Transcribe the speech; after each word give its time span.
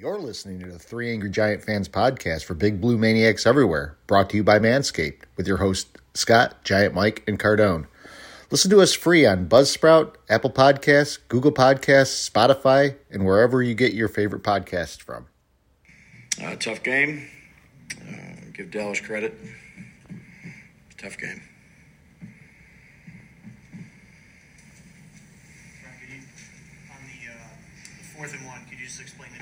You're 0.00 0.18
listening 0.18 0.60
to 0.60 0.66
the 0.66 0.78
Three 0.78 1.12
Angry 1.12 1.28
Giant 1.28 1.62
Fans 1.62 1.86
podcast 1.86 2.44
for 2.44 2.54
Big 2.54 2.80
Blue 2.80 2.96
Maniacs 2.96 3.44
Everywhere, 3.46 3.98
brought 4.06 4.30
to 4.30 4.38
you 4.38 4.42
by 4.42 4.58
Manscaped, 4.58 5.24
with 5.36 5.46
your 5.46 5.58
hosts 5.58 5.90
Scott, 6.14 6.64
Giant 6.64 6.94
Mike, 6.94 7.22
and 7.26 7.38
Cardone. 7.38 7.86
Listen 8.50 8.70
to 8.70 8.80
us 8.80 8.94
free 8.94 9.26
on 9.26 9.46
Buzzsprout, 9.46 10.14
Apple 10.30 10.48
Podcasts, 10.48 11.18
Google 11.28 11.52
Podcasts, 11.52 12.30
Spotify, 12.30 12.96
and 13.10 13.26
wherever 13.26 13.62
you 13.62 13.74
get 13.74 13.92
your 13.92 14.08
favorite 14.08 14.42
podcasts 14.42 15.02
from. 15.02 15.26
Uh, 16.42 16.56
tough 16.56 16.82
game. 16.82 17.28
Uh, 18.00 18.46
give 18.54 18.70
Dallas 18.70 19.00
credit. 19.00 19.34
Tough 20.96 21.18
game. 21.18 21.42
on 26.90 27.02
the, 27.04 27.30
uh, 27.30 27.36
the 27.98 28.04
fourth 28.16 28.32
and 28.32 28.46
one, 28.46 28.64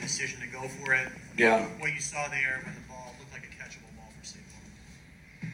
decision 0.09 0.41
to 0.41 0.47
go 0.47 0.67
for 0.67 0.95
it? 0.95 1.07
Yeah. 1.37 1.67
What 1.79 1.93
you 1.93 2.01
saw 2.01 2.29
there 2.29 2.63
when 2.65 2.75
the 2.75 2.81
ball 2.89 3.15
looked 3.19 3.31
like 3.31 3.43
a 3.43 3.63
catchable 3.63 3.95
ball 3.95 4.09
for 4.19 4.25
Saquon. 4.25 5.51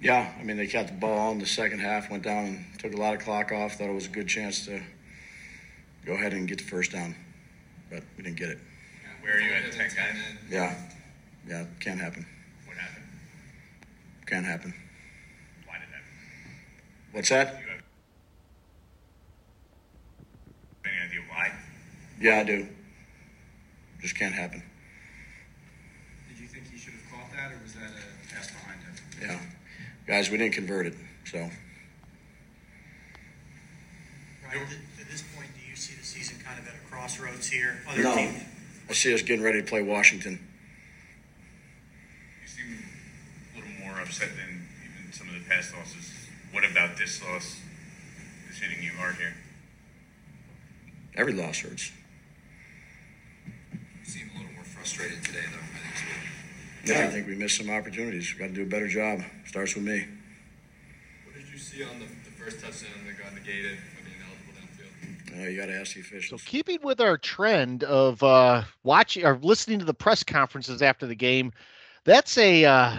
Yeah, 0.00 0.32
I 0.38 0.44
mean, 0.44 0.56
they 0.56 0.68
kept 0.68 0.90
the 0.90 0.94
ball 0.94 1.32
in 1.32 1.40
the 1.40 1.46
second 1.46 1.80
half, 1.80 2.08
went 2.08 2.22
down 2.22 2.44
and 2.46 2.64
took 2.78 2.94
a 2.94 2.96
lot 2.96 3.14
of 3.14 3.20
clock 3.20 3.50
off. 3.50 3.74
Thought 3.74 3.90
it 3.90 3.94
was 3.94 4.06
a 4.06 4.10
good 4.10 4.28
chance 4.28 4.64
to 4.66 4.80
go 6.06 6.12
ahead 6.12 6.34
and 6.34 6.46
get 6.46 6.58
the 6.58 6.64
first 6.64 6.92
down, 6.92 7.16
but 7.90 8.04
we 8.16 8.22
didn't 8.22 8.38
get 8.38 8.50
it. 8.50 8.58
Where 9.22 9.36
are 9.36 9.40
you 9.40 9.52
at 9.52 9.72
10 9.72 9.88
guys? 9.88 10.16
Yeah, 10.48 10.74
yeah, 11.48 11.64
can't 11.80 12.00
happen. 12.00 12.24
What 12.64 12.76
happened? 12.76 13.04
Can't 14.26 14.46
happen. 14.46 14.72
Why 15.66 15.74
did 15.78 15.88
that? 15.92 16.02
What's 17.10 17.30
that? 17.30 17.60
You 17.60 17.66
have 17.66 17.82
any 20.84 21.08
idea 21.08 21.20
why? 21.28 21.52
Yeah, 22.20 22.38
I 22.38 22.44
do. 22.44 22.68
Just 24.08 24.18
can't 24.18 24.32
happen. 24.32 24.62
Did 26.30 26.38
you 26.40 26.46
think 26.48 26.64
he 26.72 26.78
should 26.78 26.94
have 26.94 27.12
caught 27.12 27.30
that, 27.36 27.52
or 27.52 27.60
was 27.62 27.74
that 27.74 27.90
a 27.90 28.34
pass 28.34 28.50
behind 28.50 28.80
him? 28.80 28.94
Yeah. 29.20 29.38
Guys, 30.06 30.30
we 30.30 30.38
didn't 30.38 30.54
convert 30.54 30.86
it, 30.86 30.94
so. 31.26 31.36
Right, 34.46 34.56
at, 34.56 34.62
at 34.62 35.10
this 35.10 35.22
point, 35.36 35.48
do 35.52 35.68
you 35.68 35.76
see 35.76 35.94
the 35.94 36.06
season 36.06 36.38
kind 36.42 36.58
of 36.58 36.66
at 36.66 36.72
a 36.74 36.78
crossroads 36.90 37.50
here? 37.50 37.82
Other 37.86 38.02
No. 38.02 38.16
teams, 38.16 38.40
I 38.88 38.94
see 38.94 39.12
us 39.12 39.20
getting 39.20 39.44
ready 39.44 39.60
to 39.60 39.68
play 39.68 39.82
Washington. 39.82 40.40
You 42.40 42.48
seem 42.48 42.82
a 43.52 43.58
little 43.58 43.74
more 43.84 44.00
upset 44.00 44.30
than 44.36 44.66
even 44.84 45.12
some 45.12 45.28
of 45.28 45.34
the 45.34 45.40
past 45.50 45.74
losses. 45.76 46.10
What 46.52 46.64
about 46.64 46.96
this 46.96 47.22
loss 47.22 47.60
is 48.50 48.56
hitting 48.58 48.82
you 48.82 48.92
hard 48.92 49.16
here? 49.16 49.34
Every 51.14 51.34
loss 51.34 51.58
hurts. 51.58 51.92
You 54.00 54.14
seem 54.14 54.30
a 54.34 54.38
little 54.38 54.54
more 54.54 54.64
frustrated 54.88 55.24
today, 55.24 55.44
though. 55.50 55.58
I 55.58 55.78
think 55.78 55.94
it's 56.82 56.90
Yeah, 56.90 57.04
I 57.04 57.10
think 57.10 57.26
we 57.26 57.34
missed 57.34 57.58
some 57.58 57.70
opportunities. 57.70 58.32
We've 58.32 58.40
got 58.40 58.48
to 58.48 58.54
do 58.54 58.62
a 58.62 58.66
better 58.66 58.88
job. 58.88 59.20
Starts 59.46 59.74
with 59.74 59.84
me. 59.84 60.06
What 61.24 61.34
did 61.36 61.52
you 61.52 61.58
see 61.58 61.82
on 61.82 61.98
the, 61.98 62.06
the 62.06 62.30
first 62.42 62.60
touchdown 62.60 62.90
that 63.06 63.22
got 63.22 63.34
negated 63.34 63.78
for 63.78 64.04
being 64.04 64.16
eligible 64.24 64.54
downfield? 64.56 65.44
Uh, 65.44 65.48
you 65.48 65.60
got 65.60 65.66
to 65.66 65.78
ask 65.78 65.94
the 65.94 66.00
officials. 66.00 66.42
So 66.42 66.48
keeping 66.48 66.78
with 66.82 67.00
our 67.00 67.18
trend 67.18 67.84
of 67.84 68.22
uh, 68.22 68.62
watching 68.82 69.24
or 69.24 69.38
listening 69.42 69.78
to 69.78 69.84
the 69.84 69.94
press 69.94 70.22
conferences 70.22 70.80
after 70.80 71.06
the 71.06 71.16
game, 71.16 71.52
that's 72.04 72.38
a 72.38 72.64
uh, 72.64 72.96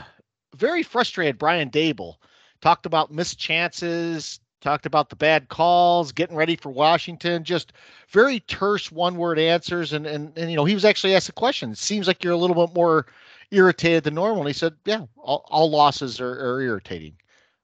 very 0.55 0.83
frustrated 0.83 1.37
Brian 1.37 1.69
Daboll. 1.69 2.15
Talked 2.61 2.85
about 2.85 3.11
missed 3.11 3.39
chances, 3.39 4.39
talked 4.61 4.85
about 4.85 5.09
the 5.09 5.15
bad 5.15 5.49
calls, 5.49 6.11
getting 6.11 6.35
ready 6.35 6.55
for 6.55 6.69
Washington, 6.69 7.43
just 7.43 7.73
very 8.09 8.39
terse 8.41 8.91
one-word 8.91 9.39
answers. 9.39 9.93
And 9.93 10.05
and 10.05 10.37
and 10.37 10.49
you 10.49 10.57
know 10.57 10.65
he 10.65 10.73
was 10.73 10.85
actually 10.85 11.15
asked 11.15 11.29
a 11.29 11.33
question. 11.33 11.71
It 11.71 11.77
seems 11.77 12.07
like 12.07 12.23
you're 12.23 12.33
a 12.33 12.37
little 12.37 12.67
bit 12.67 12.75
more 12.75 13.05
irritated 13.51 14.03
than 14.03 14.15
normal. 14.15 14.39
And 14.39 14.47
he 14.47 14.53
said, 14.53 14.75
"Yeah, 14.85 15.05
all, 15.17 15.45
all 15.49 15.69
losses 15.69 16.19
are, 16.19 16.31
are 16.31 16.61
irritating." 16.61 17.15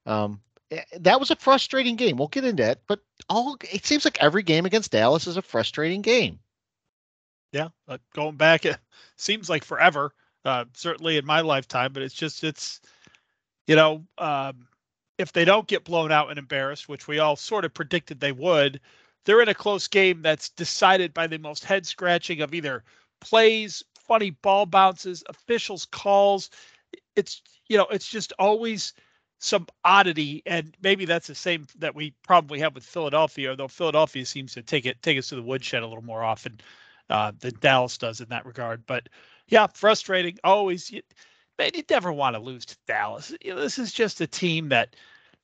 Um, 0.06 0.42
eh, 0.72 0.82
that 1.00 1.20
was 1.20 1.32
a 1.32 1.36
frustrating 1.36 1.96
game. 1.96 2.18
We'll 2.18 2.28
get 2.28 2.46
into 2.46 2.64
it, 2.64 2.82
but 2.88 3.00
all 3.30 3.58
it 3.62 3.86
seems 3.86 4.06
like 4.06 4.22
every 4.22 4.44
game 4.44 4.66
against 4.66 4.92
Dallas 4.92 5.28
is 5.28 5.38
a 5.38 5.42
frustrating 5.42 6.02
game. 6.02 6.40
Yeah, 7.52 7.70
uh, 7.88 7.98
going 8.14 8.36
back, 8.36 8.66
it 8.66 8.78
seems 9.16 9.50
like 9.50 9.64
forever. 9.64 10.14
Uh, 10.44 10.66
certainly 10.74 11.18
in 11.18 11.26
my 11.26 11.42
lifetime, 11.42 11.92
but 11.92 12.04
it's 12.04 12.14
just 12.14 12.44
it's, 12.44 12.80
you 13.66 13.76
know, 13.76 14.06
um, 14.20 14.68
if 15.18 15.32
they 15.32 15.46
don't 15.46 15.68
get 15.68 15.86
blown 15.86 16.12
out 16.12 16.30
and 16.30 16.40
embarrassed, 16.40 16.90
which 16.90 17.08
we 17.08 17.20
all 17.20 17.36
sort 17.36 17.66
of 17.66 17.74
predicted 17.74 18.20
they 18.20 18.32
would, 18.32 18.80
they're 19.26 19.42
in 19.42 19.50
a 19.50 19.54
close 19.54 19.88
game 19.88 20.22
that's 20.22 20.50
decided 20.50 21.14
by 21.14 21.28
the 21.28 21.40
most 21.40 21.66
head 21.66 21.86
scratching 21.86 22.42
of 22.42 22.54
either 22.54 22.84
plays, 23.22 23.84
funny 24.08 24.32
ball 24.32 24.66
bounces, 24.66 25.24
officials 25.30 25.86
calls. 25.86 26.50
It's 27.16 27.42
you 27.68 27.78
know, 27.78 27.88
it's 27.90 28.10
just 28.10 28.34
always 28.38 28.94
some 29.40 29.68
oddity, 29.84 30.44
and 30.46 30.76
maybe 30.82 31.06
that's 31.06 31.28
the 31.28 31.36
same 31.36 31.66
that 31.78 31.96
we 31.96 32.14
probably 32.24 32.60
have 32.60 32.76
with 32.76 32.86
Philadelphia, 32.86 33.50
although 33.50 33.68
Philadelphia 33.68 34.26
seems 34.26 34.54
to 34.54 34.62
take 34.62 34.86
it 34.86 35.02
take 35.02 35.18
us 35.18 35.30
to 35.30 35.36
the 35.36 35.42
woodshed 35.42 35.84
a 35.84 35.88
little 35.88 36.04
more 36.04 36.24
often 36.24 36.60
uh, 37.10 37.32
than 37.40 37.54
Dallas 37.60 37.98
does 37.98 38.22
in 38.22 38.30
that 38.30 38.46
regard. 38.46 38.86
But 38.86 39.10
yeah, 39.48 39.68
frustrating. 39.74 40.38
Always, 40.44 40.92
man, 41.58 41.72
you 41.74 41.84
never 41.90 42.12
want 42.12 42.36
to 42.36 42.42
lose 42.42 42.66
to 42.66 42.78
Dallas. 42.88 43.34
You 43.42 43.56
know, 43.56 43.62
this 43.62 43.80
is 43.80 43.92
just 43.92 44.22
a 44.22 44.28
team 44.28 44.70
that 44.70 44.96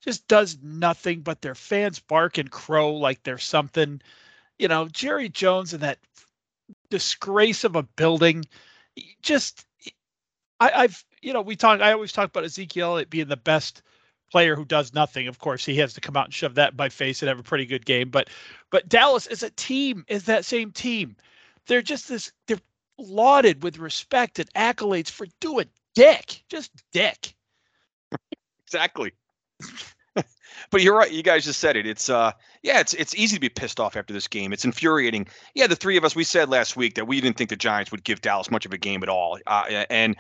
just 0.01 0.27
does 0.27 0.57
nothing 0.61 1.21
but 1.21 1.41
their 1.41 1.55
fans 1.55 1.99
bark 1.99 2.37
and 2.37 2.51
crow 2.51 2.93
like 2.93 3.23
they're 3.23 3.37
something. 3.37 4.01
You 4.59 4.67
know, 4.67 4.87
Jerry 4.87 5.29
Jones 5.29 5.73
and 5.73 5.83
that 5.83 5.99
disgrace 6.89 7.63
of 7.63 7.75
a 7.75 7.83
building. 7.83 8.45
Just, 9.21 9.65
I, 10.59 10.71
I've, 10.75 11.05
you 11.21 11.33
know, 11.33 11.41
we 11.41 11.55
talk. 11.55 11.81
I 11.81 11.91
always 11.91 12.11
talk 12.11 12.29
about 12.29 12.43
Ezekiel 12.43 12.91
Elliott 12.91 13.09
being 13.09 13.27
the 13.27 13.37
best 13.37 13.81
player 14.31 14.55
who 14.55 14.65
does 14.65 14.93
nothing. 14.93 15.27
Of 15.27 15.39
course, 15.39 15.65
he 15.65 15.75
has 15.77 15.93
to 15.93 16.01
come 16.01 16.17
out 16.17 16.25
and 16.25 16.33
shove 16.33 16.55
that 16.55 16.71
in 16.71 16.77
my 16.77 16.89
face 16.89 17.21
and 17.21 17.29
have 17.29 17.39
a 17.39 17.43
pretty 17.43 17.65
good 17.65 17.85
game. 17.85 18.09
But, 18.09 18.29
but 18.69 18.89
Dallas 18.89 19.27
as 19.27 19.43
a 19.43 19.49
team 19.51 20.05
is 20.07 20.23
that 20.25 20.45
same 20.45 20.71
team. 20.71 21.15
They're 21.67 21.81
just 21.81 22.09
this. 22.09 22.31
They're 22.47 22.57
lauded 22.97 23.63
with 23.63 23.77
respect 23.77 24.39
and 24.39 24.51
accolades 24.53 25.09
for 25.09 25.27
doing 25.39 25.67
dick, 25.95 26.43
just 26.49 26.71
dick. 26.91 27.33
Exactly. 28.65 29.11
but 30.71 30.81
you're 30.81 30.95
right. 30.95 31.11
You 31.11 31.23
guys 31.23 31.43
just 31.45 31.59
said 31.59 31.75
it. 31.75 31.85
It's 31.85 32.09
uh, 32.09 32.31
yeah, 32.63 32.79
it's 32.79 32.93
it's 32.93 33.13
easy 33.15 33.35
to 33.35 33.41
be 33.41 33.49
pissed 33.49 33.79
off 33.79 33.97
after 33.97 34.13
this 34.13 34.27
game. 34.27 34.53
It's 34.53 34.65
infuriating. 34.65 35.27
Yeah, 35.55 35.67
the 35.67 35.75
three 35.75 35.97
of 35.97 36.05
us 36.05 36.15
we 36.15 36.23
said 36.23 36.49
last 36.49 36.77
week 36.77 36.95
that 36.95 37.07
we 37.07 37.19
didn't 37.19 37.37
think 37.37 37.49
the 37.49 37.55
Giants 37.55 37.91
would 37.91 38.03
give 38.03 38.21
Dallas 38.21 38.49
much 38.49 38.65
of 38.65 38.73
a 38.73 38.77
game 38.77 39.03
at 39.03 39.09
all. 39.09 39.37
Uh, 39.47 39.85
and 39.89 40.15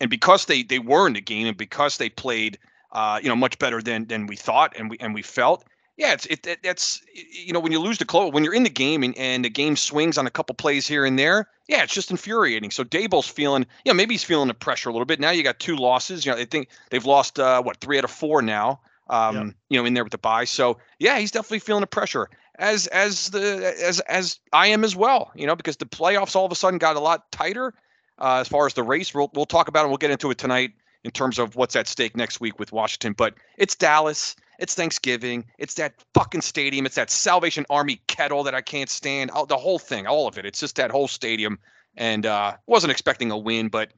and 0.00 0.10
because 0.10 0.44
they 0.44 0.62
they 0.62 0.78
were 0.78 1.06
in 1.06 1.14
the 1.14 1.20
game 1.20 1.46
and 1.46 1.56
because 1.56 1.96
they 1.96 2.10
played 2.10 2.58
uh, 2.94 3.18
you 3.22 3.28
know, 3.28 3.36
much 3.36 3.58
better 3.58 3.82
than 3.82 4.06
than 4.06 4.26
we 4.26 4.36
thought 4.36 4.72
and 4.78 4.88
we 4.88 4.96
and 5.00 5.14
we 5.14 5.22
felt. 5.22 5.64
Yeah, 5.96 6.12
it's 6.12 6.26
it, 6.26 6.46
it 6.46 6.58
that's 6.62 7.02
you 7.14 7.52
know 7.52 7.60
when 7.60 7.70
you 7.72 7.78
lose 7.78 7.98
the 7.98 8.04
close 8.04 8.32
when 8.32 8.42
you're 8.42 8.54
in 8.54 8.64
the 8.64 8.70
game 8.70 9.02
and, 9.04 9.16
and 9.16 9.44
the 9.44 9.50
game 9.50 9.76
swings 9.76 10.18
on 10.18 10.26
a 10.26 10.30
couple 10.30 10.54
plays 10.54 10.86
here 10.88 11.04
and 11.04 11.18
there. 11.18 11.48
Yeah, 11.68 11.82
it's 11.84 11.94
just 11.94 12.10
infuriating. 12.10 12.70
So 12.70 12.84
Daboll's 12.84 13.28
feeling, 13.28 13.64
you 13.84 13.92
know, 13.92 13.94
maybe 13.96 14.14
he's 14.14 14.24
feeling 14.24 14.48
the 14.48 14.54
pressure 14.54 14.90
a 14.90 14.92
little 14.92 15.06
bit. 15.06 15.20
Now 15.20 15.30
you 15.30 15.42
got 15.42 15.58
two 15.60 15.76
losses. 15.76 16.26
You 16.26 16.32
know, 16.32 16.36
they 16.36 16.44
think 16.44 16.68
they've 16.90 17.04
lost 17.04 17.38
uh, 17.38 17.62
what 17.62 17.78
three 17.78 17.96
out 17.96 18.04
of 18.04 18.10
four 18.10 18.42
now. 18.42 18.80
Um, 19.08 19.36
Yep. 19.36 19.54
you 19.68 19.78
know, 19.78 19.84
in 19.86 19.94
there 19.94 20.02
with 20.04 20.12
the 20.12 20.18
buy. 20.18 20.44
So 20.44 20.78
yeah, 20.98 21.18
he's 21.18 21.30
definitely 21.30 21.60
feeling 21.60 21.82
the 21.82 21.86
pressure. 21.86 22.28
As 22.58 22.86
as 22.88 23.30
the 23.30 23.74
as 23.82 24.00
as 24.00 24.38
I 24.52 24.68
am 24.68 24.82
as 24.84 24.96
well. 24.96 25.30
You 25.34 25.46
know, 25.46 25.56
because 25.56 25.76
the 25.76 25.86
playoffs 25.86 26.34
all 26.34 26.44
of 26.46 26.52
a 26.52 26.56
sudden 26.56 26.78
got 26.78 26.96
a 26.96 27.00
lot 27.00 27.30
tighter 27.30 27.72
uh, 28.18 28.38
as 28.40 28.48
far 28.48 28.66
as 28.66 28.74
the 28.74 28.82
race. 28.82 29.14
We'll 29.14 29.30
we'll 29.34 29.46
talk 29.46 29.68
about 29.68 29.84
it. 29.84 29.88
We'll 29.88 29.96
get 29.98 30.10
into 30.10 30.30
it 30.30 30.38
tonight 30.38 30.72
in 31.04 31.10
terms 31.10 31.38
of 31.38 31.54
what's 31.56 31.76
at 31.76 31.86
stake 31.86 32.16
next 32.16 32.40
week 32.40 32.58
with 32.58 32.72
Washington. 32.72 33.12
But 33.12 33.34
it's 33.58 33.74
Dallas. 33.74 34.34
It's 34.58 34.74
Thanksgiving. 34.74 35.44
It's 35.58 35.74
that 35.74 35.94
fucking 36.14 36.42
stadium. 36.42 36.86
It's 36.86 36.96
that 36.96 37.10
Salvation 37.10 37.66
Army 37.70 38.00
kettle 38.06 38.42
that 38.44 38.54
I 38.54 38.60
can't 38.60 38.90
stand. 38.90 39.30
All, 39.30 39.46
the 39.46 39.56
whole 39.56 39.78
thing, 39.78 40.06
all 40.06 40.26
of 40.28 40.38
it. 40.38 40.46
It's 40.46 40.60
just 40.60 40.76
that 40.76 40.90
whole 40.90 41.08
stadium. 41.08 41.58
And 41.96 42.26
uh, 42.26 42.56
wasn't 42.66 42.90
expecting 42.90 43.30
a 43.30 43.38
win, 43.38 43.68
but 43.68 43.92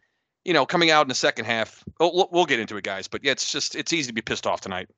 you 0.44 0.52
know, 0.52 0.64
coming 0.64 0.92
out 0.92 1.02
in 1.02 1.08
the 1.08 1.14
second 1.14 1.46
half, 1.46 1.82
we'll, 1.98 2.28
we'll 2.30 2.46
get 2.46 2.60
into 2.60 2.76
it, 2.76 2.84
guys. 2.84 3.08
But 3.08 3.24
yeah, 3.24 3.32
it's 3.32 3.50
just 3.50 3.74
it's 3.74 3.92
easy 3.92 4.06
to 4.08 4.12
be 4.12 4.22
pissed 4.22 4.46
off 4.46 4.60
tonight. 4.60 4.88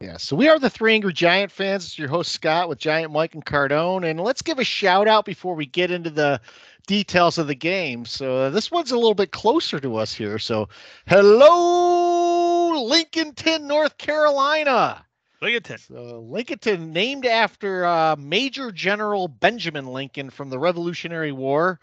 Yeah, 0.00 0.18
so 0.18 0.36
we 0.36 0.48
are 0.48 0.58
the 0.58 0.68
Three 0.68 0.94
Angry 0.94 1.12
Giant 1.14 1.50
fans. 1.50 1.86
It's 1.86 1.98
your 1.98 2.08
host 2.08 2.32
Scott 2.32 2.68
with 2.68 2.78
Giant 2.78 3.12
Mike 3.12 3.34
and 3.34 3.46
Cardone, 3.46 4.04
and 4.04 4.20
let's 4.20 4.42
give 4.42 4.58
a 4.58 4.64
shout 4.64 5.08
out 5.08 5.24
before 5.24 5.54
we 5.54 5.64
get 5.64 5.90
into 5.90 6.10
the 6.10 6.38
details 6.86 7.38
of 7.38 7.46
the 7.46 7.54
game. 7.54 8.04
So 8.04 8.36
uh, 8.36 8.50
this 8.50 8.70
one's 8.70 8.90
a 8.90 8.96
little 8.96 9.14
bit 9.14 9.30
closer 9.30 9.80
to 9.80 9.96
us 9.96 10.12
here. 10.12 10.38
So 10.38 10.68
hello, 11.06 12.86
Lincolnton, 12.90 13.62
North 13.62 13.96
Carolina. 13.96 15.05
Lincoln. 15.52 15.78
So 15.78 16.26
Lincolnton, 16.30 16.88
named 16.88 17.26
after 17.26 17.86
uh, 17.86 18.16
Major 18.18 18.72
General 18.72 19.28
Benjamin 19.28 19.86
Lincoln 19.86 20.30
from 20.30 20.50
the 20.50 20.58
Revolutionary 20.58 21.32
War, 21.32 21.80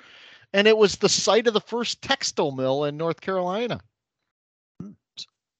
and 0.54 0.68
it 0.68 0.78
was 0.78 0.98
the 0.98 1.10
site 1.10 1.48
of 1.48 1.54
the 1.54 1.62
first 1.62 2.02
textile 2.02 2.52
mill 2.52 2.84
in 2.84 2.98
North 2.98 3.22
Carolina. 3.22 3.80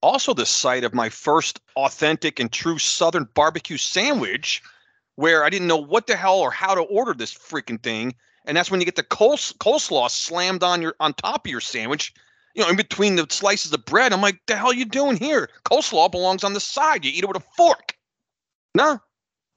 also 0.02 0.34
the 0.34 0.46
site 0.46 0.84
of 0.84 0.94
my 0.94 1.10
first 1.10 1.62
authentic 1.78 2.40
and 2.40 2.52
true 2.52 2.78
Southern 2.78 3.28
barbecue 3.34 3.78
sandwich, 3.78 4.62
where 5.16 5.44
I 5.44 5.50
didn't 5.50 5.68
know 5.68 5.78
what 5.78 6.08
the 6.08 6.18
hell 6.18 6.40
or 6.40 6.52
how 6.52 6.76
to 6.76 6.82
order 6.82 7.14
this 7.14 7.34
freaking 7.34 7.82
thing. 7.82 8.14
and 8.46 8.58
that's 8.58 8.70
when 8.70 8.82
you 8.82 8.86
get 8.86 8.98
the 8.98 9.04
cole, 9.04 9.38
coleslaw 9.38 10.10
slammed 10.10 10.64
on 10.64 10.82
your 10.82 10.96
on 11.00 11.14
top 11.14 11.46
of 11.46 11.52
your 11.52 11.62
sandwich. 11.62 12.14
You 12.56 12.64
know, 12.64 12.70
in 12.70 12.76
between 12.76 13.16
the 13.16 13.26
slices 13.30 13.74
of 13.74 13.86
bread. 13.86 14.14
I'm 14.14 14.22
like, 14.22 14.40
the 14.46 14.56
hell 14.56 14.68
are 14.68 14.76
you 14.76 14.86
doing 14.86 15.18
here? 15.18 15.50
Coleslaw 15.66 16.12
belongs 16.12 16.44
on 16.44 16.54
the 16.54 16.60
side. 16.60 17.04
You 17.04 17.12
eat 17.12 17.24
it 17.24 17.28
with 17.28 17.38
a 17.38 17.46
fork. 17.58 17.96
No, 18.76 19.00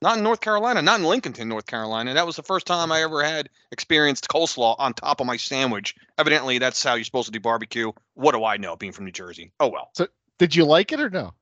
not 0.03 0.19
in 0.19 0.25
North 0.25 0.41
Carolina, 0.41 0.83
not 0.83 1.01
in 1.01 1.07
Lincolnton, 1.07 1.47
North 1.47 1.67
Carolina. 1.67 2.15
That 2.15 2.27
was 2.27 2.37
the 2.37 2.43
first 2.43 2.67
time 2.67 2.93
I 2.93 3.03
ever 3.03 3.25
had 3.25 3.49
experienced 3.73 4.29
coleslaw 4.29 4.77
on 4.79 4.93
top 4.93 5.21
of 5.21 5.27
my 5.27 5.37
sandwich. 5.37 5.95
Evidently, 6.19 6.59
that's 6.59 6.83
how 6.83 6.95
you're 6.95 7.05
supposed 7.05 7.27
to 7.27 7.33
do 7.33 7.41
barbecue. 7.41 7.93
What 8.15 8.33
do 8.33 8.45
I 8.45 8.57
know, 8.57 8.77
being 8.77 8.93
from 8.93 9.07
New 9.07 9.13
Jersey? 9.13 9.53
Oh 9.59 9.69
well. 9.69 9.91
So, 9.95 10.07
did 10.39 10.55
you 10.55 10.65
like 10.65 10.93
it 10.93 11.01
or 11.01 11.11
no? 11.11 11.33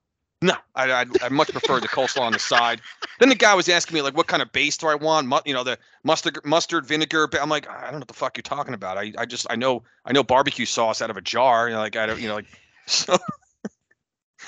No, 0.43 0.55
I, 0.75 0.91
I, 0.91 1.07
I 1.23 1.29
much 1.31 1.51
prefer 1.51 1.81
the 1.81 1.89
coleslaw 1.89 2.23
on 2.23 2.33
the 2.33 2.39
side. 2.39 2.83
Then 3.19 3.31
the 3.31 3.35
guy 3.35 3.55
was 3.55 3.69
asking 3.69 3.95
me 3.95 4.03
like, 4.03 4.17
what 4.17 4.27
kind 4.27 4.43
of 4.43 4.53
base 4.53 4.77
do 4.77 4.89
I 4.89 4.95
want? 4.95 5.27
Mu- 5.27 5.39
you 5.47 5.55
know, 5.55 5.65
the 5.65 5.79
mustard, 6.03 6.39
mustard, 6.45 6.85
vinegar. 6.85 7.29
I'm 7.41 7.49
like, 7.49 7.69
I 7.69 7.85
don't 7.85 7.93
know 7.93 7.99
what 8.01 8.09
the 8.09 8.15
fuck 8.15 8.37
you're 8.37 8.43
talking 8.43 8.75
about. 8.75 8.99
I, 8.99 9.13
I 9.17 9.25
just, 9.25 9.47
I 9.49 9.57
know, 9.57 9.85
I 10.05 10.13
know 10.13 10.23
barbecue 10.23 10.67
sauce 10.67 11.01
out 11.01 11.09
of 11.09 11.17
a 11.17 11.23
jar. 11.23 11.69
You 11.69 11.75
know, 11.75 11.81
like 11.81 11.97
I 11.97 12.07
don't, 12.07 12.21
you 12.21 12.29
know, 12.29 12.35
like 12.35 12.47
so. 12.87 13.17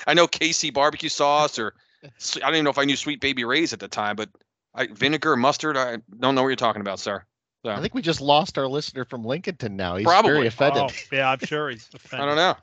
I 0.05 0.13
know 0.13 0.27
KC 0.27 0.73
barbecue 0.73 1.09
sauce, 1.09 1.57
or 1.57 1.73
I 2.03 2.09
don't 2.39 2.53
even 2.53 2.63
know 2.65 2.69
if 2.69 2.77
I 2.77 2.85
knew 2.85 2.95
Sweet 2.95 3.19
Baby 3.19 3.43
Ray's 3.43 3.73
at 3.73 3.79
the 3.79 3.87
time, 3.87 4.15
but 4.15 4.29
I, 4.75 4.87
vinegar, 4.87 5.35
mustard. 5.35 5.75
I 5.75 5.97
don't 6.19 6.35
know 6.35 6.43
what 6.43 6.49
you're 6.49 6.55
talking 6.55 6.81
about, 6.81 6.99
sir. 6.99 7.23
So, 7.65 7.71
I 7.71 7.81
think 7.81 7.95
we 7.95 8.01
just 8.01 8.21
lost 8.21 8.57
our 8.57 8.67
listener 8.67 9.03
from 9.03 9.23
Lincolnton 9.23 9.71
now. 9.71 9.95
He's 9.95 10.05
Probably. 10.05 10.31
very 10.31 10.47
offended. 10.47 10.83
Oh, 10.83 10.89
yeah, 11.11 11.31
I'm 11.31 11.39
sure 11.39 11.69
he's 11.69 11.89
offended. 11.93 12.23
I 12.23 12.25
don't 12.27 12.35
know. 12.35 12.55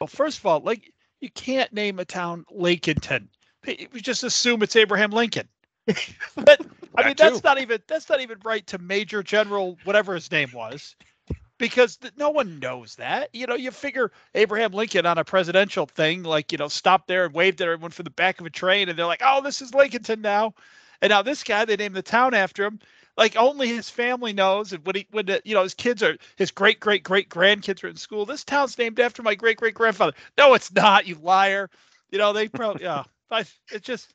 Well, 0.00 0.08
first 0.08 0.38
of 0.38 0.46
all, 0.46 0.60
like 0.60 0.92
you 1.20 1.30
can't 1.30 1.72
name 1.72 1.98
a 1.98 2.04
town 2.04 2.44
Lincolnton. 2.52 3.28
We 3.66 4.00
just 4.00 4.24
assume 4.24 4.62
it's 4.62 4.76
Abraham 4.76 5.10
Lincoln. 5.10 5.48
but 6.34 6.60
I 6.96 7.06
mean, 7.06 7.14
that's 7.16 7.42
not 7.44 7.60
even 7.60 7.80
that's 7.86 8.08
not 8.08 8.20
even 8.20 8.38
right 8.44 8.66
to 8.68 8.78
Major 8.78 9.22
General 9.22 9.76
whatever 9.84 10.14
his 10.14 10.30
name 10.30 10.50
was, 10.54 10.94
because 11.58 11.96
th- 11.96 12.14
no 12.16 12.30
one 12.30 12.58
knows 12.58 12.96
that. 12.96 13.28
You 13.34 13.46
know, 13.46 13.54
you 13.54 13.70
figure 13.70 14.12
Abraham 14.34 14.72
Lincoln 14.72 15.06
on 15.06 15.18
a 15.18 15.24
presidential 15.24 15.86
thing, 15.86 16.22
like 16.22 16.52
you 16.52 16.58
know, 16.58 16.68
stopped 16.68 17.08
there 17.08 17.26
and 17.26 17.34
waved 17.34 17.60
at 17.60 17.68
everyone 17.68 17.90
from 17.90 18.04
the 18.04 18.10
back 18.10 18.40
of 18.40 18.46
a 18.46 18.50
train, 18.50 18.88
and 18.88 18.98
they're 18.98 19.06
like, 19.06 19.22
"Oh, 19.24 19.42
this 19.42 19.60
is 19.62 19.72
Lincolnton 19.72 20.20
now," 20.20 20.54
and 21.02 21.10
now 21.10 21.22
this 21.22 21.44
guy 21.44 21.64
they 21.64 21.76
named 21.76 21.96
the 21.96 22.02
town 22.02 22.34
after 22.34 22.64
him. 22.64 22.80
Like 23.16 23.36
only 23.36 23.68
his 23.68 23.90
family 23.90 24.32
knows, 24.32 24.72
and 24.72 24.84
when 24.86 24.96
he 24.96 25.06
when 25.10 25.26
the, 25.26 25.42
you 25.44 25.54
know 25.54 25.62
his 25.62 25.74
kids 25.74 26.02
are 26.02 26.16
his 26.36 26.50
great 26.50 26.80
great 26.80 27.02
great 27.02 27.28
grandkids 27.28 27.84
are 27.84 27.88
in 27.88 27.96
school. 27.96 28.24
This 28.24 28.44
town's 28.44 28.78
named 28.78 28.98
after 29.00 29.22
my 29.22 29.34
great 29.34 29.58
great 29.58 29.74
grandfather. 29.74 30.12
No, 30.38 30.54
it's 30.54 30.72
not. 30.72 31.06
You 31.06 31.16
liar. 31.16 31.68
You 32.10 32.18
know 32.18 32.32
they 32.32 32.48
probably 32.48 32.84
yeah. 32.84 33.04
I, 33.30 33.44
it's 33.70 33.86
just 33.86 34.14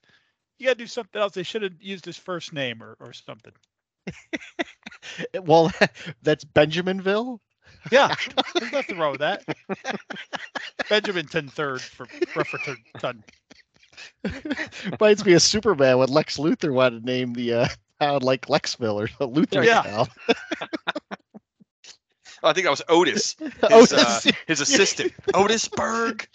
you 0.58 0.66
gotta 0.66 0.78
do 0.78 0.88
something 0.88 1.22
else. 1.22 1.34
They 1.34 1.44
should 1.44 1.62
have 1.62 1.82
used 1.82 2.06
his 2.06 2.18
first 2.18 2.54
name 2.54 2.82
or 2.82 2.96
or 3.00 3.14
something. 3.14 3.54
Well, 5.44 5.72
that's 6.24 6.44
Benjaminville. 6.44 7.40
Yeah, 7.92 8.16
there's 8.56 8.72
nothing 8.72 8.98
wrong 8.98 9.12
with 9.12 9.22
that. 9.22 9.46
Benjaminton 10.90 11.52
third 11.52 11.82
for 11.82 12.08
Rufferton. 12.36 13.24
Reminds 14.92 15.26
me 15.26 15.34
of 15.34 15.42
Superman 15.42 16.00
when 16.00 16.10
Lex 16.10 16.38
Luthor 16.38 16.74
wanted 16.74 17.02
to 17.02 17.06
name 17.06 17.34
the 17.34 17.54
uh, 17.54 17.68
town 18.00 18.22
like 18.22 18.48
Lexville 18.48 18.96
or 18.96 19.08
Luthor 19.28 19.64
Yeah. 19.66 19.82
town. 19.82 20.08
I 22.44 22.54
think 22.54 22.66
that 22.66 22.70
was 22.72 22.82
Otis, 22.90 23.36
his, 23.40 23.52
Otis. 23.64 23.94
uh, 23.94 24.32
his 24.46 24.62
assistant, 24.62 25.14
Otisburg. 25.34 26.28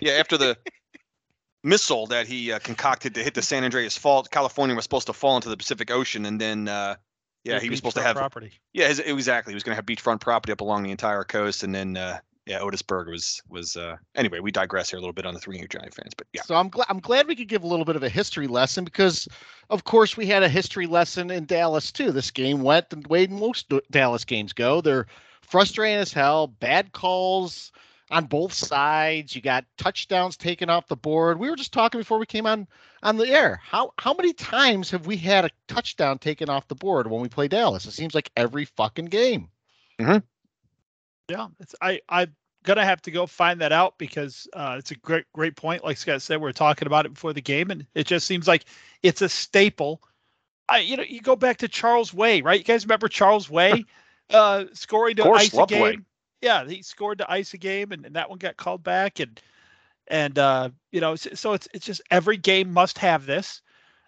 Yeah, 0.00 0.12
after 0.12 0.38
the 0.38 0.56
missile 1.62 2.06
that 2.06 2.26
he 2.26 2.50
uh, 2.52 2.58
concocted 2.60 3.14
to 3.16 3.22
hit 3.22 3.34
the 3.34 3.42
San 3.42 3.62
Andreas 3.62 3.98
Fault, 3.98 4.30
California 4.30 4.74
was 4.74 4.84
supposed 4.84 5.06
to 5.08 5.12
fall 5.12 5.36
into 5.36 5.50
the 5.50 5.56
Pacific 5.56 5.90
Ocean, 5.90 6.24
and 6.24 6.40
then 6.40 6.66
uh, 6.66 6.94
yeah, 7.44 7.60
he 7.60 7.68
was 7.68 7.78
supposed 7.80 7.96
to 7.96 8.02
have 8.02 8.16
property. 8.16 8.52
yeah, 8.72 8.88
his, 8.88 9.00
exactly. 9.00 9.52
He 9.52 9.54
was 9.54 9.62
going 9.64 9.72
to 9.72 9.76
have 9.76 9.84
beachfront 9.84 10.20
property 10.20 10.52
up 10.52 10.62
along 10.62 10.84
the 10.84 10.90
entire 10.90 11.24
coast, 11.24 11.62
and 11.62 11.74
then 11.74 11.96
uh, 12.50 12.58
Otis 12.58 12.82
Otisburg 12.82 13.08
was 13.08 13.40
was 13.48 13.76
uh, 13.76 13.96
anyway. 14.14 14.40
We 14.40 14.50
digress 14.50 14.90
here 14.90 14.98
a 14.98 15.00
little 15.00 15.12
bit 15.12 15.26
on 15.26 15.34
the 15.34 15.40
three 15.40 15.58
Giant 15.68 15.94
fans, 15.94 16.12
but 16.16 16.26
yeah, 16.32 16.42
So 16.42 16.54
I'm 16.54 16.68
glad 16.68 16.86
I'm 16.88 17.00
glad 17.00 17.28
we 17.28 17.36
could 17.36 17.48
give 17.48 17.62
a 17.62 17.66
little 17.66 17.84
bit 17.84 17.96
of 17.96 18.02
a 18.02 18.08
history 18.08 18.46
lesson 18.46 18.84
because, 18.84 19.28
of 19.70 19.84
course, 19.84 20.16
we 20.16 20.26
had 20.26 20.42
a 20.42 20.48
history 20.48 20.86
lesson 20.86 21.30
in 21.30 21.44
Dallas 21.44 21.92
too. 21.92 22.10
This 22.10 22.30
game 22.30 22.62
went 22.62 22.90
the 22.90 23.02
way 23.08 23.26
most 23.26 23.72
Dallas 23.90 24.24
games 24.24 24.52
go. 24.52 24.80
They're 24.80 25.06
frustrating 25.42 25.98
as 25.98 26.12
hell. 26.12 26.48
Bad 26.48 26.92
calls 26.92 27.70
on 28.10 28.26
both 28.26 28.52
sides. 28.52 29.34
You 29.34 29.40
got 29.40 29.64
touchdowns 29.78 30.36
taken 30.36 30.68
off 30.68 30.88
the 30.88 30.96
board. 30.96 31.38
We 31.38 31.48
were 31.48 31.56
just 31.56 31.72
talking 31.72 32.00
before 32.00 32.18
we 32.18 32.26
came 32.26 32.46
on 32.46 32.66
on 33.04 33.18
the 33.18 33.28
air. 33.28 33.60
How 33.62 33.92
how 33.98 34.14
many 34.14 34.32
times 34.32 34.90
have 34.90 35.06
we 35.06 35.16
had 35.16 35.44
a 35.44 35.50
touchdown 35.68 36.18
taken 36.18 36.48
off 36.48 36.68
the 36.68 36.74
board 36.74 37.08
when 37.08 37.20
we 37.20 37.28
play 37.28 37.46
Dallas? 37.46 37.86
It 37.86 37.92
seems 37.92 38.14
like 38.14 38.30
every 38.36 38.64
fucking 38.64 39.06
game. 39.06 39.48
Yeah, 41.28 41.48
it's 41.60 41.74
I 41.80 42.00
I'm 42.08 42.34
gonna 42.64 42.84
have 42.84 43.02
to 43.02 43.10
go 43.10 43.26
find 43.26 43.60
that 43.60 43.72
out 43.72 43.98
because 43.98 44.46
uh, 44.52 44.76
it's 44.78 44.90
a 44.90 44.96
great 44.96 45.24
great 45.32 45.56
point. 45.56 45.84
Like 45.84 45.96
Scott 45.96 46.22
said, 46.22 46.40
we 46.40 46.48
are 46.48 46.52
talking 46.52 46.86
about 46.86 47.06
it 47.06 47.14
before 47.14 47.32
the 47.32 47.40
game, 47.40 47.70
and 47.70 47.86
it 47.94 48.06
just 48.06 48.26
seems 48.26 48.48
like 48.48 48.64
it's 49.02 49.22
a 49.22 49.28
staple. 49.28 50.02
I 50.68 50.78
you 50.78 50.96
know 50.96 51.02
you 51.02 51.20
go 51.20 51.36
back 51.36 51.58
to 51.58 51.68
Charles 51.68 52.12
Way, 52.12 52.42
right? 52.42 52.58
You 52.58 52.64
guys 52.64 52.84
remember 52.84 53.08
Charles 53.08 53.50
Way 53.50 53.84
uh, 54.30 54.64
scoring 54.72 55.16
to 55.16 55.22
course, 55.22 55.42
ice 55.42 55.52
a 55.52 55.56
loved 55.56 55.72
Way. 55.72 55.92
game? 55.92 56.06
Yeah, 56.40 56.66
he 56.66 56.82
scored 56.82 57.18
to 57.18 57.30
ice 57.30 57.54
a 57.54 57.58
game, 57.58 57.92
and, 57.92 58.04
and 58.04 58.16
that 58.16 58.28
one 58.28 58.38
got 58.38 58.56
called 58.56 58.82
back, 58.82 59.20
and 59.20 59.40
and 60.08 60.38
uh, 60.38 60.70
you 60.90 61.00
know 61.00 61.14
so, 61.16 61.30
so 61.34 61.52
it's 61.52 61.68
it's 61.72 61.86
just 61.86 62.02
every 62.10 62.36
game 62.36 62.72
must 62.72 62.98
have 62.98 63.26
this. 63.26 63.62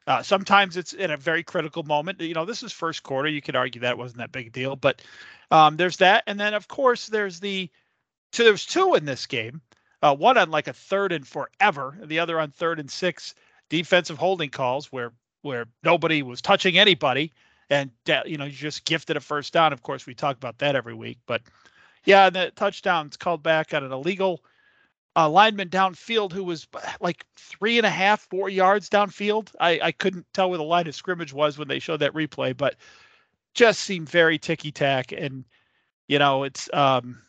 Uh, 0.07 0.23
sometimes 0.23 0.77
it's 0.77 0.93
in 0.93 1.11
a 1.11 1.17
very 1.17 1.43
critical 1.43 1.83
moment. 1.83 2.21
You 2.21 2.35
know, 2.35 2.45
this 2.45 2.63
is 2.63 2.73
first 2.73 3.03
quarter. 3.03 3.29
You 3.29 3.41
could 3.41 3.57
argue 3.57 3.81
that 3.83 3.97
wasn't 3.97 4.19
that 4.19 4.33
big 4.33 4.49
a 4.49 4.51
deal, 4.51 4.77
but 4.77 5.01
um, 5.51 5.77
there's 5.77 5.97
that, 5.99 6.25
and 6.27 6.39
then 6.39 6.55
of 6.55 6.69
course 6.69 7.09
there's 7.09 7.41
the 7.41 7.71
so 8.33 8.45
there's 8.45 8.67
two 8.67 8.95
in 8.95 9.05
this 9.05 9.27
game. 9.27 9.61
Uh, 10.03 10.15
one 10.15 10.37
on 10.37 10.51
like 10.51 10.69
a 10.69 10.73
third 10.73 11.13
and 11.13 11.27
forever, 11.27 11.97
the 12.05 12.19
other 12.19 12.39
on 12.39 12.51
third 12.51 12.81
and 12.81 12.91
six 12.91 13.35
defensive 13.71 14.19
holding 14.19 14.51
calls 14.51 14.93
where 14.93 15.13
where 15.43 15.67
nobody 15.83 16.23
was 16.23 16.43
touching 16.43 16.77
anybody, 16.77 17.33
and 17.71 17.91
you 18.27 18.37
know 18.37 18.45
you 18.45 18.51
just 18.51 18.85
gifted 18.85 19.17
a 19.17 19.21
first 19.21 19.53
down. 19.55 19.73
Of 19.73 19.83
course, 19.83 20.07
we 20.07 20.15
talk 20.15 20.37
about 20.37 20.59
that 20.59 20.77
every 20.77 20.95
week, 20.95 21.19
but 21.27 21.41
yeah, 22.05 22.29
the 22.29 22.53
touchdown's 22.55 23.17
called 23.17 23.43
back 23.43 23.73
on 23.73 23.85
an 23.85 23.93
illegal 23.93 24.45
uh, 25.17 25.29
lineman 25.29 25.69
downfield 25.69 26.33
who 26.33 26.45
was 26.45 26.67
like 27.01 27.25
three 27.37 27.79
and 27.79 27.87
a 27.87 27.91
half, 27.91 28.23
four 28.29 28.49
yards 28.49 28.89
downfield. 28.89 29.55
I, 29.61 29.79
I 29.83 29.93
couldn't 29.93 30.27
tell 30.35 30.49
where 30.49 30.59
the 30.59 30.65
line 30.65 30.87
of 30.87 30.95
scrimmage 30.95 31.33
was 31.33 31.57
when 31.59 31.69
they 31.69 31.79
showed 31.79 32.01
that 32.01 32.15
replay, 32.15 32.57
but 32.57 32.77
just 33.55 33.81
seemed 33.81 34.09
very 34.09 34.39
ticky 34.39 34.73
tack. 34.73 35.13
And, 35.13 35.45
you 36.09 36.19
know, 36.19 36.43
it's, 36.43 36.69
um, 36.73 37.23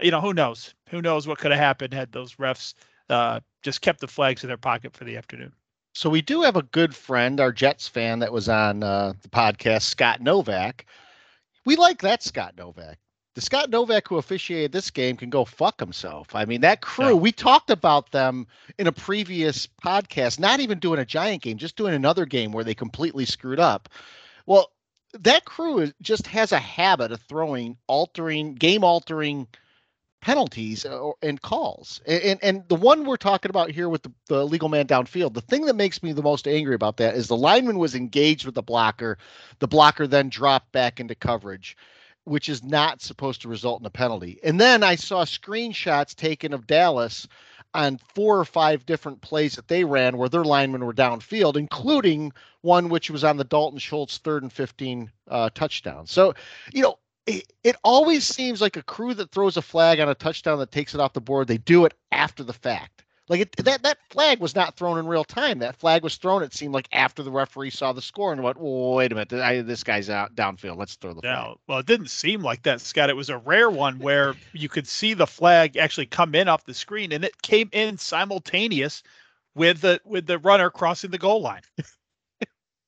you 0.00 0.10
know, 0.10 0.20
who 0.20 0.32
knows? 0.32 0.74
Who 0.88 1.02
knows 1.02 1.26
what 1.26 1.38
could 1.38 1.50
have 1.50 1.60
happened 1.60 1.92
had 1.92 2.12
those 2.12 2.34
refs 2.36 2.74
uh, 3.08 3.40
just 3.62 3.80
kept 3.82 4.00
the 4.00 4.08
flags 4.08 4.42
in 4.42 4.48
their 4.48 4.56
pocket 4.56 4.94
for 4.94 5.04
the 5.04 5.16
afternoon. 5.16 5.52
So 5.94 6.10
we 6.10 6.20
do 6.20 6.42
have 6.42 6.56
a 6.56 6.62
good 6.62 6.94
friend, 6.94 7.40
our 7.40 7.52
Jets 7.52 7.88
fan 7.88 8.18
that 8.18 8.32
was 8.32 8.48
on 8.48 8.82
uh, 8.82 9.14
the 9.22 9.28
podcast, 9.28 9.82
Scott 9.82 10.20
Novak. 10.20 10.84
We 11.64 11.76
like 11.76 12.02
that 12.02 12.22
Scott 12.22 12.54
Novak. 12.56 12.98
The 13.36 13.42
Scott 13.42 13.68
Novak 13.68 14.08
who 14.08 14.16
officiated 14.16 14.72
this 14.72 14.90
game 14.90 15.18
can 15.18 15.28
go 15.28 15.44
fuck 15.44 15.78
himself. 15.78 16.34
I 16.34 16.46
mean, 16.46 16.62
that 16.62 16.80
crew, 16.80 17.08
Yeah. 17.08 17.12
we 17.12 17.32
talked 17.32 17.68
about 17.68 18.10
them 18.10 18.46
in 18.78 18.86
a 18.86 18.92
previous 18.92 19.68
podcast, 19.84 20.40
not 20.40 20.60
even 20.60 20.78
doing 20.78 20.98
a 21.00 21.04
giant 21.04 21.42
game, 21.42 21.58
just 21.58 21.76
doing 21.76 21.92
another 21.92 22.24
game 22.24 22.50
where 22.50 22.64
they 22.64 22.74
completely 22.74 23.26
screwed 23.26 23.60
up. 23.60 23.90
Well, 24.46 24.72
that 25.20 25.44
crew 25.44 25.80
is, 25.80 25.92
just 26.00 26.26
has 26.28 26.52
a 26.52 26.58
habit 26.58 27.12
of 27.12 27.20
throwing 27.28 27.76
altering, 27.86 28.54
game 28.54 28.82
altering 28.82 29.48
penalties 30.22 30.86
uh, 30.86 30.98
or, 30.98 31.16
and 31.20 31.40
calls. 31.42 32.00
And, 32.06 32.22
and 32.22 32.40
and 32.42 32.68
the 32.68 32.74
one 32.74 33.04
we're 33.04 33.18
talking 33.18 33.50
about 33.50 33.70
here 33.70 33.90
with 33.90 34.02
the, 34.02 34.12
the 34.28 34.46
legal 34.46 34.70
man 34.70 34.86
downfield, 34.86 35.34
the 35.34 35.42
thing 35.42 35.66
that 35.66 35.76
makes 35.76 36.02
me 36.02 36.12
the 36.12 36.22
most 36.22 36.48
angry 36.48 36.74
about 36.74 36.96
that 36.96 37.14
is 37.14 37.28
the 37.28 37.36
lineman 37.36 37.76
was 37.78 37.94
engaged 37.94 38.46
with 38.46 38.54
the 38.54 38.62
blocker. 38.62 39.18
The 39.58 39.68
blocker 39.68 40.06
then 40.06 40.30
dropped 40.30 40.72
back 40.72 41.00
into 41.00 41.14
coverage, 41.14 41.76
which 42.26 42.48
is 42.48 42.62
not 42.62 43.00
supposed 43.00 43.40
to 43.42 43.48
result 43.48 43.80
in 43.80 43.86
a 43.86 43.90
penalty. 43.90 44.38
And 44.42 44.60
then 44.60 44.82
I 44.82 44.96
saw 44.96 45.24
screenshots 45.24 46.14
taken 46.14 46.52
of 46.52 46.66
Dallas 46.66 47.26
on 47.72 47.98
four 48.14 48.38
or 48.38 48.44
five 48.44 48.84
different 48.84 49.20
plays 49.20 49.54
that 49.54 49.68
they 49.68 49.84
ran 49.84 50.16
where 50.16 50.28
their 50.28 50.44
linemen 50.44 50.84
were 50.84 50.92
downfield, 50.92 51.56
including 51.56 52.32
one 52.62 52.88
which 52.88 53.10
was 53.10 53.22
on 53.22 53.36
the 53.36 53.44
Dalton 53.44 53.78
Schultz 53.78 54.18
third 54.18 54.42
and 54.42 54.52
15 54.52 55.10
uh, 55.28 55.50
touchdown. 55.54 56.06
So, 56.06 56.34
you 56.72 56.82
know, 56.82 56.98
it, 57.26 57.52
it 57.62 57.76
always 57.84 58.24
seems 58.26 58.60
like 58.60 58.76
a 58.76 58.82
crew 58.82 59.14
that 59.14 59.30
throws 59.30 59.56
a 59.56 59.62
flag 59.62 60.00
on 60.00 60.08
a 60.08 60.14
touchdown 60.14 60.58
that 60.58 60.72
takes 60.72 60.94
it 60.94 61.00
off 61.00 61.12
the 61.12 61.20
board, 61.20 61.46
they 61.46 61.58
do 61.58 61.84
it 61.84 61.94
after 62.10 62.42
the 62.42 62.52
fact. 62.52 63.04
Like 63.28 63.40
it, 63.40 63.56
that 63.56 63.82
that 63.82 63.98
flag 64.10 64.38
was 64.38 64.54
not 64.54 64.76
thrown 64.76 64.98
in 64.98 65.06
real 65.06 65.24
time. 65.24 65.58
That 65.58 65.74
flag 65.76 66.04
was 66.04 66.16
thrown. 66.16 66.44
It 66.44 66.54
seemed 66.54 66.72
like 66.72 66.88
after 66.92 67.24
the 67.24 67.30
referee 67.30 67.70
saw 67.70 67.92
the 67.92 68.02
score 68.02 68.32
and 68.32 68.42
went, 68.42 68.56
"Whoa, 68.56 68.94
"Wait 68.94 69.10
a 69.10 69.16
minute, 69.16 69.32
I, 69.32 69.62
this 69.62 69.82
guy's 69.82 70.08
out 70.08 70.36
downfield. 70.36 70.76
Let's 70.76 70.94
throw 70.94 71.12
the 71.12 71.22
flag." 71.22 71.34
Yeah, 71.34 71.54
well, 71.66 71.78
it 71.78 71.86
didn't 71.86 72.10
seem 72.10 72.42
like 72.42 72.62
that, 72.62 72.80
Scott. 72.80 73.10
It 73.10 73.16
was 73.16 73.28
a 73.28 73.38
rare 73.38 73.68
one 73.68 73.98
where 73.98 74.34
you 74.52 74.68
could 74.68 74.86
see 74.86 75.12
the 75.12 75.26
flag 75.26 75.76
actually 75.76 76.06
come 76.06 76.36
in 76.36 76.46
off 76.46 76.66
the 76.66 76.74
screen, 76.74 77.12
and 77.12 77.24
it 77.24 77.42
came 77.42 77.68
in 77.72 77.98
simultaneous 77.98 79.02
with 79.56 79.80
the 79.80 80.00
with 80.04 80.26
the 80.26 80.38
runner 80.38 80.70
crossing 80.70 81.10
the 81.10 81.18
goal 81.18 81.40
line. 81.40 81.62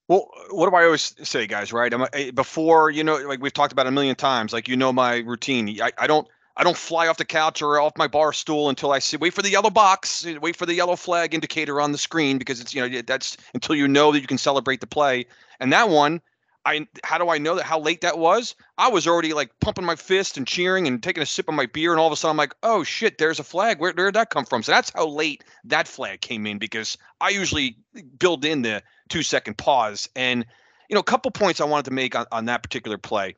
Well, 0.08 0.30
what 0.52 0.70
do 0.70 0.74
I 0.74 0.84
always 0.84 1.14
say, 1.22 1.46
guys? 1.46 1.70
Right? 1.70 1.92
I'm, 1.92 2.06
eh, 2.14 2.30
before 2.30 2.88
you 2.90 3.04
know, 3.04 3.16
like 3.16 3.42
we've 3.42 3.52
talked 3.52 3.72
about 3.72 3.86
a 3.86 3.90
million 3.90 4.16
times. 4.16 4.54
Like 4.54 4.66
you 4.66 4.74
know 4.74 4.90
my 4.90 5.18
routine. 5.18 5.80
I, 5.82 5.92
I 5.98 6.06
don't 6.06 6.26
I 6.58 6.64
don't 6.64 6.76
fly 6.76 7.06
off 7.06 7.18
the 7.18 7.24
couch 7.24 7.62
or 7.62 7.80
off 7.80 7.92
my 7.96 8.08
bar 8.08 8.32
stool 8.32 8.68
until 8.68 8.90
I 8.90 8.98
see 8.98 9.16
wait 9.16 9.32
for 9.32 9.42
the 9.42 9.50
yellow 9.50 9.70
box, 9.70 10.26
wait 10.42 10.56
for 10.56 10.66
the 10.66 10.74
yellow 10.74 10.96
flag 10.96 11.32
indicator 11.32 11.80
on 11.80 11.92
the 11.92 11.98
screen 11.98 12.36
because 12.36 12.60
it's 12.60 12.74
you 12.74 12.86
know 12.86 13.00
that's 13.02 13.36
until 13.54 13.76
you 13.76 13.86
know 13.86 14.10
that 14.10 14.20
you 14.20 14.26
can 14.26 14.38
celebrate 14.38 14.80
the 14.80 14.86
play. 14.86 15.26
And 15.60 15.72
that 15.72 15.88
one, 15.88 16.20
I 16.64 16.88
how 17.04 17.16
do 17.16 17.28
I 17.28 17.38
know 17.38 17.54
that 17.54 17.64
how 17.64 17.78
late 17.78 18.00
that 18.00 18.18
was? 18.18 18.56
I 18.76 18.88
was 18.88 19.06
already 19.06 19.32
like 19.34 19.52
pumping 19.60 19.84
my 19.84 19.94
fist 19.94 20.36
and 20.36 20.48
cheering 20.48 20.88
and 20.88 21.00
taking 21.00 21.22
a 21.22 21.26
sip 21.26 21.48
of 21.48 21.54
my 21.54 21.66
beer, 21.66 21.92
and 21.92 22.00
all 22.00 22.08
of 22.08 22.12
a 22.12 22.16
sudden 22.16 22.32
I'm 22.32 22.36
like, 22.36 22.54
oh 22.64 22.82
shit, 22.82 23.18
there's 23.18 23.38
a 23.38 23.44
flag. 23.44 23.78
Where, 23.78 23.92
where 23.92 24.08
did 24.08 24.14
that 24.14 24.30
come 24.30 24.44
from? 24.44 24.64
So 24.64 24.72
that's 24.72 24.90
how 24.90 25.06
late 25.06 25.44
that 25.64 25.86
flag 25.86 26.22
came 26.22 26.44
in 26.44 26.58
because 26.58 26.98
I 27.20 27.28
usually 27.28 27.76
build 28.18 28.44
in 28.44 28.62
the 28.62 28.82
two 29.08 29.22
second 29.22 29.58
pause. 29.58 30.08
And 30.16 30.44
you 30.88 30.94
know, 30.94 31.00
a 31.00 31.04
couple 31.04 31.30
points 31.30 31.60
I 31.60 31.64
wanted 31.64 31.84
to 31.84 31.92
make 31.92 32.16
on, 32.16 32.26
on 32.32 32.46
that 32.46 32.64
particular 32.64 32.98
play. 32.98 33.36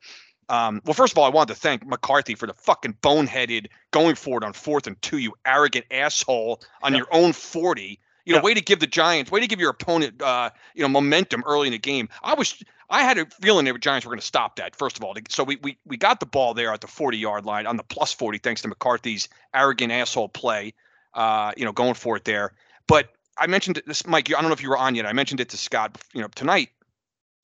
Um, 0.51 0.81
well, 0.83 0.93
first 0.93 1.13
of 1.13 1.17
all, 1.17 1.23
I 1.23 1.29
wanted 1.29 1.53
to 1.53 1.59
thank 1.59 1.87
McCarthy 1.87 2.35
for 2.35 2.45
the 2.45 2.53
fucking 2.53 2.97
boneheaded 3.01 3.67
going 3.91 4.15
for 4.15 4.37
it 4.37 4.43
on 4.43 4.51
fourth 4.51 4.85
and 4.85 5.01
two, 5.01 5.17
you 5.17 5.33
arrogant 5.45 5.85
asshole 5.89 6.61
on 6.83 6.93
your 6.93 7.07
own 7.11 7.31
40. 7.31 7.97
You 8.25 8.35
know, 8.35 8.41
way 8.41 8.53
to 8.53 8.61
give 8.61 8.81
the 8.81 8.87
Giants, 8.87 9.31
way 9.31 9.39
to 9.39 9.47
give 9.47 9.59
your 9.59 9.69
opponent, 9.71 10.21
uh, 10.21 10.51
you 10.75 10.83
know, 10.83 10.89
momentum 10.89 11.43
early 11.47 11.67
in 11.67 11.71
the 11.71 11.79
game. 11.79 12.09
I 12.21 12.33
was, 12.33 12.61
I 12.89 13.03
had 13.03 13.17
a 13.17 13.25
feeling 13.41 13.65
that 13.65 13.73
the 13.73 13.79
Giants 13.79 14.05
were 14.05 14.11
going 14.11 14.19
to 14.19 14.25
stop 14.25 14.57
that. 14.57 14.75
First 14.75 14.97
of 14.97 15.03
all, 15.03 15.15
so 15.29 15.43
we 15.43 15.55
we 15.63 15.77
we 15.85 15.97
got 15.97 16.19
the 16.19 16.25
ball 16.25 16.53
there 16.53 16.71
at 16.71 16.81
the 16.81 16.87
40 16.87 17.17
yard 17.17 17.45
line 17.45 17.65
on 17.65 17.77
the 17.77 17.83
plus 17.83 18.13
40, 18.13 18.37
thanks 18.37 18.61
to 18.61 18.67
McCarthy's 18.67 19.29
arrogant 19.55 19.91
asshole 19.91 20.29
play. 20.29 20.73
Uh, 21.13 21.53
you 21.57 21.65
know, 21.65 21.71
going 21.71 21.93
for 21.93 22.15
it 22.15 22.25
there. 22.25 22.53
But 22.87 23.09
I 23.37 23.47
mentioned 23.47 23.81
this, 23.87 24.05
Mike. 24.05 24.29
I 24.29 24.33
don't 24.33 24.49
know 24.49 24.53
if 24.53 24.61
you 24.61 24.69
were 24.69 24.77
on 24.77 24.95
yet. 24.95 25.05
I 25.05 25.13
mentioned 25.13 25.39
it 25.39 25.49
to 25.49 25.57
Scott. 25.57 25.97
You 26.13 26.21
know, 26.21 26.29
tonight. 26.35 26.69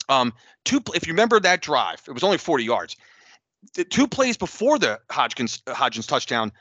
Um, 0.09 0.33
two. 0.65 0.81
If 0.95 1.07
you 1.07 1.13
remember 1.13 1.39
that 1.39 1.61
drive, 1.61 2.01
it 2.07 2.11
was 2.11 2.23
only 2.23 2.37
40 2.37 2.63
yards. 2.63 2.95
The 3.73 3.83
two 3.83 4.07
plays 4.07 4.37
before 4.37 4.79
the 4.79 4.99
Hodgins 5.09 5.61
Hodgins 5.63 6.07
touchdown, 6.07 6.51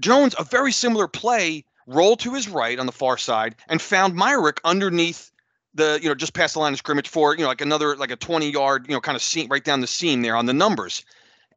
Jones 0.00 0.34
a 0.38 0.44
very 0.44 0.72
similar 0.72 1.08
play 1.08 1.64
rolled 1.86 2.20
to 2.20 2.34
his 2.34 2.48
right 2.48 2.78
on 2.78 2.86
the 2.86 2.92
far 2.92 3.16
side 3.16 3.56
and 3.68 3.80
found 3.80 4.14
Myarick 4.14 4.58
underneath 4.64 5.30
the 5.74 5.98
you 6.02 6.08
know 6.08 6.14
just 6.14 6.34
past 6.34 6.54
the 6.54 6.60
line 6.60 6.72
of 6.72 6.78
scrimmage 6.78 7.08
for 7.08 7.34
you 7.34 7.42
know 7.42 7.48
like 7.48 7.60
another 7.60 7.96
like 7.96 8.10
a 8.10 8.16
20 8.16 8.50
yard 8.50 8.86
you 8.88 8.94
know 8.94 9.00
kind 9.00 9.16
of 9.16 9.22
seam 9.22 9.48
right 9.48 9.64
down 9.64 9.80
the 9.80 9.86
seam 9.86 10.22
there 10.22 10.36
on 10.36 10.46
the 10.46 10.54
numbers. 10.54 11.04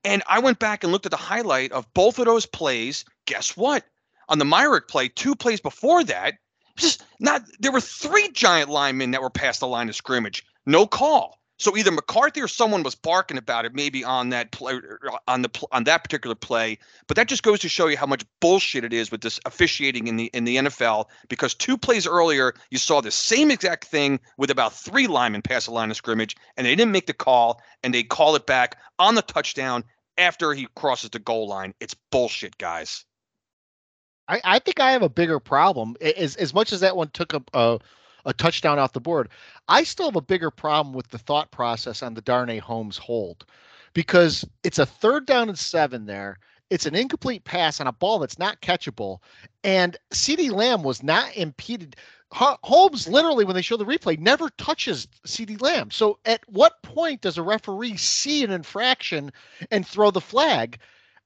And 0.04 0.24
I 0.28 0.40
went 0.40 0.60
back 0.60 0.84
and 0.84 0.92
looked 0.92 1.06
at 1.06 1.12
the 1.12 1.18
highlight 1.18 1.72
of 1.72 1.92
both 1.94 2.18
of 2.18 2.26
those 2.26 2.46
plays. 2.46 3.06
Guess 3.28 3.56
what? 3.56 3.86
On 4.30 4.40
the 4.40 4.46
Myarick 4.46 4.88
play, 4.88 5.10
two 5.10 5.36
plays 5.36 5.62
before 5.62 6.04
that, 6.06 6.36
just 6.76 7.04
not 7.20 7.44
there 7.60 7.72
were 7.72 7.82
three 7.82 8.30
giant 8.32 8.70
linemen 8.70 9.12
that 9.12 9.22
were 9.22 9.30
past 9.30 9.60
the 9.60 9.68
line 9.68 9.90
of 9.90 9.96
scrimmage. 9.96 10.44
No 10.66 10.86
call. 10.86 11.42
So 11.62 11.78
either 11.78 11.92
McCarthy 11.92 12.42
or 12.42 12.48
someone 12.48 12.82
was 12.82 12.96
barking 12.96 13.38
about 13.38 13.66
it, 13.66 13.76
maybe 13.76 14.04
on 14.04 14.30
that 14.30 14.52
play, 14.52 14.80
on 15.28 15.44
the 15.44 15.68
on 15.72 15.84
that 15.84 16.04
particular 16.04 16.34
play. 16.36 16.80
But 17.06 17.18
that 17.18 17.28
just 17.28 17.44
goes 17.44 17.60
to 17.60 17.70
show 17.70 17.86
you 17.86 17.98
how 17.98 18.08
much 18.08 18.26
bullshit 18.40 18.84
it 18.84 18.94
is 18.94 19.12
with 19.12 19.22
this 19.22 19.40
officiating 19.46 20.08
in 20.08 20.16
the 20.16 20.32
in 20.34 20.44
the 20.44 20.58
NFL. 20.58 21.06
Because 21.30 21.54
two 21.54 21.78
plays 21.78 22.08
earlier, 22.08 22.56
you 22.72 22.80
saw 22.80 23.00
the 23.00 23.12
same 23.12 23.52
exact 23.52 23.86
thing 23.86 24.20
with 24.38 24.50
about 24.50 24.74
three 24.74 25.06
linemen 25.06 25.44
past 25.44 25.68
the 25.68 25.72
line 25.72 25.92
of 25.92 25.98
scrimmage, 25.98 26.36
and 26.58 26.66
they 26.66 26.76
didn't 26.76 26.94
make 26.94 27.06
the 27.06 27.14
call, 27.14 27.62
and 27.84 27.94
they 27.94 28.02
call 28.02 28.36
it 28.36 28.48
back 28.48 28.78
on 28.98 29.14
the 29.14 29.22
touchdown 29.22 29.84
after 30.18 30.56
he 30.56 30.68
crosses 30.76 31.12
the 31.12 31.20
goal 31.20 31.48
line. 31.48 31.76
It's 31.80 31.96
bullshit, 32.12 32.58
guys. 32.58 33.06
I, 34.28 34.42
I 34.44 34.60
think 34.60 34.80
I 34.80 34.94
have 34.94 35.04
a 35.04 35.10
bigger 35.10 35.40
problem. 35.40 35.96
As 36.02 36.36
as 36.38 36.56
much 36.56 36.74
as 36.74 36.80
that 36.80 36.98
one 36.98 37.12
took 37.14 37.34
a, 37.34 37.44
a 37.54 37.80
a 38.26 38.34
touchdown 38.34 38.80
off 38.80 38.94
the 38.94 39.00
board, 39.00 39.30
I 39.68 39.84
still 39.84 40.08
have 40.08 40.16
a 40.16 40.22
bigger 40.22 40.52
problem 40.52 40.94
with 40.94 41.10
the 41.10 41.18
thought 41.18 41.52
process 41.52 42.04
on 42.04 42.14
the 42.14 42.22
Darnay 42.22 42.60
Holmes 42.60 42.98
hold 42.98 43.46
because 43.94 44.46
it's 44.64 44.80
a 44.80 44.86
third 44.86 45.26
down 45.26 45.50
and 45.50 45.58
seven 45.58 46.06
there. 46.06 46.40
It's 46.70 46.86
an 46.86 46.96
incomplete 46.96 47.44
pass 47.44 47.82
on 47.82 47.88
a 47.88 47.92
ball 47.92 48.20
that's 48.20 48.40
not 48.40 48.62
catchable. 48.62 49.20
And 49.64 49.98
CeeDee 50.12 50.52
Lamb 50.52 50.84
was 50.84 51.04
not 51.04 51.36
impeded. 51.36 51.98
Holmes 52.32 53.10
literally, 53.10 53.44
when 53.44 53.56
they 53.56 53.62
show 53.62 53.76
the 53.76 53.86
replay, 53.86 54.18
never 54.18 54.50
touches 54.52 55.06
CeeDee 55.28 55.62
Lamb. 55.62 55.92
So 55.92 56.18
at 56.24 56.42
what 56.48 56.82
point 56.82 57.20
does 57.20 57.38
a 57.38 57.44
referee 57.44 57.98
see 57.98 58.46
an 58.46 58.52
infraction 58.52 59.34
and 59.70 59.86
throw 59.86 60.12
the 60.12 60.22
flag 60.22 60.80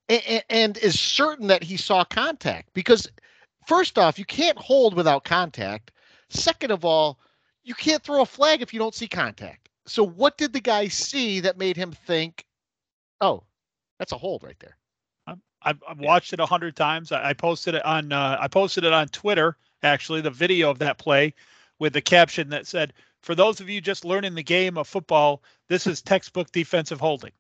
and, 0.10 0.44
and 0.50 0.78
is 0.80 1.00
certain 1.00 1.48
that 1.48 1.64
he 1.64 1.78
saw 1.78 2.04
contact? 2.04 2.74
Because 2.74 3.08
first 3.68 3.98
off, 3.98 4.20
you 4.20 4.26
can't 4.26 4.58
hold 4.58 4.96
without 4.96 5.24
contact. 5.24 5.92
Second 6.30 6.72
of 6.72 6.86
all, 6.86 7.20
you 7.64 7.74
can't 7.74 8.04
throw 8.04 8.22
a 8.22 8.26
flag 8.26 8.62
if 8.62 8.74
you 8.74 8.80
don't 8.80 8.96
see 8.96 9.08
contact. 9.08 9.70
So 9.86 10.04
what 10.04 10.38
did 10.38 10.54
the 10.54 10.62
guy 10.62 10.88
see 10.88 11.40
that 11.42 11.58
made 11.58 11.78
him 11.78 11.92
think, 11.92 12.46
oh, 13.22 13.44
that's 14.00 14.12
a 14.12 14.18
hold 14.18 14.44
right 14.44 14.60
there? 14.60 14.78
I've, 15.66 15.82
I've 15.88 16.00
watched 16.00 16.32
it 16.32 16.40
a 16.40 16.46
hundred 16.46 16.76
times. 16.76 17.12
I, 17.12 17.30
I, 17.30 17.34
posted 17.34 17.74
it 17.74 17.84
on 17.84 18.14
uh, 18.14 18.38
I 18.40 18.48
posted 18.48 18.84
it 18.84 18.94
on 18.94 19.08
Twitter 19.08 19.58
actually 19.84 20.22
the 20.22 20.30
video 20.30 20.70
of 20.70 20.80
that 20.80 20.98
play 20.98 21.34
with 21.80 21.94
the 21.94 22.02
caption 22.02 22.50
that 22.50 22.68
said, 22.68 22.94
"For 23.24 23.34
those 23.34 23.60
of 23.60 23.70
you 23.70 23.82
just 23.82 24.06
learning 24.06 24.36
the 24.36 24.44
game 24.44 24.78
of 24.78 24.88
football, 24.88 25.42
this 25.68 25.88
is 25.88 26.02
textbook 26.04 26.52
defensive 26.52 27.00
holding." 27.00 27.32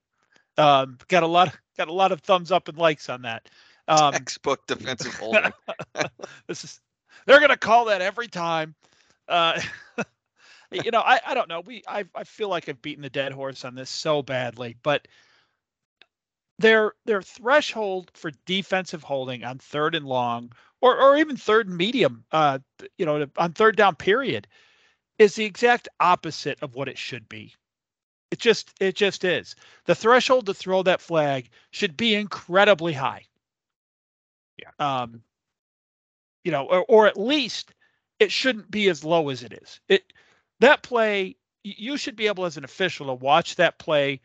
Um, 0.57 0.97
got 1.07 1.23
a 1.23 1.27
lot 1.27 1.55
got 1.77 1.87
a 1.87 1.93
lot 1.93 2.11
of 2.11 2.21
thumbs 2.21 2.51
up 2.51 2.67
and 2.67 2.77
likes 2.77 3.09
on 3.09 3.21
that. 3.21 3.47
Um, 3.87 4.13
textbook 4.13 4.65
defensive 4.65 5.13
holding. 5.19 5.53
this 6.47 6.63
is 6.63 6.81
they're 7.25 7.39
going 7.39 7.49
to 7.49 7.57
call 7.57 7.85
that 7.85 8.01
every 8.01 8.27
time. 8.27 8.75
Uh, 9.27 9.59
you 10.71 10.91
know, 10.91 11.01
I, 11.01 11.19
I 11.25 11.33
don't 11.33 11.49
know. 11.49 11.61
We 11.61 11.83
I 11.87 12.05
I 12.13 12.23
feel 12.23 12.49
like 12.49 12.69
I've 12.69 12.81
beaten 12.81 13.01
the 13.01 13.09
dead 13.09 13.31
horse 13.31 13.65
on 13.65 13.75
this 13.75 13.89
so 13.89 14.21
badly, 14.21 14.75
but 14.83 15.07
their 16.59 16.93
their 17.05 17.21
threshold 17.21 18.11
for 18.13 18.31
defensive 18.45 19.03
holding 19.03 19.43
on 19.43 19.57
third 19.57 19.95
and 19.95 20.05
long, 20.05 20.51
or 20.81 20.99
or 20.99 21.17
even 21.17 21.37
third 21.37 21.67
and 21.67 21.77
medium, 21.77 22.23
uh, 22.31 22.59
you 22.97 23.05
know, 23.05 23.25
on 23.37 23.53
third 23.53 23.75
down 23.75 23.95
period, 23.95 24.47
is 25.19 25.35
the 25.35 25.45
exact 25.45 25.87
opposite 25.99 26.61
of 26.61 26.75
what 26.75 26.87
it 26.87 26.97
should 26.97 27.27
be. 27.29 27.53
It 28.31 28.39
just 28.39 28.71
it 28.79 28.95
just 28.95 29.23
is. 29.23 29.55
The 29.85 29.95
threshold 29.95 30.45
to 30.47 30.53
throw 30.53 30.83
that 30.83 31.01
flag 31.01 31.49
should 31.71 31.95
be 31.95 32.15
incredibly 32.15 32.93
high. 32.93 33.25
Yeah. 34.57 34.71
Um, 34.79 35.21
you 36.45 36.51
know, 36.51 36.65
or, 36.65 36.85
or 36.87 37.07
at 37.07 37.19
least 37.19 37.73
it 38.19 38.31
shouldn't 38.31 38.71
be 38.71 38.87
as 38.87 39.03
low 39.03 39.27
as 39.29 39.43
it 39.43 39.51
is. 39.51 39.81
It 39.89 40.13
that 40.61 40.83
play 40.83 41.35
you 41.63 41.97
should 41.97 42.15
be 42.15 42.27
able 42.27 42.45
as 42.45 42.55
an 42.55 42.63
official 42.63 43.07
to 43.07 43.13
watch 43.13 43.55
that 43.55 43.79
play 43.79 44.21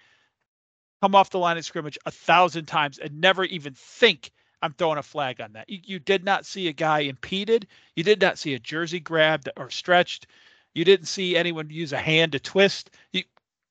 come 1.02 1.14
off 1.14 1.30
the 1.30 1.38
line 1.38 1.56
of 1.56 1.64
scrimmage 1.64 1.98
a 2.04 2.10
thousand 2.10 2.66
times 2.66 2.98
and 2.98 3.20
never 3.20 3.44
even 3.44 3.72
think 3.74 4.30
I'm 4.62 4.74
throwing 4.74 4.98
a 4.98 5.02
flag 5.02 5.40
on 5.40 5.54
that. 5.54 5.70
You, 5.70 5.78
you 5.82 5.98
did 5.98 6.22
not 6.22 6.44
see 6.44 6.68
a 6.68 6.72
guy 6.74 7.00
impeded. 7.00 7.66
You 7.96 8.04
did 8.04 8.20
not 8.20 8.38
see 8.38 8.52
a 8.52 8.58
jersey 8.58 9.00
grabbed 9.00 9.48
or 9.56 9.70
stretched. 9.70 10.26
You 10.74 10.84
didn't 10.84 11.06
see 11.06 11.34
anyone 11.34 11.70
use 11.70 11.94
a 11.94 11.98
hand 11.98 12.32
to 12.32 12.38
twist. 12.38 12.90
You 13.12 13.22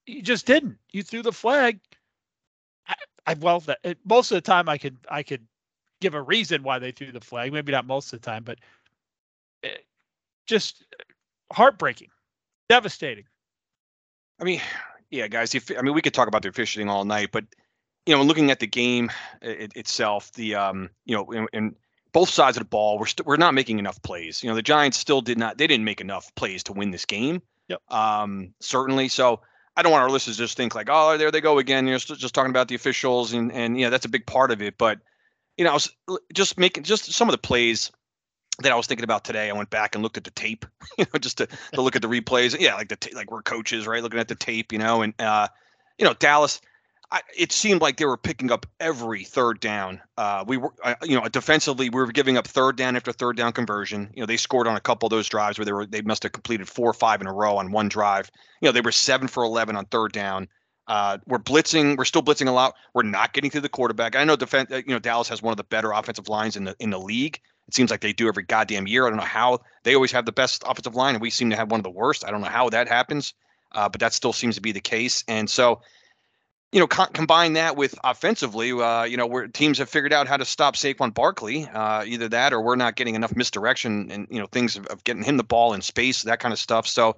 you 0.07 0.23
just 0.23 0.47
didn't. 0.47 0.79
You 0.91 1.03
threw 1.03 1.21
the 1.21 1.31
flag. 1.31 1.79
I, 2.87 2.95
I 3.27 3.33
well, 3.35 3.59
that, 3.61 3.97
most 4.03 4.31
of 4.31 4.35
the 4.35 4.41
time 4.41 4.67
I 4.67 4.79
could 4.79 4.97
I 5.07 5.21
could 5.21 5.45
give 6.01 6.13
a 6.13 6.21
reason 6.21 6.63
why 6.63 6.79
they 6.79 6.91
threw 6.91 7.11
the 7.11 7.21
flag. 7.21 7.53
Maybe 7.53 7.71
not 7.71 7.85
most 7.85 8.13
of 8.13 8.21
the 8.21 8.25
time, 8.25 8.43
but 8.43 8.59
eh, 9.63 9.69
just 10.47 10.83
heartbreaking, 11.51 12.09
devastating. 12.67 13.25
I 14.39 14.43
mean, 14.43 14.61
yeah, 15.09 15.27
guys. 15.27 15.55
If, 15.55 15.71
I 15.77 15.81
mean, 15.81 15.93
we 15.93 16.01
could 16.01 16.13
talk 16.13 16.27
about 16.27 16.43
the 16.43 16.49
officiating 16.49 16.89
all 16.89 17.05
night, 17.05 17.29
but 17.31 17.45
you 18.05 18.15
know, 18.15 18.23
looking 18.23 18.51
at 18.51 18.59
the 18.59 18.67
game 18.67 19.11
it, 19.41 19.73
itself, 19.75 20.31
the 20.33 20.55
um, 20.55 20.89
you 21.05 21.15
know, 21.15 21.47
and 21.53 21.75
both 22.11 22.29
sides 22.29 22.57
of 22.57 22.61
the 22.61 22.69
ball, 22.69 22.97
we're 22.97 23.03
we 23.03 23.09
st- 23.09 23.27
we're 23.27 23.37
not 23.37 23.53
making 23.53 23.79
enough 23.79 24.01
plays. 24.01 24.43
You 24.43 24.49
know, 24.49 24.55
the 24.55 24.61
Giants 24.61 24.97
still 24.97 25.21
did 25.21 25.37
not. 25.37 25.57
They 25.57 25.67
didn't 25.67 25.85
make 25.85 26.01
enough 26.01 26.33
plays 26.35 26.63
to 26.63 26.73
win 26.73 26.91
this 26.91 27.05
game. 27.05 27.41
Yep. 27.67 27.81
Um, 27.89 28.53
certainly. 28.59 29.09
So 29.09 29.41
I 29.77 29.83
don't 29.83 29.91
want 29.91 30.03
our 30.03 30.09
listeners 30.09 30.37
to 30.37 30.43
just 30.43 30.57
think 30.57 30.73
like, 30.73 30.87
oh, 30.89 31.17
there 31.17 31.31
they 31.31 31.41
go 31.41 31.59
again. 31.59 31.87
You're 31.87 31.99
just 31.99 32.33
talking 32.33 32.49
about 32.49 32.67
the 32.67 32.75
officials, 32.75 33.33
and 33.33 33.51
and 33.51 33.79
yeah, 33.79 33.89
that's 33.89 34.05
a 34.05 34.09
big 34.09 34.25
part 34.25 34.51
of 34.51 34.61
it. 34.61 34.77
But 34.77 34.99
you 35.59 35.65
know, 35.65 35.71
I 35.71 35.73
was 35.73 35.91
just 36.33 36.57
making 36.57 36.83
just 36.83 37.11
some 37.11 37.27
of 37.27 37.33
the 37.33 37.37
plays 37.37 37.91
that 38.59 38.71
I 38.71 38.75
was 38.75 38.87
thinking 38.87 39.03
about 39.03 39.25
today. 39.25 39.49
I 39.49 39.53
went 39.53 39.69
back 39.69 39.93
and 39.93 40.01
looked 40.01 40.15
at 40.15 40.23
the 40.23 40.31
tape, 40.31 40.65
you 40.97 41.05
know, 41.13 41.19
just 41.19 41.37
to, 41.39 41.47
to 41.73 41.81
look 41.81 41.97
at 41.97 42.01
the 42.01 42.07
replays. 42.07 42.57
Yeah, 42.57 42.75
like 42.75 42.87
the 42.87 42.95
t- 42.95 43.13
like 43.13 43.29
we're 43.29 43.41
coaches, 43.41 43.85
right? 43.85 44.01
Looking 44.01 44.21
at 44.21 44.29
the 44.29 44.35
tape, 44.35 44.71
you 44.71 44.79
know, 44.79 45.01
and 45.01 45.13
uh, 45.19 45.49
you 45.97 46.05
know, 46.05 46.13
Dallas. 46.13 46.61
I, 47.11 47.21
it 47.35 47.51
seemed 47.51 47.81
like 47.81 47.97
they 47.97 48.05
were 48.05 48.17
picking 48.17 48.51
up 48.51 48.67
every 48.79 49.23
third 49.23 49.59
down. 49.59 49.99
Uh, 50.15 50.45
we 50.47 50.57
were, 50.57 50.71
uh, 50.83 50.93
you 51.01 51.19
know, 51.19 51.27
defensively, 51.27 51.89
we 51.89 51.99
were 51.99 52.11
giving 52.11 52.37
up 52.37 52.47
third 52.47 52.77
down 52.77 52.95
after 52.95 53.11
third 53.11 53.35
down 53.35 53.51
conversion. 53.51 54.11
You 54.13 54.21
know, 54.21 54.27
they 54.27 54.37
scored 54.37 54.67
on 54.67 54.75
a 54.75 54.79
couple 54.79 55.07
of 55.07 55.11
those 55.11 55.27
drives 55.27 55.57
where 55.57 55.65
they 55.65 55.73
were 55.73 55.85
they 55.85 56.03
must 56.03 56.23
have 56.23 56.31
completed 56.31 56.69
four 56.69 56.89
or 56.89 56.93
five 56.93 57.19
in 57.19 57.27
a 57.27 57.33
row 57.33 57.57
on 57.57 57.71
one 57.71 57.89
drive. 57.89 58.31
You 58.61 58.67
know, 58.67 58.71
they 58.71 58.81
were 58.81 58.93
seven 58.93 59.27
for 59.27 59.43
eleven 59.43 59.75
on 59.75 59.87
third 59.87 60.13
down. 60.13 60.47
Uh, 60.89 61.19
we're 61.27 61.39
blitzing. 61.39 61.97
We're 61.97 62.05
still 62.05 62.23
blitzing 62.23 62.49
a 62.49 62.51
lot. 62.51 62.75
We're 62.93 63.03
not 63.03 63.33
getting 63.33 63.51
to 63.51 63.61
the 63.61 63.69
quarterback. 63.69 64.17
I 64.17 64.25
know 64.25 64.35
defense. 64.35 64.71
Uh, 64.71 64.77
you 64.77 64.93
know 64.93 64.99
Dallas 64.99 65.29
has 65.29 65.41
one 65.41 65.53
of 65.53 65.57
the 65.57 65.63
better 65.63 65.91
offensive 65.93 66.27
lines 66.29 66.57
in 66.57 66.65
the 66.65 66.75
in 66.79 66.89
the 66.91 66.99
league. 66.99 67.39
It 67.69 67.75
seems 67.75 67.91
like 67.91 68.01
they 68.01 68.13
do 68.13 68.27
every 68.27 68.43
goddamn 68.43 68.87
year. 68.87 69.05
I 69.07 69.09
don't 69.09 69.19
know 69.19 69.23
how 69.25 69.59
they 69.83 69.95
always 69.95 70.11
have 70.11 70.25
the 70.25 70.33
best 70.33 70.63
offensive 70.67 70.95
line, 70.95 71.15
and 71.15 71.21
we 71.21 71.29
seem 71.29 71.51
to 71.51 71.55
have 71.55 71.71
one 71.71 71.79
of 71.79 71.85
the 71.85 71.89
worst. 71.91 72.25
I 72.25 72.31
don't 72.31 72.41
know 72.41 72.47
how 72.49 72.69
that 72.69 72.87
happens. 72.89 73.33
uh, 73.71 73.89
but 73.89 73.99
that 74.01 74.13
still 74.13 74.33
seems 74.33 74.55
to 74.55 74.61
be 74.61 74.71
the 74.71 74.79
case. 74.81 75.23
And 75.27 75.49
so, 75.49 75.81
you 76.71 76.79
know, 76.79 76.87
co- 76.87 77.07
combine 77.07 77.53
that 77.53 77.75
with 77.77 77.95
offensively, 78.03 78.71
uh, 78.71 79.03
you 79.03 79.17
know, 79.17 79.27
where 79.27 79.47
teams 79.47 79.77
have 79.79 79.89
figured 79.89 80.13
out 80.13 80.27
how 80.27 80.37
to 80.37 80.45
stop 80.45 80.75
Saquon 80.75 81.13
Barkley, 81.13 81.65
uh, 81.67 82.03
either 82.05 82.29
that 82.29 82.53
or 82.53 82.61
we're 82.61 82.75
not 82.75 82.95
getting 82.95 83.15
enough 83.15 83.35
misdirection 83.35 84.11
and 84.11 84.27
you 84.29 84.39
know 84.39 84.47
things 84.47 84.75
of, 84.75 84.85
of 84.87 85.03
getting 85.03 85.23
him 85.23 85.37
the 85.37 85.43
ball 85.43 85.73
in 85.73 85.81
space, 85.81 86.23
that 86.23 86.39
kind 86.39 86.53
of 86.53 86.59
stuff. 86.59 86.87
So, 86.87 87.17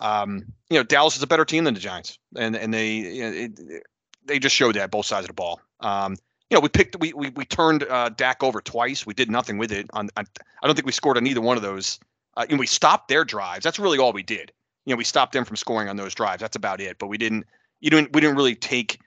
um, 0.00 0.44
you 0.68 0.78
know, 0.78 0.82
Dallas 0.82 1.16
is 1.16 1.22
a 1.22 1.26
better 1.26 1.44
team 1.44 1.64
than 1.64 1.74
the 1.74 1.80
Giants, 1.80 2.18
and 2.36 2.56
and 2.56 2.72
they 2.72 2.90
you 2.90 3.22
know, 3.22 3.36
it, 3.36 3.82
they 4.24 4.38
just 4.38 4.54
showed 4.54 4.74
that 4.76 4.90
both 4.90 5.06
sides 5.06 5.24
of 5.24 5.28
the 5.28 5.34
ball. 5.34 5.60
Um, 5.80 6.16
you 6.50 6.56
know, 6.56 6.60
we 6.60 6.68
picked 6.68 6.98
we 6.98 7.12
we, 7.12 7.30
we 7.30 7.44
turned 7.44 7.84
uh, 7.84 8.08
Dak 8.10 8.42
over 8.42 8.60
twice. 8.60 9.06
We 9.06 9.14
did 9.14 9.30
nothing 9.30 9.58
with 9.58 9.70
it. 9.72 9.86
On, 9.92 10.08
I 10.16 10.24
don't 10.64 10.74
think 10.74 10.86
we 10.86 10.92
scored 10.92 11.16
on 11.16 11.26
either 11.26 11.40
one 11.40 11.56
of 11.56 11.62
those. 11.62 11.98
Uh, 12.36 12.46
and 12.48 12.58
we 12.58 12.66
stopped 12.66 13.08
their 13.08 13.24
drives. 13.24 13.64
That's 13.64 13.78
really 13.78 13.98
all 13.98 14.12
we 14.12 14.22
did. 14.22 14.52
You 14.86 14.94
know, 14.94 14.96
we 14.96 15.04
stopped 15.04 15.32
them 15.32 15.44
from 15.44 15.56
scoring 15.56 15.88
on 15.88 15.96
those 15.96 16.14
drives. 16.14 16.40
That's 16.40 16.56
about 16.56 16.80
it. 16.80 16.98
But 16.98 17.08
we 17.08 17.18
didn't. 17.18 17.46
You 17.80 17.90
didn't. 17.90 18.12
We 18.12 18.20
didn't 18.20 18.36
really 18.36 18.54
take 18.54 18.98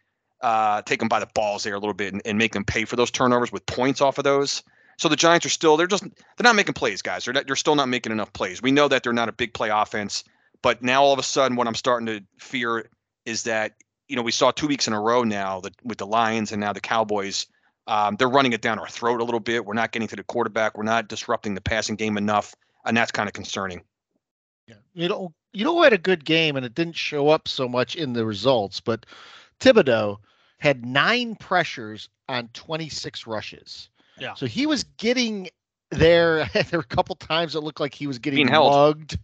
uh, 0.41 0.81
take 0.83 0.99
them 0.99 1.07
by 1.07 1.19
the 1.19 1.29
balls 1.33 1.63
there 1.63 1.73
a 1.73 1.79
little 1.79 1.93
bit 1.93 2.13
and, 2.13 2.21
and 2.25 2.37
make 2.37 2.53
them 2.53 2.65
pay 2.65 2.85
for 2.85 2.95
those 2.95 3.09
turnovers 3.09 3.51
with 3.51 3.65
points 3.65 4.01
off 4.01 4.17
of 4.17 4.23
those. 4.25 4.61
So 4.97 5.09
the 5.09 5.15
Giants 5.15 5.45
are 5.45 5.49
still 5.49 5.77
they're 5.77 5.87
just 5.87 6.03
they're 6.03 6.43
not 6.43 6.55
making 6.55 6.73
plays, 6.73 7.01
guys. 7.01 7.25
They're 7.25 7.33
not, 7.33 7.47
they're 7.47 7.55
still 7.55 7.75
not 7.75 7.89
making 7.89 8.11
enough 8.11 8.31
plays. 8.33 8.61
We 8.61 8.71
know 8.71 8.87
that 8.87 9.03
they're 9.03 9.13
not 9.13 9.29
a 9.29 9.33
big 9.33 9.53
play 9.53 9.69
offense, 9.69 10.23
but 10.63 10.81
now 10.81 11.03
all 11.03 11.13
of 11.13 11.19
a 11.19 11.23
sudden, 11.23 11.55
what 11.55 11.67
I'm 11.67 11.75
starting 11.75 12.07
to 12.07 12.21
fear 12.39 12.89
is 13.25 13.43
that 13.43 13.73
you 14.07 14.15
know 14.15 14.23
we 14.23 14.31
saw 14.31 14.49
two 14.49 14.67
weeks 14.67 14.87
in 14.87 14.93
a 14.93 14.99
row 14.99 15.23
now 15.23 15.61
that 15.61 15.73
with 15.83 15.99
the 15.99 16.07
Lions 16.07 16.51
and 16.51 16.59
now 16.59 16.73
the 16.73 16.81
Cowboys. 16.81 17.45
Um, 17.85 18.15
they're 18.15 18.29
running 18.29 18.53
it 18.53 18.61
down 18.61 18.79
our 18.79 18.87
throat 18.87 19.19
a 19.19 19.25
little 19.25 19.41
bit. 19.41 19.65
We're 19.65 19.73
not 19.73 19.91
getting 19.91 20.07
to 20.07 20.15
the 20.15 20.23
quarterback. 20.23 20.77
We're 20.77 20.83
not 20.85 21.09
disrupting 21.09 21.53
the 21.53 21.59
passing 21.59 21.97
game 21.97 22.15
enough, 22.17 22.55
and 22.85 22.95
that's 22.95 23.11
kind 23.11 23.27
of 23.27 23.33
concerning. 23.33 23.83
Yeah, 24.67 24.75
you 24.93 25.09
know, 25.09 25.33
you 25.51 25.65
know, 25.65 25.75
who 25.75 25.83
had 25.83 25.91
a 25.91 25.97
good 25.97 26.23
game, 26.23 26.55
and 26.55 26.65
it 26.65 26.73
didn't 26.73 26.95
show 26.95 27.27
up 27.27 27.49
so 27.49 27.67
much 27.67 27.97
in 27.97 28.13
the 28.13 28.25
results, 28.25 28.79
but 28.79 29.05
Thibodeaux 29.59 30.15
had 30.59 30.85
nine 30.85 31.35
pressures 31.35 32.07
on 32.29 32.47
26 32.53 33.27
rushes. 33.27 33.89
Yeah. 34.17 34.33
So 34.35 34.45
he 34.45 34.65
was 34.65 34.85
getting 34.95 35.49
there. 35.91 36.45
there 36.53 36.65
were 36.71 36.79
a 36.79 36.83
couple 36.83 37.15
times 37.15 37.53
it 37.53 37.63
looked 37.63 37.81
like 37.81 37.93
he 37.93 38.07
was 38.07 38.17
getting 38.19 38.37
Being 38.37 38.47
held. 38.47 38.71
mugged. 38.71 39.17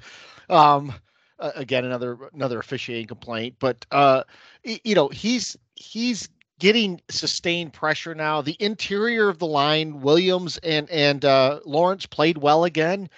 Um, 0.49 0.93
uh, 1.39 1.51
again, 1.55 1.85
another 1.85 2.17
another 2.33 2.59
officiating 2.59 3.07
complaint, 3.07 3.55
but 3.59 3.85
uh, 3.91 4.23
you 4.63 4.95
know 4.95 5.09
he's 5.09 5.57
he's 5.75 6.29
getting 6.59 7.01
sustained 7.09 7.73
pressure 7.73 8.13
now. 8.13 8.41
The 8.41 8.57
interior 8.59 9.29
of 9.29 9.39
the 9.39 9.47
line, 9.47 10.01
Williams 10.01 10.57
and 10.59 10.89
and 10.89 11.23
uh, 11.25 11.59
Lawrence 11.65 12.05
played 12.05 12.37
well 12.37 12.65
again. 12.65 13.09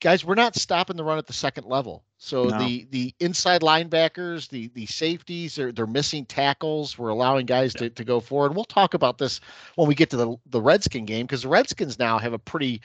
Guys, 0.00 0.24
we're 0.24 0.34
not 0.34 0.56
stopping 0.56 0.96
the 0.96 1.04
run 1.04 1.18
at 1.18 1.26
the 1.28 1.32
second 1.32 1.64
level. 1.66 2.02
So 2.18 2.50
No. 2.50 2.58
the 2.58 2.86
the 2.90 3.14
inside 3.20 3.60
linebackers, 3.62 4.48
the 4.48 4.68
the 4.74 4.86
safeties, 4.86 5.54
they're 5.54 5.72
they're 5.72 5.86
missing 5.86 6.24
tackles. 6.26 6.98
We're 6.98 7.08
allowing 7.10 7.46
guys 7.46 7.72
to, 7.74 7.88
to 7.90 8.04
go 8.04 8.20
forward. 8.20 8.54
We'll 8.56 8.64
talk 8.64 8.94
about 8.94 9.18
this 9.18 9.40
when 9.76 9.86
we 9.88 9.94
get 9.94 10.10
to 10.10 10.16
the 10.16 10.36
the 10.46 10.60
Redskin 10.60 11.04
game 11.04 11.26
because 11.26 11.42
the 11.42 11.48
Redskins 11.48 11.98
now 11.98 12.18
have 12.18 12.32
a 12.32 12.38
pretty 12.38 12.80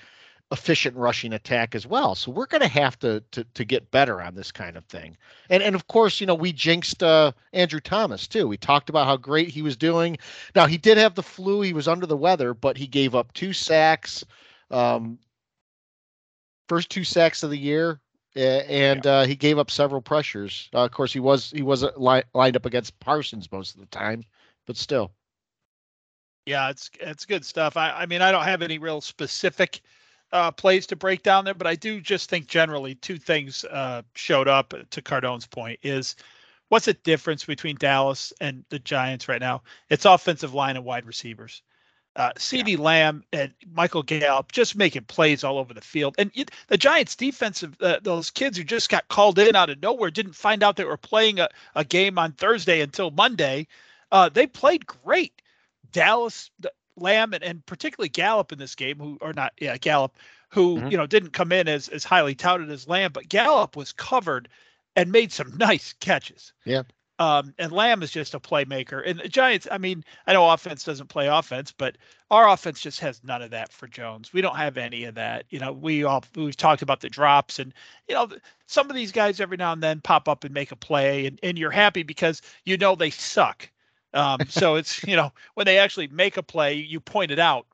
efficient 0.52 0.96
rushing 0.96 1.34
attack 1.34 1.76
as 1.76 1.86
well. 1.86 2.16
So 2.16 2.32
we're 2.32 2.46
going 2.46 2.62
to 2.62 2.68
have 2.68 2.98
to 3.00 3.22
to 3.32 3.44
to 3.44 3.66
get 3.66 3.92
better 3.92 4.22
on 4.22 4.36
this 4.36 4.52
kind 4.52 4.78
of 4.78 4.86
thing. 4.86 5.18
And 5.50 5.62
and 5.62 5.76
of 5.76 5.88
course, 5.88 6.22
you 6.22 6.28
know, 6.28 6.36
we 6.36 6.54
jinxed 6.54 7.04
uh, 7.04 7.34
Andrew 7.54 7.80
Thomas 7.80 8.28
too. 8.28 8.48
We 8.48 8.58
talked 8.58 8.90
about 8.90 9.08
how 9.08 9.18
great 9.18 9.50
he 9.50 9.62
was 9.62 9.76
doing. 9.76 10.18
Now 10.56 10.66
he 10.66 10.78
did 10.78 10.98
have 10.98 11.16
the 11.16 11.24
flu. 11.24 11.62
He 11.62 11.74
was 11.74 11.88
under 11.88 12.06
the 12.06 12.18
weather, 12.18 12.54
but 12.54 12.78
he 12.78 12.88
gave 12.88 13.16
up 13.16 13.34
two 13.34 13.54
sacks. 13.54 14.24
Um, 14.72 15.20
first 16.68 16.90
two 16.90 17.04
sacks 17.04 17.44
of 17.44 17.50
the 17.50 17.58
year. 17.58 18.00
And 18.36 19.08
uh, 19.08 19.24
he 19.24 19.36
gave 19.36 19.58
up 19.58 19.72
several 19.72 20.00
pressures. 20.00 20.70
Uh, 20.72 20.86
of 20.86 20.92
course, 20.92 21.12
he 21.12 21.20
was 21.20 21.50
he 21.50 21.64
was 21.64 21.84
uh, 21.84 21.90
li- 21.98 22.22
lined 22.36 22.56
up 22.56 22.68
against 22.68 23.00
Parsons 23.00 23.52
most 23.52 23.74
of 23.74 23.80
the 23.80 23.88
time, 23.88 24.24
but 24.68 24.78
still. 24.78 25.12
Yeah, 26.46 26.70
it's 26.70 26.92
it's 27.00 27.26
good 27.26 27.44
stuff. 27.44 27.78
I, 27.78 27.90
I 27.92 28.06
mean, 28.06 28.22
I 28.22 28.32
don't 28.32 28.44
have 28.44 28.62
any 28.62 28.78
real 28.78 29.02
specific 29.02 29.82
uh, 30.32 30.52
plays 30.52 30.88
to 30.88 30.96
break 30.96 31.24
down 31.24 31.46
there, 31.46 31.54
but 31.54 31.68
I 31.68 31.76
do 31.76 32.02
just 32.02 32.30
think 32.30 32.48
generally 32.48 32.96
two 32.96 33.18
things 33.18 33.64
uh, 33.66 34.02
showed 34.16 34.48
up. 34.48 34.74
To 34.92 35.02
Cardone's 35.02 35.48
point, 35.48 35.80
is 35.84 36.16
what's 36.70 36.86
the 36.86 36.94
difference 36.94 37.46
between 37.46 37.76
Dallas 37.78 38.34
and 38.42 38.64
the 38.70 38.80
Giants 38.80 39.28
right 39.28 39.42
now? 39.42 39.64
It's 39.90 40.06
offensive 40.06 40.54
line 40.54 40.76
and 40.76 40.86
wide 40.86 41.06
receivers. 41.06 41.62
Uh, 42.16 42.32
CeeDee 42.34 42.80
Lamb 42.80 43.24
and 43.32 43.54
Michael 43.72 44.02
Gallup 44.02 44.52
just 44.52 44.76
making 44.76 45.04
plays 45.04 45.44
all 45.44 45.60
over 45.60 45.74
the 45.74 45.82
field, 45.82 46.16
and 46.18 46.32
it, 46.34 46.50
the 46.68 46.78
Giants' 46.78 47.16
defensive 47.16 47.76
uh, 47.80 48.00
those 48.02 48.32
kids 48.32 48.58
who 48.58 48.64
just 48.64 48.90
got 48.90 49.08
called 49.08 49.38
in 49.38 49.56
out 49.56 49.70
of 49.70 49.82
nowhere 49.82 50.10
didn't 50.10 50.34
find 50.34 50.64
out 50.64 50.76
they 50.78 50.84
were 50.84 50.98
playing 50.98 51.40
a, 51.40 51.48
a 51.76 51.86
game 51.86 52.18
on 52.18 52.32
Thursday 52.32 52.82
until 52.82 53.12
Monday. 53.12 53.68
Uh, 54.12 54.30
they 54.30 54.48
played 54.48 54.86
great. 54.88 55.42
Dallas, 55.92 56.50
the- 56.60 56.72
Lamb, 56.98 57.34
and, 57.34 57.44
and 57.44 57.66
particularly 57.66 58.10
Gallup 58.10 58.52
in 58.52 58.60
this 58.60 58.76
game, 58.76 58.98
who 59.00 59.18
or 59.22 59.34
not, 59.34 59.54
yeah, 59.60 59.78
Gallup, 59.78 60.18
who 60.50 60.78
Mhm. 60.78 60.92
you 60.92 60.98
know 60.98 61.08
didn't 61.08 61.32
come 61.32 61.52
in 61.52 61.68
as 61.68 61.88
as 61.90 62.04
highly 62.04 62.36
touted 62.36 62.70
as 62.72 62.88
Lamb, 62.88 63.12
but 63.14 63.30
Gallup 63.30 63.76
was 63.76 63.94
covered 63.94 64.50
and 64.96 65.12
made 65.12 65.32
some 65.32 65.52
nice 65.58 65.94
catches. 66.00 66.54
Yeah. 66.66 66.84
Um, 67.20 67.56
and 67.58 67.72
Lamb 67.72 68.04
is 68.04 68.12
just 68.12 68.36
a 68.36 68.40
playmaker. 68.40 69.02
And 69.04 69.20
the 69.20 69.28
Giants, 69.28 69.68
I 69.72 69.80
mean, 69.80 70.04
I 70.28 70.34
know 70.34 70.48
offense 70.52 70.84
doesn't 70.84 71.08
play 71.08 71.26
offense, 71.28 71.72
but 71.76 71.98
our 72.30 72.48
offense 72.48 72.80
just 72.80 73.00
has 73.00 73.24
none 73.24 73.42
of 73.42 73.50
that 73.50 73.74
for 73.74 73.88
Jones. 73.88 74.32
We 74.32 74.42
don't 74.42 74.56
have 74.56 74.78
any 74.78 75.04
of 75.06 75.16
that. 75.16 75.46
You 75.50 75.58
know, 75.58 75.72
we 75.72 76.04
all 76.04 76.24
we've 76.36 76.56
talked 76.56 76.84
about 76.84 77.00
the 77.02 77.10
drops, 77.10 77.58
and 77.58 77.74
you 78.08 78.14
know, 78.14 78.30
some 78.68 78.88
of 78.88 78.96
these 78.96 79.12
guys 79.12 79.40
every 79.40 79.58
now 79.58 79.72
and 79.74 79.82
then 79.82 80.00
pop 80.00 80.30
up 80.30 80.44
and 80.44 80.54
make 80.54 80.72
a 80.72 80.76
play, 80.76 81.26
and 81.26 81.40
and 81.42 81.58
you're 81.58 81.72
happy 81.72 82.04
because 82.04 82.42
you 82.66 82.78
know 82.78 82.94
they 82.96 83.10
suck. 83.10 83.68
Um, 84.14 84.40
so 84.50 84.76
it's 84.76 85.04
you 85.04 85.16
know 85.16 85.32
when 85.56 85.66
they 85.66 85.78
actually 85.78 86.08
make 86.08 86.38
a 86.38 86.44
play, 86.44 86.74
you 86.74 87.00
point 87.00 87.32
it 87.32 87.40
out. 87.40 87.68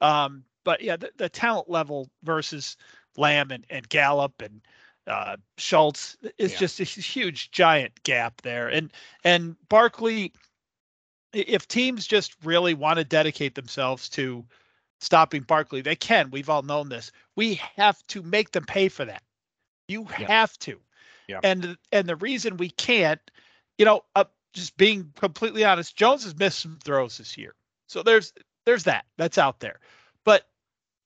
Um, 0.00 0.44
but 0.64 0.80
yeah, 0.82 0.96
the, 0.96 1.10
the 1.16 1.28
talent 1.28 1.68
level 1.70 2.08
versus 2.22 2.76
Lamb 3.16 3.50
and, 3.50 3.64
and 3.70 3.88
Gallup 3.88 4.40
and 4.42 4.60
uh, 5.06 5.36
Schultz 5.58 6.16
is 6.38 6.52
Yeah. 6.52 6.58
just 6.58 6.80
a 6.80 6.84
huge 6.84 7.50
giant 7.50 8.02
gap 8.02 8.42
there. 8.42 8.68
And 8.68 8.92
and 9.24 9.56
Barkley, 9.68 10.32
if 11.32 11.66
teams 11.68 12.06
just 12.06 12.36
really 12.44 12.74
want 12.74 12.98
to 12.98 13.04
dedicate 13.04 13.54
themselves 13.54 14.08
to 14.10 14.44
stopping 15.00 15.42
Barkley, 15.42 15.80
they 15.80 15.96
can. 15.96 16.30
We've 16.30 16.50
all 16.50 16.62
known 16.62 16.88
this. 16.88 17.10
We 17.36 17.54
have 17.76 18.02
to 18.08 18.22
make 18.22 18.52
them 18.52 18.64
pay 18.64 18.88
for 18.88 19.04
that. 19.04 19.22
You 19.88 20.04
Yeah. 20.18 20.28
have 20.28 20.58
to. 20.60 20.80
Yeah. 21.28 21.40
And 21.42 21.76
and 21.92 22.08
the 22.08 22.16
reason 22.16 22.56
we 22.56 22.70
can't, 22.70 23.20
you 23.78 23.84
know, 23.84 24.02
uh, 24.14 24.24
just 24.52 24.76
being 24.76 25.12
completely 25.16 25.64
honest, 25.64 25.96
Jones 25.96 26.24
has 26.24 26.36
missed 26.36 26.60
some 26.60 26.78
throws 26.82 27.18
this 27.18 27.36
year. 27.36 27.54
So 27.86 28.02
there's 28.02 28.32
there's 28.64 28.84
that. 28.84 29.04
That's 29.16 29.38
out 29.38 29.60
there. 29.60 29.80
But 30.24 30.46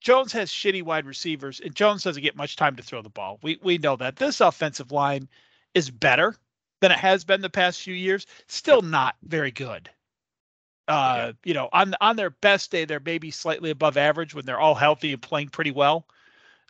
Jones 0.01 0.33
has 0.33 0.51
shitty 0.51 0.83
wide 0.83 1.07
receivers, 1.07 1.61
and 1.61 1.75
Jones 1.75 2.03
doesn't 2.03 2.23
get 2.23 2.37
much 2.37 2.57
time 2.57 2.77
to 2.77 2.83
throw 2.83 3.03
the 3.03 3.09
ball. 3.09 3.39
We 3.43 3.59
we 3.63 3.79
know 3.79 3.97
that 3.97 4.17
this 4.17 4.41
offensive 4.41 4.93
line 4.93 5.29
is 5.75 5.91
better 5.91 6.37
than 6.81 6.93
it 6.93 6.99
has 6.99 7.25
been 7.25 7.41
the 7.41 7.51
past 7.51 7.81
few 7.81 7.95
years. 7.95 8.27
Still 8.47 8.83
not 8.83 9.17
very 9.23 9.51
good. 9.51 9.91
Uh, 10.87 11.33
you 11.45 11.55
know, 11.55 11.69
on 11.73 11.95
on 12.01 12.17
their 12.17 12.31
best 12.31 12.71
day, 12.71 12.85
they're 12.85 13.01
maybe 13.01 13.31
slightly 13.31 13.71
above 13.71 13.97
average 13.97 14.35
when 14.35 14.45
they're 14.45 14.61
all 14.61 14.75
healthy 14.75 15.13
and 15.13 15.23
playing 15.23 15.49
pretty 15.49 15.71
well. 15.71 16.07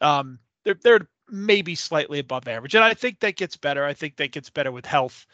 Um, 0.01 0.39
they're 0.65 0.79
they're 0.81 1.09
maybe 1.29 1.75
slightly 1.75 2.21
above 2.21 2.47
average, 2.47 2.75
and 2.75 2.85
I 2.85 2.95
think 2.95 3.21
that 3.21 3.37
gets 3.37 3.57
better. 3.57 3.85
I 3.85 3.95
think 3.95 4.17
that 4.17 4.31
gets 4.31 4.51
better 4.51 4.71
with 4.71 4.87
health 4.87 5.27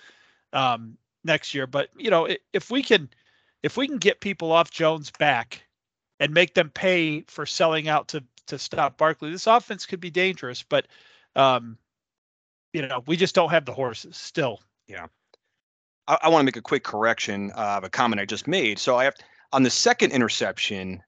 um, 0.53 0.97
next 1.25 1.55
year. 1.55 1.67
But 1.67 1.91
you 1.97 2.11
know, 2.11 2.29
if 2.53 2.71
we 2.71 2.83
can 2.83 3.09
if 3.63 3.77
we 3.77 3.87
can 3.87 3.99
get 3.99 4.21
people 4.21 4.53
off 4.53 4.71
Jones 4.71 5.11
back 5.19 5.63
and 6.19 6.33
make 6.33 6.55
them 6.55 6.71
pay 6.71 7.23
for 7.23 7.47
selling 7.47 7.89
out 7.89 8.09
to 8.09 8.23
to 8.47 8.59
stop 8.59 8.99
Barkley, 8.99 9.31
this 9.31 9.47
offense 9.47 9.87
could 9.87 10.01
be 10.01 10.11
dangerous. 10.11 10.63
But 10.63 10.87
um, 11.37 11.79
you 12.73 12.87
know, 12.87 13.03
we 13.07 13.17
just 13.17 13.35
don't 13.35 13.51
have 13.51 13.65
the 13.65 13.73
horses 13.73 14.17
still. 14.17 14.61
I, 16.09 16.19
I 16.23 16.29
want 16.29 16.43
to 16.43 16.45
make 16.45 16.57
a 16.57 16.63
quick 16.63 16.85
correction 16.85 17.51
of 17.53 17.85
a 17.85 17.91
comment 17.91 18.21
I 18.21 18.25
just 18.25 18.47
made. 18.47 18.79
So 18.79 18.97
I 18.97 19.05
have 19.05 19.15
on 19.53 19.63
the 19.63 19.71
second 19.71 20.13
interception 20.13 21.03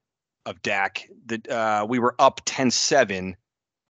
of 0.47 0.61
Dak, 0.63 1.09
that 1.27 1.49
uh, 1.49 1.87
we 1.89 1.99
were 1.99 2.15
up 2.19 2.45
10-7 2.45 3.35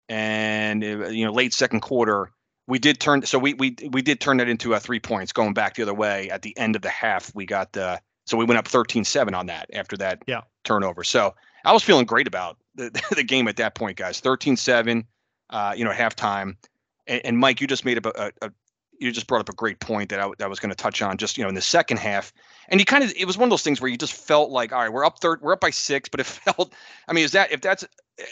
and 0.09 0.83
uh, 0.83 1.07
you 1.07 1.25
know 1.25 1.31
late 1.31 1.53
second 1.53 1.79
quarter 1.79 2.31
we 2.67 2.79
did 2.79 2.99
turn 2.99 3.23
so 3.23 3.39
we 3.39 3.53
we 3.55 3.75
we 3.91 4.01
did 4.01 4.19
turn 4.19 4.37
that 4.37 4.47
into 4.47 4.73
a 4.73 4.79
three 4.79 4.99
points 4.99 5.31
going 5.33 5.53
back 5.53 5.75
the 5.75 5.81
other 5.81 5.93
way 5.93 6.29
at 6.29 6.41
the 6.41 6.57
end 6.57 6.75
of 6.75 6.81
the 6.81 6.89
half. 6.89 7.33
We 7.35 7.45
got 7.45 7.73
the 7.73 7.99
so 8.25 8.37
we 8.37 8.45
went 8.45 8.59
up 8.59 8.67
13-7 8.67 9.35
on 9.35 9.47
that 9.47 9.69
after 9.73 9.97
that 9.97 10.23
Yeah. 10.27 10.41
turnover. 10.63 11.03
So 11.03 11.35
i 11.65 11.73
was 11.73 11.83
feeling 11.83 12.05
great 12.05 12.27
about 12.27 12.57
the, 12.75 12.89
the 13.15 13.23
game 13.23 13.47
at 13.47 13.57
that 13.57 13.75
point 13.75 13.97
guys. 13.97 14.21
13-7 14.21 15.05
uh, 15.49 15.73
you 15.75 15.83
know 15.83 15.91
halftime. 15.91 16.55
And, 17.07 17.21
and 17.25 17.37
mike 17.37 17.61
you 17.61 17.67
just 17.67 17.83
made 17.85 18.05
a, 18.05 18.25
a, 18.27 18.31
a 18.41 18.51
you 18.99 19.11
just 19.11 19.25
brought 19.25 19.41
up 19.41 19.49
a 19.49 19.55
great 19.55 19.79
point 19.79 20.09
that 20.09 20.19
I, 20.19 20.27
that 20.37 20.45
I 20.45 20.47
was 20.47 20.59
going 20.59 20.69
to 20.69 20.75
touch 20.75 21.01
on 21.01 21.17
just 21.17 21.37
you 21.37 21.43
know 21.43 21.49
in 21.49 21.55
the 21.55 21.61
second 21.61 21.97
half. 21.97 22.31
And 22.69 22.79
you 22.79 22.85
kind 22.85 23.03
of 23.03 23.11
it 23.17 23.25
was 23.25 23.37
one 23.37 23.47
of 23.47 23.49
those 23.49 23.63
things 23.63 23.81
where 23.81 23.89
you 23.89 23.97
just 23.97 24.13
felt 24.13 24.51
like 24.51 24.71
all 24.71 24.79
right 24.79 24.93
we're 24.93 25.03
up 25.03 25.19
third 25.19 25.41
we're 25.41 25.53
up 25.53 25.59
by 25.59 25.71
six 25.71 26.07
but 26.07 26.19
it 26.19 26.25
felt 26.27 26.73
i 27.07 27.13
mean 27.13 27.25
is 27.25 27.31
that 27.31 27.51
if 27.51 27.61
that's 27.61 27.83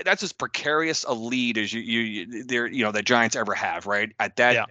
that's 0.05 0.23
as 0.23 0.31
precarious 0.33 1.03
a 1.03 1.13
lead 1.13 1.57
as 1.57 1.73
you 1.73 1.81
you, 1.81 1.99
you 2.01 2.43
there 2.43 2.67
you 2.67 2.83
know 2.83 2.91
the 2.91 3.01
giants 3.01 3.35
ever 3.35 3.53
have 3.53 3.85
right 3.85 4.11
at 4.19 4.35
that 4.35 4.53
Yeah. 4.55 4.65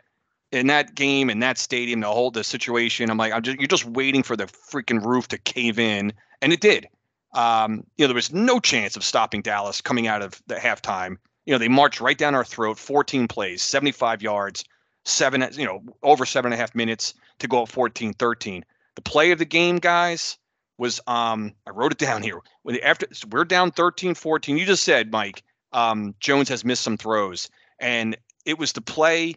in 0.52 0.66
that 0.68 0.94
game 0.94 1.30
in 1.30 1.40
that 1.40 1.58
stadium, 1.58 2.00
the 2.00 2.06
whole 2.06 2.30
the 2.30 2.44
situation. 2.44 3.10
I'm 3.10 3.18
like, 3.18 3.32
I'm 3.32 3.42
just 3.42 3.58
you're 3.58 3.66
just 3.68 3.84
waiting 3.84 4.22
for 4.22 4.36
the 4.36 4.46
freaking 4.46 5.04
roof 5.04 5.28
to 5.28 5.38
cave 5.38 5.78
in, 5.78 6.12
and 6.42 6.52
it 6.52 6.60
did. 6.60 6.88
Um, 7.34 7.84
you 7.96 8.04
know, 8.04 8.08
there 8.08 8.14
was 8.14 8.32
no 8.32 8.58
chance 8.58 8.96
of 8.96 9.04
stopping 9.04 9.42
Dallas 9.42 9.80
coming 9.80 10.06
out 10.06 10.22
of 10.22 10.40
the 10.46 10.54
halftime. 10.54 11.16
You 11.44 11.52
know, 11.52 11.58
they 11.58 11.68
marched 11.68 12.00
right 12.00 12.16
down 12.16 12.34
our 12.34 12.44
throat, 12.44 12.78
14 12.78 13.28
plays, 13.28 13.62
75 13.62 14.22
yards, 14.22 14.64
seven, 15.04 15.46
you 15.52 15.66
know, 15.66 15.82
over 16.02 16.24
seven 16.24 16.52
and 16.52 16.58
a 16.58 16.60
half 16.62 16.74
minutes 16.74 17.14
to 17.40 17.48
go 17.48 17.62
up 17.62 17.68
14 17.68 18.14
13. 18.14 18.64
The 18.94 19.02
play 19.02 19.30
of 19.30 19.38
the 19.38 19.44
game, 19.44 19.76
guys, 19.78 20.38
was 20.78 21.00
um, 21.06 21.52
I 21.66 21.70
wrote 21.70 21.92
it 21.92 21.98
down 21.98 22.22
here. 22.22 22.40
When 22.62 22.78
after 22.80 23.06
we're 23.30 23.44
down 23.44 23.72
13 23.72 24.14
14, 24.14 24.56
you 24.56 24.64
just 24.64 24.84
said, 24.84 25.12
Mike, 25.12 25.42
um, 25.72 26.14
Jones 26.20 26.48
has 26.48 26.64
missed 26.64 26.82
some 26.82 26.96
throws. 26.96 27.50
And 27.80 28.16
it 28.46 28.58
was 28.58 28.72
the 28.72 28.80
play 28.80 29.34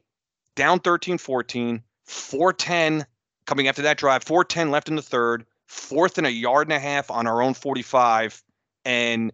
down 0.56 0.80
13 0.80 1.18
14, 1.18 1.84
410 2.06 3.06
coming 3.46 3.68
after 3.68 3.82
that 3.82 3.98
drive, 3.98 4.24
410 4.24 4.72
left 4.72 4.88
in 4.88 4.96
the 4.96 5.02
third, 5.02 5.46
fourth 5.66 6.18
and 6.18 6.28
a 6.28 6.32
yard 6.32 6.68
and 6.68 6.78
a 6.78 6.80
half 6.80 7.12
on 7.12 7.28
our 7.28 7.42
own 7.42 7.54
45. 7.54 8.42
And 8.86 9.34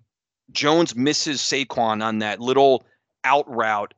Jones 0.52 0.96
misses 0.96 1.42
Saquon 1.42 2.04
on 2.04 2.20
that 2.20 2.40
little 2.40 2.86
out 3.24 3.50
route 3.50 3.94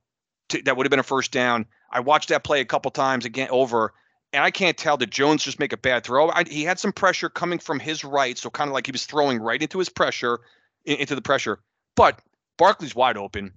to, 0.50 0.62
that 0.63 0.76
would 0.76 0.86
have 0.86 0.91
been 0.91 1.00
a 1.00 1.04
first 1.04 1.32
down. 1.32 1.65
I 1.91 2.00
watched 2.00 2.30
that 2.30 2.43
play 2.43 2.62
a 2.62 2.65
couple 2.65 2.91
times 2.91 3.26
again 3.26 3.50
over, 3.52 3.93
and 4.34 4.44
I 4.44 4.52
can't 4.52 4.78
tell 4.78 4.98
did 4.98 5.12
Jones 5.12 5.44
just 5.44 5.60
make 5.60 5.74
a 5.74 5.78
bad 5.78 6.04
throw. 6.04 6.30
I, 6.30 6.44
he 6.48 6.63
had 6.63 6.80
some 6.80 6.92
pressure 6.92 7.30
coming 7.30 7.60
from 7.60 7.80
his 7.80 8.04
right, 8.04 8.38
so 8.38 8.50
kind 8.50 8.70
of 8.70 8.74
like 8.74 8.86
he 8.86 8.92
was 8.92 9.06
throwing 9.06 9.39
right 9.39 9.62
into 9.62 9.80
his 9.80 9.89
pressure, 9.89 10.39
into 10.86 11.15
the 11.15 11.22
pressure. 11.22 11.60
But 11.96 12.22
Barkley's 12.58 12.96
wide 12.96 13.18
open, 13.18 13.52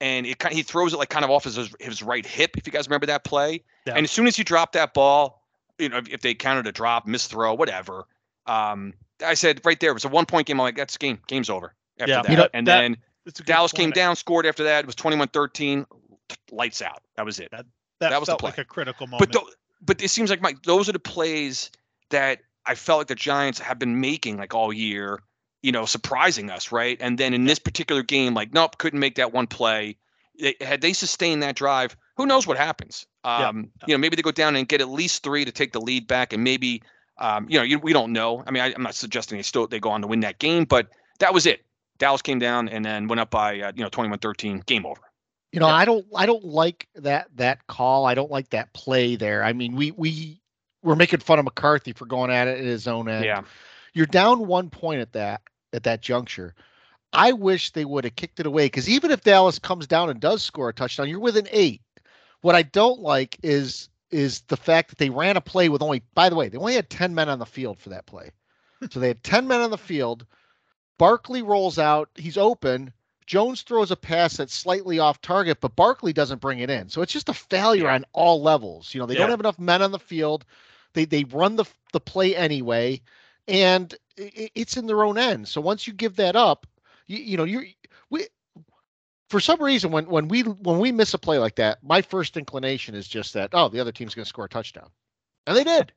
and 0.00 0.26
it 0.26 0.38
kind 0.38 0.54
he 0.54 0.62
throws 0.62 0.92
it 0.92 0.98
like 0.98 1.10
kind 1.10 1.24
of 1.24 1.30
off 1.30 1.44
his 1.44 1.56
his 1.80 2.02
right 2.02 2.26
hip. 2.26 2.56
If 2.56 2.66
you 2.66 2.72
guys 2.72 2.88
remember 2.88 3.06
that 3.06 3.24
play, 3.24 3.62
yeah. 3.86 3.94
and 3.94 4.04
as 4.04 4.10
soon 4.10 4.26
as 4.26 4.36
he 4.36 4.44
dropped 4.44 4.72
that 4.72 4.94
ball, 4.94 5.42
you 5.78 5.88
know, 5.88 5.98
if, 5.98 6.08
if 6.08 6.20
they 6.20 6.34
counted 6.34 6.66
a 6.66 6.72
drop, 6.72 7.06
miss 7.06 7.26
throw, 7.26 7.54
whatever, 7.54 8.06
um, 8.46 8.94
I 9.24 9.34
said 9.34 9.60
right 9.64 9.78
there 9.78 9.90
it 9.90 9.94
was 9.94 10.04
a 10.04 10.08
one 10.08 10.26
point 10.26 10.46
game. 10.46 10.60
I'm 10.60 10.64
like, 10.64 10.76
that's 10.76 10.96
game, 10.96 11.18
game's 11.26 11.50
over 11.50 11.74
after 11.98 12.12
yeah, 12.12 12.22
that. 12.22 12.30
You 12.30 12.36
know, 12.36 12.48
and 12.52 12.66
that, 12.66 12.80
then 12.80 12.96
Dallas 13.44 13.72
point. 13.72 13.80
came 13.80 13.90
down, 13.90 14.16
scored 14.16 14.46
after 14.46 14.64
that. 14.64 14.80
It 14.80 14.86
was 14.86 14.94
21-13, 14.96 15.86
lights 16.50 16.82
out. 16.82 17.02
That 17.16 17.24
was 17.24 17.40
it. 17.40 17.50
That, 17.50 17.66
that, 18.00 18.10
that 18.10 18.20
was 18.20 18.28
the 18.28 18.36
play. 18.36 18.50
like 18.50 18.58
a 18.58 18.64
critical 18.64 19.06
moment. 19.06 19.32
But 19.32 19.40
th- 19.40 19.54
but 19.80 20.02
it 20.02 20.08
seems 20.08 20.30
like 20.30 20.40
Mike, 20.40 20.62
those 20.62 20.88
are 20.88 20.92
the 20.92 20.98
plays 20.98 21.70
that 22.10 22.40
I 22.64 22.74
felt 22.74 22.98
like 22.98 23.06
the 23.08 23.14
Giants 23.14 23.58
have 23.60 23.78
been 23.78 24.00
making 24.00 24.36
like 24.36 24.54
all 24.54 24.72
year 24.72 25.20
you 25.66 25.72
know, 25.72 25.84
surprising 25.84 26.48
us, 26.48 26.70
right? 26.70 26.96
And 27.00 27.18
then 27.18 27.34
in 27.34 27.44
this 27.44 27.58
particular 27.58 28.04
game, 28.04 28.34
like, 28.34 28.54
nope, 28.54 28.78
couldn't 28.78 29.00
make 29.00 29.16
that 29.16 29.32
one 29.32 29.48
play. 29.48 29.96
had 30.60 30.80
they 30.80 30.92
sustained 30.92 31.42
that 31.42 31.56
drive, 31.56 31.96
who 32.16 32.24
knows 32.24 32.46
what 32.46 32.56
happens? 32.56 33.04
Um, 33.24 33.72
yeah. 33.80 33.86
You 33.88 33.94
know, 33.94 33.98
maybe 33.98 34.14
they 34.14 34.22
go 34.22 34.30
down 34.30 34.54
and 34.54 34.68
get 34.68 34.80
at 34.80 34.88
least 34.88 35.24
three 35.24 35.44
to 35.44 35.50
take 35.50 35.72
the 35.72 35.80
lead 35.80 36.06
back, 36.06 36.32
and 36.32 36.44
maybe, 36.44 36.84
um, 37.18 37.46
you 37.48 37.58
know, 37.58 37.64
you, 37.64 37.80
we 37.80 37.92
don't 37.92 38.12
know. 38.12 38.44
I 38.46 38.52
mean, 38.52 38.62
I, 38.62 38.68
am 38.68 38.82
not 38.82 38.94
suggesting 38.94 39.38
they 39.38 39.42
still 39.42 39.66
they 39.66 39.80
go 39.80 39.90
on 39.90 40.02
to 40.02 40.06
win 40.06 40.20
that 40.20 40.38
game, 40.38 40.66
but 40.66 40.86
that 41.18 41.34
was 41.34 41.46
it. 41.46 41.64
Dallas 41.98 42.22
came 42.22 42.38
down 42.38 42.68
and 42.68 42.84
then 42.84 43.08
went 43.08 43.18
up 43.18 43.30
by 43.30 43.58
uh, 43.60 43.72
you 43.74 43.82
know 43.82 43.90
21-13, 43.90 44.64
game 44.66 44.86
over. 44.86 45.00
You 45.52 45.60
know, 45.60 45.68
yeah. 45.68 45.74
I 45.74 45.84
don't 45.84 46.06
I 46.14 46.26
don't 46.26 46.44
like 46.44 46.88
that 46.96 47.28
that 47.36 47.66
call. 47.66 48.04
I 48.04 48.14
don't 48.14 48.30
like 48.30 48.50
that 48.50 48.72
play 48.72 49.16
there. 49.16 49.42
I 49.42 49.52
mean, 49.52 49.74
we 49.76 49.90
we 49.92 50.40
we're 50.82 50.96
making 50.96 51.20
fun 51.20 51.38
of 51.38 51.44
McCarthy 51.44 51.92
for 51.92 52.06
going 52.06 52.30
at 52.30 52.48
it 52.48 52.58
at 52.58 52.64
his 52.64 52.86
own 52.86 53.08
end. 53.08 53.24
Yeah. 53.24 53.42
You're 53.94 54.06
down 54.06 54.46
one 54.46 54.70
point 54.70 55.00
at 55.00 55.12
that 55.12 55.42
at 55.72 55.84
that 55.84 56.02
juncture. 56.02 56.54
I 57.12 57.32
wish 57.32 57.72
they 57.72 57.84
would 57.84 58.04
have 58.04 58.16
kicked 58.16 58.40
it 58.40 58.46
away 58.46 58.66
because 58.66 58.88
even 58.88 59.10
if 59.10 59.22
Dallas 59.22 59.58
comes 59.58 59.86
down 59.86 60.10
and 60.10 60.20
does 60.20 60.42
score 60.42 60.68
a 60.68 60.74
touchdown, 60.74 61.08
you're 61.08 61.20
within 61.20 61.48
eight. 61.50 61.80
What 62.42 62.54
I 62.54 62.62
don't 62.62 63.00
like 63.00 63.38
is 63.42 63.88
is 64.10 64.42
the 64.42 64.56
fact 64.56 64.90
that 64.90 64.98
they 64.98 65.10
ran 65.10 65.36
a 65.36 65.40
play 65.40 65.68
with 65.68 65.82
only. 65.82 66.02
By 66.14 66.28
the 66.28 66.36
way, 66.36 66.48
they 66.48 66.58
only 66.58 66.74
had 66.74 66.90
ten 66.90 67.14
men 67.14 67.28
on 67.28 67.38
the 67.38 67.46
field 67.46 67.78
for 67.78 67.90
that 67.90 68.06
play, 68.06 68.30
so 68.90 69.00
they 69.00 69.08
had 69.08 69.24
ten 69.24 69.48
men 69.48 69.60
on 69.60 69.70
the 69.70 69.78
field. 69.78 70.26
Barkley 70.98 71.42
rolls 71.42 71.78
out, 71.78 72.08
he's 72.14 72.38
open. 72.38 72.92
Jones 73.26 73.62
throws 73.62 73.90
a 73.90 73.96
pass 73.96 74.36
that's 74.36 74.54
slightly 74.54 74.98
off 74.98 75.20
target, 75.20 75.60
but 75.60 75.76
Barkley 75.76 76.12
doesn't 76.12 76.40
bring 76.40 76.60
it 76.60 76.70
in. 76.70 76.88
So 76.88 77.02
it's 77.02 77.12
just 77.12 77.28
a 77.28 77.34
failure 77.34 77.84
yeah. 77.84 77.94
on 77.94 78.04
all 78.12 78.42
levels. 78.42 78.94
You 78.94 79.00
know, 79.00 79.06
they 79.06 79.14
yeah. 79.14 79.20
don't 79.20 79.30
have 79.30 79.40
enough 79.40 79.58
men 79.58 79.82
on 79.82 79.92
the 79.92 79.98
field. 79.98 80.44
They 80.94 81.04
they 81.04 81.24
run 81.24 81.56
the 81.56 81.64
the 81.92 82.00
play 82.00 82.36
anyway 82.36 83.00
and 83.48 83.94
it's 84.16 84.76
in 84.76 84.86
their 84.86 85.04
own 85.04 85.18
end. 85.18 85.48
So 85.48 85.60
once 85.60 85.86
you 85.86 85.92
give 85.92 86.16
that 86.16 86.36
up, 86.36 86.66
you, 87.06 87.18
you 87.18 87.36
know 87.36 87.44
you're 87.44 87.64
we 88.10 88.26
for 89.28 89.40
some 89.40 89.62
reason 89.62 89.90
when 89.90 90.06
when 90.06 90.28
we 90.28 90.42
when 90.42 90.78
we 90.78 90.92
miss 90.92 91.14
a 91.14 91.18
play 91.18 91.38
like 91.38 91.56
that, 91.56 91.82
my 91.82 92.02
first 92.02 92.36
inclination 92.36 92.94
is 92.94 93.06
just 93.06 93.34
that 93.34 93.50
oh 93.52 93.68
the 93.68 93.80
other 93.80 93.92
team's 93.92 94.14
going 94.14 94.24
to 94.24 94.28
score 94.28 94.46
a 94.46 94.48
touchdown, 94.48 94.88
and 95.46 95.56
they 95.56 95.64
did, 95.64 95.92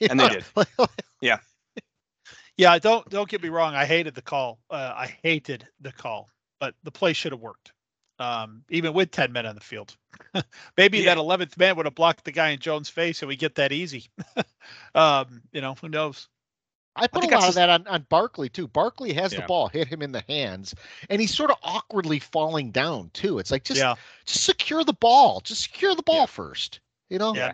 and 0.10 0.18
know? 0.18 0.28
they 0.28 0.34
did, 0.34 0.44
yeah, 1.20 1.38
yeah. 2.56 2.78
Don't 2.78 3.08
don't 3.08 3.28
get 3.28 3.42
me 3.42 3.48
wrong. 3.48 3.74
I 3.74 3.86
hated 3.86 4.14
the 4.14 4.22
call. 4.22 4.58
Uh, 4.70 4.92
I 4.94 5.16
hated 5.22 5.66
the 5.80 5.92
call, 5.92 6.28
but 6.60 6.74
the 6.84 6.92
play 6.92 7.12
should 7.12 7.32
have 7.32 7.40
worked. 7.40 7.72
Um, 8.20 8.64
even 8.68 8.92
with 8.92 9.10
10 9.10 9.32
men 9.32 9.46
on 9.46 9.54
the 9.54 9.62
field. 9.62 9.96
Maybe 10.76 10.98
yeah. 10.98 11.14
that 11.14 11.20
11th 11.20 11.56
man 11.56 11.76
would 11.76 11.86
have 11.86 11.94
blocked 11.94 12.26
the 12.26 12.32
guy 12.32 12.50
in 12.50 12.58
Jones' 12.58 12.90
face 12.90 13.22
and 13.22 13.28
we 13.28 13.34
get 13.34 13.54
that 13.54 13.72
easy. 13.72 14.10
um, 14.94 15.40
you 15.52 15.62
know, 15.62 15.74
who 15.80 15.88
knows? 15.88 16.28
I 16.96 17.06
put 17.06 17.24
I 17.24 17.28
a 17.28 17.38
lot 17.38 17.48
of 17.48 17.54
that 17.54 17.70
on, 17.70 17.86
on 17.86 18.06
Barkley 18.10 18.48
too. 18.48 18.68
Barkley 18.68 19.14
has 19.14 19.32
yeah. 19.32 19.40
the 19.40 19.46
ball 19.46 19.68
hit 19.68 19.88
him 19.88 20.02
in 20.02 20.12
the 20.12 20.24
hands, 20.28 20.74
and 21.08 21.20
he's 21.20 21.34
sort 21.34 21.50
of 21.50 21.56
awkwardly 21.62 22.18
falling 22.18 22.72
down 22.72 23.10
too. 23.14 23.38
It's 23.38 23.50
like 23.50 23.64
just 23.64 23.80
yeah. 23.80 23.94
just 24.26 24.44
secure 24.44 24.84
the 24.84 24.92
ball, 24.92 25.40
just 25.40 25.62
secure 25.62 25.94
the 25.94 26.02
ball 26.02 26.16
yeah. 26.16 26.26
first. 26.26 26.80
You 27.08 27.18
know. 27.18 27.34
Yeah. 27.34 27.52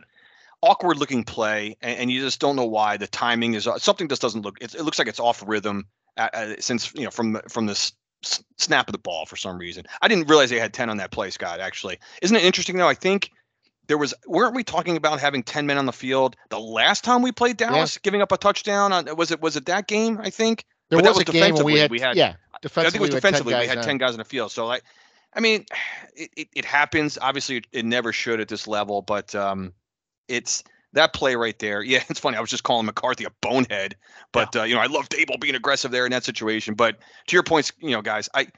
Awkward 0.63 0.97
looking 0.97 1.23
play, 1.23 1.77
and, 1.83 1.99
and, 2.01 2.11
you 2.11 2.23
just 2.23 2.41
don't 2.41 2.57
know 2.57 2.65
why. 2.65 2.97
The 2.97 3.07
timing 3.07 3.55
is 3.55 3.67
uh, 3.67 3.79
something 3.79 4.09
just 4.09 4.23
doesn't 4.23 4.41
look. 4.41 4.57
it 4.61 4.75
looks 4.81 4.99
like 4.99 5.07
it's 5.07 5.21
off 5.21 5.45
rhythm 5.47 5.87
uh, 6.17 6.29
uh, 6.33 6.55
since 6.59 6.93
you 6.95 7.05
know 7.05 7.11
from 7.11 7.41
from 7.47 7.67
this 7.67 7.93
snap 8.23 8.89
of 8.89 8.93
the 8.93 8.99
ball 8.99 9.27
for 9.27 9.37
some 9.37 9.59
reason. 9.59 9.85
I 10.03 10.09
didn't 10.09 10.29
realize 10.29 10.51
they 10.51 10.59
had 10.59 10.73
ten 10.73 10.91
on 10.91 10.97
that 10.99 11.11
play, 11.11 11.31
Scott. 11.31 11.61
Actually, 11.61 11.99
isn't 12.23 12.37
it 12.37 12.45
interesting 12.45 12.77
though? 12.77 12.89
I 12.89 12.95
think 12.95 13.31
there 13.87 13.99
was 13.99 14.15
weren't 14.27 14.55
we 14.55 14.65
talking 14.65 14.97
about 14.97 15.21
having 15.21 15.43
10 15.43 15.67
men 15.67 15.79
on 15.79 15.87
the 15.87 15.93
field 15.93 16.37
the 16.49 16.59
last 16.59 17.05
time 17.05 17.23
we 17.23 17.33
played 17.33 17.57
Dallas 17.57 17.99
giving 17.99 18.21
up 18.21 18.33
a 18.33 18.37
touchdown? 18.37 18.93
on 18.93 19.17
was 19.17 19.31
it 19.31 19.41
was 19.41 19.57
it 19.57 19.67
that 19.67 19.87
game 19.87 20.19
I 20.21 20.31
think 20.31 20.65
there 20.89 20.99
was, 20.99 21.09
was, 21.09 21.21
a 21.21 21.25
game 21.25 21.55
when 21.55 21.65
we 21.65 21.79
had, 21.79 21.91
we 21.91 22.01
had 22.01 22.17
yeah 22.17 22.35
defensively 22.63 22.87
I 22.87 22.91
think 22.91 22.97
it 22.97 23.01
was 23.01 23.11
defensively 23.11 23.55
we 23.55 23.67
had 23.67 23.67
10 23.67 23.69
guys, 23.69 23.77
we 23.77 23.79
had 23.79 23.87
10 23.87 23.99
guys 23.99 24.11
on 24.13 24.19
the 24.19 24.25
field 24.25 24.53
so 24.53 24.67
like 24.67 24.83
I 25.35 25.41
mean 25.41 25.67
it, 26.17 26.31
it, 26.37 26.49
it, 26.55 26.65
happens 26.65 27.19
obviously 27.21 27.63
it 27.73 27.85
never 27.85 28.13
should 28.13 28.41
at 28.41 28.49
this 28.49 28.67
level 28.67 29.03
but 29.03 29.35
um 29.35 29.73
it's 30.29 30.65
that 30.97 31.13
play 31.13 31.37
right 31.37 31.59
there 31.59 31.83
yeah 31.83 32.03
it's 32.09 32.21
funny 32.21 32.37
I 32.37 32.41
was 32.41 32.51
just 32.51 32.65
calling 32.65 32.87
McCarthy 32.87 33.25
a 33.25 33.31
bonehead 33.41 33.97
but 34.33 34.55
yeah. 34.55 34.63
uh, 34.63 34.65
you 34.65 34.75
know 34.75 34.81
I 34.81 34.87
love 34.87 35.09
Daboll 35.09 35.41
being 35.41 35.55
aggressive 35.55 35.91
there 35.91 36.05
in 36.05 36.11
that 36.13 36.25
situation 36.25 36.75
but 36.75 36.99
to 37.29 37.37
your 37.37 37.43
points 37.43 37.73
you 37.81 37.91
know 37.91 38.03
guys 38.03 38.29
I 38.35 38.49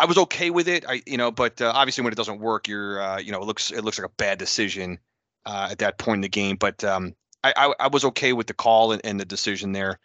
I 0.00 0.06
was 0.06 0.18
okay 0.18 0.50
with 0.50 0.68
it. 0.68 0.84
I 0.88 1.02
you 1.06 1.16
know, 1.16 1.30
but 1.30 1.60
uh, 1.60 1.72
obviously 1.74 2.02
when 2.02 2.12
it 2.12 2.16
doesn't 2.16 2.40
work, 2.40 2.66
you're 2.66 3.00
uh, 3.00 3.18
you 3.18 3.32
know 3.32 3.40
it 3.40 3.46
looks 3.46 3.70
it 3.70 3.84
looks 3.84 3.98
like 3.98 4.08
a 4.08 4.14
bad 4.16 4.38
decision 4.38 4.98
uh, 5.46 5.68
at 5.70 5.78
that 5.78 5.98
point 5.98 6.16
in 6.16 6.22
the 6.22 6.28
game. 6.28 6.56
But 6.56 6.82
um, 6.84 7.14
I, 7.42 7.52
I, 7.56 7.74
I 7.80 7.88
was 7.88 8.04
okay 8.06 8.32
with 8.32 8.46
the 8.46 8.54
call 8.54 8.92
and, 8.92 9.00
and 9.04 9.20
the 9.20 9.24
decision 9.24 9.72
there, 9.72 9.98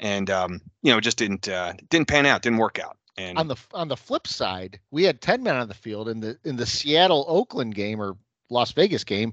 and 0.00 0.30
um, 0.30 0.60
you 0.82 0.92
know, 0.92 0.98
it 0.98 1.02
just 1.02 1.18
didn't 1.18 1.48
uh, 1.48 1.74
didn't 1.90 2.08
pan 2.08 2.26
out, 2.26 2.42
didn't 2.42 2.58
work 2.58 2.78
out. 2.78 2.96
And 3.16 3.38
on 3.38 3.48
the 3.48 3.56
on 3.72 3.88
the 3.88 3.96
flip 3.96 4.26
side, 4.26 4.80
we 4.90 5.04
had 5.04 5.20
ten 5.20 5.42
men 5.42 5.56
on 5.56 5.68
the 5.68 5.74
field 5.74 6.08
in 6.08 6.20
the 6.20 6.38
in 6.44 6.56
the 6.56 6.66
Seattle 6.66 7.24
Oakland 7.28 7.74
game 7.74 8.00
or 8.00 8.16
Las 8.50 8.72
Vegas 8.72 9.04
game. 9.04 9.32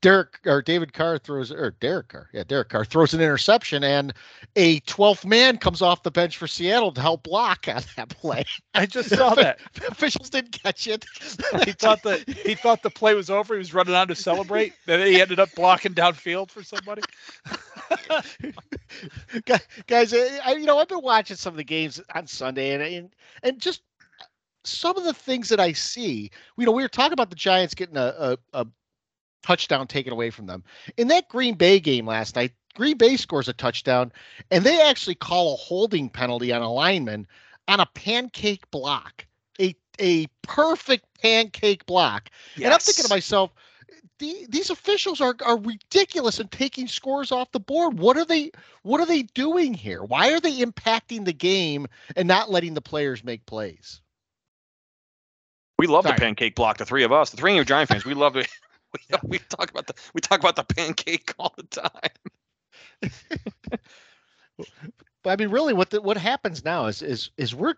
Derek 0.00 0.40
or 0.46 0.62
David 0.62 0.92
Carr 0.92 1.18
throws 1.18 1.50
or 1.50 1.72
Derek 1.80 2.08
Carr, 2.08 2.28
yeah, 2.32 2.44
Derek 2.46 2.68
Carr 2.68 2.84
throws 2.84 3.14
an 3.14 3.20
interception, 3.20 3.82
and 3.82 4.12
a 4.54 4.80
12th 4.80 5.24
man 5.24 5.58
comes 5.58 5.82
off 5.82 6.02
the 6.02 6.10
bench 6.10 6.36
for 6.36 6.46
Seattle 6.46 6.92
to 6.92 7.00
help 7.00 7.22
block 7.22 7.66
on 7.68 7.82
that 7.96 8.10
play. 8.10 8.44
I 8.74 8.86
just 8.86 9.08
saw 9.08 9.34
that. 9.34 9.58
Officials 9.88 10.30
didn't 10.30 10.52
catch 10.62 10.86
it. 10.86 11.06
he 11.64 11.72
thought 11.72 12.02
that 12.02 12.28
he 12.28 12.54
thought 12.54 12.82
the 12.82 12.90
play 12.90 13.14
was 13.14 13.30
over. 13.30 13.54
He 13.54 13.58
was 13.58 13.72
running 13.74 13.94
on 13.94 14.08
to 14.08 14.14
celebrate. 14.14 14.74
Then 14.86 15.06
he 15.06 15.20
ended 15.20 15.40
up 15.40 15.48
blocking 15.54 15.94
downfield 15.94 16.50
for 16.50 16.62
somebody. 16.62 17.02
Guys, 19.86 20.12
I, 20.12 20.52
you 20.52 20.66
know 20.66 20.78
I've 20.78 20.88
been 20.88 21.02
watching 21.02 21.36
some 21.36 21.54
of 21.54 21.58
the 21.58 21.64
games 21.64 22.00
on 22.14 22.26
Sunday, 22.26 22.72
and 22.72 22.82
and, 22.82 23.14
and 23.42 23.60
just 23.60 23.82
some 24.64 24.96
of 24.96 25.04
the 25.04 25.14
things 25.14 25.48
that 25.48 25.60
I 25.60 25.72
see. 25.72 26.30
You 26.58 26.66
know, 26.66 26.72
we 26.72 26.82
were 26.82 26.88
talking 26.88 27.12
about 27.12 27.30
the 27.30 27.36
Giants 27.36 27.74
getting 27.74 27.96
a, 27.96 28.14
a, 28.18 28.38
a 28.52 28.66
touchdown 29.46 29.86
taken 29.86 30.12
away 30.12 30.30
from 30.30 30.46
them. 30.46 30.64
In 30.96 31.08
that 31.08 31.28
Green 31.28 31.54
Bay 31.54 31.78
game 31.78 32.06
last 32.06 32.36
night, 32.36 32.52
Green 32.74 32.96
Bay 32.96 33.16
scores 33.16 33.48
a 33.48 33.52
touchdown, 33.52 34.12
and 34.50 34.64
they 34.64 34.82
actually 34.82 35.14
call 35.14 35.54
a 35.54 35.56
holding 35.56 36.10
penalty 36.10 36.52
on 36.52 36.62
a 36.62 36.72
lineman 36.72 37.26
on 37.68 37.80
a 37.80 37.86
pancake 37.86 38.70
block, 38.70 39.26
a 39.60 39.74
a 39.98 40.26
perfect 40.42 41.06
pancake 41.22 41.86
block. 41.86 42.30
Yes. 42.56 42.64
And 42.64 42.74
I'm 42.74 42.80
thinking 42.80 43.04
to 43.04 43.10
myself, 43.10 43.52
the, 44.18 44.46
these 44.48 44.70
officials 44.70 45.20
are, 45.20 45.34
are 45.44 45.58
ridiculous 45.58 46.38
in 46.38 46.48
taking 46.48 46.86
scores 46.86 47.32
off 47.32 47.50
the 47.52 47.60
board. 47.60 47.98
What 47.98 48.16
are 48.16 48.24
they 48.24 48.50
what 48.82 49.00
are 49.00 49.06
they 49.06 49.22
doing 49.22 49.74
here? 49.74 50.02
Why 50.02 50.32
are 50.32 50.40
they 50.40 50.58
impacting 50.58 51.24
the 51.24 51.32
game 51.32 51.86
and 52.14 52.28
not 52.28 52.50
letting 52.50 52.74
the 52.74 52.82
players 52.82 53.24
make 53.24 53.46
plays? 53.46 54.00
We 55.78 55.86
love 55.86 56.04
Sorry. 56.04 56.16
the 56.16 56.20
pancake 56.20 56.54
block, 56.54 56.78
the 56.78 56.86
three 56.86 57.04
of 57.04 57.12
us, 57.12 57.30
the 57.30 57.36
three 57.36 57.52
of 57.52 57.56
you 57.58 57.64
Giant 57.64 57.90
fans. 57.90 58.04
We 58.04 58.14
love 58.14 58.36
it. 58.36 58.48
We, 58.92 59.18
we 59.24 59.38
talk 59.38 59.70
about 59.70 59.86
the 59.86 59.94
we 60.14 60.20
talk 60.20 60.40
about 60.40 60.56
the 60.56 60.64
pancake 60.64 61.34
all 61.38 61.54
the 61.56 61.64
time. 61.64 62.10
But 65.26 65.32
I 65.32 65.36
mean, 65.42 65.50
really, 65.50 65.74
what 65.74 65.90
the, 65.90 66.00
what 66.00 66.16
happens 66.16 66.64
now 66.64 66.86
is 66.86 67.02
is 67.02 67.30
is 67.36 67.52
we're 67.52 67.74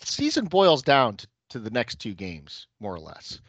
season 0.00 0.46
boils 0.46 0.82
down 0.82 1.18
to, 1.18 1.26
to 1.50 1.58
the 1.58 1.68
next 1.68 1.96
two 1.96 2.14
games, 2.14 2.66
more 2.80 2.94
or 2.94 2.98
less. 2.98 3.42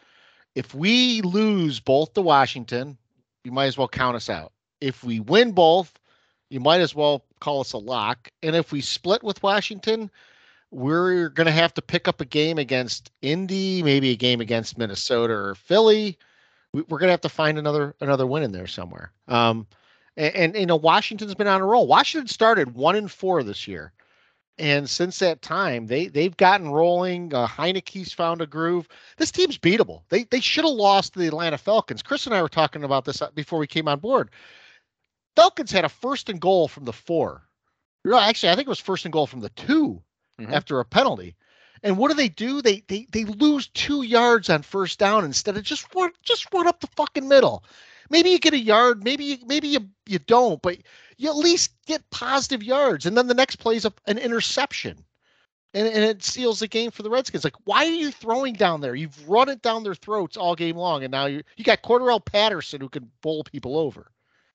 If 0.55 0.75
we 0.75 1.21
lose 1.21 1.79
both 1.79 2.13
to 2.15 2.21
Washington, 2.21 2.97
you 3.45 3.53
might 3.53 3.67
as 3.67 3.77
well 3.77 3.87
count 3.87 4.17
us 4.17 4.29
out. 4.29 4.51
If 4.81 5.05
we 5.05 5.21
win 5.21 5.53
both, 5.53 5.97
you 6.49 6.59
might 6.59 6.81
as 6.81 6.93
well 6.93 7.23
call 7.39 7.61
us 7.61 7.71
a 7.71 7.77
lock. 7.77 8.29
And 8.43 8.57
if 8.57 8.73
we 8.73 8.81
split 8.81 9.23
with 9.23 9.41
Washington, 9.41 10.11
we're 10.69 11.29
going 11.29 11.45
to 11.45 11.51
have 11.53 11.73
to 11.75 11.81
pick 11.81 12.09
up 12.09 12.19
a 12.19 12.25
game 12.25 12.57
against 12.57 13.09
Indy, 13.21 13.81
maybe 13.83 14.09
a 14.11 14.17
game 14.17 14.41
against 14.41 14.77
Minnesota 14.77 15.33
or 15.33 15.55
Philly. 15.55 16.17
We, 16.73 16.81
we're 16.83 16.99
going 16.99 17.07
to 17.07 17.13
have 17.13 17.21
to 17.21 17.29
find 17.29 17.57
another 17.57 17.95
another 17.99 18.27
win 18.27 18.43
in 18.43 18.51
there 18.51 18.67
somewhere. 18.67 19.11
Um, 19.27 19.67
and, 20.17 20.35
and 20.35 20.55
you 20.55 20.65
know 20.65 20.75
Washington's 20.75 21.35
been 21.35 21.47
on 21.47 21.61
a 21.61 21.65
roll. 21.65 21.87
Washington 21.87 22.27
started 22.27 22.75
one 22.75 22.95
and 22.95 23.11
four 23.11 23.41
this 23.43 23.67
year, 23.67 23.91
and 24.57 24.89
since 24.89 25.19
that 25.19 25.41
time 25.41 25.87
they 25.87 26.07
they've 26.07 26.35
gotten 26.37 26.69
rolling. 26.69 27.33
Uh, 27.33 27.47
Heinicke's 27.47 28.13
found 28.13 28.41
a 28.41 28.47
groove. 28.47 28.87
This 29.17 29.31
team's 29.31 29.57
beatable. 29.57 30.03
They 30.09 30.23
they 30.25 30.39
should 30.41 30.65
have 30.65 30.73
lost 30.73 31.13
to 31.13 31.19
the 31.19 31.27
Atlanta 31.27 31.57
Falcons. 31.57 32.03
Chris 32.03 32.25
and 32.25 32.35
I 32.35 32.41
were 32.41 32.49
talking 32.49 32.83
about 32.83 33.05
this 33.05 33.21
uh, 33.21 33.31
before 33.33 33.59
we 33.59 33.67
came 33.67 33.87
on 33.87 33.99
board. 33.99 34.29
Falcons 35.35 35.71
had 35.71 35.85
a 35.85 35.89
first 35.89 36.29
and 36.29 36.41
goal 36.41 36.67
from 36.67 36.85
the 36.85 36.93
four. 36.93 37.43
No, 38.03 38.17
actually, 38.19 38.49
I 38.49 38.55
think 38.55 38.67
it 38.67 38.69
was 38.69 38.79
first 38.79 39.05
and 39.05 39.13
goal 39.13 39.27
from 39.27 39.41
the 39.41 39.49
2 39.49 40.01
Mhm. 40.39 40.53
after 40.53 40.79
a 40.79 40.85
penalty. 40.85 41.35
And 41.83 41.97
what 41.97 42.09
do 42.09 42.13
they 42.15 42.29
do? 42.29 42.61
They 42.61 42.83
they 42.87 43.07
they 43.11 43.25
lose 43.25 43.67
two 43.67 44.03
yards 44.03 44.49
on 44.49 44.61
first 44.63 44.99
down 44.99 45.25
instead 45.25 45.57
of 45.57 45.63
just 45.63 45.93
run 45.95 46.11
just 46.23 46.53
run 46.53 46.67
up 46.67 46.79
the 46.79 46.87
fucking 46.95 47.27
middle. 47.27 47.63
Maybe 48.09 48.31
you 48.31 48.39
get 48.39 48.53
a 48.53 48.59
yard, 48.59 49.03
maybe 49.03 49.23
you 49.23 49.37
maybe 49.45 49.67
you, 49.69 49.89
you 50.05 50.19
don't, 50.19 50.61
but 50.61 50.77
you 51.17 51.29
at 51.29 51.37
least 51.37 51.71
get 51.85 52.09
positive 52.09 52.63
yards. 52.63 53.05
And 53.05 53.15
then 53.17 53.27
the 53.27 53.33
next 53.33 53.57
play 53.57 53.75
is 53.75 53.85
a, 53.85 53.93
an 54.07 54.17
interception. 54.17 55.03
And, 55.75 55.87
and 55.87 56.03
it 56.03 56.23
seals 56.23 56.59
the 56.59 56.67
game 56.67 56.89
for 56.89 57.03
the 57.03 57.11
Redskins. 57.11 57.43
Like, 57.43 57.55
why 57.65 57.85
are 57.85 57.91
you 57.91 58.09
throwing 58.09 58.55
down 58.55 58.81
there? 58.81 58.95
You've 58.95 59.29
run 59.29 59.49
it 59.49 59.61
down 59.61 59.83
their 59.83 59.93
throats 59.93 60.35
all 60.35 60.55
game 60.55 60.75
long, 60.75 61.03
and 61.03 61.11
now 61.11 61.27
you 61.27 61.43
you 61.57 61.63
got 61.63 61.83
Cordarrelle 61.83 62.25
Patterson 62.25 62.81
who 62.81 62.89
can 62.89 63.11
bowl 63.21 63.43
people 63.43 63.77
over. 63.77 64.11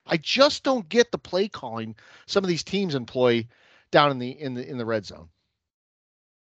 I 0.07 0.17
just 0.17 0.65
don't 0.65 0.89
get 0.89 1.13
the 1.13 1.19
play 1.19 1.49
calling 1.49 1.95
some 2.27 2.43
of 2.43 2.49
these 2.49 2.65
teams 2.65 2.97
employ 2.97 3.47
down 3.93 4.11
in 4.11 4.19
the 4.19 4.31
in 4.31 4.55
the 4.55 4.69
in 4.69 4.77
the 4.77 4.85
red 4.85 5.07
zone. 5.07 5.29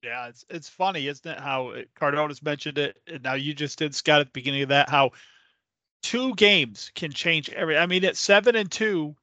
Yeah, 0.02 0.28
it's 0.28 0.44
it's 0.50 0.68
funny, 0.68 1.06
isn't 1.06 1.30
it? 1.30 1.38
How 1.38 1.70
it- 1.70 1.90
Cardone's 1.94 2.42
mentioned 2.42 2.78
it, 2.78 2.96
and 3.06 3.22
now 3.22 3.34
you 3.34 3.54
just 3.54 3.78
did 3.78 3.94
Scott 3.94 4.20
at 4.20 4.26
the 4.26 4.32
beginning 4.32 4.62
of 4.62 4.68
that. 4.70 4.88
How 4.88 5.12
two 6.02 6.34
games 6.36 6.90
can 6.94 7.12
change 7.12 7.50
every. 7.50 7.78
I 7.78 7.86
mean, 7.86 8.04
at 8.04 8.16
seven 8.16 8.56
and 8.56 8.70
two, 8.70 9.16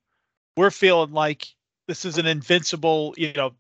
we're 0.57 0.71
feeling 0.71 1.11
like 1.11 1.47
this 1.87 2.05
is 2.05 2.17
an 2.17 2.27
invincible. 2.27 3.13
You 3.17 3.33
know, 3.33 3.53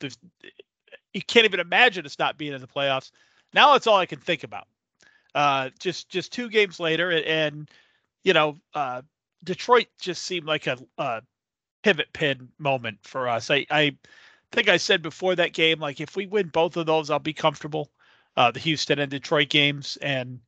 you 1.13 1.21
can't 1.21 1.45
even 1.45 1.59
imagine 1.59 2.05
us 2.05 2.19
not 2.19 2.37
being 2.37 2.53
in 2.53 2.61
the 2.61 2.67
playoffs. 2.67 3.11
Now 3.53 3.75
it's 3.75 3.87
all 3.87 3.97
I 3.97 4.05
can 4.05 4.19
think 4.19 4.43
about. 4.43 4.67
Uh, 5.35 5.69
just 5.79 6.09
just 6.09 6.33
two 6.33 6.49
games 6.49 6.79
later, 6.79 7.11
and, 7.11 7.25
and 7.25 7.71
you 8.23 8.33
know, 8.33 8.59
uh, 8.73 9.01
Detroit 9.43 9.87
just 9.99 10.23
seemed 10.23 10.47
like 10.47 10.67
a, 10.67 10.77
a 10.97 11.21
pivot 11.83 12.11
pin 12.13 12.49
moment 12.59 12.99
for 13.03 13.29
us. 13.29 13.51
I 13.51 13.65
I 13.71 13.97
think 14.51 14.69
I 14.69 14.77
said 14.77 15.01
before 15.01 15.35
that 15.35 15.53
game, 15.53 15.79
like 15.79 15.99
if 16.01 16.15
we 16.15 16.25
win 16.25 16.47
both 16.47 16.77
of 16.77 16.85
those, 16.85 17.09
I'll 17.09 17.19
be 17.19 17.33
comfortable. 17.33 17.91
Uh, 18.37 18.51
the 18.51 18.59
Houston 18.59 18.99
and 18.99 19.11
Detroit 19.11 19.49
games, 19.49 19.97
and 20.01 20.39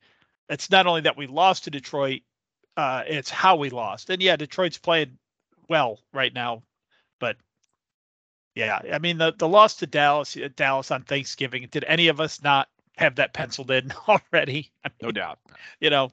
it's 0.49 0.69
not 0.69 0.87
only 0.87 1.01
that 1.01 1.17
we 1.17 1.27
lost 1.27 1.65
to 1.65 1.71
Detroit, 1.71 2.21
uh, 2.77 3.03
it's 3.05 3.29
how 3.29 3.55
we 3.55 3.69
lost. 3.69 4.09
And 4.09 4.21
yeah, 4.21 4.35
Detroit's 4.37 4.77
playing 4.77 5.17
well 5.67 5.99
right 6.13 6.33
now, 6.33 6.63
but 7.19 7.37
yeah, 8.55 8.79
I 8.93 8.99
mean 8.99 9.17
the 9.17 9.33
the 9.37 9.47
loss 9.47 9.75
to 9.77 9.87
Dallas, 9.87 10.37
uh, 10.37 10.49
Dallas 10.55 10.91
on 10.91 11.03
Thanksgiving. 11.03 11.67
Did 11.71 11.83
any 11.87 12.07
of 12.07 12.21
us 12.21 12.41
not 12.43 12.69
have 12.97 13.15
that 13.15 13.33
penciled 13.33 13.71
in 13.71 13.91
already? 14.07 14.71
I 14.85 14.89
No 15.01 15.11
doubt. 15.11 15.39
You 15.79 15.89
know, 15.89 16.11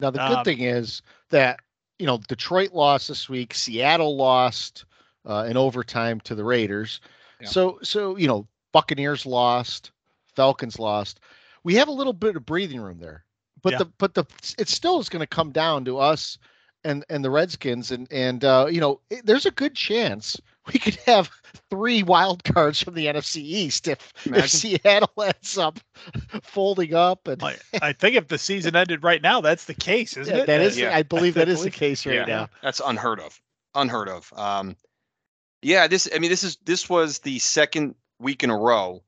Now 0.00 0.10
the 0.10 0.18
good 0.18 0.38
Um, 0.38 0.44
thing 0.44 0.60
is 0.60 1.02
that 1.30 1.60
you 1.98 2.06
know 2.06 2.18
Detroit 2.28 2.72
lost 2.72 3.08
this 3.08 3.28
week, 3.28 3.54
Seattle 3.54 4.16
lost 4.16 4.84
uh, 5.26 5.46
in 5.48 5.56
overtime 5.56 6.20
to 6.20 6.34
the 6.34 6.44
Raiders. 6.44 7.00
Yeah. 7.40 7.48
So 7.48 7.78
so 7.82 8.16
you 8.16 8.28
know 8.28 8.46
Buccaneers 8.72 9.26
lost, 9.26 9.90
Falcons 10.34 10.78
lost. 10.78 11.20
We 11.64 11.74
have 11.74 11.88
a 11.88 11.92
little 11.92 12.12
bit 12.12 12.36
of 12.36 12.46
breathing 12.46 12.80
room 12.80 12.98
there, 12.98 13.24
but 13.62 13.72
Yeah. 13.72 13.78
the 13.78 13.84
but 13.98 14.14
the 14.14 14.24
it 14.58 14.68
still 14.68 14.98
is 15.00 15.08
going 15.08 15.20
to 15.20 15.26
come 15.26 15.50
down 15.52 15.84
to 15.86 15.98
us 15.98 16.38
and 16.84 17.04
and 17.10 17.24
the 17.24 17.30
Redskins 17.30 17.90
and 17.90 18.06
and 18.10 18.44
uh, 18.44 18.66
you 18.70 18.80
know 18.80 19.00
it, 19.10 19.26
there's 19.26 19.46
a 19.46 19.50
good 19.50 19.74
chance 19.74 20.40
we 20.72 20.78
could 20.78 20.96
have 21.06 21.30
three 21.70 22.02
wild 22.02 22.44
cards 22.44 22.80
from 22.82 22.94
the 22.94 23.06
NFC 23.06 23.38
East 23.38 23.88
if 23.88 24.12
Imagine. 24.24 24.44
if 24.44 24.50
Seattle 24.50 25.10
ends 25.22 25.58
up 25.58 25.80
folding 26.42 26.94
up 26.94 27.26
and 27.28 27.42
I, 27.42 27.56
I 27.82 27.92
think 27.92 28.16
if 28.16 28.28
the 28.28 28.38
season 28.38 28.76
ended 28.76 29.02
right 29.02 29.20
now, 29.22 29.40
that's 29.40 29.64
the 29.64 29.74
case, 29.74 30.16
isn't 30.16 30.34
yeah, 30.34 30.42
it? 30.42 30.46
that 30.46 30.60
is 30.60 30.78
Yeah. 30.78 30.94
I 30.96 31.02
believe 31.02 31.34
that 31.40 31.48
is 31.48 31.58
the 31.58 31.64
believe- 31.64 31.74
case 31.74 32.06
right 32.06 32.14
yeah, 32.16 32.24
now. 32.24 32.48
that's 32.62 32.80
unheard 32.84 33.20
of. 33.20 33.40
Unheard 33.74 34.08
of. 34.08 34.32
Um, 34.36 34.76
yeah, 35.62 35.86
this. 35.86 36.08
I 36.14 36.18
mean, 36.18 36.30
this 36.30 36.42
is 36.42 36.56
this 36.64 36.88
was 36.88 37.20
the 37.20 37.38
second 37.38 37.94
week 38.18 38.42
in 38.42 38.50
a 38.50 38.56
row 38.56 39.02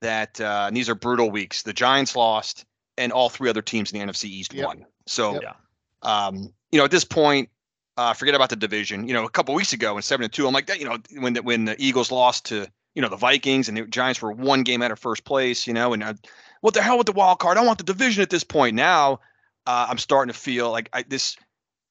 that 0.00 0.40
uh, 0.40 0.70
these 0.72 0.88
are 0.88 0.94
brutal 0.94 1.30
weeks. 1.30 1.62
The 1.62 1.72
Giants 1.72 2.16
lost, 2.16 2.64
and 2.98 3.12
all 3.12 3.28
three 3.28 3.48
other 3.48 3.62
teams 3.62 3.92
in 3.92 3.98
the 3.98 4.12
NFC 4.12 4.24
East 4.24 4.52
Yep. 4.54 4.66
won. 4.66 4.86
So, 5.06 5.34
Yep. 5.34 5.56
um, 6.02 6.52
you 6.72 6.78
know, 6.78 6.84
at 6.84 6.90
this 6.90 7.04
point, 7.04 7.48
uh, 7.96 8.12
forget 8.12 8.34
about 8.34 8.50
the 8.50 8.56
division. 8.56 9.06
You 9.06 9.14
know, 9.14 9.24
a 9.24 9.30
couple 9.30 9.54
weeks 9.54 9.72
ago, 9.72 9.96
in 9.96 10.02
seven 10.02 10.24
and 10.24 10.32
two, 10.32 10.46
I'm 10.46 10.54
like 10.54 10.66
that. 10.66 10.78
You 10.78 10.86
know, 10.86 10.98
when 11.18 11.34
the, 11.34 11.42
when 11.42 11.64
the 11.64 11.76
Eagles 11.78 12.10
lost 12.10 12.46
to 12.46 12.66
you 12.94 13.02
know 13.02 13.08
the 13.08 13.16
Vikings 13.16 13.68
and 13.68 13.76
the 13.76 13.86
Giants 13.86 14.22
were 14.22 14.32
one 14.32 14.62
game 14.62 14.82
out 14.82 14.90
of 14.90 14.98
first 14.98 15.24
place. 15.24 15.66
You 15.66 15.74
know, 15.74 15.92
and 15.92 16.02
uh, 16.02 16.14
what 16.60 16.74
the 16.74 16.82
hell 16.82 16.98
with 16.98 17.06
the 17.06 17.12
wild 17.12 17.38
card? 17.38 17.58
I 17.58 17.62
want 17.62 17.78
the 17.78 17.84
division 17.84 18.22
at 18.22 18.30
this 18.30 18.44
point. 18.44 18.76
Now, 18.76 19.20
uh, 19.66 19.86
I'm 19.88 19.98
starting 19.98 20.32
to 20.32 20.38
feel 20.38 20.70
like 20.70 20.88
I, 20.92 21.02
this, 21.02 21.36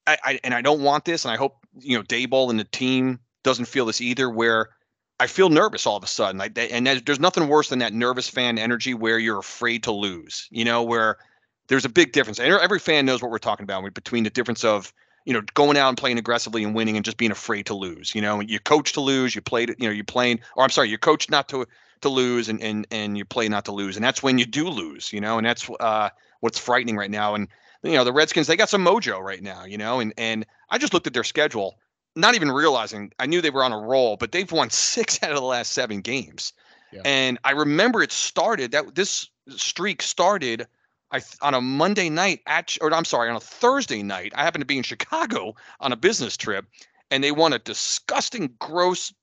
I, 0.07 0.17
I 0.23 0.39
and 0.43 0.53
I 0.53 0.61
don't 0.61 0.81
want 0.81 1.05
this, 1.05 1.25
and 1.25 1.31
I 1.31 1.37
hope 1.37 1.57
you 1.79 1.97
know 1.97 2.03
Daboll 2.03 2.49
and 2.49 2.59
the 2.59 2.65
team 2.65 3.19
doesn't 3.43 3.65
feel 3.65 3.85
this 3.85 4.01
either. 4.01 4.29
Where 4.29 4.69
I 5.19 5.27
feel 5.27 5.49
nervous 5.49 5.85
all 5.85 5.97
of 5.97 6.03
a 6.03 6.07
sudden, 6.07 6.37
like, 6.37 6.57
and 6.57 6.87
there's, 6.87 7.19
nothing 7.19 7.47
worse 7.47 7.69
than 7.69 7.79
that 7.79 7.93
nervous 7.93 8.27
fan 8.27 8.57
energy 8.57 8.93
where 8.93 9.19
you're 9.19 9.39
afraid 9.39 9.83
to 9.83 9.91
lose. 9.91 10.47
You 10.51 10.65
know, 10.65 10.83
where 10.83 11.17
there's 11.67 11.85
a 11.85 11.89
big 11.89 12.11
difference. 12.11 12.39
And 12.39 12.51
every 12.53 12.79
fan 12.79 13.05
knows 13.05 13.21
what 13.21 13.31
we're 13.31 13.37
talking 13.37 13.63
about 13.63 13.93
between 13.93 14.23
the 14.23 14.29
difference 14.29 14.63
of 14.63 14.93
you 15.25 15.33
know 15.33 15.41
going 15.53 15.77
out 15.77 15.89
and 15.89 15.97
playing 15.97 16.17
aggressively 16.17 16.63
and 16.63 16.75
winning 16.75 16.95
and 16.95 17.05
just 17.05 17.17
being 17.17 17.31
afraid 17.31 17.65
to 17.67 17.73
lose. 17.73 18.13
You 18.13 18.21
know, 18.21 18.41
you 18.41 18.59
coach 18.59 18.93
to 18.93 19.01
lose, 19.01 19.35
you 19.35 19.41
played, 19.41 19.69
you 19.69 19.87
know, 19.87 19.91
you're 19.91 20.03
playing, 20.03 20.39
or 20.55 20.63
I'm 20.63 20.69
sorry, 20.69 20.89
you 20.89 20.97
coach 20.97 21.29
not 21.29 21.47
to 21.49 21.65
to 22.01 22.09
lose 22.09 22.49
and 22.49 22.61
and 22.61 22.85
and 22.91 23.17
you 23.17 23.25
play 23.25 23.47
not 23.49 23.65
to 23.65 23.71
lose, 23.71 23.95
and 23.95 24.03
that's 24.03 24.21
when 24.21 24.37
you 24.37 24.45
do 24.45 24.69
lose. 24.69 25.11
You 25.11 25.21
know, 25.21 25.37
and 25.37 25.47
that's 25.47 25.69
uh, 25.79 26.09
what's 26.41 26.59
frightening 26.59 26.97
right 26.97 27.11
now. 27.11 27.35
And 27.35 27.47
you 27.81 27.93
know, 27.93 28.03
the 28.03 28.13
Redskins 28.13 28.47
they 28.47 28.55
got 28.55 28.69
some 28.69 28.85
mojo 28.85 29.19
right 29.19 29.41
now. 29.41 29.63
You 29.65 29.77
know, 29.77 29.99
and 29.99 30.13
and 30.17 30.45
I 30.69 30.77
just 30.77 30.93
looked 30.93 31.07
at 31.07 31.13
their 31.13 31.23
schedule, 31.23 31.77
not 32.15 32.35
even 32.35 32.51
realizing 32.51 33.11
I 33.19 33.25
knew 33.25 33.41
they 33.41 33.49
were 33.49 33.63
on 33.63 33.71
a 33.71 33.79
roll, 33.79 34.17
but 34.17 34.31
they've 34.31 34.51
won 34.51 34.69
six 34.69 35.19
out 35.23 35.31
of 35.31 35.37
the 35.37 35.43
last 35.43 35.73
seven 35.73 36.01
games. 36.01 36.53
Yeah. 36.91 37.01
And 37.05 37.39
I 37.43 37.51
remember 37.51 38.03
it 38.03 38.11
started 38.11 38.71
that 38.71 38.95
this 38.95 39.29
streak 39.49 40.01
started 40.01 40.67
I 41.13 41.21
on 41.41 41.53
a 41.53 41.61
Monday 41.61 42.09
night 42.09 42.41
at 42.47 42.75
or 42.81 42.93
I'm 42.93 43.05
sorry 43.05 43.29
on 43.29 43.35
a 43.35 43.39
Thursday 43.39 44.03
night. 44.03 44.33
I 44.35 44.43
happened 44.43 44.63
to 44.63 44.65
be 44.65 44.77
in 44.77 44.83
Chicago 44.83 45.55
on 45.79 45.91
a 45.91 45.95
business 45.95 46.35
trip, 46.35 46.65
and 47.11 47.23
they 47.23 47.31
won 47.31 47.53
a 47.53 47.59
disgusting, 47.59 48.55
gross 48.59 49.13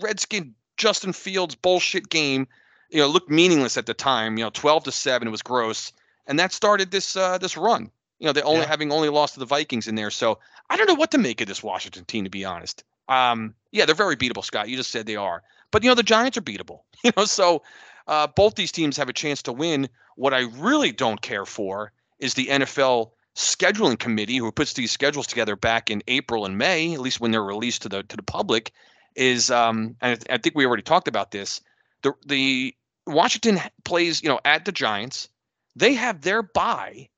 Redskin 0.00 0.54
Justin 0.76 1.12
Fields 1.12 1.54
bullshit 1.54 2.10
game. 2.10 2.46
You 2.90 2.98
know, 2.98 3.06
it 3.06 3.08
looked 3.08 3.30
meaningless 3.30 3.78
at 3.78 3.86
the 3.86 3.94
time. 3.94 4.36
You 4.36 4.44
know, 4.44 4.50
12 4.50 4.84
to 4.84 4.92
seven. 4.92 5.26
It 5.26 5.30
was 5.30 5.42
gross, 5.42 5.92
and 6.26 6.38
that 6.38 6.52
started 6.52 6.90
this 6.90 7.16
uh, 7.16 7.38
this 7.38 7.56
run. 7.56 7.90
You 8.22 8.26
know, 8.26 8.32
they 8.32 8.42
only 8.42 8.60
Yeah. 8.60 8.68
having 8.68 8.92
only 8.92 9.08
lost 9.08 9.34
to 9.34 9.40
the 9.40 9.46
Vikings 9.46 9.88
in 9.88 9.96
there. 9.96 10.12
So 10.12 10.38
I 10.70 10.76
don't 10.76 10.86
know 10.86 10.94
what 10.94 11.10
to 11.10 11.18
make 11.18 11.40
of 11.40 11.48
this 11.48 11.60
Washington 11.60 12.04
team, 12.04 12.22
to 12.22 12.30
be 12.30 12.44
honest. 12.44 12.84
Um, 13.08 13.52
yeah, 13.72 13.84
they're 13.84 13.96
very 13.96 14.16
beatable, 14.16 14.44
Scott. 14.44 14.68
You 14.68 14.76
just 14.76 14.90
said 14.90 15.06
they 15.06 15.16
are, 15.16 15.42
but 15.72 15.82
you 15.82 15.90
know 15.90 15.96
the 15.96 16.04
Giants 16.04 16.38
are 16.38 16.42
beatable. 16.42 16.82
You 17.04 17.10
know, 17.16 17.24
so 17.24 17.64
uh, 18.06 18.28
both 18.28 18.54
these 18.54 18.70
teams 18.70 18.96
have 18.96 19.08
a 19.08 19.12
chance 19.12 19.42
to 19.42 19.52
win. 19.52 19.88
What 20.14 20.32
I 20.32 20.42
really 20.56 20.92
don't 20.92 21.20
care 21.20 21.44
for 21.44 21.90
is 22.20 22.34
the 22.34 22.46
NFL 22.46 23.10
scheduling 23.34 23.98
committee, 23.98 24.36
who 24.36 24.52
puts 24.52 24.74
these 24.74 24.92
schedules 24.92 25.26
together 25.26 25.56
back 25.56 25.90
in 25.90 26.00
April 26.06 26.46
and 26.46 26.56
May, 26.56 26.94
at 26.94 27.00
least 27.00 27.20
when 27.20 27.32
they're 27.32 27.42
released 27.42 27.82
to 27.82 27.88
the 27.88 28.04
to 28.04 28.16
the 28.16 28.22
public. 28.22 28.70
Is 29.16 29.50
um, 29.50 29.96
and 30.00 30.12
I, 30.12 30.14
th- 30.14 30.26
I 30.30 30.38
think 30.38 30.54
we 30.54 30.64
already 30.64 30.84
talked 30.84 31.08
about 31.08 31.32
this. 31.32 31.60
The 32.02 32.12
the 32.24 32.72
Washington 33.04 33.58
plays, 33.84 34.22
you 34.22 34.28
know, 34.28 34.38
at 34.44 34.64
the 34.64 34.70
Giants. 34.72 35.28
They 35.74 35.94
have 35.94 36.20
their 36.20 36.42
bye, 36.44 37.08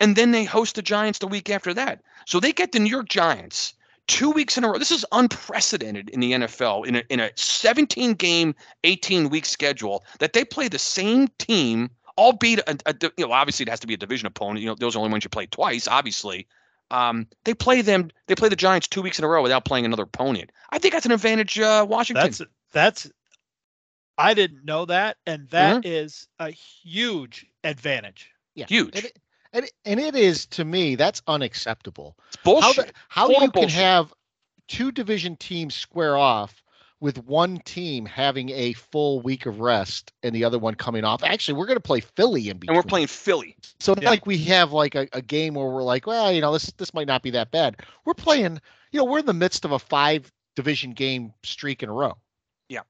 and 0.00 0.16
then 0.16 0.32
they 0.32 0.44
host 0.44 0.74
the 0.74 0.82
Giants 0.82 1.18
the 1.18 1.28
week 1.28 1.50
after 1.50 1.72
that. 1.74 2.02
So 2.26 2.40
they 2.40 2.52
get 2.52 2.72
the 2.72 2.80
New 2.80 2.90
York 2.90 3.08
Giants 3.08 3.74
two 4.06 4.30
weeks 4.30 4.58
in 4.58 4.64
a 4.64 4.68
row. 4.68 4.78
This 4.78 4.90
is 4.90 5.06
unprecedented 5.12 6.08
in 6.10 6.20
the 6.20 6.32
NFL 6.32 6.86
in 6.86 6.96
a, 6.96 7.02
in 7.10 7.20
a 7.20 7.30
17 7.36 8.14
game, 8.14 8.54
18 8.82 9.28
week 9.28 9.44
schedule 9.44 10.04
that 10.18 10.32
they 10.32 10.44
play 10.44 10.68
the 10.68 10.78
same 10.78 11.28
team, 11.38 11.90
albeit 12.18 12.60
a, 12.60 12.76
a, 12.86 12.94
you 13.16 13.26
know 13.26 13.32
obviously 13.32 13.64
it 13.64 13.68
has 13.68 13.80
to 13.80 13.86
be 13.86 13.94
a 13.94 13.98
division 13.98 14.26
opponent. 14.26 14.60
You 14.60 14.66
know 14.66 14.74
those 14.74 14.94
are 14.94 14.98
the 14.98 15.00
only 15.00 15.12
ones 15.12 15.24
you 15.24 15.30
play 15.30 15.46
twice, 15.46 15.86
obviously. 15.86 16.48
Um, 16.90 17.28
they 17.44 17.54
play 17.54 17.82
them. 17.82 18.10
They 18.26 18.34
play 18.34 18.48
the 18.48 18.56
Giants 18.56 18.88
two 18.88 19.02
weeks 19.02 19.18
in 19.18 19.24
a 19.24 19.28
row 19.28 19.42
without 19.42 19.64
playing 19.64 19.84
another 19.84 20.02
opponent. 20.02 20.50
I 20.70 20.78
think 20.78 20.92
that's 20.92 21.06
an 21.06 21.12
advantage. 21.12 21.58
Uh, 21.58 21.86
Washington. 21.88 22.24
That's 22.24 22.42
that's. 22.72 23.10
I 24.18 24.34
didn't 24.34 24.64
know 24.64 24.84
that, 24.86 25.16
and 25.26 25.48
that 25.50 25.86
is 25.86 26.26
a 26.38 26.50
huge 26.50 27.46
advantage. 27.64 28.30
Yeah, 28.54 28.66
Huge. 28.66 28.96
It, 28.96 29.18
and 29.52 29.68
and 29.84 29.98
it 30.00 30.14
is 30.14 30.46
to 30.46 30.64
me 30.64 30.94
that's 30.94 31.22
unacceptable. 31.26 32.16
It's 32.28 32.36
bullshit. 32.42 32.62
How 32.64 32.72
the, 32.82 32.92
how 33.08 33.26
Total 33.28 33.42
you 33.42 33.50
can 33.50 33.68
have 33.68 34.12
two 34.68 34.92
division 34.92 35.36
teams 35.36 35.74
square 35.74 36.16
off 36.16 36.62
with 37.00 37.24
one 37.24 37.58
team 37.60 38.04
having 38.04 38.50
a 38.50 38.74
full 38.74 39.22
week 39.22 39.46
of 39.46 39.58
rest 39.60 40.12
and 40.22 40.34
the 40.34 40.44
other 40.44 40.58
one 40.58 40.74
coming 40.74 41.02
off. 41.02 41.24
Actually, 41.24 41.58
we're 41.58 41.66
going 41.66 41.78
to 41.78 41.80
play 41.80 42.00
Philly 42.00 42.50
in 42.50 42.58
between. 42.58 42.76
and 42.76 42.84
we're 42.84 42.88
playing 42.88 43.06
Philly. 43.06 43.56
So 43.80 43.94
Yeah. 43.98 44.10
like 44.10 44.26
we 44.26 44.36
have 44.44 44.72
like 44.72 44.94
a, 44.94 45.08
a 45.14 45.22
game 45.22 45.54
where 45.54 45.66
we're 45.66 45.82
like, 45.82 46.06
well, 46.06 46.30
you 46.30 46.42
know, 46.42 46.52
this 46.52 46.66
this 46.76 46.92
might 46.92 47.06
not 47.06 47.22
be 47.22 47.30
that 47.30 47.50
bad. 47.50 47.78
We're 48.04 48.14
playing, 48.14 48.60
you 48.92 48.98
know, 48.98 49.04
we're 49.04 49.20
in 49.20 49.26
the 49.26 49.32
midst 49.32 49.64
of 49.64 49.72
a 49.72 49.78
five 49.78 50.30
division 50.56 50.90
game 50.92 51.32
streak 51.42 51.82
in 51.82 51.88
a 51.88 51.92
row. 51.92 52.18
Yeah. 52.68 52.82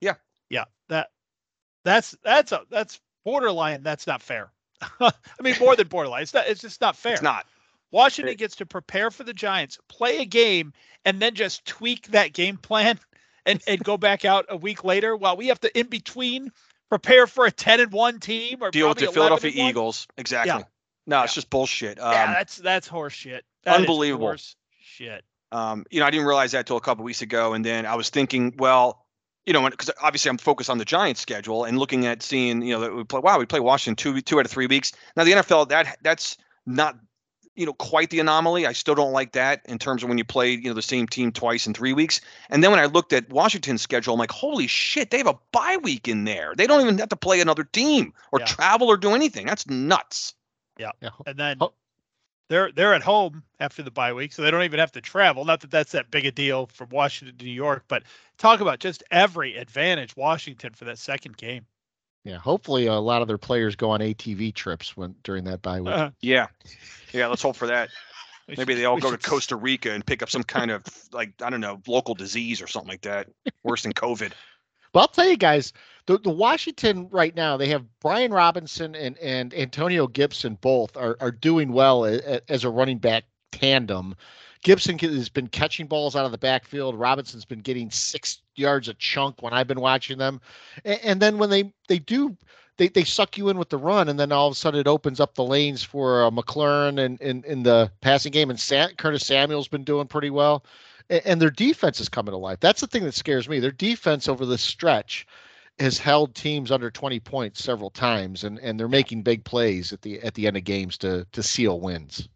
Yeah. 0.00 0.14
Yeah, 0.50 0.64
that 0.88 1.08
that's 1.84 2.16
that's 2.22 2.52
a 2.52 2.62
that's 2.70 3.00
borderline. 3.24 3.82
That's 3.82 4.06
not 4.06 4.22
fair. 4.22 4.52
I 5.00 5.12
mean, 5.42 5.54
more 5.60 5.76
than 5.76 5.88
borderline. 5.88 6.22
It's 6.22 6.34
not. 6.34 6.46
It's 6.46 6.60
just 6.60 6.80
not 6.80 6.96
fair. 6.96 7.12
It's 7.14 7.22
not. 7.22 7.46
Washington 7.90 8.32
It- 8.32 8.38
gets 8.38 8.56
to 8.56 8.66
prepare 8.66 9.10
for 9.10 9.24
the 9.24 9.32
Giants, 9.34 9.78
play 9.88 10.18
a 10.18 10.24
game, 10.24 10.72
and 11.04 11.20
then 11.20 11.34
just 11.34 11.64
tweak 11.64 12.08
that 12.08 12.32
game 12.32 12.56
plan 12.56 12.98
and, 13.46 13.62
and 13.66 13.82
go 13.84 13.96
back 13.96 14.24
out 14.24 14.46
a 14.48 14.56
week 14.56 14.84
later 14.84 15.16
while 15.16 15.36
we 15.36 15.48
have 15.48 15.60
to 15.60 15.78
in 15.78 15.86
between 15.86 16.50
prepare 16.88 17.26
for 17.26 17.46
a 17.46 17.50
10 17.50 17.80
and 17.80 17.92
1 17.92 18.20
team 18.20 18.58
or 18.62 18.70
Deal 18.70 18.88
with 18.88 18.98
the 18.98 19.06
Philadelphia. 19.08 19.50
Eagles. 19.54 20.06
Exactly. 20.16 20.50
Yeah. 20.58 20.64
No, 21.06 21.22
it's 21.22 21.34
just 21.34 21.50
bullshit. 21.50 22.00
Um, 22.00 22.12
yeah, 22.12 22.32
that's 22.32 22.56
that's 22.56 22.88
horse 22.88 23.12
shit. 23.12 23.44
That 23.64 23.76
Unbelievable. 23.76 24.26
horse 24.28 24.56
shit. 24.80 25.22
Um, 25.52 25.84
you 25.90 26.00
know, 26.00 26.06
I 26.06 26.10
didn't 26.10 26.26
realize 26.26 26.52
that 26.52 26.66
till 26.66 26.76
a 26.78 26.80
couple 26.80 27.04
weeks 27.04 27.20
ago, 27.22 27.52
and 27.52 27.64
then 27.64 27.84
I 27.86 27.94
was 27.94 28.08
thinking, 28.10 28.54
well, 28.58 29.03
you 29.46 29.52
know, 29.52 29.68
because 29.68 29.90
obviously 30.02 30.30
I'm 30.30 30.38
focused 30.38 30.70
on 30.70 30.78
the 30.78 30.84
Giants 30.84 31.20
schedule 31.20 31.64
and 31.64 31.78
looking 31.78 32.06
at 32.06 32.22
seeing, 32.22 32.62
you 32.62 32.72
know, 32.74 32.80
that 32.80 32.94
we 32.94 33.04
play. 33.04 33.20
Wow, 33.20 33.38
we 33.38 33.46
play 33.46 33.60
Washington 33.60 33.96
two 33.96 34.20
two 34.20 34.38
out 34.38 34.44
of 34.46 34.50
three 34.50 34.66
weeks. 34.66 34.92
Now 35.16 35.24
the 35.24 35.32
NFL 35.32 35.68
that 35.68 35.98
that's 36.02 36.36
not, 36.66 36.96
you 37.54 37.66
know, 37.66 37.74
quite 37.74 38.10
the 38.10 38.20
anomaly. 38.20 38.66
I 38.66 38.72
still 38.72 38.94
don't 38.94 39.12
like 39.12 39.32
that 39.32 39.60
in 39.66 39.78
terms 39.78 40.02
of 40.02 40.08
when 40.08 40.18
you 40.18 40.24
play, 40.24 40.52
you 40.52 40.68
know, 40.68 40.74
the 40.74 40.82
same 40.82 41.06
team 41.06 41.30
twice 41.30 41.66
in 41.66 41.74
three 41.74 41.92
weeks. 41.92 42.20
And 42.50 42.64
then 42.64 42.70
when 42.70 42.80
I 42.80 42.86
looked 42.86 43.12
at 43.12 43.28
Washington's 43.30 43.82
schedule, 43.82 44.14
I'm 44.14 44.18
like, 44.18 44.32
holy 44.32 44.66
shit, 44.66 45.10
they 45.10 45.18
have 45.18 45.26
a 45.26 45.38
bye 45.52 45.76
week 45.82 46.08
in 46.08 46.24
there. 46.24 46.54
They 46.56 46.66
don't 46.66 46.80
even 46.80 46.98
have 46.98 47.10
to 47.10 47.16
play 47.16 47.40
another 47.40 47.64
team 47.64 48.12
or 48.32 48.40
Yeah. 48.40 48.46
travel 48.46 48.88
or 48.88 48.96
do 48.96 49.10
anything. 49.14 49.46
That's 49.46 49.66
nuts. 49.68 50.34
Yeah. 50.78 50.90
And 51.26 51.38
then 51.38 51.58
Oh. 51.60 51.72
They're 52.48 52.70
they're 52.72 52.94
at 52.94 53.02
home 53.02 53.42
after 53.60 53.82
the 53.82 53.90
bye 53.90 54.12
week, 54.12 54.32
so 54.32 54.42
they 54.42 54.50
don't 54.50 54.62
even 54.62 54.80
have 54.80 54.92
to 54.92 55.00
travel. 55.00 55.44
Not 55.44 55.60
that 55.60 55.70
that's 55.70 55.92
that 55.92 56.10
big 56.10 56.26
a 56.26 56.30
deal 56.30 56.66
from 56.66 56.88
Washington 56.90 57.36
to 57.38 57.44
New 57.44 57.50
York, 57.50 57.84
but 57.88 58.02
talk 58.38 58.60
about 58.60 58.80
just 58.80 59.02
every 59.10 59.56
advantage 59.56 60.16
Washington 60.16 60.72
for 60.74 60.84
that 60.86 60.98
second 60.98 61.36
game. 61.36 61.66
Yeah. 62.24 62.38
Hopefully, 62.38 62.86
a 62.86 62.94
lot 62.94 63.22
of 63.22 63.28
their 63.28 63.38
players 63.38 63.76
go 63.76 63.90
on 63.90 64.00
ATV 64.00 64.54
trips 64.54 64.96
when 64.96 65.14
during 65.22 65.44
that 65.44 65.62
bye 65.62 65.80
week. 65.80 65.94
Uh, 65.94 66.10
Yeah, 66.20 66.46
yeah. 67.12 67.26
Let's 67.26 67.42
hope 67.42 67.56
for 67.56 67.66
that. 67.66 67.90
Maybe 68.48 68.74
they 68.74 68.84
all 68.84 68.98
go 68.98 69.10
to 69.10 69.16
Costa 69.16 69.56
Rica 69.56 69.92
and 69.92 70.04
pick 70.04 70.22
up 70.22 70.28
some 70.28 70.42
kind 70.42 70.70
of 70.70 70.84
like 71.12 71.32
I 71.40 71.48
don't 71.48 71.60
know 71.60 71.80
local 71.86 72.14
disease 72.14 72.60
or 72.60 72.66
something 72.66 72.90
like 72.90 73.02
that. 73.02 73.28
Worse 73.62 73.82
than 73.82 73.92
COVID. 73.92 74.32
But 74.94 75.00
I'll 75.00 75.08
tell 75.08 75.28
you 75.28 75.36
guys, 75.36 75.72
the, 76.06 76.18
the 76.18 76.30
Washington 76.30 77.08
right 77.10 77.34
now, 77.34 77.56
they 77.56 77.68
have 77.68 77.84
Brian 78.00 78.32
Robinson 78.32 78.94
and, 78.94 79.18
and 79.18 79.52
Antonio 79.52 80.06
Gibson 80.06 80.56
both 80.60 80.96
are, 80.96 81.16
are 81.20 81.32
doing 81.32 81.72
well 81.72 82.04
as 82.04 82.62
a 82.64 82.70
running 82.70 82.98
back 82.98 83.24
tandem. 83.50 84.14
Gibson 84.62 84.96
has 85.00 85.28
been 85.28 85.48
catching 85.48 85.88
balls 85.88 86.14
out 86.14 86.24
of 86.24 86.30
the 86.30 86.38
backfield. 86.38 86.94
Robinson's 86.94 87.44
been 87.44 87.60
getting 87.60 87.90
six 87.90 88.42
yards 88.54 88.88
a 88.88 88.94
chunk 88.94 89.42
when 89.42 89.52
I've 89.52 89.66
been 89.66 89.80
watching 89.80 90.16
them. 90.16 90.40
And, 90.84 91.00
and 91.02 91.20
then 91.20 91.38
when 91.38 91.50
they, 91.50 91.72
they 91.88 91.98
do, 91.98 92.36
they, 92.76 92.86
they 92.86 93.04
suck 93.04 93.36
you 93.36 93.48
in 93.48 93.58
with 93.58 93.70
the 93.70 93.78
run, 93.78 94.08
and 94.08 94.18
then 94.18 94.30
all 94.30 94.46
of 94.46 94.52
a 94.52 94.56
sudden 94.56 94.80
it 94.80 94.86
opens 94.86 95.18
up 95.18 95.34
the 95.34 95.44
lanes 95.44 95.82
for 95.82 96.24
uh, 96.24 96.30
McLaurin 96.30 97.04
and 97.04 97.44
in, 97.44 97.62
the 97.64 97.90
passing 98.00 98.30
game. 98.30 98.48
And 98.48 98.58
Sa- 98.58 98.88
Curtis 98.96 99.26
Samuel's 99.26 99.68
been 99.68 99.84
doing 99.84 100.06
pretty 100.06 100.30
well 100.30 100.64
and 101.10 101.40
their 101.40 101.50
defense 101.50 102.00
is 102.00 102.08
coming 102.08 102.32
to 102.32 102.38
life. 102.38 102.60
That's 102.60 102.80
the 102.80 102.86
thing 102.86 103.04
that 103.04 103.14
scares 103.14 103.48
me. 103.48 103.60
Their 103.60 103.70
defense 103.70 104.28
over 104.28 104.46
the 104.46 104.58
stretch 104.58 105.26
has 105.78 105.98
held 105.98 106.34
teams 106.34 106.70
under 106.70 106.90
20 106.90 107.20
points 107.20 107.62
several 107.62 107.90
times, 107.90 108.44
and, 108.44 108.58
and 108.60 108.78
they're 108.78 108.88
making 108.88 109.22
big 109.22 109.44
plays 109.44 109.92
at 109.92 110.02
the 110.02 110.20
at 110.22 110.34
the 110.34 110.46
end 110.46 110.56
of 110.56 110.64
games 110.64 110.98
to 110.98 111.26
to 111.32 111.42
seal 111.42 111.80
wins. 111.80 112.28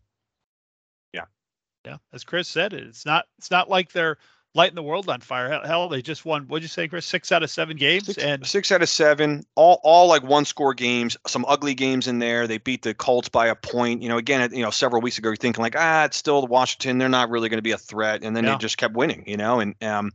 Yeah, 1.12 1.26
yeah, 1.84 1.98
as 2.12 2.24
Chris 2.24 2.48
said, 2.48 2.72
it's 2.72 3.06
not 3.06 3.26
it's 3.38 3.50
not 3.50 3.70
like 3.70 3.92
they're 3.92 4.18
lighting 4.58 4.74
the 4.74 4.82
world 4.82 5.08
on 5.08 5.20
fire. 5.20 5.48
Hell, 5.64 5.88
they 5.88 6.02
just 6.02 6.26
won. 6.26 6.42
What'd 6.48 6.62
you 6.62 6.68
say, 6.68 6.88
Chris? 6.88 7.06
Six 7.06 7.32
out 7.32 7.42
of 7.42 7.50
seven 7.50 7.76
games, 7.76 8.06
Six, 8.06 8.22
and 8.22 8.44
six 8.46 8.70
out 8.70 8.82
of 8.82 8.88
seven, 8.88 9.46
all 9.54 9.80
all 9.84 10.08
like 10.08 10.22
one 10.24 10.44
score 10.44 10.74
games. 10.74 11.16
Some 11.26 11.46
ugly 11.48 11.72
games 11.74 12.06
in 12.08 12.18
there. 12.18 12.46
They 12.46 12.58
beat 12.58 12.82
the 12.82 12.92
Colts 12.92 13.28
by 13.28 13.46
a 13.46 13.54
point. 13.54 14.02
You 14.02 14.08
know, 14.10 14.18
again, 14.18 14.52
you 14.52 14.62
know, 14.62 14.70
several 14.70 15.00
weeks 15.00 15.16
ago, 15.16 15.30
you're 15.30 15.36
thinking 15.36 15.62
like, 15.62 15.76
ah, 15.78 16.04
it's 16.04 16.16
still 16.18 16.40
the 16.40 16.48
Washington. 16.48 16.98
They're 16.98 17.08
not 17.08 17.30
really 17.30 17.48
going 17.48 17.58
to 17.58 17.62
be 17.62 17.70
a 17.70 17.78
threat, 17.78 18.22
and 18.22 18.36
then 18.36 18.44
Yeah. 18.44 18.52
they 18.52 18.58
just 18.58 18.76
kept 18.76 18.94
winning. 18.94 19.24
You 19.26 19.38
know, 19.38 19.60
and 19.60 19.82
um, 19.82 20.12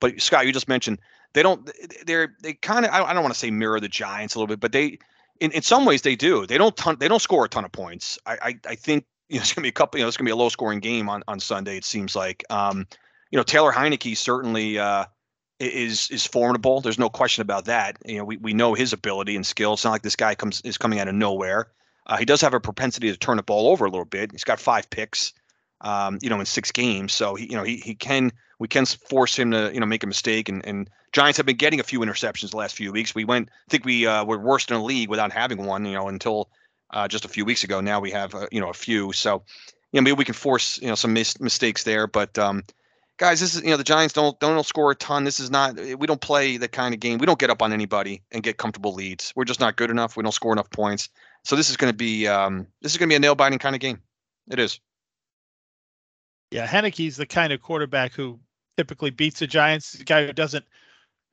but 0.00 0.20
Scott, 0.20 0.44
you 0.46 0.52
just 0.52 0.68
mentioned 0.68 0.98
they 1.32 1.42
don't. 1.42 1.70
They're 2.04 2.34
they 2.42 2.54
kind 2.54 2.84
of. 2.84 2.90
I 2.90 3.14
don't 3.14 3.22
want 3.22 3.32
to 3.32 3.40
say 3.40 3.50
mirror 3.50 3.80
the 3.80 3.88
Giants 3.88 4.34
a 4.34 4.38
little 4.38 4.48
bit, 4.48 4.60
but 4.60 4.72
they. 4.72 4.98
In, 5.40 5.50
in 5.50 5.62
some 5.62 5.84
ways 5.84 6.02
they 6.02 6.14
do. 6.14 6.46
They 6.46 6.58
don't 6.58 6.76
ton, 6.76 6.96
they 7.00 7.08
don't 7.08 7.20
score 7.22 7.44
a 7.44 7.48
ton 7.48 7.64
of 7.64 7.72
points. 7.72 8.18
I 8.26 8.32
I, 8.42 8.58
I 8.68 8.74
think 8.76 9.04
you 9.28 9.36
know 9.36 9.42
it's 9.42 9.52
gonna 9.52 9.64
be 9.64 9.68
a 9.68 9.72
couple. 9.72 9.98
You 9.98 10.04
know 10.04 10.08
it's 10.08 10.16
gonna 10.16 10.28
be 10.28 10.32
a 10.32 10.36
low 10.36 10.48
scoring 10.48 10.80
game 10.80 11.08
on 11.08 11.22
on 11.28 11.38
Sunday. 11.40 11.76
It 11.76 11.84
seems 11.84 12.16
like. 12.16 12.44
Um, 12.50 12.86
you 13.34 13.38
know 13.38 13.42
Taylor 13.42 13.72
Heinicke 13.72 14.16
certainly 14.16 14.78
uh, 14.78 15.06
is 15.58 16.08
is 16.12 16.24
formidable. 16.24 16.80
There's 16.80 17.00
no 17.00 17.10
question 17.10 17.42
about 17.42 17.64
that. 17.64 17.98
You 18.06 18.18
know 18.18 18.24
we, 18.24 18.36
we 18.36 18.54
know 18.54 18.74
his 18.74 18.92
ability 18.92 19.34
and 19.34 19.44
skill. 19.44 19.72
It's 19.72 19.82
not 19.82 19.90
like 19.90 20.02
this 20.02 20.14
guy 20.14 20.36
comes 20.36 20.60
is 20.60 20.78
coming 20.78 21.00
out 21.00 21.08
of 21.08 21.16
nowhere. 21.16 21.66
Uh, 22.06 22.16
he 22.16 22.24
does 22.24 22.40
have 22.42 22.54
a 22.54 22.60
propensity 22.60 23.10
to 23.10 23.18
turn 23.18 23.36
the 23.36 23.42
ball 23.42 23.66
over 23.66 23.86
a 23.86 23.90
little 23.90 24.04
bit. 24.04 24.30
He's 24.30 24.44
got 24.44 24.60
five 24.60 24.88
picks, 24.88 25.32
um, 25.80 26.20
you 26.22 26.30
know, 26.30 26.38
in 26.38 26.46
six 26.46 26.70
games. 26.70 27.12
So 27.12 27.34
he 27.34 27.50
you 27.50 27.56
know 27.56 27.64
he 27.64 27.78
he 27.78 27.96
can 27.96 28.30
we 28.60 28.68
can 28.68 28.86
force 28.86 29.36
him 29.36 29.50
to 29.50 29.72
you 29.74 29.80
know 29.80 29.86
make 29.86 30.04
a 30.04 30.06
mistake. 30.06 30.48
And 30.48 30.64
and 30.64 30.88
Giants 31.10 31.36
have 31.38 31.46
been 31.46 31.56
getting 31.56 31.80
a 31.80 31.84
few 31.84 31.98
interceptions 31.98 32.52
the 32.52 32.56
last 32.56 32.76
few 32.76 32.92
weeks. 32.92 33.16
We 33.16 33.24
went 33.24 33.48
I 33.48 33.68
think 33.68 33.84
we 33.84 34.06
uh, 34.06 34.24
were 34.24 34.38
worst 34.38 34.70
in 34.70 34.76
the 34.76 34.82
league 34.84 35.08
without 35.08 35.32
having 35.32 35.66
one. 35.66 35.84
You 35.86 35.94
know 35.94 36.06
until 36.06 36.50
uh, 36.92 37.08
just 37.08 37.24
a 37.24 37.28
few 37.28 37.44
weeks 37.44 37.64
ago. 37.64 37.80
Now 37.80 37.98
we 37.98 38.12
have 38.12 38.32
uh, 38.32 38.46
you 38.52 38.60
know 38.60 38.70
a 38.70 38.74
few. 38.74 39.12
So 39.12 39.42
you 39.90 40.00
know 40.00 40.04
maybe 40.04 40.18
we 40.18 40.24
can 40.24 40.34
force 40.34 40.80
you 40.80 40.86
know 40.86 40.94
some 40.94 41.14
mis- 41.14 41.40
mistakes 41.40 41.82
there, 41.82 42.06
but. 42.06 42.38
Um, 42.38 42.62
guys, 43.18 43.40
this 43.40 43.54
is 43.54 43.62
you 43.62 43.70
know 43.70 43.76
the 43.76 43.84
Giants 43.84 44.12
don't 44.14 44.38
don't 44.40 44.64
score 44.66 44.90
a 44.90 44.94
ton. 44.94 45.24
This 45.24 45.40
is 45.40 45.50
not 45.50 45.76
we 45.76 46.06
don't 46.06 46.20
play 46.20 46.56
the 46.56 46.68
kind 46.68 46.94
of 46.94 47.00
game. 47.00 47.18
We 47.18 47.26
don't 47.26 47.38
get 47.38 47.50
up 47.50 47.62
on 47.62 47.72
anybody 47.72 48.22
and 48.32 48.42
get 48.42 48.56
comfortable 48.58 48.94
leads. 48.94 49.32
We're 49.36 49.44
just 49.44 49.60
not 49.60 49.76
good 49.76 49.90
enough. 49.90 50.16
We 50.16 50.22
don't 50.22 50.32
score 50.32 50.52
enough 50.52 50.70
points. 50.70 51.08
So 51.44 51.56
this 51.56 51.70
is 51.70 51.76
going 51.76 51.92
to 51.92 51.96
be 51.96 52.26
um, 52.26 52.66
this 52.80 52.92
is 52.92 52.98
going 52.98 53.08
to 53.08 53.12
be 53.12 53.16
a 53.16 53.20
nail 53.20 53.34
biting 53.34 53.58
kind 53.58 53.74
of 53.74 53.80
game. 53.80 54.00
It 54.50 54.58
is. 54.58 54.80
yeah, 56.50 56.66
Heinicke's 56.66 57.16
the 57.16 57.26
kind 57.26 57.52
of 57.52 57.60
quarterback 57.62 58.12
who 58.12 58.38
typically 58.76 59.10
beats 59.10 59.40
the 59.40 59.46
Giants. 59.46 59.92
The 59.92 60.04
guy 60.04 60.26
who 60.26 60.32
doesn't. 60.32 60.64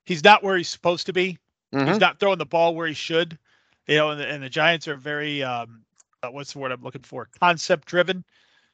He's 0.06 0.24
not 0.24 0.44
where 0.44 0.58
he's 0.58 0.70
supposed 0.70 1.06
to 1.08 1.14
be. 1.14 1.38
Mhm. 1.74 1.88
He's 1.88 2.00
not 2.00 2.20
throwing 2.20 2.40
the 2.40 2.46
ball 2.46 2.76
where 2.76 2.88
he 2.88 2.94
should. 2.94 3.38
You 3.88 3.98
know, 3.98 4.10
and 4.12 4.20
the, 4.20 4.28
and 4.28 4.44
the 4.44 4.50
Giants 4.50 4.88
are 4.88 4.96
very 4.96 5.44
um, 5.44 5.84
uh, 6.24 6.30
what's 6.30 6.54
the 6.54 6.60
word 6.60 6.72
I'm 6.72 6.82
looking 6.82 7.02
for? 7.02 7.28
Concept 7.40 7.88
driven. 7.88 8.24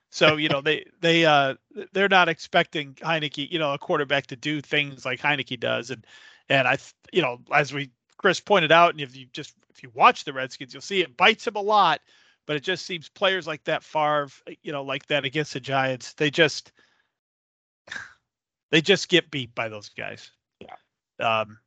So 0.09 0.37
you 0.37 0.49
know 0.49 0.61
they 0.61 0.85
they 1.01 1.25
uh 1.25 1.55
they're 1.93 2.09
not 2.09 2.29
expecting 2.29 2.93
Heinicke, 2.95 3.51
you 3.51 3.59
know, 3.59 3.73
a 3.73 3.77
quarterback 3.77 4.27
to 4.27 4.35
do 4.35 4.61
things 4.61 5.05
like 5.05 5.19
Heinicke 5.19 5.59
does, 5.59 5.91
and 5.91 6.05
and 6.49 6.67
I 6.67 6.77
you 7.11 7.21
know 7.21 7.39
as 7.53 7.73
we 7.73 7.91
Chris 8.17 8.39
pointed 8.39 8.71
out, 8.71 8.91
and 8.91 9.01
if 9.01 9.15
you 9.15 9.27
just 9.33 9.53
if 9.69 9.83
you 9.83 9.91
watch 9.93 10.23
the 10.23 10.33
Redskins, 10.33 10.73
you'll 10.73 10.81
see 10.81 11.01
it 11.01 11.17
bites 11.17 11.45
him 11.45 11.55
a 11.55 11.61
lot, 11.61 12.01
but 12.45 12.55
it 12.55 12.63
just 12.63 12.85
seems 12.85 13.09
players 13.09 13.45
like 13.45 13.63
that 13.65 13.83
Favre, 13.83 14.29
you 14.63 14.71
know, 14.71 14.81
like 14.81 15.05
that 15.07 15.25
against 15.25 15.53
the 15.53 15.59
Giants, 15.59 16.13
they 16.13 16.31
just 16.31 16.71
they 18.71 18.81
just 18.81 19.09
get 19.09 19.29
beat 19.29 19.53
by 19.53 19.69
those 19.69 19.89
guys. 19.89 20.31
Yeah. 20.59 20.75
Um, 21.19 21.59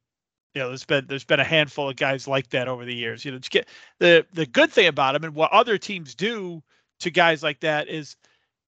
you 0.55 0.61
know, 0.62 0.68
there's 0.68 0.84
been 0.84 1.07
there's 1.07 1.24
been 1.24 1.41
a 1.41 1.45
handful 1.45 1.88
of 1.88 1.97
guys 1.97 2.26
like 2.26 2.51
that 2.51 2.66
over 2.68 2.84
the 2.84 2.95
years. 2.95 3.24
You 3.24 3.32
know, 3.32 3.38
just 3.38 3.53
get 3.53 3.68
the 3.99 4.26
the 4.32 4.47
good 4.47 4.72
thing 4.72 4.88
about 4.88 5.12
them 5.12 5.24
and 5.24 5.34
what 5.34 5.53
other 5.53 5.78
teams 5.78 6.14
do 6.14 6.62
to 7.01 7.11
guys 7.11 7.43
like 7.43 7.61
that 7.61 7.88
is 7.88 8.16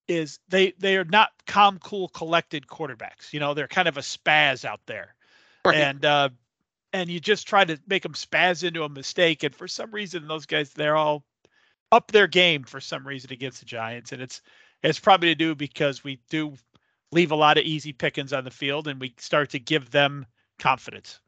is 0.09 0.39
they 0.49 0.73
they 0.79 0.97
are 0.97 1.05
not 1.05 1.31
calm, 1.47 1.79
cool, 1.79 2.09
collected 2.09 2.67
quarterbacks. 2.67 3.33
You 3.33 3.41
know, 3.41 3.55
they're 3.55 3.69
kind 3.69 3.89
of 3.89 3.97
a 3.97 4.01
spaz 4.03 4.65
out 4.65 4.81
there, 4.87 5.15
Right. 5.65 5.77
and 5.77 6.05
uh, 6.05 6.29
and 6.93 7.09
you 7.09 7.21
just 7.21 7.47
try 7.47 7.65
to 7.65 7.79
make 7.87 8.03
them 8.03 8.13
spaz 8.15 8.65
into 8.65 8.83
a 8.85 8.89
mistake. 8.89 9.43
And 9.43 9.55
for 9.55 9.69
some 9.69 9.91
reason, 9.91 10.27
those 10.29 10.47
guys 10.47 10.71
they're 10.73 10.97
all 10.97 11.25
up 11.91 12.11
their 12.11 12.27
game 12.27 12.65
for 12.65 12.81
some 12.81 13.07
reason 13.07 13.33
against 13.33 13.61
the 13.61 13.67
Giants, 13.67 14.13
and 14.13 14.21
it's 14.23 14.43
it's 14.83 14.99
probably 15.01 15.29
to 15.29 15.35
do 15.35 15.55
because 15.55 16.03
we 16.03 16.19
do 16.31 16.55
leave 17.13 17.31
a 17.31 17.37
lot 17.37 17.59
of 17.59 17.65
easy 17.65 17.93
pickings 17.93 18.33
on 18.33 18.45
the 18.45 18.51
field, 18.51 18.89
and 18.89 19.01
we 19.01 19.15
start 19.19 19.51
to 19.51 19.59
give 19.59 19.91
them 19.91 20.27
confidence. 20.59 21.21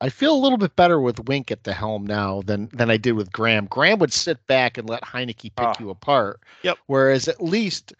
I 0.00 0.10
feel 0.10 0.32
a 0.34 0.38
little 0.38 0.58
bit 0.58 0.76
better 0.76 1.00
with 1.00 1.26
Wink 1.26 1.50
at 1.50 1.64
the 1.64 1.72
helm 1.72 2.06
now 2.06 2.42
than 2.42 2.68
than 2.72 2.90
I 2.90 2.96
did 2.98 3.12
with 3.12 3.32
Graham. 3.32 3.66
Graham 3.66 3.98
would 3.98 4.12
sit 4.12 4.46
back 4.46 4.78
and 4.78 4.88
let 4.88 5.02
Heinicke 5.02 5.42
pick 5.56 5.66
Ah. 5.66 5.74
you 5.80 5.90
apart. 5.90 6.40
Yep. 6.62 6.78
Whereas 6.86 7.26
at 7.26 7.42
least 7.42 7.92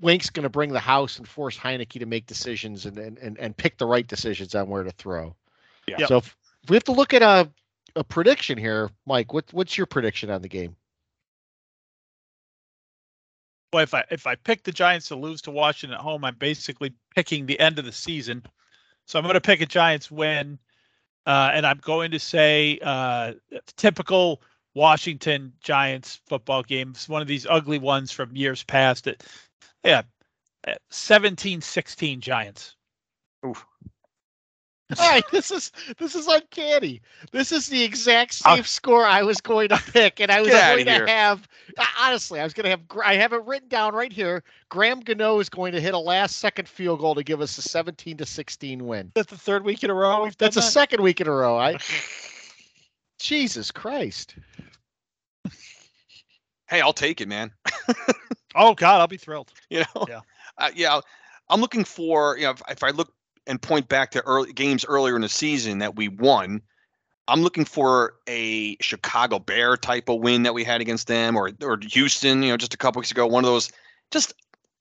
Wink's 0.00 0.30
going 0.30 0.44
to 0.44 0.50
bring 0.50 0.72
the 0.72 0.80
house 0.80 1.18
and 1.18 1.28
force 1.28 1.56
Heinicke 1.56 1.98
to 1.98 2.06
make 2.06 2.26
decisions 2.26 2.86
and, 2.86 2.98
and 2.98 3.18
and 3.18 3.38
and 3.38 3.56
pick 3.56 3.78
the 3.78 3.86
right 3.86 4.06
decisions 4.06 4.54
on 4.54 4.68
where 4.68 4.82
to 4.82 4.90
throw. 4.92 5.34
Yeah. 5.86 5.96
Yep. 6.00 6.08
So 6.08 6.16
if, 6.18 6.36
if 6.62 6.70
we 6.70 6.76
have 6.76 6.84
to 6.84 6.92
look 6.92 7.14
at 7.14 7.22
a 7.22 7.50
a 7.96 8.04
prediction 8.04 8.58
here, 8.58 8.90
Mike, 9.06 9.32
what 9.32 9.52
what's 9.52 9.76
your 9.76 9.86
prediction 9.86 10.30
on 10.30 10.42
the 10.42 10.48
game? 10.48 10.76
Well, 13.72 13.82
if 13.82 13.94
I 13.94 14.04
if 14.10 14.26
I 14.26 14.34
pick 14.34 14.64
the 14.64 14.72
Giants 14.72 15.08
to 15.08 15.16
lose 15.16 15.42
to 15.42 15.50
Washington 15.50 15.94
at 15.94 16.02
home, 16.02 16.24
I'm 16.24 16.36
basically 16.36 16.92
picking 17.14 17.46
the 17.46 17.58
end 17.60 17.78
of 17.78 17.84
the 17.84 17.92
season. 17.92 18.42
So 19.06 19.18
I'm 19.18 19.24
going 19.24 19.34
to 19.34 19.40
pick 19.40 19.60
a 19.60 19.66
Giants 19.66 20.10
win, 20.10 20.58
uh, 21.26 21.50
and 21.52 21.66
I'm 21.66 21.78
going 21.78 22.12
to 22.12 22.18
say 22.18 22.78
uh, 22.82 23.32
typical 23.76 24.42
Washington 24.74 25.52
Giants 25.62 26.20
football 26.26 26.62
games, 26.62 27.08
one 27.08 27.22
of 27.22 27.28
these 27.28 27.46
ugly 27.48 27.78
ones 27.78 28.12
from 28.12 28.34
years 28.36 28.62
past. 28.62 29.06
It, 29.06 29.24
yeah, 29.84 30.02
17-16 30.92 32.20
Giants. 32.20 32.76
Oof. 33.46 33.64
All 34.98 35.08
right, 35.08 35.22
this 35.30 35.52
is 35.52 35.70
this 35.98 36.16
is 36.16 36.26
uncanny. 36.26 37.00
This 37.30 37.52
is 37.52 37.68
the 37.68 37.80
exact 37.80 38.42
I'll- 38.44 38.56
same 38.56 38.64
score 38.64 39.06
I 39.06 39.22
was 39.22 39.40
going 39.40 39.68
to 39.68 39.76
pick, 39.76 40.20
and 40.20 40.32
I 40.32 40.40
was 40.40 40.50
going 40.50 40.84
to 40.84 41.06
have. 41.06 41.46
uh, 41.78 41.84
Honestly, 42.00 42.40
I 42.40 42.42
was 42.44 42.52
going 42.52 42.64
to 42.64 42.70
have. 42.70 42.80
I 43.04 43.14
have 43.14 43.32
it 43.32 43.44
written 43.44 43.68
down 43.68 43.94
right 43.94 44.12
here. 44.12 44.42
Graham 44.68 44.98
Gano 44.98 45.38
is 45.38 45.48
going 45.48 45.70
to 45.74 45.80
hit 45.80 45.94
a 45.94 45.98
last-second 45.98 46.68
field 46.68 46.98
goal 46.98 47.14
to 47.14 47.22
give 47.22 47.40
us 47.40 47.56
a 47.56 47.62
17 47.62 48.16
to 48.16 48.26
16 48.26 48.84
win. 48.84 49.12
That's 49.14 49.30
the 49.30 49.38
third 49.38 49.64
week 49.64 49.84
in 49.84 49.90
a 49.90 49.94
row 49.94 50.24
we've 50.24 50.36
That's 50.38 50.56
a 50.56 50.60
that? 50.60 50.66
second 50.72 51.02
week 51.04 51.20
in 51.20 51.28
a 51.28 51.32
row. 51.32 51.56
I. 51.56 51.78
Jesus 53.20 53.70
Christ! 53.70 54.34
Hey, 56.68 56.80
I'll 56.80 56.92
take 56.92 57.20
it, 57.20 57.28
man. 57.28 57.52
Oh 58.54 58.74
God, 58.74 59.00
I'll 59.00 59.06
be 59.06 59.16
thrilled. 59.16 59.52
You 59.70 59.84
know, 59.94 60.06
Yeah. 60.08 60.20
uh, 60.58 60.70
yeah. 60.74 61.00
I'm 61.48 61.60
looking 61.60 61.84
for 61.84 62.36
you 62.36 62.44
know 62.44 62.50
if, 62.50 62.62
if 62.68 62.82
I 62.84 62.90
look 62.90 63.12
and 63.46 63.60
point 63.60 63.88
back 63.88 64.12
to 64.12 64.22
early 64.22 64.52
games 64.52 64.84
earlier 64.84 65.16
in 65.16 65.22
the 65.22 65.28
season 65.28 65.78
that 65.78 65.96
we 65.96 66.08
won. 66.08 66.62
I'm 67.28 67.42
looking 67.42 67.64
for 67.64 68.14
a 68.28 68.76
Chicago 68.80 69.38
Bear 69.38 69.76
type 69.76 70.08
of 70.08 70.20
win 70.20 70.42
that 70.42 70.54
we 70.54 70.64
had 70.64 70.80
against 70.80 71.06
them, 71.06 71.36
or 71.36 71.50
or 71.62 71.78
Houston. 71.80 72.42
You 72.42 72.50
know, 72.50 72.56
just 72.56 72.74
a 72.74 72.76
couple 72.76 73.00
weeks 73.00 73.10
ago, 73.10 73.26
one 73.26 73.44
of 73.44 73.50
those 73.50 73.70
just 74.10 74.34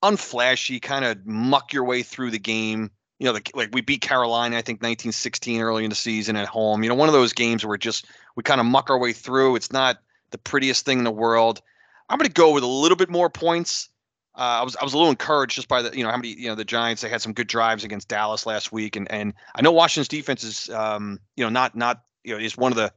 unflashy 0.04 0.82
kind 0.82 1.06
of 1.06 1.26
muck 1.26 1.74
your 1.74 1.84
way 1.84 2.04
through 2.04 2.32
the 2.32 2.40
game. 2.40 2.90
You 3.20 3.26
know, 3.26 3.34
like 3.34 3.52
like 3.56 3.70
we 3.74 3.82
beat 3.82 4.02
Carolina, 4.02 4.58
I 4.58 4.62
think 4.62 4.78
1916 4.78 5.62
early 5.62 5.84
in 5.84 5.90
the 5.90 5.96
season 5.96 6.36
at 6.36 6.48
home. 6.48 6.84
You 6.84 6.90
know, 6.90 6.96
one 6.96 7.10
of 7.10 7.14
those 7.14 7.34
games 7.34 7.66
where 7.66 7.78
just 7.78 8.06
we 8.36 8.44
kind 8.44 8.62
of 8.62 8.66
muck 8.66 8.90
our 8.90 8.98
way 8.98 9.14
through. 9.14 9.56
It's 9.56 9.72
not 9.72 9.98
the 10.32 10.38
prettiest 10.38 10.86
thing 10.86 11.00
in 11.00 11.04
the 11.04 11.12
world. 11.12 11.62
I'm 12.10 12.18
going 12.18 12.28
to 12.28 12.34
go 12.34 12.52
with 12.54 12.64
a 12.64 12.68
little 12.68 12.96
bit 12.96 13.10
more 13.10 13.30
points. 13.30 13.90
Uh, 14.36 14.62
I 14.62 14.64
was 14.64 14.76
I 14.78 14.84
was 14.84 14.94
a 14.94 14.98
little 14.98 15.10
encouraged 15.10 15.56
just 15.56 15.68
by 15.68 15.82
the 15.82 15.96
you 15.96 16.04
know 16.04 16.10
how 16.10 16.18
many 16.18 16.30
you 16.30 16.48
know 16.48 16.56
the 16.56 16.66
Giants 16.66 17.02
they 17.02 17.10
had 17.10 17.22
some 17.22 17.34
good 17.34 17.48
drives 17.48 17.84
against 17.84 18.08
Dallas 18.08 18.46
last 18.46 18.72
week. 18.72 18.96
And 18.96 19.12
and 19.12 19.34
I 19.56 19.62
know 19.62 19.72
Washington's 19.72 20.08
defense 20.08 20.44
is 20.44 20.70
um 20.70 21.20
you 21.36 21.44
know 21.44 21.50
not 21.50 21.76
not 21.76 22.04
you 22.24 22.34
know 22.34 22.40
is 22.40 22.58
one 22.58 22.72
of 22.72 22.78
the 22.78 22.92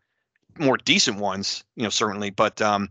more 0.58 0.76
decent 0.76 1.18
ones 1.18 1.64
you 1.74 1.82
know 1.82 1.90
certainly. 1.90 2.30
But 2.30 2.62
um 2.62 2.90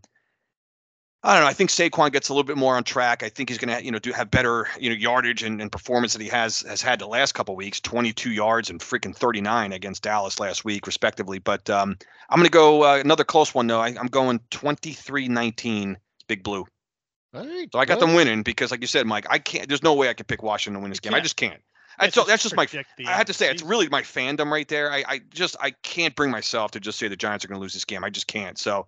I 1.24 1.36
don't 1.36 1.44
know. 1.44 1.50
I 1.50 1.54
think 1.54 1.70
Saquon 1.70 2.12
gets 2.12 2.30
a 2.30 2.34
little 2.34 2.44
bit 2.44 2.58
more 2.58 2.76
on 2.76 2.84
track. 2.84 3.22
I 3.22 3.30
think 3.30 3.48
he's 3.48 3.58
gonna 3.58 3.80
you 3.80 3.92
know 3.92 4.00
do 4.00 4.12
have 4.12 4.30
better 4.30 4.68
you 4.78 4.90
know 4.90 4.96
yardage 4.96 5.44
and, 5.44 5.62
and 5.62 5.72
performance 5.72 6.12
that 6.14 6.22
he 6.22 6.28
has 6.28 6.62
has 6.62 6.82
had 6.82 7.00
the 7.00 7.08
last 7.08 7.34
couple 7.34 7.56
weeks. 7.56 7.80
22 7.80 8.32
yards 8.32 8.70
and 8.70 8.82
freaking 8.82 9.16
39 9.16 9.72
against 9.72 10.04
Dallas 10.04 10.42
last 10.42 10.66
week 10.66 10.88
respectively. 10.88 11.40
But 11.40 11.70
um 11.70 11.96
I'm 12.30 12.40
gonna 12.40 12.50
go 12.50 12.84
uh, 12.84 12.98
another 12.98 13.24
close 13.24 13.54
one 13.54 13.68
though. 13.68 13.80
I, 13.80 13.90
I'm 13.90 14.08
going 14.08 14.40
23-19 14.50 15.96
Big 16.32 16.44
Blue. 16.44 16.66
All 17.34 17.46
right, 17.46 17.68
So 17.74 17.80
I 17.80 17.84
got 17.86 18.00
good. 18.00 18.08
them 18.08 18.16
winning 18.16 18.42
because, 18.44 18.72
like 18.72 18.80
you 18.80 18.88
said, 18.88 19.06
Mike, 19.06 19.26
I 19.30 19.38
can't. 19.38 19.68
There's 19.68 19.84
no 19.84 19.94
way 19.94 20.08
I 20.10 20.14
can 20.14 20.26
pick 20.26 20.42
Washington 20.42 20.80
to 20.80 20.84
win 20.84 20.92
this 20.92 21.00
You 21.04 21.10
game. 21.10 21.14
I 21.14 21.18
can't. 21.18 21.24
just 21.24 21.36
can't. 21.36 21.62
That's, 22.00 22.16
so, 22.16 22.24
that's 22.24 22.42
just 22.44 22.56
my. 22.56 22.66
I 23.06 23.12
had 23.12 23.28
to 23.28 23.34
say 23.34 23.50
it's 23.52 23.62
really 23.64 23.90
my 23.90 24.02
fandom 24.02 24.50
right 24.50 24.68
there. 24.68 24.90
I, 24.92 25.04
I 25.08 25.22
just 25.34 25.58
I 25.60 25.72
can't 25.84 26.16
bring 26.16 26.32
myself 26.32 26.72
to 26.72 26.80
just 26.80 26.98
say 26.98 27.10
the 27.10 27.16
Giants 27.18 27.44
are 27.44 27.50
going 27.50 27.58
to 27.58 27.62
lose 27.62 27.74
this 27.74 27.84
game. 27.86 28.04
I 28.06 28.10
just 28.10 28.28
can't. 28.28 28.58
So 28.58 28.88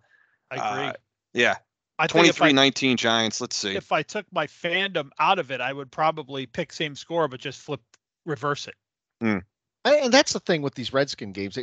I 0.49 0.55
agree. 0.55 0.85
uh, 0.87 0.93
yeah, 1.33 1.55
I 1.99 2.07
think 2.07 2.27
if 2.27 2.41
I 2.41 2.51
23-19 2.53 2.95
Giants. 2.97 3.41
Let's 3.41 3.55
see. 3.57 3.75
if 3.75 3.91
I 3.91 4.03
took 4.03 4.25
my 4.31 4.47
fandom 4.47 5.09
out 5.19 5.37
of 5.37 5.51
it, 5.51 5.59
I 5.61 5.73
would 5.73 5.91
probably 5.91 6.45
pick 6.45 6.71
same 6.71 6.95
score, 6.95 7.27
but 7.27 7.39
just 7.41 7.59
flip 7.59 7.81
reverse 8.25 8.67
it. 8.67 8.75
And- 9.21 9.43
and 9.85 10.13
that's 10.13 10.31
the 10.31 10.39
thing 10.39 10.61
with 10.61 10.75
these 10.75 10.93
Redskin 10.93 11.33
games, 11.33 11.57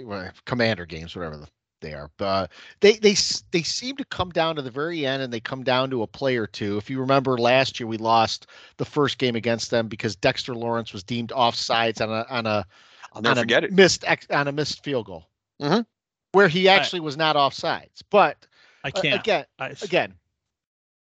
Commander 0.44 0.84
games, 0.84 1.16
whatever 1.16 1.38
the, 1.38 1.48
they 1.80 1.94
are. 1.94 2.10
But 2.16 2.24
uh, 2.24 2.46
they 2.80 2.92
they 2.96 3.14
they 3.50 3.62
seem 3.62 3.96
to 3.96 4.04
come 4.04 4.30
down 4.30 4.56
to 4.56 4.62
the 4.62 4.70
very 4.70 5.04
end, 5.06 5.22
and 5.22 5.32
they 5.32 5.40
come 5.40 5.62
down 5.64 5.90
to 5.90 6.02
a 6.02 6.06
play 6.06 6.36
or 6.36 6.46
two. 6.46 6.76
If 6.76 6.88
you 6.90 7.00
remember 7.00 7.36
last 7.38 7.80
year, 7.80 7.86
we 7.86 7.96
lost 7.96 8.46
the 8.76 8.84
first 8.84 9.18
game 9.18 9.36
against 9.36 9.70
them 9.70 9.88
because 9.88 10.16
Dexter 10.16 10.54
Lawrence 10.54 10.92
was 10.92 11.02
deemed 11.02 11.30
offsides 11.30 12.00
on 12.00 12.10
a 12.10 12.26
on 12.30 12.46
a 12.46 12.66
I'll 13.12 13.22
never 13.22 13.32
on 13.32 13.38
a 13.38 13.40
forget 13.42 13.64
it. 13.64 13.72
missed 13.72 14.04
on 14.30 14.48
a 14.48 14.52
missed 14.52 14.84
field 14.84 15.06
goal, 15.06 15.28
Mhm. 15.60 15.84
where 16.32 16.48
he 16.48 16.68
actually 16.68 17.00
was 17.00 17.16
not 17.16 17.36
offsides. 17.36 18.02
But 18.10 18.46
I 18.84 18.88
uh, 18.88 19.00
can't. 19.00 19.20
again, 19.20 19.44
I, 19.58 19.68
again. 19.82 20.14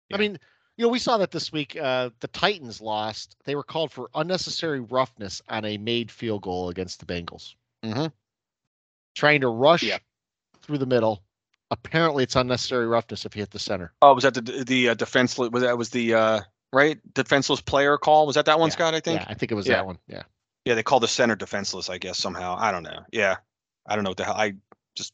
Yeah. 0.09 0.17
I 0.17 0.19
mean, 0.19 0.37
you 0.77 0.85
know, 0.85 0.89
we 0.89 0.99
saw 0.99 1.17
that 1.17 1.31
this 1.31 1.51
week. 1.51 1.75
Uh, 1.75 2.09
the 2.19 2.27
Titans 2.27 2.81
lost. 2.81 3.37
They 3.45 3.55
were 3.55 3.63
called 3.63 3.91
for 3.91 4.09
unnecessary 4.13 4.81
roughness 4.81 5.41
on 5.49 5.63
a 5.65 5.77
made 5.77 6.11
field 6.11 6.41
goal 6.43 6.69
against 6.69 6.99
the 6.99 7.05
Bengals. 7.05 7.55
Mhm. 7.83 8.11
Trying 9.15 9.41
to 9.41 9.47
rush 9.47 9.83
Yeah. 9.83 9.99
Through 10.65 10.79
the 10.79 10.85
middle. 10.85 11.21
Apparently, 11.71 12.23
it's 12.23 12.35
unnecessary 12.35 12.85
roughness 12.87 13.25
if 13.25 13.35
you 13.35 13.41
hit 13.41 13.51
the 13.51 13.59
center. 13.59 13.91
Oh, 14.01 14.13
was 14.13 14.23
that 14.23 14.33
the 14.33 14.41
the 14.41 14.89
uh, 14.89 14.93
defenseless? 14.93 15.49
Was 15.51 15.63
that 15.63 15.77
was 15.77 15.89
the 15.89 16.13
uh, 16.13 16.41
right 16.71 16.99
defenseless 17.13 17.61
player 17.61 17.97
call? 17.97 18.25
Was 18.27 18.35
that 18.35 18.45
that 18.45 18.59
one, 18.59 18.67
Yeah. 18.69 18.73
Scott? 18.73 18.93
I 18.93 18.99
think. 18.99 19.21
Yeah, 19.21 19.27
I 19.29 19.33
think 19.33 19.51
it 19.51 19.55
was 19.55 19.67
Yeah. 19.67 19.75
that 19.75 19.85
one. 19.85 19.97
Yeah. 20.07 20.23
Yeah, 20.65 20.75
they 20.75 20.83
called 20.83 21.03
the 21.03 21.07
center 21.07 21.35
defenseless. 21.35 21.89
I 21.89 21.97
guess 21.97 22.17
somehow. 22.17 22.55
I 22.57 22.71
don't 22.71 22.83
know. 22.83 23.03
Yeah, 23.11 23.37
I 23.85 23.95
don't 23.95 24.03
know 24.03 24.11
what 24.11 24.17
the 24.17 24.25
hell. 24.25 24.35
I 24.35 24.55
just 24.95 25.13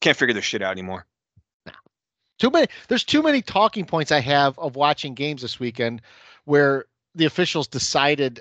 can't 0.00 0.16
figure 0.16 0.34
this 0.34 0.44
shit 0.44 0.62
out 0.62 0.72
anymore. 0.72 1.06
Too 2.38 2.50
many. 2.50 2.66
There's 2.88 3.04
too 3.04 3.22
many 3.22 3.40
talking 3.40 3.86
points 3.86 4.12
I 4.12 4.20
have 4.20 4.58
of 4.58 4.76
watching 4.76 5.14
games 5.14 5.40
this 5.40 5.58
weekend, 5.58 6.02
where 6.44 6.84
the 7.14 7.24
officials 7.24 7.66
decided 7.66 8.40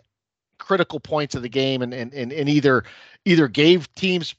critical 0.57 0.99
points 0.99 1.35
of 1.35 1.41
the 1.43 1.49
game 1.49 1.81
and 1.81 1.93
and 1.93 2.13
and, 2.13 2.33
and 2.33 2.49
either 2.49 2.83
either 3.23 3.47
gave 3.47 3.93
teams 3.95 4.35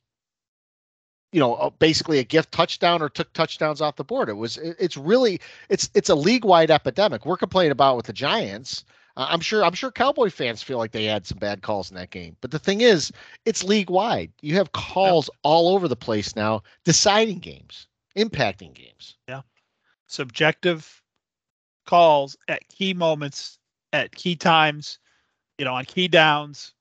you 1.36 1.40
know 1.40 1.54
uh, 1.56 1.68
basically 1.68 2.18
a 2.18 2.24
gift 2.24 2.50
touchdown 2.50 3.02
or 3.02 3.10
took 3.10 3.30
touchdowns 3.34 3.82
off 3.82 3.96
the 3.96 4.04
board. 4.04 4.30
It 4.30 4.38
was 4.38 4.56
it's 4.56 4.96
really 4.96 5.38
it's 5.68 5.90
it's 5.92 6.08
a 6.08 6.14
league 6.14 6.46
wide 6.46 6.70
epidemic. 6.70 7.26
We're 7.26 7.36
complaining 7.36 7.72
about 7.72 7.96
with 7.96 8.06
the 8.06 8.14
giants. 8.14 8.86
Uh, 9.18 9.26
i'm 9.30 9.40
sure 9.40 9.64
i'm 9.64 9.72
sure 9.72 9.90
cowboy 9.90 10.28
fans 10.28 10.62
feel 10.62 10.76
like 10.76 10.92
they 10.92 11.04
had 11.04 11.26
some 11.26 11.38
bad 11.38 11.62
calls 11.62 11.90
in 11.90 11.96
that 11.96 12.10
game. 12.10 12.36
But 12.40 12.52
the 12.52 12.58
thing 12.58 12.80
is 12.80 13.12
it's 13.44 13.62
league 13.62 13.90
wide 13.90 14.30
you 14.40 14.54
have 14.54 14.72
calls 14.72 15.28
all 15.42 15.74
over 15.74 15.88
the 15.88 15.96
place 15.96 16.36
now 16.36 16.62
deciding 16.84 17.38
games 17.38 17.86
impacting 18.16 18.74
games. 18.74 19.16
Yeah, 19.28 19.42
subjective 20.06 21.02
calls 21.84 22.36
at 22.48 22.66
key 22.68 22.94
moments, 22.94 23.58
at 23.92 24.14
key 24.14 24.36
times, 24.36 24.98
you 25.58 25.64
know, 25.64 25.74
on 25.74 25.84
key 25.84 26.08
downs, 26.08 26.72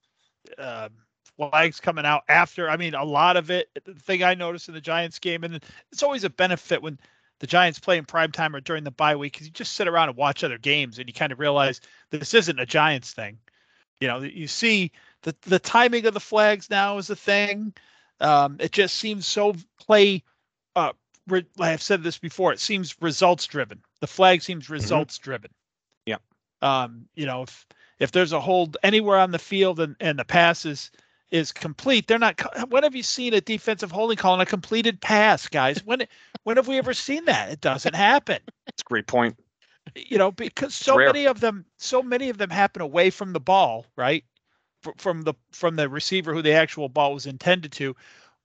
um, 0.58 0.89
flags 1.38 1.79
coming 1.79 2.05
out 2.05 2.23
after. 2.27 2.69
I 2.69 2.77
mean, 2.77 2.93
a 2.93 3.03
lot 3.03 3.38
of 3.38 3.51
it. 3.51 3.69
The 3.83 3.93
thing 3.93 4.23
I 4.23 4.33
noticed 4.33 4.67
in 4.67 4.73
the 4.73 4.81
Giants 4.81 5.19
game, 5.19 5.43
and 5.43 5.63
it's 5.91 6.03
always 6.03 6.23
a 6.23 6.29
benefit 6.29 6.81
when 6.81 6.99
the 7.39 7.47
Giants 7.47 7.79
play 7.79 7.97
in 7.97 8.05
prime 8.05 8.31
time 8.31 8.55
or 8.55 8.61
during 8.61 8.83
the 8.83 8.91
bye 8.91 9.15
week, 9.15 9.33
because 9.33 9.47
you 9.47 9.53
just 9.53 9.73
sit 9.73 9.88
around 9.88 10.09
and 10.09 10.17
watch 10.17 10.43
other 10.43 10.57
games, 10.57 10.99
and 10.99 11.07
you 11.07 11.13
kind 11.13 11.31
of 11.31 11.39
realize 11.39 11.81
this 12.09 12.33
isn't 12.33 12.59
a 12.59 12.65
Giants 12.65 13.13
thing. 13.13 13.38
You 13.99 14.07
know, 14.07 14.19
you 14.21 14.47
see 14.47 14.91
the 15.23 15.36
the 15.41 15.59
timing 15.59 16.05
of 16.05 16.13
the 16.13 16.19
flags 16.19 16.69
now 16.69 16.97
is 16.97 17.09
a 17.09 17.15
thing. 17.15 17.73
Um, 18.21 18.57
it 18.59 18.71
just 18.71 18.95
seems 18.95 19.27
so 19.27 19.55
play 19.79 20.23
uh, 20.75 20.93
re- 21.27 21.45
I've 21.59 21.81
said 21.81 22.03
this 22.03 22.17
before. 22.17 22.53
It 22.53 22.59
seems 22.59 22.95
results 23.01 23.45
driven. 23.47 23.81
The 24.01 24.07
flag 24.07 24.41
seems 24.41 24.69
results 24.69 25.17
driven. 25.17 25.51
Yeah. 26.05 26.17
Um, 26.61 27.07
you 27.15 27.25
know, 27.25 27.43
if 27.43 27.65
if 27.99 28.11
there's 28.11 28.33
a 28.33 28.39
hold 28.39 28.77
anywhere 28.83 29.17
on 29.19 29.31
the 29.31 29.39
field 29.39 29.79
and, 29.79 29.95
and 29.99 30.19
the 30.19 30.25
pass 30.25 30.65
is 30.65 30.91
is 31.36 31.51
complete, 31.51 32.07
they're 32.07 32.19
not. 32.19 32.39
When 32.69 32.83
have 32.83 32.95
you 32.95 33.03
seen 33.03 33.33
a 33.33 33.41
defensive 33.41 33.91
holding 33.91 34.17
call 34.17 34.33
on 34.33 34.41
a 34.41 34.45
completed 34.45 35.01
pass, 35.01 35.47
guys? 35.47 35.83
When 35.83 36.03
when 36.43 36.57
have 36.57 36.67
we 36.67 36.77
ever 36.77 36.93
seen 36.93 37.25
that? 37.25 37.49
It 37.51 37.61
doesn't 37.61 37.95
happen. 37.95 38.39
It's 38.67 38.81
a 38.81 38.86
great 38.86 39.07
point. 39.07 39.38
You 39.95 40.17
know, 40.17 40.31
because 40.31 40.73
so 40.73 40.97
many 40.97 41.27
of 41.27 41.39
them, 41.39 41.65
so 41.77 42.01
many 42.01 42.29
of 42.29 42.38
them 42.38 42.49
happen 42.49 42.81
away 42.81 43.09
from 43.09 43.33
the 43.33 43.39
ball, 43.39 43.86
right? 43.95 44.23
Fr- 44.81 44.91
From 44.97 45.21
the 45.23 45.33
from 45.51 45.75
the 45.75 45.89
receiver 45.89 46.33
who 46.33 46.41
the 46.41 46.53
actual 46.53 46.89
ball 46.89 47.13
was 47.13 47.25
intended 47.25 47.71
to. 47.73 47.95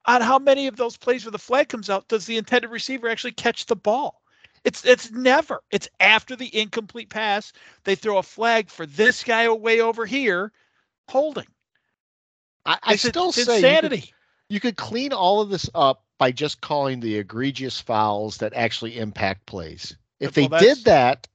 On 0.06 0.20
how 0.20 0.38
many 0.38 0.66
of 0.66 0.76
those 0.76 0.96
plays 0.96 1.24
where 1.24 1.32
the 1.32 1.38
flag 1.38 1.68
comes 1.68 1.90
out 1.90 2.08
does 2.08 2.26
the 2.26 2.38
intended 2.38 2.70
receiver 2.70 3.08
actually 3.08 3.32
catch 3.32 3.66
the 3.66 3.76
ball? 3.76 4.22
It's 4.64 4.84
it's 4.84 5.10
never. 5.10 5.62
It's 5.70 5.88
after 6.00 6.36
the 6.36 6.54
incomplete 6.58 7.08
pass 7.10 7.52
they 7.84 7.94
throw 7.94 8.18
a 8.18 8.22
flag 8.22 8.68
for 8.68 8.86
this 8.86 9.24
guy 9.24 9.48
way 9.48 9.80
over 9.80 10.06
here, 10.06 10.52
holding. 11.08 11.46
I, 12.66 12.78
I 12.82 12.92
It's, 12.94 13.08
still 13.08 13.28
it's 13.28 13.36
say 13.36 13.40
you 13.42 13.46
could- 13.46 13.64
insanity. 13.64 14.14
you 14.48 14.60
could 14.60 14.76
clean 14.76 15.12
all 15.12 15.40
of 15.40 15.50
this 15.50 15.68
up 15.74 16.04
by 16.18 16.30
just 16.32 16.60
calling 16.60 17.00
the 17.00 17.16
egregious 17.16 17.80
fouls 17.80 18.38
that 18.38 18.52
actually 18.54 18.98
impact 18.98 19.46
plays. 19.46 19.96
If 20.18 20.36
Well, 20.36 20.48
they 20.48 20.58
did 20.58 20.84
that, 20.84 21.26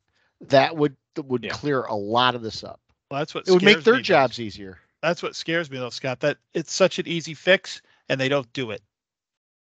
that 0.42 0.76
would 0.76 0.96
that 1.16 1.24
would 1.26 1.44
Yeah. 1.46 1.52
clear 1.52 1.82
a 1.84 1.96
lot 1.96 2.36
of 2.36 2.42
this 2.44 2.64
up. 2.64 2.80
Well, 3.10 3.20
that's 3.22 3.34
what 3.34 3.48
It 3.48 3.52
would 3.52 3.64
make 3.64 3.84
their 3.84 3.94
me, 3.96 4.00
though. 4.00 4.04
jobs 4.04 4.40
easier. 4.40 4.80
That's 5.02 5.24
what 5.24 5.36
scares 5.36 5.72
me 5.72 5.78
though, 5.78 5.90
Scott. 5.90 6.20
That 6.20 6.38
it's 6.54 6.74
such 6.74 7.00
an 7.00 7.08
easy 7.08 7.34
fix, 7.34 7.82
and 8.10 8.20
they 8.20 8.28
don't 8.30 8.52
do 8.54 8.72
it. 8.72 8.82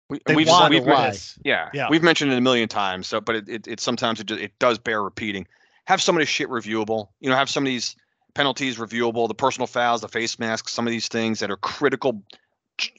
We, 0.09 0.19
They 0.25 0.35
we've, 0.35 0.47
want 0.47 0.71
we've, 0.71 0.83
to 0.83 0.89
why. 0.89 1.13
Yeah, 1.45 1.69
Yeah. 1.73 1.87
we've 1.89 2.01
mentioned 2.03 2.31
it 2.33 2.37
a 2.37 2.41
million 2.41 2.67
times. 2.67 3.07
So, 3.07 3.21
but 3.21 3.35
it, 3.35 3.49
it, 3.49 3.67
it 3.67 3.79
sometimes 3.79 4.19
it, 4.19 4.25
just, 4.25 4.41
it 4.41 4.57
does 4.59 4.79
bear 4.79 5.01
repeating. 5.03 5.47
Have 5.85 6.01
some 6.01 6.15
of 6.15 6.19
this 6.19 6.29
shit 6.29 6.49
reviewable. 6.49 7.09
You 7.19 7.29
know, 7.29 7.35
have 7.35 7.49
some 7.49 7.63
of 7.63 7.67
these 7.67 7.95
penalties 8.33 8.77
reviewable. 8.77 9.27
The 9.27 9.33
personal 9.33 9.67
fouls, 9.67 10.01
the 10.01 10.07
face 10.07 10.39
masks, 10.39 10.71
some 10.71 10.87
of 10.87 10.91
these 10.91 11.07
things 11.07 11.39
that 11.39 11.51
are 11.51 11.57
critical, 11.57 12.23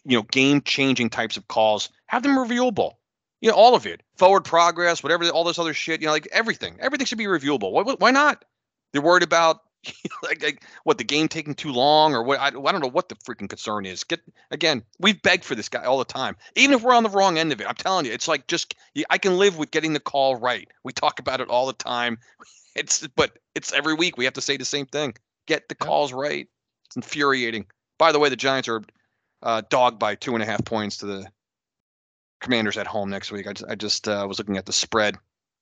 you 0.04 0.18
know, 0.18 0.22
game 0.22 0.60
changing 0.62 1.10
types 1.10 1.36
of 1.36 1.48
calls. 1.48 1.88
Have 2.06 2.22
them 2.22 2.36
reviewable. 2.36 2.94
You 3.40 3.50
know, 3.50 3.56
all 3.56 3.74
of 3.74 3.86
it. 3.86 4.02
Forward 4.16 4.44
progress, 4.44 5.02
whatever, 5.02 5.28
all 5.30 5.44
this 5.44 5.58
other 5.58 5.74
shit. 5.74 6.00
You 6.00 6.06
know, 6.06 6.12
like 6.12 6.28
everything. 6.32 6.76
Everything 6.80 7.06
should 7.06 7.18
be 7.18 7.24
reviewable. 7.24 7.72
Why, 7.72 7.82
why 7.82 8.10
not? 8.10 8.44
They're 8.92 9.02
worried 9.02 9.22
about. 9.22 9.62
like, 10.22 10.42
like 10.42 10.64
what 10.84 10.98
the 10.98 11.04
game 11.04 11.28
taking 11.28 11.54
too 11.54 11.72
long 11.72 12.14
or 12.14 12.22
what 12.22 12.38
I, 12.38 12.48
I 12.48 12.50
don't 12.50 12.80
know 12.80 12.88
what 12.88 13.08
the 13.08 13.14
freaking 13.16 13.48
concern 13.48 13.86
is. 13.86 14.04
Get 14.04 14.20
again 14.50 14.82
we've 14.98 15.20
begged 15.22 15.44
for 15.44 15.54
this 15.54 15.68
guy 15.68 15.84
all 15.84 15.98
the 15.98 16.04
time. 16.04 16.36
Even 16.56 16.74
if 16.74 16.82
we're 16.82 16.94
on 16.94 17.02
the 17.02 17.08
wrong 17.10 17.38
end 17.38 17.52
of 17.52 17.60
it 17.60 17.66
i'm 17.66 17.74
telling 17.74 18.06
you 18.06 18.12
it's 18.12 18.28
like 18.28 18.46
just 18.46 18.74
i 19.08 19.18
can 19.18 19.38
live 19.38 19.58
with 19.58 19.70
getting 19.70 19.92
the 19.92 20.00
call 20.00 20.36
right. 20.36 20.68
We 20.84 20.92
talk 20.92 21.18
about 21.18 21.40
it 21.40 21.48
all 21.48 21.66
the 21.66 21.72
time. 21.72 22.18
It's 22.76 23.04
but 23.16 23.36
it's 23.56 23.72
every 23.72 23.94
week 23.94 24.16
we 24.16 24.24
have 24.26 24.34
to 24.34 24.40
say 24.40 24.56
the 24.56 24.64
same 24.64 24.86
thing. 24.86 25.14
Get 25.46 25.68
the 25.68 25.74
calls 25.74 26.12
right. 26.12 26.46
It's 26.86 26.94
infuriating. 26.94 27.66
By 27.98 28.12
the 28.12 28.20
way 28.20 28.28
the 28.28 28.36
giants 28.36 28.68
are 28.68 28.80
uh, 29.42 29.62
dogged 29.68 29.98
by 29.98 30.14
two 30.14 30.34
and 30.34 30.42
a 30.42 30.46
half 30.46 30.64
points 30.64 30.98
to 30.98 31.06
the 31.06 31.26
commanders 32.40 32.76
at 32.78 32.86
home 32.86 33.10
next 33.10 33.32
week. 33.32 33.48
I 33.48 33.54
just, 33.54 33.70
I 33.70 33.74
just 33.74 34.06
uh, 34.06 34.24
was 34.28 34.38
looking 34.38 34.56
at 34.56 34.66
the 34.66 34.72
spread 34.72 35.16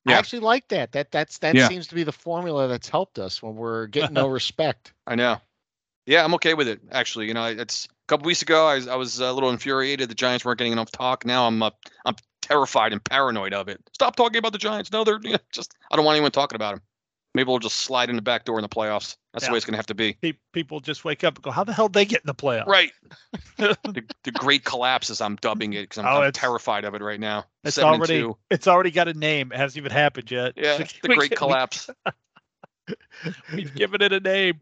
I 0.08 0.18
actually 0.18 0.40
like 0.40 0.68
that. 0.68 0.92
That 0.92 1.10
that's 1.10 1.38
that 1.38 1.54
Yeah. 1.54 1.68
seems 1.68 1.86
to 1.88 1.94
be 1.94 2.02
the 2.04 2.12
formula 2.12 2.68
that's 2.68 2.88
helped 2.88 3.18
us 3.18 3.42
when 3.42 3.56
we're 3.56 3.86
getting 3.86 4.14
no 4.14 4.26
respect. 4.38 4.92
I 5.06 5.14
know. 5.14 5.38
Yeah, 6.06 6.24
I'm 6.24 6.34
okay 6.34 6.54
with 6.54 6.68
it. 6.68 6.80
Actually, 6.90 7.26
you 7.26 7.34
know, 7.34 7.44
it's 7.46 7.84
a 7.86 7.88
couple 8.06 8.26
weeks 8.26 8.42
ago. 8.42 8.66
I 8.66 8.74
was 8.76 8.88
I 8.88 8.96
was 8.96 9.20
a 9.20 9.32
little 9.32 9.50
infuriated. 9.50 10.08
The 10.08 10.14
Giants 10.14 10.44
weren't 10.44 10.58
getting 10.58 10.72
enough 10.72 10.90
talk. 10.90 11.26
Now 11.26 11.46
I'm 11.46 11.62
uh, 11.62 11.70
I'm 12.06 12.16
terrified 12.40 12.92
and 12.92 13.04
paranoid 13.04 13.52
of 13.52 13.68
it. 13.68 13.80
Stop 13.92 14.16
talking 14.16 14.38
about 14.38 14.52
the 14.52 14.58
Giants. 14.58 14.90
No, 14.90 15.04
they're 15.04 15.20
you 15.22 15.32
know, 15.32 15.38
just 15.52 15.74
I 15.90 15.96
don't 15.96 16.04
want 16.04 16.16
anyone 16.16 16.30
talking 16.30 16.56
about 16.56 16.74
them. 16.76 16.82
Maybe 17.38 17.50
we'll 17.50 17.60
just 17.60 17.76
slide 17.76 18.10
in 18.10 18.16
the 18.16 18.22
back 18.22 18.44
door 18.44 18.58
in 18.58 18.62
the 18.62 18.68
playoffs. 18.68 19.16
That's 19.32 19.46
the 19.46 19.52
way 19.52 19.58
it's 19.58 19.64
gonna 19.64 19.76
have 19.76 19.86
to 19.86 19.94
be. 19.94 20.18
People 20.52 20.80
just 20.80 21.04
wake 21.04 21.22
up 21.22 21.36
and 21.36 21.44
go, 21.44 21.52
"How 21.52 21.62
the 21.62 21.72
hell 21.72 21.86
did 21.86 21.94
they 21.94 22.04
get 22.04 22.22
in 22.22 22.26
the 22.26 22.34
playoffs?" 22.34 22.66
Right. 22.66 22.90
the, 23.58 24.02
the 24.24 24.32
great 24.32 24.64
collapse, 24.64 25.08
as 25.08 25.20
I'm 25.20 25.36
dubbing 25.36 25.74
it, 25.74 25.82
because 25.82 25.98
I'm, 25.98 26.06
Oh, 26.06 26.22
I'm 26.22 26.32
terrified 26.32 26.84
of 26.84 26.96
it 26.96 27.00
right 27.00 27.20
now. 27.20 27.44
It's 27.62 27.76
Seven 27.76 27.94
already 27.94 28.28
it's 28.50 28.66
already 28.66 28.90
got 28.90 29.06
a 29.06 29.14
name. 29.14 29.52
It 29.52 29.56
hasn't 29.56 29.76
even 29.76 29.92
happened 29.92 30.28
yet. 30.28 30.54
Yeah, 30.56 30.78
the 31.02 31.14
great 31.14 31.36
collapse. 31.36 31.88
We've 33.54 33.72
given 33.72 34.02
it 34.02 34.12
a 34.12 34.18
name. 34.18 34.60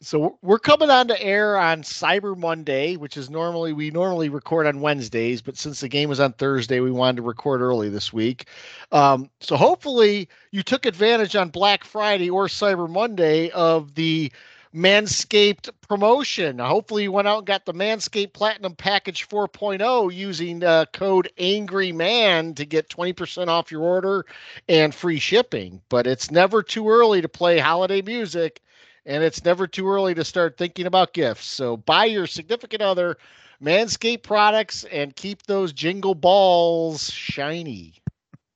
So 0.00 0.38
we're- 0.42 0.58
coming 0.62 0.90
on 0.90 1.08
to 1.08 1.20
air 1.22 1.56
on 1.58 1.82
Cyber 1.82 2.36
Monday, 2.36 2.96
which 2.96 3.16
is 3.16 3.30
normally 3.30 3.72
we 3.72 3.90
normally 3.90 4.28
record 4.28 4.66
on 4.66 4.80
Wednesdays, 4.80 5.42
but 5.42 5.56
since 5.56 5.80
the 5.80 5.88
game 5.88 6.08
was 6.08 6.20
on 6.20 6.32
Thursday, 6.32 6.80
we 6.80 6.90
wanted 6.90 7.16
to 7.16 7.22
record 7.22 7.60
early 7.60 7.88
this 7.88 8.12
week. 8.12 8.46
Um, 8.92 9.30
so 9.40 9.56
hopefully 9.56 10.28
you 10.50 10.62
took 10.62 10.86
advantage 10.86 11.36
on 11.36 11.48
Black 11.50 11.84
Friday 11.84 12.30
or 12.30 12.46
Cyber 12.46 12.88
Monday 12.88 13.50
of 13.50 13.94
the 13.94 14.32
Manscaped 14.74 15.68
promotion. 15.86 16.58
Hopefully 16.58 17.02
you 17.04 17.12
went 17.12 17.28
out 17.28 17.38
and 17.38 17.46
got 17.46 17.66
the 17.66 17.74
Manscaped 17.74 18.32
Platinum 18.32 18.74
Package 18.74 19.28
4.0 19.28 20.14
using 20.14 20.64
uh, 20.64 20.86
code 20.92 21.30
Angry 21.38 21.92
Man 21.92 22.54
to 22.54 22.64
get 22.64 22.88
20% 22.88 23.48
off 23.48 23.70
your 23.70 23.82
order 23.82 24.24
and 24.68 24.94
free 24.94 25.18
shipping. 25.18 25.82
But 25.90 26.06
it's 26.06 26.30
never 26.30 26.62
too 26.62 26.88
early 26.88 27.20
to 27.20 27.28
play 27.28 27.58
holiday 27.58 28.00
music 28.00 28.62
and 29.06 29.22
it's 29.24 29.44
never 29.44 29.66
too 29.66 29.88
early 29.88 30.14
to 30.14 30.24
start 30.24 30.56
thinking 30.56 30.86
about 30.86 31.12
gifts. 31.12 31.46
So 31.46 31.76
buy 31.76 32.04
your 32.06 32.26
significant 32.26 32.82
other 32.82 33.16
Manscaped 33.62 34.22
products 34.22 34.84
and 34.84 35.14
keep 35.14 35.42
those 35.44 35.72
jingle 35.72 36.14
balls 36.14 37.10
shiny. 37.10 37.94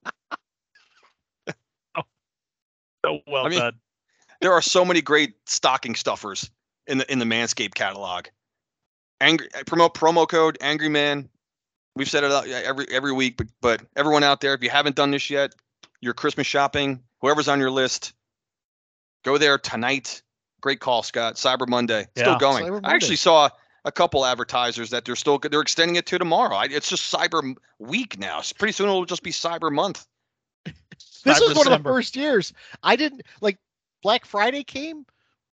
Oh, 1.96 2.02
so 3.04 3.20
well 3.26 3.46
I 3.46 3.48
mean- 3.48 3.58
done. 3.60 3.74
there 4.40 4.52
are 4.52 4.62
so 4.62 4.84
many 4.84 5.00
great 5.00 5.34
stocking 5.46 5.94
stuffers 5.94 6.50
in 6.86 6.98
the 6.98 7.10
in 7.12 7.18
the 7.18 7.24
Manscaped 7.24 7.74
catalog. 7.74 8.26
Angry 9.20 9.48
uh, 9.54 9.62
promote 9.66 9.94
promo 9.94 10.28
code 10.28 10.58
Angry 10.60 10.88
Man. 10.90 11.28
We've 11.94 12.08
said 12.10 12.24
it 12.24 12.30
out 12.32 12.46
every 12.46 12.86
every 12.90 13.12
week, 13.12 13.36
but 13.38 13.46
but 13.62 13.82
everyone 13.96 14.22
out 14.24 14.40
there, 14.42 14.52
if 14.54 14.62
you 14.62 14.68
haven't 14.70 14.96
done 14.96 15.10
this 15.10 15.30
yet, 15.30 15.54
your 16.02 16.12
Christmas 16.12 16.46
shopping, 16.46 17.02
whoever's 17.22 17.48
on 17.48 17.58
your 17.58 17.70
list, 17.70 18.12
go 19.24 19.38
there 19.38 19.56
tonight. 19.56 20.20
Great 20.66 20.80
call, 20.80 21.04
Scott. 21.04 21.36
Cyber 21.36 21.68
Monday, 21.68 22.08
still 22.16 22.32
Yeah, 22.32 22.38
going. 22.40 22.64
Cyber 22.64 22.80
I 22.82 22.92
actually 22.92 23.14
saw 23.14 23.48
a 23.84 23.92
couple 23.92 24.26
advertisers 24.26 24.90
that 24.90 25.04
they're 25.04 25.14
still 25.14 25.38
they're 25.38 25.60
extending 25.60 25.94
it 25.94 26.06
to 26.06 26.18
tomorrow. 26.18 26.56
I, 26.56 26.64
it's 26.64 26.88
just 26.88 27.14
Cyber 27.14 27.54
Week 27.78 28.18
now. 28.18 28.40
Pretty 28.58 28.72
soon 28.72 28.88
it'll 28.88 29.04
just 29.04 29.22
be 29.22 29.30
Cyber 29.30 29.70
Month. 29.70 30.08
This 31.22 31.38
Cyber 31.38 31.48
was 31.48 31.56
one 31.56 31.72
of 31.72 31.84
the 31.84 31.88
first 31.88 32.16
years. 32.16 32.52
I 32.82 32.96
didn't 32.96 33.22
like 33.40 33.58
Black 34.02 34.24
Friday 34.24 34.64
came 34.64 35.06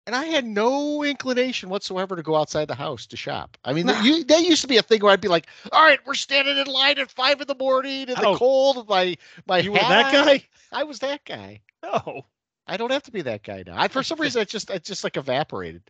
and 0.06 0.14
I 0.14 0.24
had 0.24 0.44
no 0.44 1.02
inclination 1.02 1.70
whatsoever 1.70 2.14
to 2.14 2.22
go 2.22 2.36
outside 2.36 2.68
the 2.68 2.74
house 2.74 3.06
to 3.06 3.16
shop. 3.16 3.56
I 3.64 3.72
mean, 3.72 3.86
that, 3.86 4.04
you, 4.04 4.24
that 4.24 4.42
used 4.42 4.60
to 4.60 4.68
be 4.68 4.76
a 4.76 4.82
thing 4.82 5.00
where 5.00 5.12
I'd 5.12 5.22
be 5.22 5.28
like, 5.28 5.46
"All 5.72 5.82
right, 5.82 6.00
we're 6.06 6.14
standing 6.14 6.58
in 6.58 6.66
line 6.66 6.98
at 6.98 7.10
five 7.10 7.40
in 7.40 7.46
the 7.46 7.54
morning 7.54 8.08
in 8.08 8.14
the 8.14 8.34
cold 8.36 8.76
with 8.76 8.88
my 8.88 9.16
my 9.46 9.60
You 9.60 9.72
were 9.72 9.78
that 9.78 10.12
guy? 10.12 10.44
I 10.70 10.84
was 10.84 10.98
that 10.98 11.24
guy. 11.24 11.60
No. 11.82 12.26
I 12.68 12.76
don't 12.76 12.92
have 12.92 13.02
to 13.04 13.10
be 13.10 13.22
that 13.22 13.42
guy 13.42 13.64
now. 13.66 13.74
I, 13.76 13.88
for 13.88 14.02
some 14.02 14.20
reason, 14.20 14.42
it 14.42 14.48
just 14.48 14.70
it 14.70 14.84
just 14.84 15.02
like 15.02 15.16
evaporated. 15.16 15.82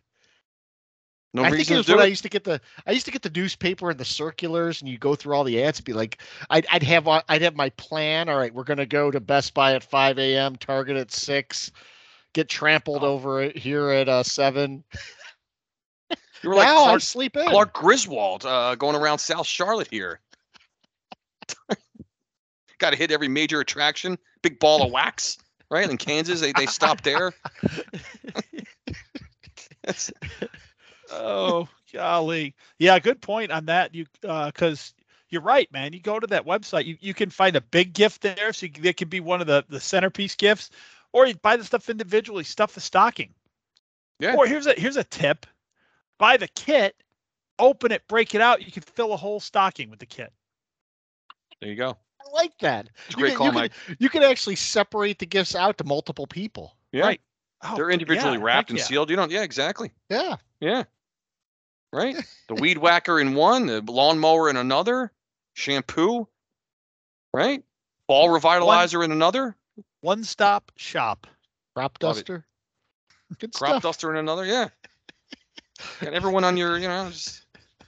No 1.33 1.43
I 1.43 1.51
think 1.51 1.69
it 1.69 1.77
was 1.77 1.87
when 1.87 1.99
I 1.99 2.05
used 2.05 2.23
to 2.23 2.29
get 2.29 2.43
the 2.43 2.59
I 2.87 2.91
used 2.91 3.05
to 3.05 3.11
get 3.11 3.21
the 3.21 3.29
newspaper 3.29 3.91
and 3.91 3.99
the 3.99 4.05
circulars, 4.05 4.81
and 4.81 4.89
you 4.89 4.97
go 4.97 5.13
through 5.13 5.35
all 5.35 5.43
the 5.43 5.61
ads. 5.63 5.77
and 5.77 5.85
be 5.85 5.93
like, 5.93 6.21
I'd 6.49 6.65
I'd 6.71 6.81
have 6.83 7.07
uh, 7.07 7.21
I'd 7.29 7.43
have 7.43 7.55
my 7.55 7.69
plan. 7.71 8.29
All 8.29 8.37
right, 8.37 8.53
we're 8.53 8.63
gonna 8.63 8.87
go 8.87 9.11
to 9.11 9.19
Best 9.19 9.53
Buy 9.53 9.75
at 9.75 9.83
five 9.83 10.17
a.m. 10.17 10.55
Target 10.55 10.97
at 10.97 11.11
six. 11.11 11.71
Get 12.33 12.49
trampled 12.49 13.03
over 13.03 13.49
here 13.49 13.89
at 13.89 14.09
uh, 14.09 14.23
seven. 14.23 14.83
You 16.41 16.49
were 16.49 16.55
like 16.55 16.67
now 16.67 16.83
I 16.83 16.85
Clark, 16.85 17.01
sleep 17.01 17.37
in. 17.37 17.47
Clark 17.47 17.73
Griswold 17.73 18.45
uh, 18.45 18.73
going 18.75 18.95
around 18.95 19.19
South 19.19 19.45
Charlotte 19.45 19.89
here. 19.91 20.19
Got 22.79 22.91
to 22.91 22.95
hit 22.95 23.11
every 23.11 23.27
major 23.27 23.59
attraction. 23.59 24.17
Big 24.41 24.59
ball 24.59 24.83
of 24.83 24.91
wax, 24.91 25.37
right? 25.69 25.89
In 25.89 25.97
Kansas, 25.97 26.41
they, 26.41 26.51
they 26.53 26.65
stop 26.65 27.01
there. 27.01 27.33
Oh, 31.11 31.67
golly. 31.91 32.55
Yeah, 32.77 32.99
good 32.99 33.21
point 33.21 33.51
on 33.51 33.65
that. 33.65 33.95
You 33.95 34.05
uh, 34.27 34.47
because 34.47 34.93
you're 35.29 35.41
right, 35.41 35.71
man. 35.71 35.93
You 35.93 36.01
go 36.01 36.19
to 36.19 36.27
that 36.27 36.45
website, 36.45 36.85
you, 36.85 36.97
you 36.99 37.13
can 37.13 37.29
find 37.29 37.55
a 37.55 37.61
big 37.61 37.93
gift 37.93 38.21
there, 38.21 38.53
so 38.53 38.67
you, 38.67 38.71
that 38.83 38.97
could 38.97 39.09
be 39.09 39.19
one 39.19 39.41
of 39.41 39.47
the 39.47 39.65
the 39.69 39.79
centerpiece 39.79 40.35
gifts, 40.35 40.69
or 41.13 41.25
you 41.25 41.35
buy 41.35 41.57
the 41.57 41.63
stuff 41.63 41.89
individually, 41.89 42.43
stuff 42.43 42.73
the 42.73 42.81
stocking. 42.81 43.33
Yeah. 44.19 44.35
Or 44.35 44.45
here's 44.45 44.67
a 44.67 44.73
here's 44.73 44.97
a 44.97 45.03
tip: 45.03 45.45
buy 46.17 46.37
the 46.37 46.47
kit, 46.49 46.95
open 47.57 47.91
it, 47.91 48.07
break 48.07 48.35
it 48.35 48.41
out. 48.41 48.65
You 48.65 48.71
can 48.71 48.83
fill 48.83 49.13
a 49.13 49.17
whole 49.17 49.39
stocking 49.39 49.89
with 49.89 49.99
the 49.99 50.05
kit. 50.05 50.31
there 51.61 51.69
you 51.69 51.75
go. 51.75 51.97
I 52.21 52.31
like 52.33 52.57
that. 52.59 52.89
It's 53.07 53.15
a 53.15 53.17
You 53.17 53.23
great 53.23 53.29
can- 53.37 53.51
call, 53.51 53.63
you 53.63 53.69
can- 53.69 53.97
You 53.99 54.09
can 54.09 54.23
actually 54.23 54.55
separate 54.55 55.19
the 55.19 55.25
gifts 55.25 55.55
out 55.55 55.77
to 55.77 55.83
multiple 55.83 56.27
people. 56.27 56.75
Yeah, 56.91 57.05
Right. 57.05 57.21
Oh, 57.61 57.75
they're 57.75 57.89
individually 57.91 58.37
yeah, 58.37 58.43
wrapped 58.43 58.69
and 58.69 58.79
yeah. 58.79 58.85
sealed. 58.85 59.09
You 59.09 59.15
don't. 59.17 59.31
Yeah, 59.31 59.43
exactly. 59.43 59.91
Yeah. 60.09 60.37
Yeah. 60.61 60.83
Right. 61.91 62.15
The 62.47 62.55
weed 62.55 62.77
whacker 62.77 63.19
in 63.19 63.35
one, 63.35 63.65
the 63.67 63.81
lawnmower 63.81 64.49
in 64.49 64.55
another, 64.57 65.11
shampoo. 65.53 66.27
Right. 67.33 67.63
Ball 68.07 68.29
revitalizer 68.29 69.03
in 69.05 69.11
another, 69.11 69.55
One 70.01 70.23
stop 70.23 70.71
shop. 70.77 71.27
Crop 71.75 71.99
duster. 71.99 72.45
Good 73.37 73.53
crop 73.53 73.69
stuff. 73.71 73.83
duster 73.83 74.09
in 74.11 74.17
another. 74.17 74.45
Yeah. 74.45 74.69
Got 76.01 76.13
everyone 76.13 76.43
on 76.43 76.57
your, 76.57 76.77
you 76.79 76.87
know, 76.87 77.09
just, 77.11 77.45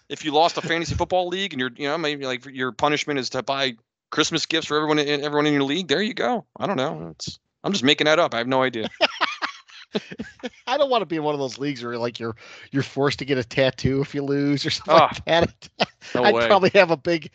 if 0.09 0.23
you 0.23 0.31
lost 0.31 0.57
a 0.57 0.61
fantasy 0.61 0.93
football 0.95 1.27
league 1.27 1.53
and 1.53 1.59
you're, 1.59 1.71
you 1.75 1.87
know, 1.87 1.97
maybe 1.97 2.25
like 2.25 2.45
your 2.45 2.71
punishment 2.71 3.17
is 3.19 3.29
to 3.31 3.41
buy 3.41 3.75
Christmas 4.11 4.45
gifts 4.45 4.67
for 4.67 4.77
everyone 4.77 4.99
in 4.99 5.23
everyone 5.23 5.47
in 5.47 5.53
your 5.53 5.63
league. 5.63 5.87
There 5.87 6.01
you 6.01 6.13
go. 6.13 6.45
I 6.57 6.67
don't 6.67 6.77
know. 6.77 7.09
It's 7.11 7.39
I'm 7.63 7.71
just 7.71 7.83
making 7.83 8.05
that 8.05 8.19
up. 8.19 8.33
I 8.33 8.37
have 8.39 8.47
no 8.47 8.61
idea. 8.63 8.89
I 10.67 10.77
don't 10.77 10.89
want 10.89 11.01
to 11.01 11.05
be 11.05 11.17
in 11.17 11.23
one 11.23 11.33
of 11.33 11.39
those 11.39 11.57
leagues 11.57 11.83
where 11.83 11.97
like 11.97 12.19
you're 12.19 12.35
you're 12.71 12.83
forced 12.83 13.19
to 13.19 13.25
get 13.25 13.37
a 13.37 13.43
tattoo 13.43 14.01
if 14.01 14.13
you 14.15 14.23
lose 14.23 14.65
or 14.65 14.69
something 14.71 14.93
Ah, 14.95 15.09
like 15.09 15.25
that. 15.25 15.69
No 16.15 16.23
I'd 16.23 16.33
way. 16.33 16.47
probably 16.47 16.69
have 16.73 16.91
a 16.91 16.97
big 16.97 17.29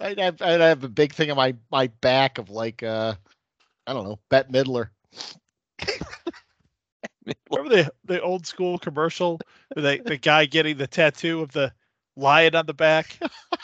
I'd 0.00 0.18
have, 0.18 0.42
I'd 0.42 0.60
have 0.60 0.84
a 0.84 0.88
big 0.88 1.12
thing 1.14 1.30
on 1.30 1.36
my 1.36 1.54
my 1.70 1.86
back 2.00 2.38
of 2.38 2.50
like 2.50 2.82
uh 2.82 3.14
I 3.86 3.92
don't 3.92 4.04
know, 4.04 4.18
Bette 4.28 4.50
Midler. 4.52 4.88
Remember 7.50 7.76
the 7.76 7.92
the 8.04 8.20
old 8.20 8.46
school 8.46 8.78
commercial 8.78 9.38
with 9.74 9.84
the, 9.84 10.02
the 10.04 10.16
guy 10.16 10.46
getting 10.46 10.76
the 10.76 10.86
tattoo 10.86 11.40
of 11.40 11.52
the 11.52 11.72
lion 12.16 12.54
on 12.54 12.66
the 12.66 12.74
back, 12.74 13.18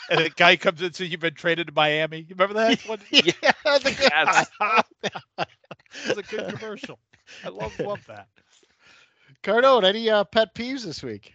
and 0.09 0.21
a 0.21 0.29
guy 0.29 0.55
comes 0.55 0.79
in 0.79 0.87
and 0.87 0.95
says, 0.95 1.09
"You've 1.09 1.19
been 1.19 1.33
traded 1.33 1.67
to 1.67 1.73
Miami." 1.73 2.19
You 2.19 2.35
remember 2.37 2.55
that? 2.55 2.79
One? 2.87 2.99
yeah, 3.11 3.31
that's 3.63 3.85
a 3.85 3.91
good 3.91 4.11
Yes. 4.11 4.49
It 6.05 6.17
was 6.17 6.17
a 6.19 6.23
good 6.23 6.55
commercial. 6.55 6.99
I 7.43 7.49
love 7.49 7.79
love 7.79 8.05
that. 8.07 8.27
Cardone, 9.43 9.83
any 9.83 10.09
uh, 10.09 10.23
pet 10.23 10.53
peeves 10.53 10.83
this 10.83 11.01
week? 11.01 11.33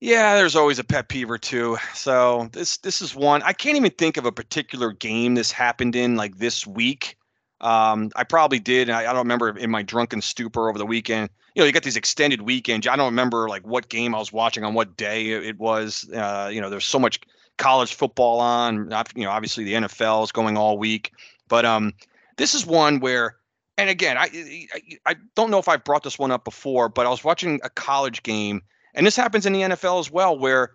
Yeah, 0.00 0.34
there's 0.34 0.56
always 0.56 0.78
a 0.78 0.84
pet 0.84 1.08
peeve 1.08 1.30
or 1.30 1.38
two. 1.38 1.78
So 1.94 2.48
this 2.52 2.78
this 2.78 3.00
is 3.00 3.14
one. 3.14 3.42
I 3.42 3.52
can't 3.52 3.76
even 3.76 3.92
think 3.92 4.16
of 4.16 4.26
a 4.26 4.32
particular 4.32 4.92
game 4.92 5.34
this 5.34 5.52
happened 5.52 5.96
in 5.96 6.16
like 6.16 6.36
this 6.38 6.66
week. 6.66 7.16
Um, 7.60 8.10
I 8.16 8.24
probably 8.24 8.58
did. 8.58 8.90
I, 8.90 9.00
I 9.00 9.04
don't 9.04 9.18
remember 9.18 9.56
in 9.56 9.70
my 9.70 9.82
drunken 9.82 10.20
stupor 10.20 10.68
over 10.68 10.78
the 10.78 10.86
weekend. 10.86 11.30
You 11.54 11.62
know, 11.62 11.66
you 11.66 11.72
got 11.72 11.82
these 11.82 11.96
extended 11.96 12.42
weekends. 12.42 12.86
I 12.86 12.96
don't 12.96 13.06
remember 13.06 13.48
like 13.48 13.66
what 13.66 13.88
game 13.88 14.14
I 14.14 14.18
was 14.18 14.32
watching 14.32 14.62
on 14.62 14.74
what 14.74 14.96
day 14.96 15.30
it, 15.30 15.44
it 15.44 15.58
was. 15.58 16.08
Uh, 16.12 16.50
you 16.52 16.60
know, 16.60 16.68
there's 16.68 16.84
so 16.84 16.98
much 16.98 17.20
college 17.56 17.94
football 17.94 18.40
on. 18.40 18.90
You 19.14 19.24
know, 19.24 19.30
obviously 19.30 19.64
the 19.64 19.74
NFL 19.74 20.24
is 20.24 20.32
going 20.32 20.56
all 20.56 20.76
week, 20.76 21.12
but 21.48 21.64
um, 21.64 21.92
this 22.36 22.54
is 22.54 22.66
one 22.66 23.00
where, 23.00 23.36
and 23.78 23.88
again, 23.88 24.18
I 24.18 24.28
I, 24.74 25.12
I 25.12 25.14
don't 25.34 25.50
know 25.50 25.58
if 25.58 25.68
I've 25.68 25.84
brought 25.84 26.02
this 26.02 26.18
one 26.18 26.30
up 26.30 26.44
before, 26.44 26.90
but 26.90 27.06
I 27.06 27.08
was 27.08 27.24
watching 27.24 27.58
a 27.64 27.70
college 27.70 28.22
game 28.22 28.62
and 28.96 29.06
this 29.06 29.14
happens 29.14 29.46
in 29.46 29.52
the 29.52 29.60
NFL 29.60 30.00
as 30.00 30.10
well, 30.10 30.36
where 30.36 30.72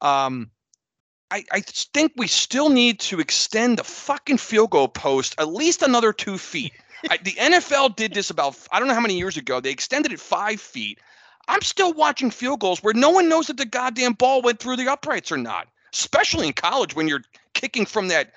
um, 0.00 0.50
I, 1.30 1.44
I 1.52 1.60
think 1.60 2.12
we 2.16 2.26
still 2.26 2.68
need 2.70 3.00
to 3.00 3.20
extend 3.20 3.78
the 3.78 3.84
fucking 3.84 4.38
field 4.38 4.70
goal 4.70 4.88
post 4.88 5.34
at 5.38 5.52
least 5.52 5.82
another 5.82 6.12
two 6.12 6.38
feet. 6.38 6.72
I, 7.10 7.18
the 7.18 7.32
NFL 7.32 7.96
did 7.96 8.14
this 8.14 8.30
about 8.30 8.56
I 8.72 8.78
don't 8.78 8.88
know 8.88 8.94
how 8.94 9.00
many 9.00 9.16
years 9.16 9.36
ago. 9.36 9.60
They 9.60 9.70
extended 9.70 10.12
it 10.12 10.20
five 10.20 10.60
feet. 10.60 10.98
I'm 11.48 11.62
still 11.62 11.92
watching 11.92 12.30
field 12.30 12.60
goals 12.60 12.82
where 12.82 12.94
no 12.94 13.10
one 13.10 13.28
knows 13.28 13.46
that 13.46 13.56
the 13.56 13.66
goddamn 13.66 14.14
ball 14.14 14.42
went 14.42 14.58
through 14.58 14.76
the 14.76 14.88
uprights 14.88 15.32
or 15.32 15.38
not. 15.38 15.68
Especially 15.92 16.46
in 16.46 16.52
college 16.52 16.94
when 16.94 17.08
you're 17.08 17.22
kicking 17.54 17.86
from 17.86 18.08
that 18.08 18.32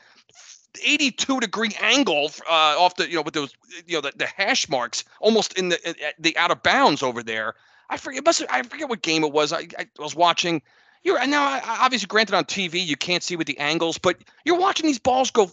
82 0.82 1.40
degree 1.42 1.76
angle 1.82 2.32
uh, 2.50 2.76
off 2.78 2.96
the 2.96 3.10
you 3.10 3.16
know 3.16 3.22
with 3.22 3.34
those 3.34 3.54
you 3.88 3.96
know 3.96 4.02
the, 4.02 4.14
the 4.16 4.26
hash 4.26 4.70
marks 4.70 5.04
almost 5.20 5.58
in 5.58 5.70
the 5.70 6.14
the 6.20 6.38
out 6.38 6.52
of 6.52 6.64
bounds 6.64 7.04
over 7.04 7.24
there. 7.24 7.56
I 7.90 7.98
forget. 7.98 8.26
I 8.50 8.64
forget 8.64 8.88
what 8.88 9.02
game 9.02 9.24
it 9.24 9.34
was. 9.34 9.52
I, 9.52 9.68
I 9.78 9.88
was 10.00 10.16
watching. 10.16 10.62
You're 11.04 11.26
now 11.28 11.60
obviously 11.66 12.08
granted 12.08 12.36
on 12.36 12.46
TV 12.46 12.86
you 12.86 12.96
can't 12.96 13.24
see 13.24 13.36
with 13.36 13.48
the 13.48 13.58
angles, 13.58 13.98
but 13.98 14.18
you're 14.46 14.60
watching 14.60 14.86
these 14.86 15.00
balls 15.00 15.32
go 15.32 15.52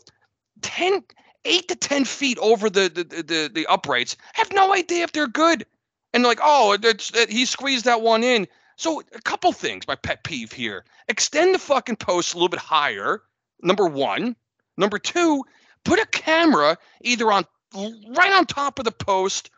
10, 0.62 1.02
8 1.44 1.68
to 1.68 1.76
ten 1.76 2.04
feet 2.04 2.38
over 2.38 2.68
the 2.68 2.88
the 2.88 3.04
the, 3.04 3.50
the, 3.52 3.66
uprights. 3.66 4.16
I 4.36 4.40
have 4.40 4.52
no 4.52 4.74
idea 4.74 5.04
if 5.04 5.12
they're 5.12 5.26
good. 5.26 5.64
And 6.12 6.24
like, 6.24 6.40
oh, 6.42 6.72
it, 6.72 7.10
uh, 7.14 7.26
he 7.28 7.44
squeezed 7.44 7.84
that 7.84 8.02
one 8.02 8.24
in. 8.24 8.48
So 8.76 9.02
a 9.14 9.20
couple 9.22 9.52
things. 9.52 9.86
My 9.86 9.94
pet 9.94 10.24
peeve 10.24 10.52
here: 10.52 10.84
extend 11.08 11.54
the 11.54 11.58
fucking 11.58 11.96
post 11.96 12.34
a 12.34 12.36
little 12.36 12.48
bit 12.48 12.60
higher. 12.60 13.22
Number 13.62 13.86
one. 13.86 14.36
Number 14.76 14.98
two, 14.98 15.44
put 15.84 15.98
a 15.98 16.06
camera 16.06 16.78
either 17.00 17.32
on 17.32 17.44
right 17.74 18.32
on 18.32 18.46
top 18.46 18.78
of 18.78 18.84
the 18.84 18.92
post 18.92 19.50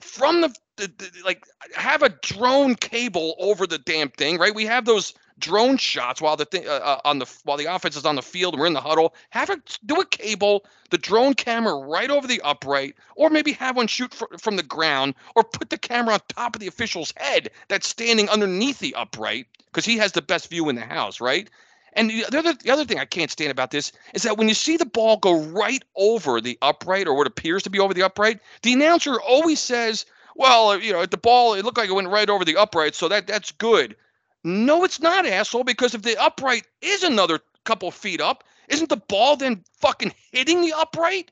from 0.00 0.40
the, 0.40 0.54
the, 0.76 0.86
the 0.96 1.10
like 1.24 1.44
have 1.74 2.02
a 2.02 2.08
drone 2.08 2.74
cable 2.74 3.34
over 3.38 3.66
the 3.66 3.78
damn 3.78 4.10
thing, 4.10 4.38
right? 4.38 4.54
We 4.54 4.66
have 4.66 4.84
those 4.84 5.14
drone 5.38 5.76
shots 5.76 6.20
while 6.20 6.36
the 6.36 6.44
thing 6.44 6.66
uh, 6.66 6.72
uh, 6.72 7.00
on 7.04 7.18
the 7.18 7.26
while 7.44 7.56
the 7.56 7.72
offense 7.72 7.96
is 7.96 8.04
on 8.04 8.16
the 8.16 8.22
field 8.22 8.58
we're 8.58 8.66
in 8.66 8.72
the 8.72 8.80
huddle. 8.80 9.14
Have 9.30 9.50
it 9.50 9.78
do 9.86 10.00
a 10.00 10.06
cable, 10.06 10.64
the 10.90 10.98
drone 10.98 11.34
camera 11.34 11.74
right 11.74 12.10
over 12.10 12.26
the 12.26 12.40
upright, 12.42 12.96
or 13.16 13.30
maybe 13.30 13.52
have 13.52 13.76
one 13.76 13.86
shoot 13.86 14.12
fr- 14.12 14.36
from 14.38 14.56
the 14.56 14.62
ground, 14.62 15.14
or 15.34 15.44
put 15.44 15.70
the 15.70 15.78
camera 15.78 16.14
on 16.14 16.20
top 16.28 16.56
of 16.56 16.60
the 16.60 16.66
official's 16.66 17.12
head 17.16 17.50
that's 17.68 17.88
standing 17.88 18.28
underneath 18.28 18.78
the 18.78 18.94
upright 18.94 19.46
because 19.66 19.84
he 19.84 19.98
has 19.98 20.12
the 20.12 20.22
best 20.22 20.50
view 20.50 20.68
in 20.68 20.76
the 20.76 20.82
house, 20.82 21.20
right? 21.20 21.48
And 21.94 22.10
the 22.10 22.24
other 22.26 22.52
the 22.52 22.70
other 22.70 22.84
thing 22.84 22.98
I 22.98 23.04
can't 23.04 23.30
stand 23.30 23.50
about 23.50 23.70
this 23.70 23.92
is 24.14 24.22
that 24.22 24.36
when 24.36 24.48
you 24.48 24.54
see 24.54 24.76
the 24.76 24.86
ball 24.86 25.16
go 25.16 25.40
right 25.40 25.82
over 25.96 26.40
the 26.40 26.58
upright 26.62 27.06
or 27.08 27.14
what 27.14 27.26
appears 27.26 27.62
to 27.64 27.70
be 27.70 27.78
over 27.78 27.94
the 27.94 28.02
upright, 28.02 28.40
the 28.62 28.72
announcer 28.72 29.20
always 29.20 29.60
says, 29.60 30.04
"Well, 30.34 30.78
you 30.78 30.92
know, 30.92 31.06
the 31.06 31.16
ball 31.16 31.54
it 31.54 31.64
looked 31.64 31.78
like 31.78 31.88
it 31.88 31.94
went 31.94 32.08
right 32.08 32.28
over 32.28 32.44
the 32.44 32.56
upright, 32.56 32.94
so 32.94 33.08
that 33.08 33.26
that's 33.26 33.52
good." 33.52 33.96
No, 34.44 34.84
it's 34.84 35.00
not, 35.00 35.26
asshole. 35.26 35.64
Because 35.64 35.94
if 35.94 36.02
the 36.02 36.20
upright 36.20 36.66
is 36.80 37.02
another 37.02 37.40
couple 37.64 37.90
feet 37.90 38.20
up, 38.20 38.44
isn't 38.68 38.88
the 38.88 38.96
ball 38.96 39.36
then 39.36 39.64
fucking 39.80 40.14
hitting 40.32 40.62
the 40.62 40.72
upright? 40.72 41.30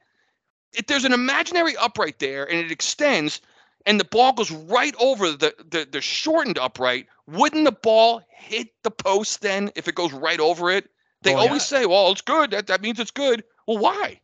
If 0.72 0.86
there's 0.86 1.04
an 1.04 1.12
imaginary 1.12 1.76
upright 1.76 2.18
there 2.18 2.44
and 2.44 2.58
it 2.58 2.70
extends, 2.70 3.40
and 3.86 4.00
the 4.00 4.04
ball 4.04 4.32
goes 4.32 4.50
right 4.50 4.94
over 4.98 5.30
the, 5.30 5.54
the 5.70 5.88
the 5.90 6.00
shortened 6.00 6.58
upright, 6.58 7.06
wouldn't 7.26 7.64
the 7.64 7.72
ball 7.72 8.20
hit 8.28 8.68
the 8.82 8.90
post 8.90 9.40
then 9.40 9.70
if 9.76 9.88
it 9.88 9.94
goes 9.94 10.12
right 10.12 10.40
over 10.40 10.70
it? 10.70 10.90
They 11.22 11.34
Oh, 11.34 11.38
always 11.38 11.64
say, 11.64 11.86
"Well, 11.86 12.12
it's 12.12 12.20
good. 12.20 12.50
That 12.50 12.66
that 12.66 12.82
means 12.82 12.98
it's 13.00 13.10
good." 13.10 13.44
Well, 13.66 13.78
why? 13.78 14.20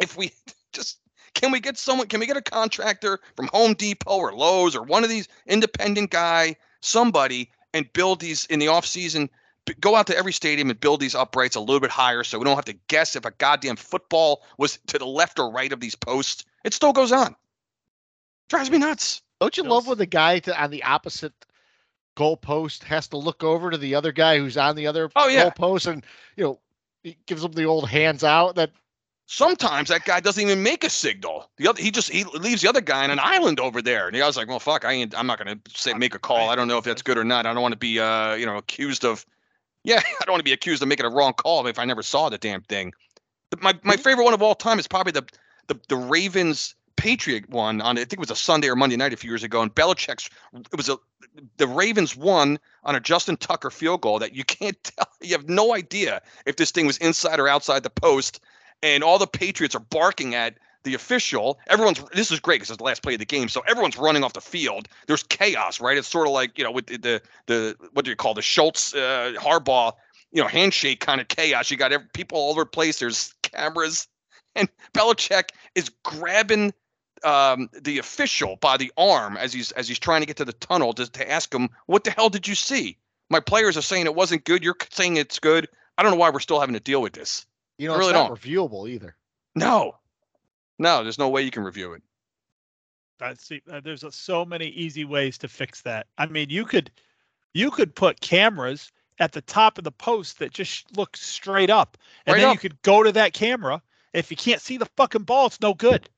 If 0.00 0.16
we 0.16 0.30
just 0.72 0.98
can 1.34 1.50
we 1.50 1.60
get 1.60 1.78
someone? 1.78 2.06
Can 2.06 2.20
we 2.20 2.26
get 2.26 2.36
a 2.36 2.42
contractor 2.42 3.20
from 3.34 3.48
Home 3.48 3.74
Depot 3.74 4.16
or 4.16 4.32
Lowe's 4.34 4.76
or 4.76 4.82
one 4.82 5.02
of 5.02 5.10
these 5.10 5.26
independent 5.46 6.10
guy, 6.10 6.56
somebody, 6.80 7.50
and 7.74 7.92
build 7.92 8.20
these 8.20 8.46
in 8.46 8.58
the 8.58 8.68
off 8.68 8.86
season? 8.86 9.28
Go 9.80 9.94
out 9.94 10.08
to 10.08 10.16
every 10.16 10.32
stadium 10.32 10.70
and 10.70 10.80
build 10.80 11.00
these 11.00 11.14
uprights 11.14 11.54
a 11.54 11.60
little 11.60 11.78
bit 11.80 11.90
higher, 11.90 12.24
so 12.24 12.38
we 12.38 12.44
don't 12.44 12.56
have 12.56 12.64
to 12.64 12.76
guess 12.88 13.14
if 13.14 13.24
a 13.24 13.30
goddamn 13.30 13.76
football 13.76 14.42
was 14.58 14.78
to 14.88 14.98
the 14.98 15.06
left 15.06 15.38
or 15.38 15.50
right 15.52 15.72
of 15.72 15.78
these 15.78 15.94
posts. 15.94 16.44
It 16.64 16.74
still 16.74 16.92
goes 16.92 17.12
on. 17.12 17.36
Drives 18.48 18.70
me 18.70 18.78
nuts. 18.78 19.22
Don't 19.40 19.56
you 19.56 19.62
love 19.62 19.86
when 19.86 19.98
the 19.98 20.06
guy 20.06 20.40
to, 20.40 20.62
on 20.62 20.70
the 20.70 20.82
opposite 20.82 21.32
goal 22.16 22.36
post 22.36 22.84
has 22.84 23.08
to 23.08 23.16
look 23.16 23.42
over 23.42 23.70
to 23.70 23.78
the 23.78 23.94
other 23.94 24.12
guy 24.12 24.38
who's 24.38 24.56
on 24.56 24.76
the 24.76 24.86
other 24.86 25.10
Oh, 25.16 25.28
yeah. 25.28 25.42
goal 25.42 25.50
post 25.52 25.86
and 25.86 26.04
you 26.36 26.44
know 26.44 26.60
he 27.02 27.16
gives 27.26 27.42
him 27.42 27.52
the 27.52 27.64
old 27.64 27.88
hands 27.88 28.22
out 28.22 28.56
that 28.56 28.70
Sometimes 29.32 29.88
that 29.88 30.04
guy 30.04 30.20
doesn't 30.20 30.42
even 30.42 30.62
make 30.62 30.84
a 30.84 30.90
signal. 30.90 31.48
The 31.56 31.66
other, 31.66 31.82
he 31.82 31.90
just 31.90 32.10
he 32.10 32.24
leaves 32.24 32.60
the 32.60 32.68
other 32.68 32.82
guy 32.82 33.02
on 33.02 33.10
an 33.10 33.18
island 33.18 33.60
over 33.60 33.80
there, 33.80 34.06
and 34.06 34.14
the 34.14 34.18
guy's 34.18 34.36
like, 34.36 34.46
"Well, 34.46 34.60
fuck, 34.60 34.84
I 34.84 34.92
ain't, 34.92 35.18
I'm 35.18 35.26
not 35.26 35.38
gonna 35.38 35.58
say 35.74 35.94
make 35.94 36.14
a 36.14 36.18
call. 36.18 36.50
I 36.50 36.54
don't 36.54 36.68
know 36.68 36.76
if 36.76 36.84
that's 36.84 37.00
good 37.00 37.16
or 37.16 37.24
not. 37.24 37.46
I 37.46 37.54
don't 37.54 37.62
want 37.62 37.72
to 37.72 37.78
be, 37.78 37.98
uh, 37.98 38.34
you 38.34 38.44
know, 38.44 38.58
accused 38.58 39.06
of, 39.06 39.24
yeah, 39.84 40.02
I 40.04 40.24
don't 40.26 40.34
want 40.34 40.40
to 40.40 40.44
be 40.44 40.52
accused 40.52 40.82
of 40.82 40.88
making 40.88 41.06
a 41.06 41.08
wrong 41.08 41.32
call 41.32 41.66
if 41.66 41.78
I 41.78 41.86
never 41.86 42.02
saw 42.02 42.28
the 42.28 42.36
damn 42.36 42.60
thing." 42.60 42.92
My 43.58 43.72
my 43.82 43.96
favorite 43.96 44.24
one 44.24 44.34
of 44.34 44.42
all 44.42 44.54
time 44.54 44.78
is 44.78 44.86
probably 44.86 45.12
the 45.12 45.24
the 45.68 45.80
the 45.88 45.96
Ravens 45.96 46.74
Patriot 46.96 47.48
one 47.48 47.80
on 47.80 47.96
I 47.96 48.00
think 48.00 48.12
it 48.12 48.18
was 48.18 48.30
a 48.30 48.36
Sunday 48.36 48.68
or 48.68 48.76
Monday 48.76 48.98
night 48.98 49.14
a 49.14 49.16
few 49.16 49.30
years 49.30 49.44
ago, 49.44 49.62
and 49.62 49.74
Belichick's 49.74 50.28
it 50.54 50.76
was 50.76 50.90
a 50.90 50.98
the 51.56 51.66
Ravens 51.66 52.14
won 52.14 52.58
on 52.84 52.94
a 52.94 53.00
Justin 53.00 53.38
Tucker 53.38 53.70
field 53.70 54.02
goal 54.02 54.18
that 54.18 54.34
you 54.34 54.44
can't 54.44 54.76
tell. 54.84 55.08
You 55.22 55.32
have 55.32 55.48
no 55.48 55.74
idea 55.74 56.20
if 56.44 56.56
this 56.56 56.70
thing 56.70 56.86
was 56.86 56.98
inside 56.98 57.40
or 57.40 57.48
outside 57.48 57.82
the 57.82 57.88
post 57.88 58.38
and 58.82 59.02
all 59.02 59.18
the 59.18 59.26
Patriots 59.26 59.74
are 59.74 59.80
barking 59.80 60.34
at 60.34 60.54
the 60.84 60.94
official. 60.94 61.58
Everyone's 61.68 62.02
this 62.12 62.30
is 62.30 62.40
great 62.40 62.56
because 62.56 62.70
it's 62.70 62.78
the 62.78 62.84
last 62.84 63.02
play 63.02 63.14
of 63.14 63.20
the 63.20 63.24
game, 63.24 63.48
so 63.48 63.62
everyone's 63.68 63.96
running 63.96 64.24
off 64.24 64.32
the 64.32 64.40
field. 64.40 64.88
There's 65.06 65.22
chaos, 65.22 65.80
right? 65.80 65.96
It's 65.96 66.08
sort 66.08 66.26
of 66.26 66.32
like 66.32 66.58
you 66.58 66.64
know 66.64 66.72
with 66.72 66.86
the 66.86 66.98
the, 66.98 67.22
the 67.46 67.76
what 67.92 68.04
do 68.04 68.10
you 68.10 68.16
call 68.16 68.34
the 68.34 68.42
Schultz 68.42 68.94
uh, 68.94 69.34
Harbaugh 69.36 69.92
you 70.32 70.42
know 70.42 70.48
handshake 70.48 71.00
kind 71.00 71.20
of 71.20 71.28
chaos. 71.28 71.70
You 71.70 71.76
got 71.76 71.92
every, 71.92 72.06
people 72.14 72.38
all 72.38 72.50
over 72.50 72.62
the 72.62 72.66
place. 72.66 72.98
There's 72.98 73.34
cameras, 73.42 74.08
and 74.56 74.68
Belichick 74.94 75.50
is 75.74 75.90
grabbing 76.02 76.72
um, 77.24 77.68
the 77.80 77.98
official 77.98 78.56
by 78.56 78.76
the 78.76 78.92
arm 78.96 79.36
as 79.36 79.52
he's 79.52 79.70
as 79.72 79.88
he's 79.88 79.98
trying 79.98 80.22
to 80.22 80.26
get 80.26 80.36
to 80.38 80.44
the 80.44 80.52
tunnel 80.54 80.92
to, 80.94 81.10
to 81.10 81.30
ask 81.30 81.54
him 81.54 81.68
what 81.86 82.04
the 82.04 82.10
hell 82.10 82.28
did 82.28 82.48
you 82.48 82.54
see? 82.54 82.98
My 83.30 83.40
players 83.40 83.76
are 83.76 83.82
saying 83.82 84.06
it 84.06 84.14
wasn't 84.14 84.44
good. 84.44 84.62
You're 84.64 84.76
saying 84.90 85.16
it's 85.16 85.38
good. 85.38 85.68
I 85.96 86.02
don't 86.02 86.12
know 86.12 86.18
why 86.18 86.30
we're 86.30 86.40
still 86.40 86.60
having 86.60 86.74
to 86.74 86.80
deal 86.80 87.00
with 87.00 87.12
this. 87.12 87.46
You 87.78 87.88
know 87.88 87.94
I 87.94 87.98
really 87.98 88.10
it's 88.10 88.18
not 88.18 88.28
don't. 88.28 88.38
reviewable 88.40 88.88
either. 88.88 89.16
No, 89.54 89.96
no, 90.78 91.02
there's 91.02 91.18
no 91.18 91.28
way 91.28 91.42
you 91.42 91.50
can 91.50 91.64
review 91.64 91.92
it. 91.94 92.02
I 93.20 93.34
see. 93.34 93.62
Uh, 93.70 93.80
there's 93.80 94.02
uh, 94.04 94.10
so 94.10 94.44
many 94.44 94.66
easy 94.68 95.04
ways 95.04 95.38
to 95.38 95.48
fix 95.48 95.82
that. 95.82 96.06
I 96.18 96.26
mean, 96.26 96.50
you 96.50 96.64
could, 96.64 96.90
you 97.54 97.70
could 97.70 97.94
put 97.94 98.20
cameras 98.20 98.90
at 99.20 99.32
the 99.32 99.42
top 99.42 99.78
of 99.78 99.84
the 99.84 99.92
post 99.92 100.38
that 100.40 100.52
just 100.52 100.96
look 100.96 101.16
straight 101.16 101.70
up, 101.70 101.96
and 102.26 102.34
Right 102.34 102.40
then 102.40 102.48
up. 102.50 102.54
you 102.54 102.60
could 102.60 102.82
go 102.82 103.02
to 103.02 103.12
that 103.12 103.32
camera. 103.32 103.80
If 104.12 104.30
you 104.30 104.36
can't 104.36 104.60
see 104.60 104.76
the 104.76 104.88
fucking 104.96 105.22
ball, 105.22 105.46
it's 105.46 105.60
no 105.60 105.72
good. 105.74 106.08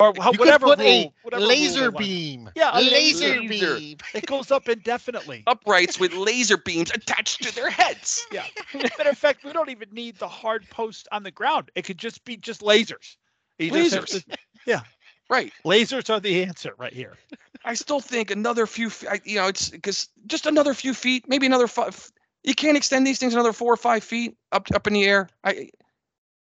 Or 0.00 0.12
how, 0.20 0.32
You 0.32 0.38
whatever 0.38 0.66
could 0.66 0.78
put 0.78 0.84
rule, 0.84 0.88
a 0.88 1.12
whatever 1.22 1.42
laser 1.44 1.90
they 1.90 1.98
beam. 1.98 2.50
Yeah, 2.54 2.70
a 2.78 2.80
laser, 2.80 3.40
laser. 3.40 3.76
beam. 3.78 3.96
It 4.14 4.26
goes 4.26 4.50
up 4.50 4.68
indefinitely. 4.68 5.42
Uprights 5.46 5.98
with 5.98 6.12
laser 6.12 6.56
beams 6.56 6.90
attached 6.92 7.42
to 7.42 7.54
their 7.54 7.70
heads. 7.70 8.24
Yeah. 8.32 8.44
Matter 8.74 9.10
of 9.10 9.18
fact, 9.18 9.44
we 9.44 9.52
don't 9.52 9.70
even 9.70 9.88
need 9.92 10.16
the 10.18 10.28
hard 10.28 10.68
post 10.70 11.08
on 11.12 11.22
the 11.22 11.30
ground. 11.30 11.70
It 11.74 11.84
could 11.84 11.98
just 11.98 12.24
be 12.24 12.36
just 12.36 12.60
lasers. 12.60 13.16
You 13.58 13.70
just 13.72 13.94
have 13.94 14.04
Lasers. 14.04 14.24
to- 14.66 14.84
Right. 15.30 15.52
lasers 15.64 16.08
are 16.08 16.20
the 16.20 16.42
answer 16.42 16.74
right 16.78 16.92
here. 16.92 17.16
I 17.64 17.74
still 17.74 18.00
think 18.00 18.30
another 18.30 18.66
few, 18.66 18.90
you 19.24 19.36
know, 19.36 19.48
it's 19.48 19.68
because 19.70 20.08
just 20.26 20.46
another 20.46 20.72
few 20.74 20.94
feet, 20.94 21.28
maybe 21.28 21.44
another 21.46 21.66
five. 21.66 22.10
You 22.44 22.54
can't 22.54 22.76
extend 22.76 23.06
these 23.06 23.18
things 23.18 23.34
another 23.34 23.52
four 23.52 23.72
or 23.72 23.76
five 23.76 24.04
feet 24.04 24.36
up 24.52 24.68
up 24.74 24.86
in 24.86 24.92
the 24.94 25.04
air. 25.04 25.28
I, 25.44 25.68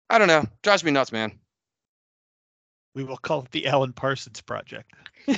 I 0.09 0.17
don't 0.17 0.27
know. 0.27 0.45
Drives 0.63 0.83
me 0.83 0.91
nuts, 0.91 1.11
man. 1.11 1.37
We 2.95 3.03
will 3.03 3.17
call 3.17 3.41
it 3.43 3.51
the 3.51 3.67
Alan 3.67 3.93
Parsons 3.93 4.41
Project. 4.41 4.91
you 5.27 5.35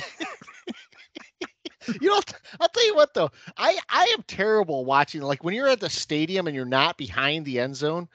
know, 2.02 2.20
I'll 2.60 2.68
tell 2.68 2.86
you 2.86 2.94
what 2.94 3.14
though. 3.14 3.30
I 3.56 3.78
I 3.88 4.04
am 4.16 4.22
terrible 4.26 4.84
watching. 4.84 5.22
Like 5.22 5.44
when 5.44 5.54
you're 5.54 5.68
at 5.68 5.80
the 5.80 5.90
stadium 5.90 6.46
and 6.46 6.54
you're 6.56 6.64
not 6.64 6.96
behind 6.98 7.44
the 7.46 7.60
end 7.60 7.76
zone, 7.76 8.08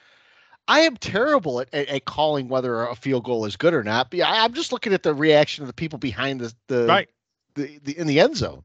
I 0.68 0.82
am 0.82 0.98
terrible 0.98 1.62
at, 1.62 1.74
at, 1.74 1.88
at 1.88 2.06
calling 2.06 2.50
whether 2.50 2.84
a 2.84 2.96
field 2.96 3.24
goal 3.24 3.46
is 3.46 3.56
good 3.56 3.74
or 3.74 3.84
not. 3.84 4.12
But 4.12 4.22
I, 4.22 4.44
I'm 4.44 4.54
just 4.54 4.72
looking 4.72 4.94
at 4.94 5.04
the 5.04 5.14
reaction 5.14 5.64
of 5.64 5.68
the 5.68 5.74
people 5.74 5.98
behind 6.00 6.42
the 6.42 6.54
the, 6.68 6.86
Right. 6.86 7.10
the, 7.56 7.80
the 7.84 7.98
in 7.98 8.08
the 8.08 8.20
end 8.20 8.38
zone. 8.38 8.64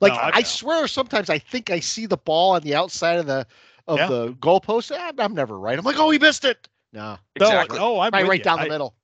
Like 0.00 0.12
No, 0.14 0.18
I 0.18 0.30
I, 0.36 0.42
swear, 0.42 0.88
sometimes 0.88 1.28
I 1.30 1.38
think 1.38 1.70
I 1.70 1.78
see 1.80 2.06
the 2.06 2.16
ball 2.16 2.52
on 2.52 2.62
the 2.62 2.74
outside 2.74 3.18
of 3.18 3.26
the 3.26 3.46
of 3.86 3.98
Yeah. 3.98 4.06
the 4.08 4.32
goalpost. 4.34 4.90
Eh, 4.90 5.12
I'm 5.18 5.34
never 5.34 5.58
right. 5.58 5.78
I'm 5.78 5.84
like, 5.84 5.98
oh, 5.98 6.10
he 6.10 6.18
missed 6.18 6.44
it. 6.44 6.66
No, 6.92 7.18
Exactly. 7.36 7.78
No, 7.78 7.94
no, 7.94 8.00
I'm 8.00 8.10
right, 8.12 8.26
right 8.26 8.38
you. 8.40 8.44
down 8.44 8.58
the 8.58 8.64
I- 8.64 8.68
middle. 8.68 8.94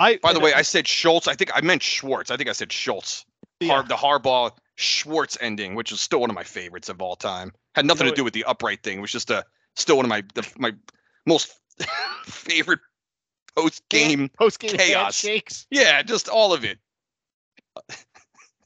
I, 0.00 0.16
By 0.16 0.32
the 0.32 0.38
and 0.38 0.44
way, 0.44 0.52
I- 0.54 0.62
said 0.62 0.88
Schultz. 0.88 1.28
I 1.28 1.34
think 1.34 1.50
I 1.54 1.60
meant 1.60 1.82
Schwartz. 1.82 2.30
I 2.30 2.36
think 2.36 2.48
I 2.48 2.52
said 2.52 2.72
Schultz. 2.72 3.24
Yeah. 3.60 3.68
Har- 3.74 3.82
the 3.82 3.94
Harbaugh 3.96 4.50
Schwartz 4.76 5.36
ending, 5.40 5.74
which 5.74 5.92
is 5.92 6.00
still 6.00 6.20
one 6.22 6.30
of 6.30 6.34
my 6.34 6.42
favorites 6.42 6.88
of 6.88 7.02
all 7.02 7.14
time. 7.14 7.52
Had 7.74 7.84
nothing 7.84 8.06
know, 8.06 8.12
to 8.12 8.16
do 8.16 8.24
with 8.24 8.32
the 8.32 8.44
upright 8.44 8.82
thing. 8.82 8.98
It 8.98 9.00
was 9.02 9.12
just 9.12 9.30
a 9.30 9.44
still 9.76 9.96
one 9.96 10.06
of 10.06 10.08
my 10.08 10.22
the, 10.34 10.50
my 10.58 10.72
most 11.26 11.54
favorite 12.24 12.80
post 13.54 13.86
game. 13.90 14.30
Post 14.38 14.58
game 14.60 14.76
chaos. 14.76 15.20
handshakes. 15.22 15.66
Yeah, 15.70 16.02
just 16.02 16.28
all 16.30 16.54
of 16.54 16.64
it. 16.64 16.78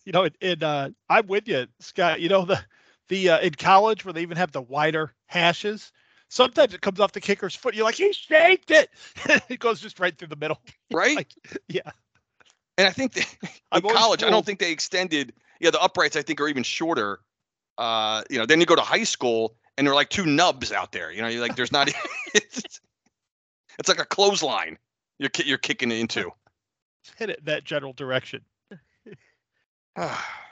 you 0.04 0.12
know, 0.12 0.24
in, 0.24 0.32
in 0.40 0.62
uh, 0.62 0.90
I'm 1.10 1.26
with 1.26 1.48
you, 1.48 1.66
Scott. 1.80 2.20
You 2.20 2.28
know 2.28 2.44
the 2.44 2.60
the 3.08 3.30
uh, 3.30 3.40
in 3.40 3.54
college 3.54 4.04
where 4.04 4.12
they 4.12 4.22
even 4.22 4.36
have 4.36 4.52
the 4.52 4.62
wider 4.62 5.12
hashes. 5.26 5.90
Sometimes 6.28 6.74
it 6.74 6.80
comes 6.80 7.00
off 7.00 7.12
the 7.12 7.20
kicker's 7.20 7.54
foot. 7.54 7.74
You're 7.74 7.84
like, 7.84 7.94
he 7.94 8.12
shaked 8.12 8.70
it. 8.70 8.90
it 9.48 9.58
goes 9.60 9.80
just 9.80 10.00
right 10.00 10.16
through 10.16 10.28
the 10.28 10.36
middle. 10.36 10.60
Right? 10.92 11.16
Like, 11.16 11.34
yeah. 11.66 11.90
And 12.78 12.86
I 12.86 12.90
think 12.90 13.14
that 13.14 13.26
in 13.74 13.82
college, 13.82 14.22
I 14.22 14.30
don't 14.30 14.46
think 14.46 14.60
they 14.60 14.70
extended. 14.70 15.32
Yeah, 15.60 15.70
the 15.70 15.80
uprights 15.80 16.14
I 16.14 16.22
think 16.22 16.40
are 16.40 16.46
even 16.46 16.62
shorter. 16.62 17.20
Uh, 17.78 18.22
you 18.30 18.38
know, 18.38 18.46
then 18.46 18.60
you 18.60 18.66
go 18.66 18.76
to 18.76 18.82
high 18.82 19.02
school 19.02 19.56
and 19.76 19.84
they're 19.84 19.94
like 19.94 20.10
two 20.10 20.24
nubs 20.24 20.70
out 20.70 20.92
there. 20.92 21.10
You 21.10 21.22
know, 21.22 21.28
you're 21.28 21.40
like 21.40 21.56
there's 21.56 21.72
not. 21.72 21.92
it's, 22.34 22.80
it's 23.78 23.88
like 23.88 23.98
a 23.98 24.04
clothesline. 24.04 24.78
You're 25.18 25.30
you're 25.44 25.58
kicking 25.58 25.90
it 25.90 25.98
into. 25.98 26.30
hit 27.16 27.30
it 27.30 27.44
that 27.44 27.64
general 27.64 27.92
direction. 27.92 28.42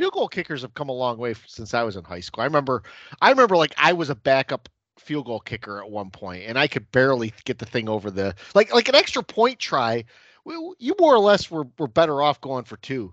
field 0.00 0.12
goal 0.14 0.28
kickers 0.28 0.62
have 0.62 0.74
come 0.74 0.88
a 0.88 0.92
long 0.92 1.18
way 1.18 1.34
since 1.46 1.74
I 1.74 1.82
was 1.82 1.96
in 1.96 2.04
high 2.04 2.20
school. 2.20 2.42
I 2.42 2.46
remember, 2.46 2.82
I 3.20 3.30
remember 3.30 3.56
like 3.56 3.74
I 3.76 3.92
was 3.92 4.10
a 4.10 4.14
backup 4.14 4.68
field 4.98 5.26
goal 5.26 5.40
kicker 5.40 5.78
at 5.82 5.90
one 5.90 6.10
point, 6.10 6.44
and 6.46 6.58
I 6.58 6.66
could 6.66 6.90
barely 6.92 7.32
get 7.44 7.58
the 7.58 7.66
thing 7.66 7.88
over 7.88 8.10
the 8.10 8.34
like 8.54 8.72
like 8.72 8.88
an 8.88 8.94
extra 8.94 9.22
point 9.22 9.58
try. 9.58 10.04
w- 10.46 10.74
You 10.78 10.94
more 10.98 11.14
or 11.14 11.18
less 11.18 11.50
were 11.50 11.66
were 11.78 11.88
better 11.88 12.22
off 12.22 12.40
going 12.40 12.64
for 12.64 12.76
two. 12.78 13.12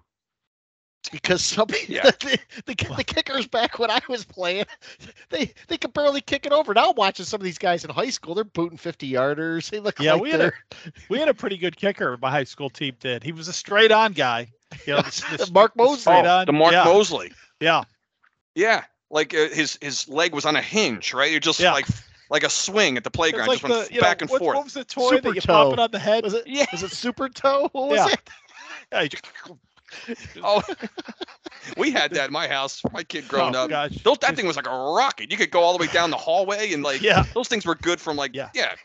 Because 1.12 1.42
some 1.42 1.68
Yeah. 1.88 2.04
the, 2.20 2.40
the, 2.66 2.76
the 2.98 3.04
kickers 3.04 3.48
back 3.48 3.80
when 3.80 3.90
I 3.90 4.00
was 4.10 4.26
playing, 4.26 4.66
they 5.30 5.54
they 5.68 5.78
could 5.78 5.94
barely 5.94 6.20
kick 6.22 6.46
it 6.46 6.52
over. 6.52 6.74
Now 6.74 6.92
watching 6.92 7.26
some 7.26 7.40
of 7.40 7.46
these 7.46 7.58
guys 7.58 7.86
in 7.86 7.90
high 7.90 8.10
school, 8.10 8.36
they're 8.36 8.44
booting 8.44 8.78
fifty 8.78 9.10
yarders. 9.12 9.70
They 9.72 9.80
look 9.80 10.00
Yeah, 10.00 10.14
like 10.14 10.22
we 10.24 10.32
had 10.32 10.42
a- 10.42 10.52
We 11.10 11.20
had 11.20 11.30
a 11.30 11.34
pretty 11.34 11.58
good 11.58 11.78
kicker. 11.78 12.18
My 12.22 12.30
high 12.32 12.44
school 12.44 12.70
team 12.70 12.96
did. 13.00 13.24
He 13.24 13.32
was 13.32 13.48
a 13.48 13.54
straight 13.54 13.92
on 13.92 14.12
guy. 14.14 14.52
You 14.86 14.94
know, 14.96 15.02
the, 15.02 15.46
the, 15.46 15.52
Mark 15.54 15.74
the 15.76 15.84
Moseley. 15.84 16.16
Oh, 16.18 16.46
the 16.46 16.54
Mark 16.54 16.74
yeah, 16.74 16.84
Moseley. 16.84 17.32
Yeah. 17.60 17.84
Yeah, 18.56 18.84
like 19.10 19.34
uh, 19.34 19.50
his 19.50 19.78
his 19.82 20.08
leg 20.10 20.34
was 20.34 20.46
on 20.46 20.56
a 20.56 20.62
hinge, 20.62 21.14
right? 21.14 21.32
It 21.32 21.44
just 21.44 21.60
Yeah. 21.60 21.74
like 21.74 21.86
like 22.30 22.44
a 22.44 22.50
swing 22.50 22.98
at 22.98 23.04
the 23.04 23.12
playground, 23.12 23.48
like 23.48 23.60
just 23.62 23.70
went 23.72 23.88
the, 23.88 23.94
you 23.94 24.02
know, 24.02 24.06
back 24.08 24.22
and 24.22 24.30
what, 24.30 24.40
forth. 24.40 24.56
what 24.56 24.64
was 24.66 24.74
the 24.74 24.84
toy 24.84 25.10
Super 25.12 25.30
that 25.30 25.36
you 25.36 25.42
toe. 25.42 25.54
pop 25.70 25.74
it 25.74 25.80
on 25.80 25.92
the 25.92 26.00
head? 26.00 26.24
was 26.24 26.34
it 26.34 26.44
Yeah. 26.48 26.66
was 26.72 26.84
it 26.84 26.92
super 26.92 27.30
toe? 27.30 27.70
What 27.72 27.90
was 27.90 27.98
Yeah. 27.98 28.08
it? 28.14 28.30
Yeah, 28.92 29.06
just- 29.08 29.26
Oh, 30.44 30.62
we 31.78 31.92
had 31.92 32.12
that 32.14 32.28
in 32.28 32.34
my 32.34 32.48
house. 32.48 32.82
My 32.92 33.04
kid 33.04 33.28
growing 33.28 33.56
oh, 33.56 33.64
up. 33.64 33.70
gosh. 33.70 33.96
Those, 34.04 34.18
that 34.20 34.36
thing 34.36 34.46
was 34.48 34.56
like 34.58 34.68
a 34.68 34.70
rocket. 34.70 35.32
You 35.32 35.38
could 35.38 35.52
go 35.52 35.62
all 35.62 35.78
the 35.78 35.82
way 35.82 35.92
down 35.92 36.10
the 36.10 36.18
hallway, 36.18 36.74
and 36.74 36.84
like 36.84 37.02
Yeah. 37.02 37.24
those 37.34 37.48
things 37.48 37.66
were 37.66 37.76
good 37.76 38.00
from 38.02 38.18
like 38.18 38.36
Yeah. 38.36 38.50
yeah, 38.54 38.76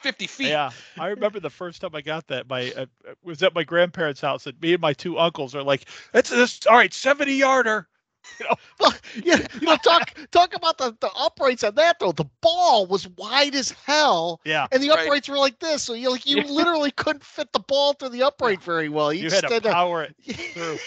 fifty 0.00 0.26
feet. 0.26 0.48
Yeah, 0.48 0.70
I 0.98 1.08
remember 1.08 1.40
the 1.40 1.50
first 1.50 1.80
time 1.80 1.94
I 1.94 2.00
got 2.00 2.26
that. 2.28 2.48
My 2.48 2.72
uh, 2.76 2.86
uh, 3.08 3.14
was 3.22 3.42
at 3.42 3.54
my 3.54 3.64
grandparents' 3.64 4.20
house, 4.20 4.46
and 4.46 4.60
me 4.60 4.72
and 4.74 4.80
my 4.82 4.92
two 4.92 5.18
uncles 5.18 5.54
are 5.54 5.62
like, 5.62 5.86
"It's 6.14 6.30
this 6.30 6.60
all 6.66 6.76
right, 6.76 6.92
seventy 6.92 7.34
yarder." 7.34 7.88
You 8.40 8.46
Well, 8.80 8.92
yeah, 9.24 9.46
you 9.60 9.66
know, 9.66 9.76
talk 9.76 10.12
talk 10.32 10.54
about 10.54 10.76
the, 10.76 10.94
the 11.00 11.10
uprights 11.16 11.64
on 11.64 11.74
that 11.76 11.98
though. 11.98 12.12
The 12.12 12.26
ball 12.42 12.84
was 12.86 13.08
wide 13.16 13.54
as 13.54 13.70
hell, 13.70 14.40
Yeah, 14.44 14.66
and 14.70 14.82
the 14.82 14.90
Right. 14.90 15.06
uprights 15.06 15.28
were 15.28 15.38
like 15.38 15.58
this. 15.60 15.82
So 15.84 15.94
you 15.94 16.10
like 16.10 16.26
you 16.26 16.38
Yeah. 16.38 16.42
literally 16.50 16.90
couldn't 16.90 17.24
fit 17.24 17.52
the 17.52 17.60
ball 17.60 17.94
through 17.94 18.10
the 18.10 18.24
upright 18.24 18.62
very 18.62 18.88
well. 18.90 19.12
You, 19.12 19.22
you 19.22 19.30
just 19.30 19.42
had 19.42 19.48
to 19.48 19.54
had 19.54 19.62
to- 19.64 19.72
power 19.72 20.02
it 20.02 20.14
through. 20.52 20.78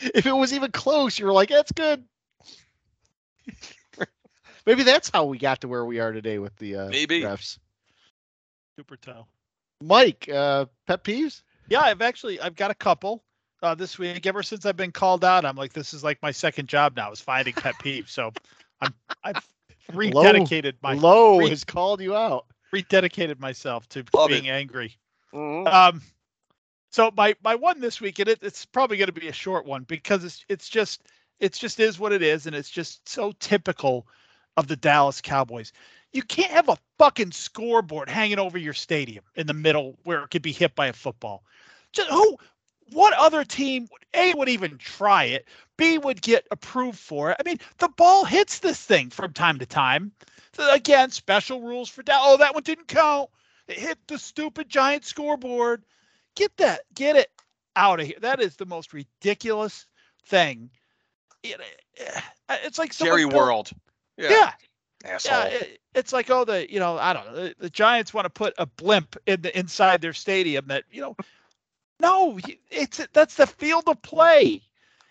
if 0.00 0.26
it 0.26 0.32
was 0.32 0.52
even 0.52 0.72
close, 0.72 1.18
you 1.18 1.26
were 1.26 1.32
like, 1.32 1.50
"That's 1.50 1.72
good." 1.72 2.04
Maybe 4.66 4.82
that's 4.82 5.10
how 5.10 5.24
we 5.24 5.38
got 5.38 5.60
to 5.62 5.68
where 5.68 5.84
we 5.84 6.00
are 6.00 6.12
today 6.12 6.38
with 6.38 6.54
the 6.56 6.76
uh, 6.76 6.88
Maybe. 6.88 7.20
refs. 7.22 7.58
Super 8.80 8.96
toe. 8.96 9.26
Mike, 9.82 10.26
uh, 10.32 10.64
pet 10.86 11.04
peeves? 11.04 11.42
Yeah, 11.68 11.82
I've 11.82 12.00
actually 12.00 12.40
I've 12.40 12.56
got 12.56 12.70
a 12.70 12.74
couple 12.74 13.22
uh, 13.62 13.74
this 13.74 13.98
week. 13.98 14.24
Ever 14.24 14.42
since 14.42 14.64
I've 14.64 14.78
been 14.78 14.90
called 14.90 15.22
out, 15.22 15.44
I'm 15.44 15.54
like, 15.54 15.74
this 15.74 15.92
is 15.92 16.02
like 16.02 16.16
my 16.22 16.30
second 16.30 16.66
job 16.66 16.96
now 16.96 17.12
is 17.12 17.20
finding 17.20 17.52
pet 17.52 17.74
peeves. 17.84 18.08
So 18.08 18.32
I'm 18.80 18.94
I've 19.22 19.46
rededicated 19.92 20.76
my 20.80 20.94
Low 20.94 21.36
re- 21.40 21.50
has 21.50 21.62
called 21.62 22.00
you 22.00 22.16
out. 22.16 22.46
rededicated 22.72 23.38
myself 23.38 23.86
to 23.90 24.02
Love 24.14 24.30
being 24.30 24.46
it. 24.46 24.52
angry. 24.52 24.96
Mhm. 25.34 25.70
Um, 25.70 26.00
so 26.90 27.10
my 27.14 27.36
my 27.44 27.54
one 27.54 27.82
this 27.82 28.00
week, 28.00 28.18
and 28.18 28.30
it, 28.30 28.38
it's 28.40 28.64
probably 28.64 28.96
going 28.96 29.12
to 29.12 29.20
be 29.20 29.28
a 29.28 29.32
short 29.32 29.66
one 29.66 29.82
because 29.82 30.24
it's 30.24 30.42
it's 30.48 30.70
just 30.70 31.02
it's 31.38 31.58
just 31.58 31.80
is 31.80 31.98
what 31.98 32.12
it 32.12 32.22
is, 32.22 32.46
and 32.46 32.56
it's 32.56 32.70
just 32.70 33.06
so 33.06 33.32
typical 33.40 34.06
of 34.56 34.68
the 34.68 34.76
Dallas 34.76 35.20
Cowboys. 35.20 35.72
You 36.12 36.22
can't 36.22 36.50
have 36.50 36.68
a 36.68 36.78
fucking 36.98 37.32
scoreboard 37.32 38.08
hanging 38.08 38.38
over 38.38 38.58
your 38.58 38.72
stadium 38.74 39.24
in 39.36 39.46
the 39.46 39.54
middle 39.54 39.96
where 40.04 40.22
it 40.22 40.30
could 40.30 40.42
be 40.42 40.52
hit 40.52 40.74
by 40.74 40.88
a 40.88 40.92
football. 40.92 41.44
Just 41.92 42.10
who? 42.10 42.36
What 42.92 43.14
other 43.14 43.44
team 43.44 43.86
a 44.14 44.34
would 44.34 44.48
even 44.48 44.76
try 44.78 45.24
it? 45.24 45.46
B 45.76 45.98
would 45.98 46.20
get 46.22 46.46
approved 46.50 46.98
for 46.98 47.30
it. 47.30 47.36
I 47.38 47.48
mean, 47.48 47.58
the 47.78 47.88
ball 47.88 48.24
hits 48.24 48.58
this 48.58 48.84
thing 48.84 49.10
from 49.10 49.32
time 49.32 49.60
to 49.60 49.66
time. 49.66 50.10
So 50.52 50.72
again, 50.74 51.10
special 51.10 51.60
rules 51.62 51.88
for 51.88 52.02
Dallas. 52.02 52.24
Oh, 52.26 52.36
that 52.38 52.52
one 52.52 52.64
didn't 52.64 52.88
count. 52.88 53.30
It 53.68 53.78
hit 53.78 53.98
the 54.08 54.18
stupid 54.18 54.68
giant 54.68 55.04
scoreboard. 55.04 55.84
Get 56.34 56.56
that, 56.56 56.80
get 56.94 57.14
it 57.14 57.30
out 57.76 58.00
of 58.00 58.06
here. 58.06 58.18
That 58.20 58.40
is 58.40 58.56
the 58.56 58.66
most 58.66 58.92
ridiculous 58.92 59.86
thing. 60.26 60.70
It- 61.44 61.60
eh, 61.98 62.20
it's 62.64 62.78
like 62.78 62.92
Jerry 62.96 63.22
built- 63.24 63.34
World. 63.34 63.70
Yeah. 64.20 64.52
Yeah, 65.04 65.14
Asshole. 65.14 65.38
yeah. 65.38 65.44
it- 65.46 65.76
it's 65.92 66.12
like 66.12 66.30
oh, 66.30 66.44
the 66.44 66.72
you 66.72 66.78
know 66.78 66.98
I 66.98 67.12
don't 67.12 67.26
know. 67.26 67.34
The, 67.34 67.54
the 67.58 67.70
Giants 67.70 68.14
want 68.14 68.24
to 68.26 68.30
put 68.30 68.54
a 68.58 68.66
blimp 68.66 69.16
in 69.26 69.42
the 69.42 69.58
inside 69.58 70.00
their 70.00 70.12
stadium. 70.12 70.66
That 70.68 70.84
you 70.92 71.00
know, 71.00 71.16
no, 71.98 72.38
it's 72.70 73.04
that's 73.12 73.34
the 73.34 73.48
field 73.48 73.84
of 73.88 74.00
play. 74.02 74.62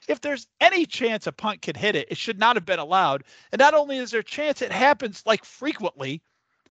If 0.07 0.21
there's 0.21 0.47
any 0.61 0.85
chance 0.85 1.27
a 1.27 1.33
punt 1.33 1.61
can 1.61 1.75
hit 1.75 1.97
it, 1.97 2.07
it 2.09 2.17
should 2.17 2.39
not 2.39 2.55
have 2.55 2.65
been 2.65 2.79
allowed. 2.79 3.25
And 3.51 3.59
not 3.59 3.73
only 3.73 3.97
is 3.97 4.11
there 4.11 4.21
a 4.21 4.23
chance, 4.23 4.61
it 4.61 4.71
happens 4.71 5.21
like 5.25 5.43
frequently. 5.43 6.21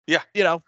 Yeah. 0.07 0.21
You 0.35 0.45
know, 0.45 0.63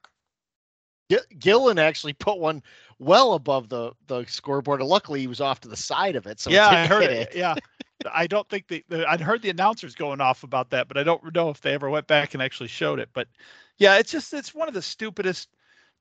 G- 1.11 1.19
Gillan 1.39 1.79
actually 1.79 2.15
put 2.15 2.39
one 2.39 2.63
well 2.99 3.35
above 3.35 3.69
the 3.69 3.93
the 4.07 4.25
scoreboard. 4.25 4.81
and 4.81 4.89
Luckily, 4.89 5.21
he 5.21 5.27
was 5.27 5.43
off 5.43 5.61
to 5.61 5.69
the 5.69 5.77
side 5.77 6.17
of 6.17 6.27
it, 6.27 6.41
so 6.41 6.51
it 6.51 6.55
yeah, 6.55 6.69
I 6.69 6.87
heard 6.87 7.03
hit 7.03 7.13
it. 7.13 7.35
Yeah, 7.37 7.55
I 8.13 8.27
don't 8.27 8.49
think 8.49 8.69
the, 8.69 8.85
the 8.89 9.09
I'd 9.09 9.21
heard 9.21 9.43
the 9.43 9.51
announcers 9.51 9.95
going 9.95 10.21
off 10.21 10.43
about 10.45 10.71
that, 10.71 10.89
but 10.89 10.97
I 10.97 11.03
don't 11.03 11.35
know 11.35 11.51
if 11.51 11.61
they 11.61 11.75
ever 11.75 11.91
went 11.91 12.07
back 12.07 12.35
and 12.35 12.43
actually 12.43 12.69
showed 12.69 12.99
it. 13.01 13.11
But 13.13 13.29
yeah, 13.79 13.97
it's 13.99 14.11
just 14.13 14.33
it's 14.35 14.55
one 14.55 14.69
of 14.69 14.75
the 14.75 14.83
stupidest. 14.83 15.49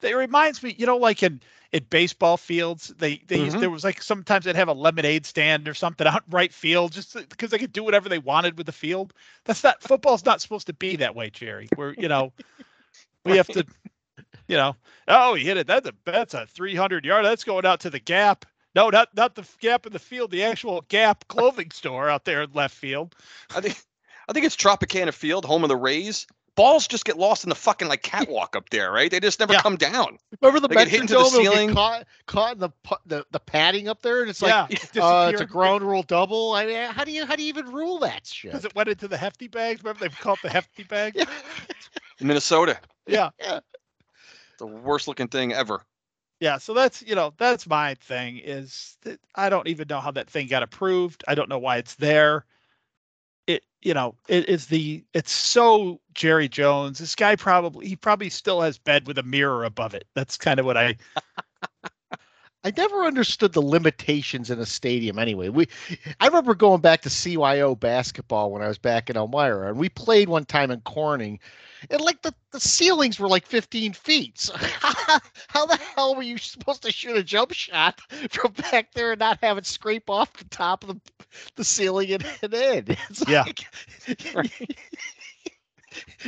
It 0.02 0.16
reminds 0.16 0.62
me, 0.62 0.76
you 0.78 0.86
know, 0.86 0.98
like 0.98 1.24
in 1.24 1.42
in 1.72 1.86
baseball 1.90 2.38
fields, 2.38 2.90
they 2.98 3.22
they 3.28 3.38
used, 3.38 3.58
Mhm. 3.58 3.60
there 3.62 3.70
was 3.70 3.84
like 3.84 4.02
sometimes 4.02 4.46
they'd 4.46 4.56
have 4.56 4.68
a 4.70 4.74
lemonade 4.74 5.26
stand 5.26 5.68
or 5.68 5.74
something 5.74 6.08
out 6.08 6.24
right 6.30 6.54
field 6.54 6.92
just 6.94 7.14
because 7.30 7.50
they 7.52 7.58
could 7.58 7.74
do 7.74 7.84
whatever 7.84 8.10
they 8.10 8.20
wanted 8.20 8.58
with 8.58 8.66
the 8.68 8.72
field. 8.72 9.14
That's 9.46 9.64
not 9.64 9.82
football's 9.82 10.26
not 10.26 10.42
supposed 10.42 10.68
to 10.68 10.74
be 10.74 10.98
that 10.98 11.16
way, 11.16 11.30
Jerry. 11.30 11.70
Where 11.76 11.94
you 11.98 12.08
know 12.10 12.34
we 13.26 13.36
have 13.38 13.50
to, 13.52 13.66
you 14.48 14.58
know, 14.58 14.76
oh, 15.08 15.34
he 15.36 15.46
hit 15.46 15.58
it. 15.58 15.68
That's 15.68 15.88
a 15.88 15.94
that's 16.06 16.34
a 16.34 16.46
300 16.48 17.06
yard. 17.06 17.26
That's 17.26 17.44
going 17.44 17.66
out 17.66 17.82
to 17.82 17.90
the 17.90 18.00
gap. 18.00 18.46
No, 18.76 18.90
not 18.90 19.10
not 19.16 19.36
the 19.36 19.48
gap 19.60 19.86
in 19.86 19.94
the 19.94 20.00
field. 20.00 20.32
The 20.32 20.44
actual 20.44 20.82
Gap 20.90 21.28
clothing 21.30 21.72
store 21.72 22.10
out 22.10 22.26
there 22.26 22.44
in 22.44 22.52
left 22.54 22.76
field. 22.76 23.16
I 23.56 23.62
think 23.62 23.82
I 24.28 24.34
think 24.34 24.46
it's 24.46 24.56
Tropicana 24.56 25.14
Field, 25.14 25.46
home 25.46 25.64
of 25.64 25.70
the 25.70 25.78
Rays. 25.78 26.28
Balls 26.56 26.88
just 26.88 27.04
get 27.04 27.18
lost 27.18 27.44
in 27.44 27.50
the 27.50 27.56
fucking 27.56 27.90
like 27.90 28.02
catwalk 28.02 28.56
up 28.56 28.70
there, 28.70 28.90
right? 28.92 29.12
They 29.12 29.20
just 29.20 29.42
never 29.42 29.54
Yeah. 29.54 29.62
come 29.62 29.76
down. 29.76 30.18
Remember 30.42 30.62
the 30.62 30.70
They 30.70 30.76
get 30.76 30.88
hit 30.88 31.02
into 31.02 31.14
the 31.14 31.20
Metrodome? 31.20 31.28
It'll 31.28 31.44
get 31.44 31.52
ceiling. 31.52 31.74
Caught, 31.74 32.08
caught 32.28 32.54
in 32.54 32.60
the, 32.60 32.70
the 33.06 33.26
the 33.32 33.40
padding 33.42 33.88
up 33.90 34.02
there, 34.02 34.22
and 34.22 34.30
it's 34.30 34.42
yeah, 34.42 34.62
like 34.64 34.72
it's 34.86 34.98
uh, 34.98 35.30
it's 35.32 35.42
a 35.42 35.46
ground 35.46 35.84
rule 35.84 36.04
double. 36.04 36.54
I 36.54 36.66
mean, 36.66 36.90
how 36.92 37.04
do 37.04 37.12
you 37.12 37.26
how 37.26 37.36
do 37.36 37.44
you 37.44 37.50
even 37.50 37.72
rule 37.72 38.00
that 38.00 38.26
shit? 38.26 38.52
because 38.52 38.64
it 38.66 38.74
went 38.74 38.88
into 38.88 39.08
the 39.10 39.18
hefty 39.18 39.48
bags. 39.48 39.84
Remember 39.84 40.08
they 40.08 40.16
called 40.16 40.40
the 40.44 40.50
hefty 40.50 40.84
bag? 40.84 41.16
Yeah. 41.18 41.26
Minnesota, 42.22 42.80
Yeah. 43.08 43.30
the 44.58 44.66
worst 44.66 45.08
looking 45.10 45.28
thing 45.28 45.52
ever. 45.52 45.82
Yeah, 46.40 46.58
so 46.58 46.74
that's 46.74 47.02
you 47.02 47.16
know 47.16 47.34
that's 47.38 47.66
my 47.68 47.96
thing 47.96 48.40
is 48.40 48.98
that 49.02 49.20
I 49.36 49.50
don't 49.50 49.68
even 49.68 49.88
know 49.90 50.00
how 50.02 50.12
that 50.12 50.30
thing 50.30 50.48
got 50.48 50.64
approved. 50.64 51.24
I 51.28 51.36
don't 51.36 51.50
know 51.50 51.60
why 51.60 51.78
it's 51.78 51.96
there. 51.96 52.46
It 53.48 53.64
you 53.82 53.94
know 53.94 54.16
it 54.28 54.50
is 54.50 54.68
the 54.68 55.04
it's 55.14 55.32
so 55.32 56.02
Jerry 56.14 56.48
Jones. 56.50 57.00
This 57.00 57.16
guy 57.16 57.36
probably 57.36 57.88
he 57.88 57.96
probably 57.96 58.30
still 58.30 58.62
has 58.62 58.78
bed 58.78 59.08
with 59.08 59.18
a 59.18 59.24
mirror 59.24 59.64
above 59.64 59.94
it. 59.94 60.08
That's 60.16 60.38
kind 60.38 60.60
of 60.60 60.66
what 60.66 60.78
I 60.78 60.98
I 62.66 62.74
never 62.76 63.06
understood 63.06 63.54
the 63.54 63.62
limitations 63.62 64.50
in 64.50 64.60
a 64.60 64.66
stadium 64.66 65.20
anyway. 65.20 65.50
We 65.50 65.68
I 66.20 66.26
remember 66.26 66.56
going 66.56 66.82
back 66.82 67.04
to 67.04 67.10
CYO 67.10 67.80
basketball 67.80 68.52
when 68.52 68.64
I 68.64 68.68
was 68.68 68.80
back 68.80 69.08
in 69.08 69.16
Elmira 69.16 69.70
and 69.70 69.78
we 69.78 69.88
played 69.88 70.30
one 70.30 70.46
time 70.46 70.72
in 70.72 70.82
Corning 70.82 71.40
and 71.92 72.02
like 72.02 72.24
the, 72.24 72.34
the 72.52 72.60
ceilings 72.60 73.20
were 73.20 73.28
like 73.28 73.46
15 73.46 73.94
feet. 73.94 74.40
So 74.40 74.56
how, 74.58 75.68
the 75.68 75.80
hell 75.96 76.16
were 76.16 76.24
you 76.24 76.40
supposed 76.40 76.82
to 76.82 76.92
shoot 76.92 77.16
a 77.16 77.24
jump 77.24 77.54
shot 77.54 78.02
from 78.32 78.54
back 78.72 78.94
there 78.94 79.12
and 79.12 79.20
not 79.20 79.38
have 79.44 79.60
it 79.60 79.68
scrape 79.68 80.10
off 80.10 80.34
the 80.34 80.46
top 80.46 80.84
of 80.84 80.90
the, 80.90 81.00
the 81.58 81.64
ceiling 81.64 82.14
and, 82.14 82.26
and 82.42 82.54
in? 82.54 82.86
It's 83.10 83.28
yeah. 83.28 83.44
Like, 83.44 83.68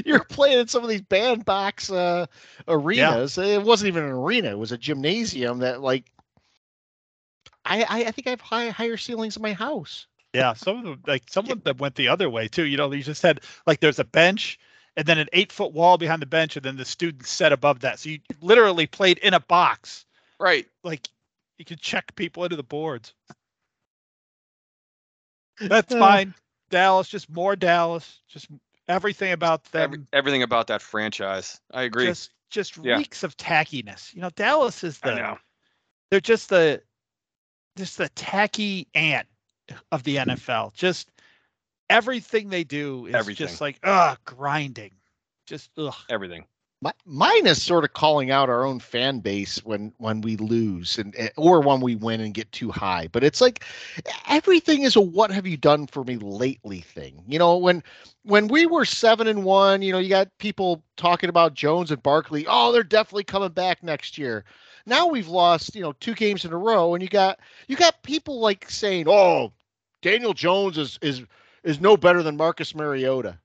you're 0.05 0.23
playing 0.23 0.59
in 0.59 0.67
some 0.67 0.83
of 0.83 0.89
these 0.89 1.01
bandbox 1.01 1.91
uh, 1.91 2.27
arenas. 2.67 3.37
Yeah. 3.37 3.45
It 3.45 3.63
wasn't 3.63 3.87
even 3.87 4.03
an 4.03 4.11
arena; 4.11 4.51
it 4.51 4.59
was 4.59 4.71
a 4.71 4.77
gymnasium 4.77 5.59
that, 5.59 5.81
like, 5.81 6.05
I 7.67 7.83
I, 7.83 8.05
I 8.05 8.11
think 8.11 8.27
I 8.27 8.31
have 8.31 8.41
high, 8.41 8.69
higher 8.69 8.97
ceilings 8.97 9.35
in 9.35 9.41
my 9.41 9.53
house. 9.53 10.07
Yeah, 10.33 10.53
some 10.53 10.77
of 10.77 10.83
them, 10.83 11.01
like 11.07 11.23
some 11.29 11.49
of 11.49 11.63
them 11.63 11.77
went 11.77 11.95
the 11.95 12.09
other 12.09 12.29
way 12.29 12.47
too. 12.47 12.65
You 12.65 12.77
know, 12.77 12.91
you 12.91 13.03
just 13.03 13.21
had 13.21 13.41
like 13.65 13.79
there's 13.79 13.99
a 13.99 14.03
bench 14.03 14.59
and 14.95 15.05
then 15.05 15.19
an 15.19 15.27
eight 15.33 15.51
foot 15.51 15.73
wall 15.73 15.97
behind 15.97 16.21
the 16.21 16.27
bench, 16.27 16.55
and 16.57 16.65
then 16.65 16.77
the 16.77 16.85
students 16.85 17.29
set 17.29 17.53
above 17.53 17.81
that. 17.81 17.99
So 17.99 18.09
you 18.09 18.19
literally 18.41 18.87
played 18.87 19.19
in 19.19 19.33
a 19.33 19.39
box. 19.39 20.05
Right. 20.39 20.67
Like 20.83 21.07
you 21.57 21.65
could 21.65 21.81
check 21.81 22.15
people 22.15 22.43
into 22.43 22.55
the 22.55 22.63
boards. 22.63 23.13
That's 25.59 25.93
uh, 25.93 25.99
fine. 25.99 26.33
Dallas, 26.69 27.07
just 27.07 27.29
more 27.29 27.55
Dallas. 27.55 28.21
Just 28.27 28.47
everything 28.87 29.31
about 29.31 29.63
them. 29.65 29.83
Every, 29.83 29.99
everything 30.13 30.43
about 30.43 30.67
that 30.67 30.81
franchise. 30.81 31.61
I 31.71 31.83
agree. 31.83 32.07
Just 32.07 32.31
just 32.49 32.77
yeah. 32.77 32.97
reeks 32.97 33.23
of 33.23 33.37
tackiness. 33.37 34.13
You 34.13 34.21
know, 34.21 34.29
Dallas 34.31 34.83
is 34.83 34.99
the 34.99 35.37
they're 36.09 36.19
just 36.19 36.49
the 36.49 36.81
just 37.77 37.97
the 37.97 38.09
tacky 38.09 38.87
ant 38.93 39.27
of 39.91 40.03
the 40.03 40.17
NFL. 40.17 40.73
Just 40.73 41.09
everything 41.89 42.49
they 42.49 42.63
do 42.63 43.05
is 43.05 43.15
everything. 43.15 43.47
just 43.47 43.61
like 43.61 43.79
ugh, 43.83 44.17
grinding. 44.25 44.91
Just 45.45 45.71
ugh. 45.77 45.95
Everything. 46.09 46.45
My, 46.79 46.91
mine 47.05 47.47
is 47.47 47.59
sort 47.59 47.85
of 47.85 47.93
calling 47.93 48.29
out 48.29 48.49
our 48.49 48.63
own 48.63 48.79
fan 48.79 49.19
base 49.19 49.65
when 49.65 49.91
when 49.97 50.21
we 50.21 50.37
lose 50.37 50.99
and 50.99 51.15
eh, 51.17 51.29
or 51.35 51.59
when 51.59 51.81
we 51.81 51.95
win 51.95 52.21
and 52.21 52.35
get 52.35 52.51
too 52.51 52.69
high. 52.69 53.07
But 53.11 53.23
it's 53.23 53.41
like 53.41 53.63
everything 54.27 54.83
is 54.83 54.95
a 54.95 55.01
what 55.01 55.31
have 55.31 55.47
you 55.47 55.57
done 55.57 55.87
for 55.87 56.03
me 56.03 56.17
lately 56.17 56.81
thing. 56.81 57.23
You 57.27 57.39
know, 57.39 57.57
when 57.57 57.81
when 58.23 58.47
we 58.47 58.67
were 58.67 58.85
seven 58.85 59.25
and 59.25 59.43
one, 59.43 59.81
you 59.81 59.91
know, 59.91 59.97
you 59.97 60.09
got 60.09 60.29
people 60.37 60.83
talking 60.97 61.29
about 61.29 61.55
Jones 61.55 61.89
and 61.89 62.03
Barkley. 62.03 62.45
Oh, 62.47 62.71
they're 62.71 62.83
definitely 62.83 63.23
coming 63.23 63.49
back 63.49 63.81
next 63.81 64.15
year. 64.19 64.45
Now 64.87 65.07
we've 65.07 65.27
lost, 65.27 65.75
you 65.75 65.81
know, 65.81 65.93
two 65.99 66.15
games 66.15 66.45
in 66.45 66.53
a 66.53 66.57
row, 66.57 66.95
and 66.95 67.03
you 67.03 67.09
got 67.09 67.39
you 67.67 67.75
got 67.75 68.01
people 68.03 68.39
like 68.39 68.69
saying, 68.71 69.05
"Oh, 69.07 69.51
Daniel 70.01 70.33
Jones 70.33 70.77
is 70.77 70.97
is 71.01 71.23
is 71.63 71.79
no 71.79 71.97
better 71.97 72.23
than 72.23 72.37
Marcus 72.37 72.73
Mariota. 72.73 73.37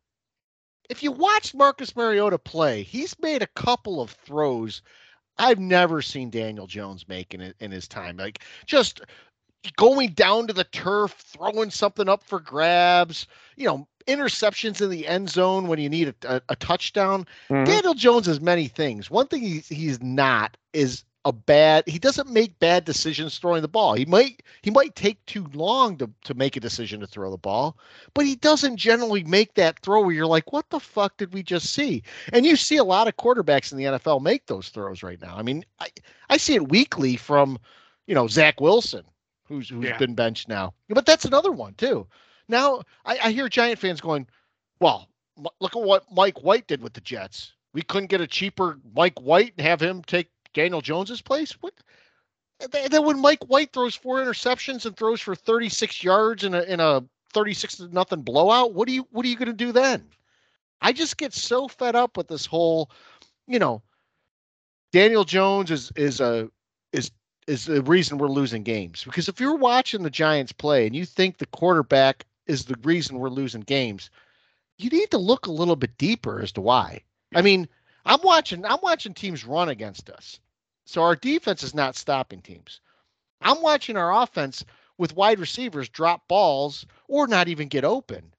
If 0.89 1.03
you 1.03 1.13
watch 1.13 1.55
Marcus 1.55 1.97
Mariota 1.97 2.39
play, 2.39 2.83
he's 2.83 3.19
made 3.21 3.43
a 3.43 3.47
couple 3.49 4.01
of 4.01 4.11
throws 4.11 4.83
I've 5.39 5.59
never 5.59 6.03
seen 6.03 6.31
Daniel 6.31 6.67
Jones 6.67 7.09
make 7.09 7.35
in, 7.35 7.55
in 7.59 7.71
his 7.71 7.89
time. 7.89 8.17
Like 8.17 8.41
just 8.67 9.01
going 9.77 10.11
down 10.11 10.47
to 10.47 10.53
the 10.53 10.65
turf, 10.65 11.13
throwing 11.13 11.71
something 11.71 12.09
up 12.09 12.23
for 12.23 12.41
grabs, 12.41 13.27
you 13.57 13.67
know, 13.67 13.89
interceptions 14.07 14.81
in 14.81 14.91
the 14.91 15.07
end 15.07 15.31
zone 15.31 15.69
when 15.69 15.79
you 15.79 15.89
need 15.89 16.09
a, 16.09 16.37
a, 16.37 16.43
a 16.51 16.57
touchdown. 16.57 17.27
Mm-hmm. 17.49 17.65
Daniel 17.65 17.95
Jones 17.95 18.29
is 18.29 18.41
many 18.41 18.69
things. 18.69 19.11
One 19.11 19.29
thing 19.29 19.43
he's, 19.43 19.69
he's 19.69 20.03
not 20.03 20.57
is 20.73 21.05
a 21.25 21.33
bad 21.33 21.85
he 21.87 21.99
doesn't 21.99 22.31
make 22.31 22.59
bad 22.59 22.85
decisions 22.85 23.39
throwing 23.39 23.63
the 23.63 23.69
ball. 23.69 23.95
He 23.95 24.05
might 24.05 24.43
he 24.63 24.71
might 24.71 24.97
take 24.97 25.25
too 25.27 25.47
long 25.55 25.97
to, 25.99 26.11
to 26.25 26.35
make 26.35 26.57
a 26.57 26.61
decision 26.61 27.01
to 27.01 27.07
throw 27.07 27.31
the 27.31 27.37
ball, 27.37 27.77
but 28.15 28.27
he 28.27 28.35
doesn't 28.35 28.77
generally 28.77 29.23
make 29.23 29.55
that 29.55 29.79
throw 29.81 30.03
where 30.03 30.13
you're 30.13 30.27
like, 30.27 30.53
what 30.53 30.69
the 30.71 30.81
fuck 30.81 31.17
did 31.17 31.33
we 31.33 31.43
just 31.43 31.73
see? 31.73 32.03
And 32.33 32.45
you 32.45 32.57
see 32.57 32.77
a 32.77 32.85
lot 32.85 33.07
of 33.07 33.17
quarterbacks 33.17 33.71
in 33.71 33.79
the 33.79 33.85
NFL 33.85 34.23
make 34.23 34.47
those 34.47 34.71
throws 34.71 35.03
right 35.03 35.21
now. 35.21 35.37
I 35.37 35.43
mean, 35.43 35.65
I, 35.79 35.89
I 36.29 36.37
see 36.39 36.55
it 36.55 36.69
weekly 36.69 37.17
from, 37.17 37.59
you 38.07 38.15
know, 38.15 38.27
Zach 38.27 38.61
Wilson, 38.61 39.05
who's 39.45 39.69
who's 39.69 39.85
yeah. 39.85 39.99
been 39.99 40.15
benched 40.15 40.49
now. 40.49 40.75
But 40.89 41.07
that's 41.07 41.25
another 41.25 41.53
one 41.53 41.75
too. 41.75 42.07
Now 42.49 42.83
I, 43.05 43.19
I 43.25 43.31
hear 43.31 43.49
Giant 43.49 43.79
fans 43.79 44.01
going, 44.01 44.27
Well, 44.81 45.09
look 45.61 45.77
at 45.77 45.83
what 45.83 46.05
Mike 46.13 46.43
White 46.43 46.67
did 46.67 46.83
with 46.83 46.95
the 46.95 47.01
Jets. 47.01 47.53
We 47.75 47.83
couldn't 47.83 48.11
get 48.11 48.21
a 48.21 48.27
cheaper 48.27 48.79
Mike 48.95 49.21
White 49.21 49.55
and 49.57 49.67
have 49.67 49.81
him 49.81 50.03
take 50.03 50.32
Daniel 50.55 50.81
Jones's 50.81 51.23
place? 51.23 51.53
What? 51.61 51.75
Then 52.71 53.05
when 53.05 53.21
Mike 53.21 53.45
White 53.47 53.73
throws 53.73 53.95
four 53.95 54.23
interceptions 54.23 54.87
and 54.87 54.97
throws 54.97 55.21
for 55.21 55.35
36 55.35 56.05
yards 56.05 56.45
in 56.45 56.55
a 56.55 56.63
in 56.63 56.81
a 56.81 57.03
36 57.33 57.79
to 57.79 57.89
nothing 57.89 58.23
blowout, 58.23 58.75
what 58.75 58.87
do 58.87 58.95
you 58.95 59.07
what 59.11 59.25
are 59.27 59.29
you 59.29 59.37
going 59.37 59.47
to 59.47 59.53
do 59.53 59.73
then? 59.73 60.09
I 60.81 60.93
just 60.93 61.17
get 61.17 61.33
so 61.33 61.69
fed 61.69 61.97
up 61.97 62.17
with 62.17 62.29
this 62.29 62.47
whole, 62.47 62.91
you 63.47 63.59
know, 63.59 63.83
Daniel 64.93 65.25
Jones 65.25 65.71
is 65.71 65.93
is 65.97 66.21
a 66.21 66.51
is 66.93 67.11
is 67.47 67.65
the 67.65 67.83
reason 67.83 68.19
we're 68.19 68.29
losing 68.29 68.63
games 68.63 69.03
because 69.05 69.29
if 69.29 69.41
you're 69.41 69.57
watching 69.57 70.03
the 70.03 70.11
Giants 70.11 70.53
play 70.53 70.87
and 70.87 70.95
you 70.95 71.05
think 71.05 71.39
the 71.39 71.47
quarterback 71.47 72.27
is 72.47 72.65
the 72.65 72.79
reason 72.83 73.19
we're 73.19 73.29
losing 73.29 73.63
games, 73.63 74.11
you 74.79 74.91
need 74.91 75.11
to 75.11 75.19
look 75.19 75.47
a 75.47 75.53
little 75.53 75.77
bit 75.77 75.97
deeper 75.99 76.41
as 76.41 76.53
to 76.53 76.61
why. 76.61 77.03
I 77.35 77.43
mean, 77.43 77.69
I'm 78.05 78.21
watching 78.23 78.65
I'm 78.65 78.81
watching 78.83 79.15
teams 79.15 79.45
run 79.45 79.69
against 79.69 80.11
us. 80.11 80.41
So 80.85 81.03
our 81.03 81.17
defense 81.17 81.63
is 81.63 81.75
not 81.75 81.97
stopping 81.97 82.43
teams. 82.43 82.81
I'm 83.41 83.63
watching 83.63 83.97
our 83.97 84.23
offense 84.23 84.65
with 84.99 85.17
wide 85.17 85.39
receivers 85.39 85.89
drop 85.89 86.27
balls 86.29 86.87
or 87.09 87.27
not 87.27 87.49
even 87.49 87.69
get 87.69 87.85
open. 87.85 88.33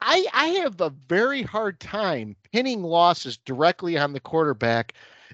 I, 0.00 0.26
I 0.32 0.46
have 0.48 0.80
a 0.80 0.90
very 1.08 1.42
hard 1.42 1.80
time 1.80 2.36
pinning 2.52 2.82
losses 2.82 3.38
directly 3.38 3.96
on 3.96 4.12
the 4.12 4.20
quarterback 4.20 4.92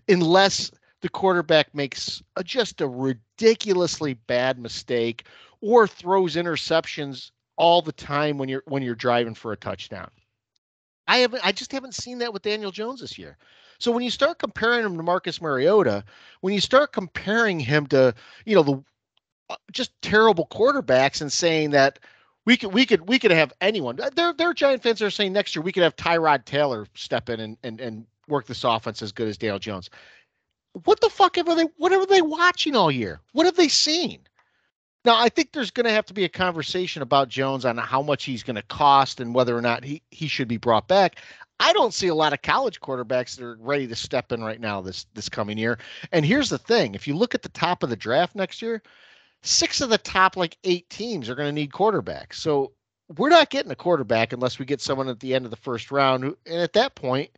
unless 0.08 0.70
the 1.00 1.08
quarterback 1.08 1.74
makes 1.74 2.22
a, 2.36 2.44
just 2.44 2.80
a 2.80 2.88
ridiculously 2.88 4.14
bad 4.14 4.58
mistake 4.58 5.26
or 5.60 5.86
throws 5.86 6.36
interceptions 6.36 7.32
all 7.56 7.82
the 7.82 7.92
time 7.92 8.38
when 8.38 8.48
you're 8.48 8.62
when 8.66 8.82
you're 8.82 8.94
driving 8.94 9.34
for 9.34 9.52
a 9.52 9.56
touchdown. 9.56 10.10
I 11.06 11.18
haven't 11.18 11.44
I 11.44 11.52
just 11.52 11.72
haven't 11.72 11.94
seen 11.94 12.18
that 12.18 12.32
with 12.32 12.42
Daniel 12.42 12.70
Jones 12.70 13.00
this 13.00 13.18
year. 13.18 13.36
So 13.78 13.90
when 13.90 14.04
you 14.04 14.10
start 14.10 14.38
comparing 14.38 14.84
him 14.84 14.96
to 14.96 15.02
Marcus 15.02 15.42
Mariota, 15.42 16.04
when 16.40 16.54
you 16.54 16.60
start 16.60 16.92
comparing 16.92 17.58
him 17.58 17.86
to, 17.88 18.14
you 18.44 18.54
know, 18.54 18.62
the 18.62 18.84
uh, 19.50 19.56
just 19.72 19.90
terrible 20.02 20.46
quarterbacks 20.46 21.20
and 21.20 21.32
saying 21.32 21.70
that 21.70 21.98
we 22.44 22.56
could 22.56 22.72
we 22.72 22.86
could 22.86 23.08
we 23.08 23.18
could 23.18 23.32
have 23.32 23.52
anyone. 23.60 24.00
Uh, 24.00 24.10
there 24.14 24.32
there 24.32 24.50
are 24.50 24.54
Giant 24.54 24.82
fans 24.82 25.02
are 25.02 25.10
saying 25.10 25.32
next 25.32 25.56
year 25.56 25.62
we 25.62 25.72
could 25.72 25.82
have 25.82 25.96
Tyrod 25.96 26.44
Taylor 26.44 26.86
step 26.94 27.28
in 27.28 27.40
and 27.40 27.56
and, 27.62 27.80
and 27.80 28.06
work 28.28 28.46
this 28.46 28.64
offense 28.64 29.02
as 29.02 29.12
good 29.12 29.28
as 29.28 29.36
Daniel 29.36 29.58
Jones. 29.58 29.90
What 30.84 31.00
the 31.00 31.10
fuck 31.10 31.36
have 31.36 31.46
they 31.46 31.66
what 31.76 31.92
are 31.92 32.06
they 32.06 32.22
watching 32.22 32.76
all 32.76 32.90
year? 32.90 33.20
What 33.32 33.46
have 33.46 33.56
they 33.56 33.68
seen? 33.68 34.20
Now, 35.04 35.18
I 35.18 35.28
think 35.28 35.52
there's 35.52 35.70
going 35.70 35.86
to 35.86 35.92
have 35.92 36.06
to 36.06 36.14
be 36.14 36.24
a 36.24 36.28
conversation 36.28 37.02
about 37.02 37.28
Jones 37.28 37.64
on 37.64 37.76
how 37.76 38.02
much 38.02 38.24
he's 38.24 38.42
going 38.42 38.56
to 38.56 38.62
cost 38.62 39.20
and 39.20 39.34
whether 39.34 39.56
or 39.56 39.60
not 39.60 39.84
he, 39.84 40.02
he 40.10 40.28
should 40.28 40.48
be 40.48 40.58
brought 40.58 40.86
back. 40.86 41.16
I 41.58 41.72
don't 41.72 41.94
see 41.94 42.08
a 42.08 42.14
lot 42.14 42.32
of 42.32 42.42
college 42.42 42.80
quarterbacks 42.80 43.36
that 43.36 43.44
are 43.44 43.56
ready 43.60 43.86
to 43.86 43.96
step 43.96 44.32
in 44.32 44.42
right 44.42 44.60
now 44.60 44.80
this 44.80 45.06
this 45.14 45.28
coming 45.28 45.58
year. 45.58 45.78
And 46.10 46.24
here's 46.24 46.48
the 46.48 46.58
thing: 46.58 46.94
if 46.94 47.06
you 47.06 47.16
look 47.16 47.34
at 47.34 47.42
the 47.42 47.48
top 47.50 47.82
of 47.82 47.90
the 47.90 47.96
draft 47.96 48.34
next 48.34 48.62
year, 48.62 48.82
six 49.42 49.80
of 49.80 49.90
the 49.90 49.98
top 49.98 50.36
like 50.36 50.58
eight 50.64 50.88
teams 50.90 51.28
are 51.28 51.34
going 51.34 51.48
to 51.48 51.52
need 51.52 51.70
quarterbacks. 51.70 52.34
So 52.34 52.72
we're 53.16 53.28
not 53.28 53.50
getting 53.50 53.70
a 53.70 53.76
quarterback 53.76 54.32
unless 54.32 54.58
we 54.58 54.64
get 54.64 54.80
someone 54.80 55.08
at 55.08 55.20
the 55.20 55.34
end 55.34 55.44
of 55.44 55.50
the 55.50 55.56
first 55.56 55.90
round. 55.90 56.24
And 56.24 56.36
at 56.46 56.72
that 56.72 56.94
point, 56.94 57.30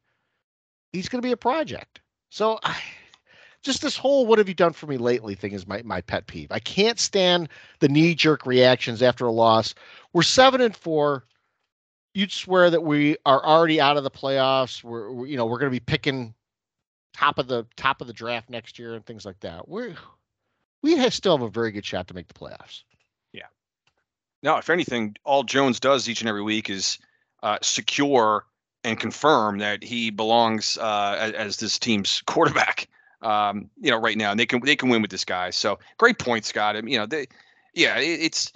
he's 0.92 1.08
going 1.08 1.20
to 1.20 1.26
be 1.26 1.32
a 1.32 1.36
project. 1.36 2.00
So 2.30 2.58
I, 2.62 2.80
just 3.64 3.82
this 3.82 3.96
whole 3.96 4.26
"what 4.26 4.38
have 4.38 4.48
you 4.48 4.54
done 4.54 4.72
for 4.72 4.86
me 4.86 4.96
lately" 4.96 5.34
thing 5.34 5.52
is 5.52 5.66
my 5.66 5.82
my 5.82 6.00
pet 6.00 6.26
peeve. 6.26 6.52
I 6.52 6.60
can't 6.60 6.98
stand 6.98 7.48
the 7.80 7.88
knee 7.88 8.14
jerk 8.14 8.46
reactions 8.46 9.02
after 9.02 9.26
a 9.26 9.32
loss. 9.32 9.74
We're 10.12 10.22
seven 10.22 10.60
and 10.60 10.76
four 10.76 11.24
you'd 12.14 12.32
swear 12.32 12.70
that 12.70 12.82
we 12.82 13.16
are 13.26 13.44
already 13.44 13.80
out 13.80 13.96
of 13.96 14.04
the 14.04 14.10
playoffs. 14.10 14.82
We're, 14.82 15.12
we're 15.12 15.26
you 15.26 15.36
know 15.36 15.46
we're 15.46 15.58
going 15.58 15.70
to 15.70 15.76
be 15.76 15.84
picking 15.84 16.34
top 17.12 17.38
of 17.38 17.48
the 17.48 17.66
top 17.76 18.00
of 18.00 18.06
the 18.06 18.12
draft 18.12 18.48
next 18.48 18.78
year 18.78 18.94
and 18.94 19.04
things 19.04 19.26
like 19.26 19.40
that. 19.40 19.68
We're 19.68 19.94
we 20.82 20.96
have, 20.96 21.12
still 21.12 21.36
have 21.36 21.46
a 21.46 21.50
very 21.50 21.72
good 21.72 21.84
shot 21.84 22.08
to 22.08 22.14
make 22.14 22.28
the 22.28 22.34
playoffs. 22.34 22.82
Yeah. 23.32 23.46
Now, 24.42 24.58
if 24.58 24.70
anything, 24.70 25.16
all 25.24 25.42
Jones 25.42 25.80
does 25.80 26.08
each 26.08 26.20
and 26.20 26.28
every 26.28 26.42
week 26.42 26.70
is 26.70 26.98
uh, 27.42 27.58
secure 27.62 28.44
and 28.84 29.00
confirm 29.00 29.58
that 29.58 29.82
he 29.82 30.10
belongs 30.10 30.76
uh, 30.76 31.16
as, 31.18 31.32
as, 31.32 31.56
this 31.56 31.78
team's 31.78 32.22
quarterback. 32.26 32.86
Um, 33.24 33.70
you 33.80 33.90
know, 33.90 33.98
right 33.98 34.18
now, 34.18 34.30
and 34.30 34.38
they 34.38 34.44
can 34.44 34.60
they 34.60 34.76
can 34.76 34.90
win 34.90 35.00
with 35.00 35.10
this 35.10 35.24
guy. 35.24 35.50
So 35.50 35.78
great 35.96 36.18
point, 36.18 36.44
Scott. 36.44 36.76
I 36.76 36.82
mean, 36.82 36.92
you 36.92 36.98
know, 36.98 37.06
they, 37.06 37.26
yeah, 37.72 37.98
it, 37.98 38.20
it's, 38.20 38.52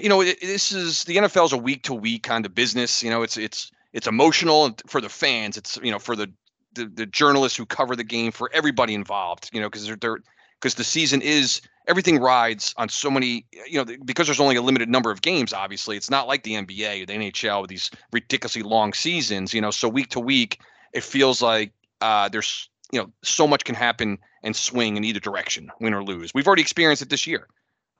you 0.00 0.08
know, 0.08 0.22
it, 0.22 0.40
this 0.40 0.72
is 0.72 1.04
the 1.04 1.16
NFL 1.16 1.46
is 1.46 1.52
a 1.52 1.58
week 1.58 1.82
to 1.84 1.94
week 1.94 2.22
kind 2.22 2.46
of 2.46 2.54
business. 2.54 3.02
You 3.02 3.10
know, 3.10 3.22
it's 3.22 3.36
it's 3.36 3.70
it's 3.92 4.06
emotional 4.06 4.74
for 4.86 5.00
the 5.02 5.10
fans. 5.10 5.58
It's 5.58 5.78
you 5.82 5.90
know 5.90 5.98
for 5.98 6.16
the 6.16 6.32
the, 6.74 6.86
the 6.86 7.06
journalists 7.06 7.58
who 7.58 7.66
cover 7.66 7.94
the 7.94 8.04
game, 8.04 8.32
for 8.32 8.50
everybody 8.54 8.94
involved. 8.94 9.50
You 9.52 9.60
know, 9.60 9.68
because 9.68 9.86
they're 9.86 9.96
they're 9.96 10.18
because 10.60 10.74
the 10.74 10.84
season 10.84 11.20
is 11.20 11.60
everything 11.86 12.18
rides 12.18 12.74
on 12.76 12.88
so 12.88 13.10
many 13.10 13.46
you 13.66 13.82
know 13.82 13.96
because 14.04 14.26
there's 14.26 14.40
only 14.40 14.56
a 14.56 14.62
limited 14.62 14.88
number 14.88 15.10
of 15.10 15.22
games 15.22 15.52
obviously 15.52 15.96
it's 15.96 16.10
not 16.10 16.28
like 16.28 16.42
the 16.42 16.52
nba 16.52 17.02
or 17.02 17.06
the 17.06 17.12
nhl 17.14 17.62
with 17.62 17.70
these 17.70 17.90
ridiculously 18.12 18.62
long 18.62 18.92
seasons 18.92 19.54
you 19.54 19.60
know 19.60 19.70
so 19.70 19.88
week 19.88 20.08
to 20.08 20.20
week 20.20 20.60
it 20.92 21.02
feels 21.02 21.40
like 21.40 21.72
uh, 22.00 22.28
there's 22.28 22.68
you 22.92 23.00
know 23.00 23.10
so 23.22 23.46
much 23.46 23.64
can 23.64 23.74
happen 23.74 24.18
and 24.42 24.54
swing 24.54 24.96
in 24.96 25.04
either 25.04 25.20
direction 25.20 25.70
win 25.80 25.94
or 25.94 26.02
lose. 26.02 26.32
We've 26.34 26.46
already 26.46 26.62
experienced 26.62 27.02
it 27.02 27.10
this 27.10 27.26
year. 27.26 27.48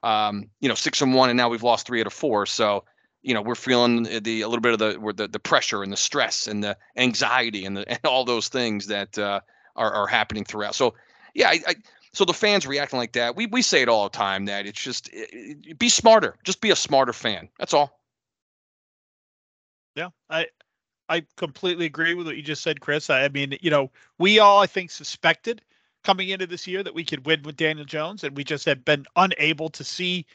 Um, 0.03 0.51
you 0.61 0.69
know 0.69 0.75
six 0.75 1.01
and 1.03 1.15
one 1.15 1.31
and 1.31 1.37
now 1.37 1.49
we've 1.49 1.63
lost 1.63 1.87
three 1.87 2.01
out 2.01 2.07
of 2.07 2.13
four. 2.13 2.47
So 2.47 2.85
you 3.23 3.35
know 3.35 3.43
we're 3.43 3.55
feeling 3.55 4.05
the 4.05 4.43
a 4.43 4.49
little 4.49 4.61
bit 4.61 4.73
of 4.73 4.79
the 4.79 5.13
the, 5.15 5.29
the 5.29 5.41
pressure 5.41 5.83
and 5.83 5.93
the 5.93 5.97
stress 5.97 6.47
and 6.47 6.63
the 6.63 6.77
anxiety 6.97 7.65
and 7.65 7.77
the 7.77 7.89
and 7.89 8.01
all 8.05 8.25
those 8.25 8.49
things 8.49 8.87
that 8.87 9.19
uh, 9.19 9.41
are, 9.77 9.93
are 9.93 10.07
happening 10.07 10.45
throughout. 10.45 10.75
So 10.75 10.95
yeah 11.35 11.49
I, 11.49 11.61
I 11.67 11.75
so 12.13 12.25
the 12.25 12.35
fans 12.35 12.67
reacting 12.67 12.99
like 12.99 13.13
that, 13.13 13.37
we 13.37 13.47
we 13.47 13.63
say 13.63 13.83
it 13.83 13.89
all 13.89 14.05
the 14.05 14.17
time 14.17 14.47
that 14.47 14.67
it's 14.67 14.81
just 14.81 15.09
it, 15.13 15.59
it, 15.67 15.79
be 15.79 15.89
smarter, 15.89 16.37
just 16.45 16.61
be 16.61 16.71
a 16.71 16.77
smarter 16.77 17.13
fan. 17.13 17.49
That's 17.59 17.75
all. 17.75 18.01
Yeah, 19.95 20.09
I 20.31 20.47
I 21.09 21.25
completely 21.37 21.87
agree 21.87 22.15
with 22.15 22.27
what 22.27 22.37
you 22.37 22.43
just 22.43 22.63
said, 22.63 22.81
Chris. 22.81 23.11
I, 23.11 23.25
I 23.25 23.29
mean, 23.29 23.57
you 23.61 23.71
know, 23.71 23.91
we 24.19 24.39
all 24.39 24.61
I 24.61 24.67
think 24.67 24.91
suspected 24.91 25.63
coming 26.05 26.29
into 26.29 26.47
this 26.47 26.67
year 26.67 26.83
that 26.83 26.95
we 26.95 27.05
could 27.05 27.27
win 27.27 27.43
with 27.43 27.57
Daniel 27.57 27.85
Jones, 27.85 28.25
and 28.25 28.37
we 28.37 28.45
just 28.45 28.65
have 28.67 28.85
been 28.85 29.07
unable 29.17 29.69
to 29.71 29.85
see 29.85 30.27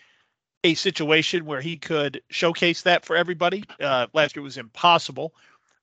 a 0.63 0.73
situation 0.73 1.45
where 1.45 1.61
he 1.61 1.75
could 1.77 2.21
showcase 2.29 2.81
that 2.83 3.05
for 3.05 3.15
everybody. 3.15 3.63
Uh, 3.79 4.07
last 4.13 4.35
year 4.35 4.43
was 4.43 4.57
impossible, 4.57 5.33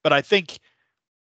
but 0.03 0.13
I 0.13 0.23
think 0.23 0.59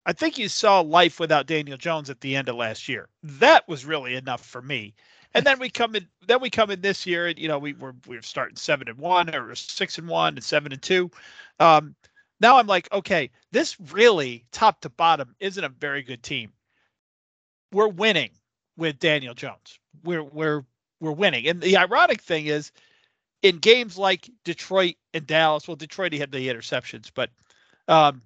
I 0.05 0.13
think 0.13 0.37
you 0.37 0.49
saw 0.49 0.79
life 0.79 1.19
without 1.19 1.45
Daniel 1.45 1.77
Jones 1.77 2.09
at 2.09 2.21
the 2.21 2.35
end 2.35 2.49
of 2.49 2.55
last 2.55 2.87
year. 2.87 3.09
That 3.21 3.67
was 3.67 3.85
really 3.85 4.15
enough 4.15 4.43
for 4.43 4.61
me. 4.61 4.95
And 5.33 5.45
then 5.45 5.59
we 5.59 5.69
come 5.69 5.95
in. 5.95 6.07
Then 6.25 6.41
we 6.41 6.49
come 6.49 6.71
in 6.71 6.81
this 6.81 7.05
year, 7.05 7.27
and 7.27 7.37
you 7.37 7.47
know 7.47 7.59
we 7.59 7.73
were 7.73 7.95
we 8.07 8.17
are 8.17 8.21
starting 8.21 8.55
seven 8.55 8.87
and 8.87 8.97
one, 8.97 9.33
or 9.33 9.53
six 9.53 9.97
and 9.97 10.07
one, 10.07 10.35
and 10.35 10.43
seven 10.43 10.71
and 10.71 10.81
two. 10.81 11.11
Um, 11.59 11.95
now 12.39 12.57
I'm 12.57 12.67
like, 12.67 12.91
okay, 12.91 13.29
this 13.51 13.79
really 13.91 14.45
top 14.51 14.81
to 14.81 14.89
bottom 14.89 15.35
isn't 15.39 15.63
a 15.63 15.69
very 15.69 16.03
good 16.03 16.23
team. 16.23 16.51
We're 17.71 17.87
winning 17.87 18.31
with 18.77 18.99
Daniel 18.99 19.33
Jones. 19.33 19.79
We're 20.03 20.23
we're 20.23 20.65
we're 20.99 21.11
winning. 21.11 21.47
And 21.47 21.61
the 21.61 21.77
ironic 21.77 22.21
thing 22.21 22.47
is, 22.47 22.71
in 23.41 23.57
games 23.57 23.97
like 23.97 24.29
Detroit 24.43 24.95
and 25.13 25.25
Dallas, 25.27 25.67
well, 25.67 25.75
Detroit 25.75 26.13
he 26.13 26.19
had 26.19 26.31
the 26.31 26.47
interceptions, 26.47 27.11
but 27.13 27.29
um, 27.87 28.21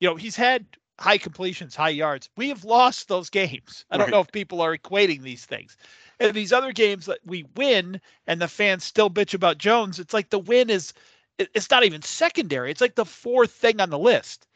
you 0.00 0.08
know 0.08 0.16
he's 0.16 0.36
had 0.36 0.66
high 0.98 1.18
completions, 1.18 1.74
high 1.74 1.88
yards. 1.88 2.28
We 2.36 2.48
have 2.48 2.64
lost 2.64 3.08
those 3.08 3.30
games. 3.30 3.84
I 3.90 3.96
don't 3.96 4.06
right. 4.06 4.12
know 4.12 4.20
if 4.20 4.30
people 4.30 4.60
are 4.60 4.76
equating 4.76 5.22
these 5.22 5.44
things. 5.44 5.76
And 6.20 6.34
these 6.34 6.52
other 6.52 6.72
games 6.72 7.06
that 7.06 7.18
we 7.24 7.44
win 7.56 8.00
and 8.26 8.40
the 8.40 8.46
fans 8.46 8.84
still 8.84 9.10
bitch 9.10 9.34
about 9.34 9.58
Jones, 9.58 9.98
it's 9.98 10.14
like 10.14 10.30
the 10.30 10.38
win 10.38 10.70
is 10.70 10.92
it's 11.38 11.70
not 11.70 11.84
even 11.84 12.02
secondary. 12.02 12.70
It's 12.70 12.80
like 12.80 12.94
the 12.94 13.04
fourth 13.04 13.52
thing 13.52 13.80
on 13.80 13.90
the 13.90 13.98
list. 13.98 14.46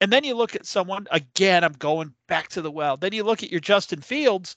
And 0.00 0.12
then 0.12 0.24
you 0.24 0.34
look 0.34 0.54
at 0.54 0.66
someone 0.66 1.06
again, 1.10 1.62
I'm 1.62 1.74
going 1.74 2.14
back 2.26 2.48
to 2.48 2.62
the 2.62 2.70
well. 2.70 2.96
Then 2.96 3.12
you 3.12 3.22
look 3.22 3.42
at 3.42 3.50
your 3.50 3.60
Justin 3.60 4.00
Fields, 4.00 4.56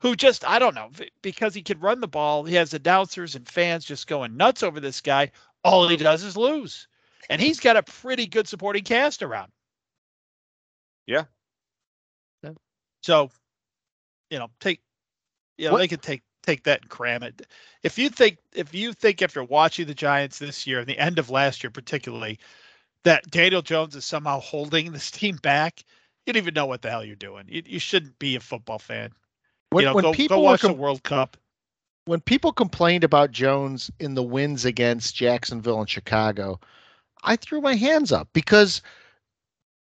who 0.00 0.16
just, 0.16 0.44
I 0.46 0.58
don't 0.58 0.74
know, 0.74 0.90
because 1.22 1.54
he 1.54 1.62
can 1.62 1.78
run 1.78 2.00
the 2.00 2.08
ball, 2.08 2.44
he 2.44 2.54
has 2.56 2.74
announcers 2.74 3.34
and 3.36 3.46
fans 3.46 3.84
just 3.84 4.06
going 4.06 4.36
nuts 4.36 4.62
over 4.62 4.80
this 4.80 5.00
guy. 5.00 5.30
All 5.62 5.88
he 5.88 5.96
does 5.96 6.24
is 6.24 6.36
lose. 6.36 6.88
And 7.28 7.40
he's 7.40 7.60
got 7.60 7.76
a 7.76 7.82
pretty 7.82 8.26
good 8.26 8.48
supporting 8.48 8.82
cast 8.82 9.22
around. 9.22 9.52
Yeah. 11.06 11.24
yeah. 12.42 12.52
So, 13.02 13.30
you 14.30 14.38
know, 14.38 14.48
take, 14.58 14.80
you 15.58 15.66
know, 15.66 15.72
what? 15.72 15.78
they 15.78 15.88
could 15.88 16.02
take 16.02 16.22
take 16.42 16.64
that 16.64 16.82
and 16.82 16.90
cram 16.90 17.22
it. 17.22 17.46
If 17.82 17.98
you 17.98 18.08
think 18.08 18.38
if 18.54 18.74
you 18.74 18.92
think 18.92 19.22
after 19.22 19.42
watching 19.42 19.86
the 19.86 19.94
Giants 19.94 20.38
this 20.38 20.66
year 20.66 20.78
and 20.80 20.88
the 20.88 20.98
end 20.98 21.18
of 21.18 21.30
last 21.30 21.62
year 21.62 21.70
particularly 21.70 22.38
that 23.04 23.30
Daniel 23.30 23.62
Jones 23.62 23.96
is 23.96 24.04
somehow 24.04 24.40
holding 24.40 24.92
this 24.92 25.10
team 25.10 25.36
back, 25.36 25.82
you 26.26 26.32
don't 26.32 26.42
even 26.42 26.54
know 26.54 26.66
what 26.66 26.82
the 26.82 26.90
hell 26.90 27.04
you're 27.04 27.16
doing. 27.16 27.44
You, 27.48 27.62
you 27.64 27.78
shouldn't 27.78 28.18
be 28.18 28.36
a 28.36 28.40
football 28.40 28.78
fan. 28.78 29.10
When, 29.70 29.82
you 29.82 29.88
know, 29.88 29.94
when 29.94 30.04
go, 30.04 30.12
people 30.12 30.38
go 30.38 30.42
watch 30.42 30.60
com- 30.60 30.72
the 30.72 30.76
World 30.76 31.02
Cup. 31.02 31.36
When 32.06 32.20
people 32.20 32.52
complained 32.52 33.04
about 33.04 33.30
Jones 33.30 33.90
in 34.00 34.14
the 34.14 34.22
wins 34.22 34.64
against 34.64 35.14
Jacksonville 35.14 35.80
and 35.80 35.88
Chicago, 35.88 36.58
I 37.22 37.36
threw 37.36 37.60
my 37.60 37.74
hands 37.74 38.12
up 38.12 38.28
because– 38.32 38.82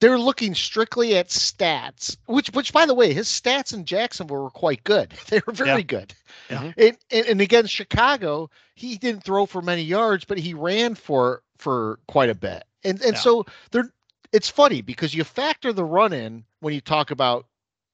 they're 0.05 0.19
looking 0.19 0.55
strictly 0.55 1.17
at 1.17 1.29
stats, 1.29 2.19
which, 2.27 2.49
which 2.49 2.75
by 2.75 2.85
the 2.85 2.93
way, 2.93 3.15
his 3.15 3.27
stats 3.27 3.73
in 3.73 3.87
Jacksonville 3.87 4.43
were 4.43 4.51
quite 4.51 4.85
good. 4.85 5.15
They 5.31 5.41
were 5.47 5.55
very 5.55 5.79
yeah. 5.79 5.81
good. 5.81 6.15
Yeah. 6.51 6.59
Mm-hmm. 6.59 6.81
And, 6.81 6.99
and, 7.11 7.27
and 7.27 7.41
against 7.41 7.73
Chicago, 7.73 8.51
he 8.75 8.99
didn't 8.99 9.25
throw 9.25 9.47
for 9.47 9.63
many 9.63 9.81
yards, 9.81 10.27
but 10.27 10.37
he 10.37 10.53
ran 10.53 10.95
for 10.95 11.43
for 11.57 12.01
quite 12.07 12.29
a 12.29 12.35
bit. 12.35 12.65
And 12.85 13.01
and 13.01 13.15
yeah. 13.15 13.19
so 13.19 13.47
they're 13.71 13.91
it's 14.31 14.51
funny 14.51 14.83
because 14.83 15.15
you 15.15 15.25
factor 15.25 15.73
the 15.73 15.87
run 15.87 16.13
in 16.13 16.45
when 16.61 16.75
you 16.75 16.83
talk 16.83 17.11
about 17.11 17.47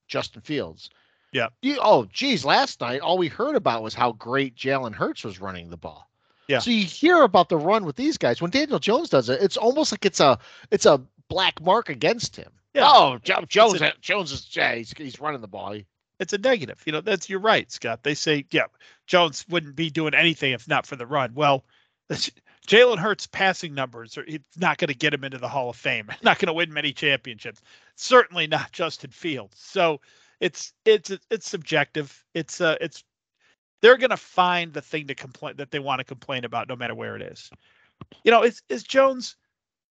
Justin 0.08 0.42
Fields. 0.42 0.90
Yeah. 1.30 1.50
You, 1.62 1.78
oh, 1.80 2.08
geez, 2.12 2.44
last 2.44 2.80
night 2.80 3.02
all 3.02 3.18
we 3.18 3.28
heard 3.28 3.54
about 3.54 3.84
was 3.84 3.94
how 3.94 4.12
great 4.12 4.56
Jalen 4.56 4.94
Hurts 4.94 5.22
was 5.22 5.40
running 5.40 5.70
the 5.70 5.76
ball. 5.76 6.10
Yeah. 6.48 6.58
So 6.58 6.72
you 6.72 6.84
hear 6.84 7.22
about 7.22 7.50
the 7.50 7.56
run 7.56 7.84
with 7.84 7.94
these 7.94 8.18
guys. 8.18 8.42
When 8.42 8.50
Daniel 8.50 8.80
Jones 8.80 9.10
does 9.10 9.28
it, 9.28 9.40
it's 9.40 9.56
almost 9.56 9.92
like 9.92 10.04
it's 10.04 10.18
a 10.18 10.36
it's 10.72 10.86
a 10.86 11.00
black 11.30 11.62
mark 11.62 11.88
against 11.88 12.36
him. 12.36 12.50
Yeah. 12.74 12.82
Oh, 12.84 13.18
Jones, 13.22 13.80
a, 13.80 13.92
Jones 14.00 14.32
is 14.32 14.54
yeah, 14.54 14.74
he's, 14.74 14.92
he's 14.92 15.20
running 15.20 15.40
the 15.40 15.48
ball. 15.48 15.76
It's 16.18 16.32
a 16.34 16.38
negative. 16.38 16.82
You 16.84 16.92
know, 16.92 17.00
that's 17.00 17.30
you're 17.30 17.40
right, 17.40 17.70
Scott. 17.72 18.02
They 18.02 18.14
say, 18.14 18.44
yeah, 18.50 18.66
Jones 19.06 19.46
wouldn't 19.48 19.74
be 19.74 19.88
doing 19.88 20.14
anything 20.14 20.52
if 20.52 20.68
not 20.68 20.86
for 20.86 20.96
the 20.96 21.06
run. 21.06 21.32
Well, 21.34 21.64
Jalen 22.66 22.98
Hurts' 22.98 23.26
passing 23.26 23.74
numbers 23.74 24.18
are 24.18 24.24
it's 24.26 24.58
not 24.58 24.78
going 24.78 24.88
to 24.88 24.94
get 24.94 25.14
him 25.14 25.24
into 25.24 25.38
the 25.38 25.48
Hall 25.48 25.70
of 25.70 25.76
Fame. 25.76 26.08
Not 26.22 26.38
going 26.38 26.48
to 26.48 26.52
win 26.52 26.72
many 26.72 26.92
championships. 26.92 27.62
Certainly 27.96 28.48
not 28.48 28.70
Justin 28.70 29.10
Fields. 29.10 29.56
So 29.58 30.00
it's 30.40 30.72
it's 30.84 31.10
it's 31.30 31.48
subjective. 31.48 32.24
It's 32.34 32.60
uh 32.60 32.76
it's 32.80 33.02
they're 33.80 33.96
going 33.96 34.10
to 34.10 34.16
find 34.16 34.72
the 34.72 34.82
thing 34.82 35.06
to 35.06 35.14
complain 35.14 35.56
that 35.56 35.70
they 35.70 35.78
want 35.78 36.00
to 36.00 36.04
complain 36.04 36.44
about 36.44 36.68
no 36.68 36.76
matter 36.76 36.94
where 36.94 37.16
it 37.16 37.22
is. 37.22 37.50
You 38.24 38.30
know, 38.30 38.42
is 38.42 38.62
is 38.68 38.82
Jones 38.82 39.36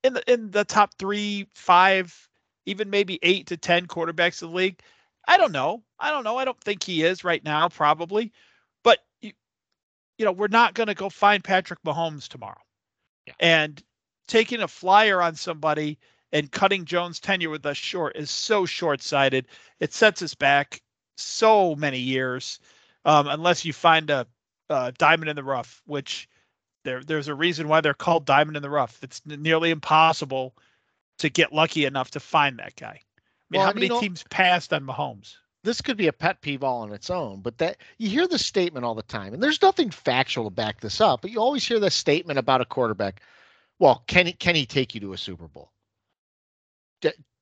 in 0.04 0.14
the 0.14 0.32
in 0.32 0.52
the 0.52 0.64
top 0.64 0.93
three, 0.95 1.47
five, 1.54 2.30
even 2.66 2.89
maybe 2.89 3.20
eight 3.24 3.47
to 3.47 3.58
ten 3.58 3.88
quarterbacks 3.88 4.41
of 4.41 4.52
the 4.52 4.56
league? 4.56 4.80
I 5.28 5.38
don't 5.38 5.52
know. 5.52 5.84
I 6.00 6.12
don't 6.12 6.24
know. 6.24 6.38
I 6.38 6.45
don't 6.45 6.60
think 6.62 6.84
he 6.84 7.04
is 7.04 7.24
right 7.24 7.43
now, 7.43 7.70
probably. 7.70 8.32
But 8.84 9.00
you, 9.22 9.32
you 10.18 10.26
know, 10.26 10.32
we're 10.32 10.47
not 10.47 10.74
going 10.74 10.88
to 10.88 10.95
go 10.95 11.10
find 11.10 11.43
Patrick 11.43 11.82
Mahomes 11.84 12.28
tomorrow. 12.28 12.62
Yeah. 13.28 13.34
And 13.39 13.84
taking 14.28 14.62
a 14.62 14.68
flyer 14.68 15.22
on 15.22 15.36
somebody 15.36 16.00
and 16.32 16.52
cutting 16.52 16.86
Jones' 16.86 17.20
tenure 17.20 17.50
with 17.50 17.66
us 17.66 17.78
short 17.78 18.16
is 18.16 18.30
so 18.32 18.66
short-sighted. 18.66 19.47
It 19.80 19.93
sets 19.93 20.22
us 20.22 20.36
back 20.36 20.82
so 21.18 21.76
many 21.76 22.00
years, 22.00 22.60
um, 23.06 23.28
unless 23.28 23.66
you 23.66 23.74
find 23.74 24.10
a, 24.10 24.28
a 24.70 24.91
diamond 24.93 25.30
in 25.30 25.36
the 25.36 25.43
rough, 25.43 25.82
which 25.86 26.30
there, 26.84 27.03
there's 27.03 27.27
a 27.27 27.36
reason 27.36 27.67
why 27.67 27.82
they're 27.82 27.93
called 27.93 28.25
diamond 28.25 28.57
in 28.57 28.63
the 28.63 28.69
rough. 28.69 28.99
It's 29.03 29.21
nearly 29.25 29.71
impossible 29.71 30.55
to 31.19 31.30
get 31.30 31.53
lucky 31.53 31.86
enough 31.86 32.11
to 32.11 32.19
find 32.19 32.59
that 32.59 32.75
guy. 32.75 32.88
I 32.88 33.01
mean, 33.49 33.59
well, 33.59 33.67
how 33.67 33.73
many 33.73 33.88
you 33.88 33.93
know, 33.93 33.99
teams 33.99 34.23
passed 34.30 34.73
on 34.73 34.86
Mahomes? 34.86 35.36
This 35.63 35.82
could 35.82 35.97
be 35.97 36.07
a 36.07 36.13
pet 36.13 36.41
peeve 36.41 36.63
all 36.63 36.82
on 36.82 36.93
its 36.93 37.09
own, 37.09 37.41
but 37.41 37.57
that 37.57 37.77
you 37.97 38.09
hear 38.09 38.27
the 38.27 38.39
statement 38.39 38.86
all 38.86 38.95
the 38.95 39.01
time, 39.03 39.34
and 39.34 39.43
there's 39.43 39.61
nothing 39.61 39.89
factual 39.89 40.45
to 40.45 40.49
back 40.49 40.80
this 40.80 41.01
up. 41.01 41.21
But 41.21 41.32
you 41.32 41.39
always 41.39 41.67
hear 41.67 41.80
the 41.80 41.91
statement 41.91 42.39
about 42.39 42.61
a 42.61 42.65
quarterback. 42.65 43.21
Well, 43.77 44.03
can 44.07 44.27
he 44.27 44.34
can 44.34 44.55
he 44.55 44.65
take 44.65 44.95
you 44.95 45.01
to 45.01 45.13
a 45.13 45.17
Super 45.17 45.47
Bowl? 45.47 45.71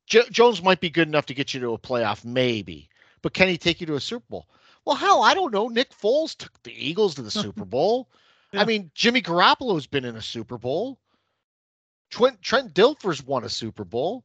J- 0.08 0.30
Jones 0.32 0.64
might 0.64 0.80
be 0.80 0.90
good 0.90 1.08
enough 1.08 1.26
to 1.28 1.34
get 1.34 1.54
you 1.54 1.60
to 1.60 1.74
a 1.74 1.78
playoff, 1.78 2.24
maybe, 2.26 2.90
but 3.22 3.34
can 3.34 3.50
he 3.50 3.58
take 3.58 3.82
you 3.82 3.88
to 3.88 3.96
a 3.96 4.02
Super 4.02 4.26
Bowl? 4.30 4.48
Well, 4.86 4.96
hell, 4.96 5.22
I 5.22 5.34
don't 5.34 5.54
know. 5.54 5.68
Nick 5.68 5.92
Foles 5.92 6.36
took 6.36 6.64
the 6.64 6.74
Eagles 6.74 7.16
to 7.16 7.22
the 7.22 7.32
Super 7.44 7.66
Bowl. 7.66 8.10
Yeah. 8.52 8.62
I 8.62 8.66
mean, 8.66 8.92
Jimmy 8.94 9.22
Garoppolo's 9.22 9.88
been 9.88 10.06
in 10.06 10.16
a 10.16 10.22
Super 10.22 10.58
Bowl. 10.58 11.00
Trent, 12.10 12.42
Trent 12.42 12.74
Dilfer's 12.74 13.24
won 13.24 13.44
a 13.44 13.50
Super 13.50 13.84
Bowl. 13.84 14.24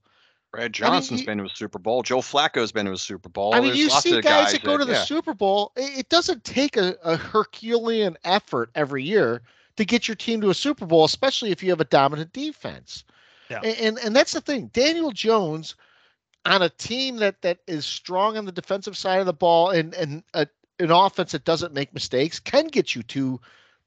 Brad 0.52 0.72
Johnson's 0.72 1.20
I 1.20 1.22
mean, 1.22 1.26
been 1.26 1.38
to 1.38 1.44
a 1.44 1.56
Super 1.56 1.78
Bowl. 1.78 2.02
Joe 2.02 2.18
Flacco's 2.18 2.72
been 2.72 2.86
to 2.86 2.92
a 2.92 2.98
Super 2.98 3.28
Bowl. 3.28 3.54
I 3.54 3.60
mean, 3.60 3.68
There's 3.68 3.78
you 3.78 3.90
see 3.90 4.12
guys, 4.20 4.22
guys, 4.22 4.52
that 4.52 4.62
go 4.62 4.76
to 4.76 4.84
the 4.84 4.92
yeah. 4.92 5.04
Super 5.04 5.34
Bowl. 5.34 5.72
It 5.76 6.08
doesn't 6.10 6.44
take 6.44 6.76
a, 6.76 6.94
a 7.02 7.16
Herculean 7.16 8.16
effort 8.24 8.70
every 8.74 9.02
year 9.02 9.42
to 9.76 9.84
get 9.84 10.06
your 10.06 10.14
team 10.14 10.42
to 10.42 10.50
a 10.50 10.54
Super 10.54 10.84
Bowl, 10.84 11.04
especially 11.04 11.50
if 11.50 11.62
you 11.62 11.70
have 11.70 11.80
a 11.80 11.86
dominant 11.86 12.32
defense. 12.34 13.04
Yeah. 13.48 13.60
And, 13.64 13.78
and, 13.78 13.98
and 13.98 14.16
that's 14.16 14.32
the 14.32 14.42
thing. 14.42 14.66
Daniel 14.74 15.10
Jones, 15.10 15.74
on 16.44 16.62
a 16.62 16.68
team 16.68 17.16
that 17.16 17.40
that 17.42 17.58
is 17.66 17.86
strong 17.86 18.36
on 18.36 18.44
the 18.44 18.52
defensive 18.52 18.96
side 18.96 19.20
of 19.20 19.26
the 19.26 19.32
ball 19.32 19.70
and 19.70 19.94
and 19.94 20.22
a, 20.34 20.46
an 20.78 20.90
offense 20.90 21.32
that 21.32 21.44
doesn't 21.44 21.72
make 21.72 21.94
mistakes 21.94 22.40
can 22.40 22.66
get 22.66 22.94
you 22.94 23.02
to 23.04 23.40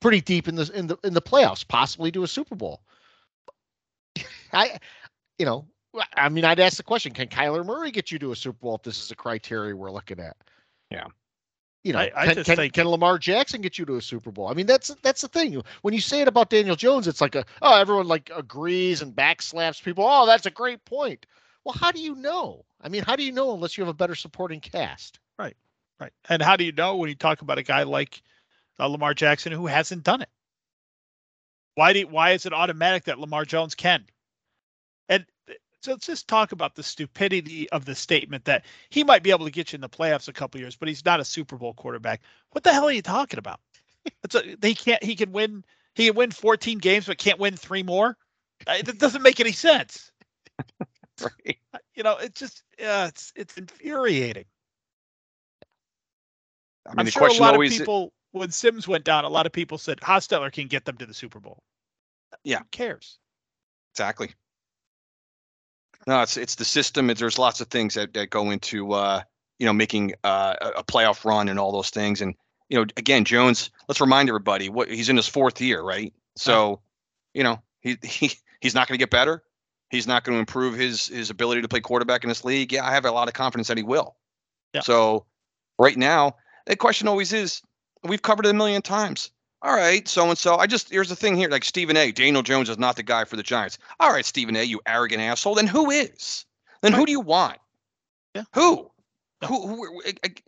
pretty 0.05 0.21
deep 0.21 0.47
in 0.47 0.53
the 0.53 0.69
in 0.75 0.85
the 0.85 0.97
in 1.03 1.15
the 1.15 1.21
playoffs, 1.21 1.67
possibly 1.67 2.11
to 2.11 2.21
a 2.21 2.27
Super 2.27 2.53
Bowl. 2.53 2.79
I, 4.53 4.77
you 5.39 5.47
know, 5.47 5.65
I 6.15 6.29
mean, 6.29 6.45
I'd 6.45 6.59
ask 6.59 6.77
the 6.77 6.83
question: 6.83 7.11
Can 7.11 7.27
Kyler 7.27 7.65
Murray 7.65 7.89
get 7.89 8.11
you 8.11 8.19
to 8.19 8.31
a 8.31 8.35
Super 8.35 8.59
Bowl 8.59 8.75
if 8.75 8.83
this 8.83 9.03
is 9.03 9.09
a 9.09 9.15
criteria 9.15 9.75
we're 9.75 9.89
looking 9.89 10.19
at? 10.19 10.37
Yeah. 10.91 11.07
You 11.83 11.93
know, 11.93 11.99
I- 11.99 12.11
I 12.15 12.25
can, 12.27 12.35
just 12.35 12.45
can, 12.45 12.55
think- 12.55 12.73
can 12.73 12.87
Lamar 12.87 13.17
Jackson 13.17 13.61
get 13.61 13.79
you 13.79 13.85
to 13.85 13.95
a 13.95 14.01
Super 14.01 14.29
Bowl? 14.29 14.47
I 14.47 14.53
mean, 14.53 14.67
that's 14.67 14.93
that's 15.01 15.21
the 15.21 15.27
thing. 15.27 15.59
When 15.81 15.95
you 15.95 16.01
say 16.01 16.21
it 16.21 16.27
about 16.27 16.51
Daniel 16.51 16.75
Jones, 16.75 17.07
it's 17.07 17.19
like 17.21 17.33
a 17.33 17.43
oh, 17.63 17.75
everyone 17.75 18.07
like 18.07 18.29
agrees 18.35 19.01
and 19.01 19.11
backslaps 19.11 19.83
people. 19.83 20.05
Oh, 20.07 20.27
that's 20.27 20.45
a 20.45 20.51
great 20.51 20.85
point. 20.85 21.25
Well, 21.63 21.75
how 21.75 21.91
do 21.91 21.99
you 21.99 22.13
know? 22.13 22.63
I 22.79 22.89
mean, 22.89 23.01
how 23.01 23.15
do 23.15 23.23
you 23.23 23.31
know 23.31 23.55
unless 23.55 23.75
you 23.75 23.83
have 23.83 23.89
a 23.89 23.97
better 23.97 24.13
supporting 24.13 24.59
cast? 24.59 25.19
Right, 25.39 25.57
right. 25.99 26.13
And 26.29 26.43
how 26.43 26.55
do 26.55 26.63
you 26.63 26.73
know 26.73 26.95
when 26.95 27.09
you 27.09 27.15
talk 27.15 27.41
about 27.41 27.57
a 27.57 27.63
guy 27.63 27.81
like 27.81 28.21
uh, 28.79 28.87
Lamar 28.87 29.13
Jackson 29.13 29.51
who 29.51 29.67
hasn't 29.67 30.03
done 30.03 30.21
it? 30.21 30.29
Why 31.75 31.93
do 31.93 32.07
why 32.07 32.31
is 32.31 32.45
it 32.45 32.53
automatic 32.53 33.05
that 33.05 33.19
Lamar 33.19 33.45
Jones 33.45 33.75
can? 33.75 34.05
And 35.09 35.25
so 35.81 35.91
let's 35.91 36.07
just 36.07 36.27
talk 36.27 36.51
about 36.51 36.75
the 36.75 36.83
stupidity 36.83 37.69
of 37.69 37.85
the 37.85 37.93
statement 37.95 38.45
that 38.45 38.65
he 38.89 39.03
might 39.03 39.23
be 39.23 39.29
able 39.29 39.45
to 39.45 39.51
get 39.51 39.71
you 39.71 39.77
in 39.77 39.81
the 39.81 39.89
playoffs 39.89 40.27
a 40.27 40.33
couple 40.33 40.59
years, 40.59 40.75
but 40.75 40.87
he's 40.87 41.05
not 41.05 41.19
a 41.19 41.25
Super 41.25 41.57
Bowl 41.57 41.73
quarterback. 41.73 42.21
What 42.51 42.63
the 42.63 42.73
hell 42.73 42.85
are 42.85 42.91
you 42.91 43.01
talking 43.01 43.39
about? 43.39 43.59
It's 44.23 44.35
a, 44.35 44.55
they 44.59 44.75
can't. 44.75 45.03
He 45.03 45.15
can 45.15 45.31
win. 45.31 45.65
He 45.95 46.05
can 46.05 46.15
win 46.15 46.29
14 46.29 46.77
games, 46.77 47.07
but 47.07 47.17
can't 47.17 47.39
win 47.39 47.55
three 47.55 47.81
more. 47.81 48.15
Uh, 48.67 48.81
That 48.83 48.99
doesn't 48.99 49.23
make 49.23 49.39
any 49.39 49.51
sense. 49.51 50.11
Right. 51.21 51.57
You 51.95 52.03
know, 52.03 52.17
it's 52.17 52.37
just 52.37 52.63
yeah, 52.77 53.07
it's 53.07 53.31
it's 53.37 53.57
infuriating. 53.57 54.45
I 56.85 56.91
mean, 56.91 56.99
I'm 56.99 57.05
the 57.05 57.11
sure 57.11 57.23
a 57.23 57.25
question 57.25 57.41
lot 57.41 57.53
always 57.53 57.71
of 57.71 57.79
people, 57.79 58.13
when 58.35 58.51
Sims 58.51 58.87
went 58.87 59.05
down, 59.05 59.23
a 59.23 59.29
lot 59.29 59.45
of 59.45 59.53
people 59.53 59.77
said 59.77 59.99
Hostetler 59.99 60.51
can 60.51 60.67
get 60.67 60.85
them 60.85 60.97
to 60.97 61.05
the 61.05 61.13
Super 61.13 61.39
Bowl. 61.39 61.63
Yeah. 62.43 62.59
Who 62.59 62.65
cares? 62.71 63.17
Exactly. 63.93 64.31
No, 66.05 66.21
it's 66.21 66.37
it's 66.37 66.55
the 66.55 66.65
system. 66.65 67.09
It's, 67.09 67.19
there's 67.19 67.39
lots 67.39 67.61
of 67.61 67.67
things 67.67 67.93
that, 67.95 68.13
that 68.13 68.29
go 68.29 68.51
into 68.51 68.91
uh, 68.91 69.21
you 69.57 69.65
know 69.65 69.73
making 69.73 70.13
uh, 70.23 70.55
a 70.75 70.83
playoff 70.83 71.25
run 71.25 71.47
and 71.47 71.57
all 71.57 71.71
those 71.71 71.89
things. 71.89 72.21
And 72.21 72.35
you 72.69 72.77
know, 72.77 72.85
again, 72.97 73.25
Jones. 73.25 73.71
Let's 73.87 74.01
remind 74.01 74.29
everybody 74.29 74.69
what 74.69 74.89
he's 74.89 75.09
in 75.09 75.15
his 75.15 75.27
fourth 75.27 75.61
year, 75.61 75.81
right? 75.81 76.13
So, 76.35 76.81
you 77.33 77.43
know, 77.43 77.61
he 77.79 77.97
he 78.03 78.31
he's 78.59 78.75
not 78.75 78.87
going 78.87 78.97
to 78.97 79.01
get 79.01 79.09
better. 79.09 79.43
He's 79.89 80.07
not 80.07 80.25
going 80.25 80.35
to 80.35 80.39
improve 80.39 80.75
his 80.75 81.07
his 81.07 81.29
ability 81.29 81.61
to 81.61 81.67
play 81.67 81.79
quarterback 81.79 82.23
in 82.23 82.27
this 82.27 82.43
league. 82.43 82.73
Yeah, 82.73 82.85
I 82.85 82.91
have 82.91 83.05
a 83.05 83.11
lot 83.11 83.29
of 83.29 83.33
confidence 83.33 83.69
that 83.69 83.77
he 83.77 83.83
will. 83.83 84.17
Yeah. 84.73 84.81
So, 84.81 85.25
right 85.79 85.97
now, 85.97 86.35
the 86.67 86.75
question 86.75 87.07
always 87.07 87.33
is: 87.33 87.61
We've 88.05 88.21
covered 88.21 88.45
it 88.45 88.49
a 88.49 88.53
million 88.53 88.81
times. 88.81 89.31
All 89.61 89.75
right, 89.75 90.07
so 90.07 90.29
and 90.29 90.37
so. 90.37 90.57
I 90.57 90.67
just 90.67 90.89
here's 90.91 91.09
the 91.09 91.15
thing 91.15 91.35
here, 91.35 91.49
like 91.49 91.63
Stephen 91.63 91.97
A. 91.97 92.11
Daniel 92.11 92.43
Jones 92.43 92.69
is 92.69 92.77
not 92.77 92.95
the 92.97 93.03
guy 93.03 93.23
for 93.25 93.35
the 93.35 93.43
Giants. 93.43 93.77
All 93.99 94.11
right, 94.11 94.25
Stephen 94.25 94.55
A. 94.55 94.63
You 94.63 94.79
arrogant 94.85 95.21
asshole. 95.21 95.55
Then 95.55 95.65
who 95.67 95.89
is? 95.89 96.45
Then 96.81 96.93
who 96.93 97.05
do 97.05 97.11
you 97.11 97.21
want? 97.21 97.57
Yeah. 98.35 98.43
Who? 98.53 98.91
Yeah. 99.41 99.47
Who? 99.47 99.67
Who? 99.67 100.01
I- 100.23 100.29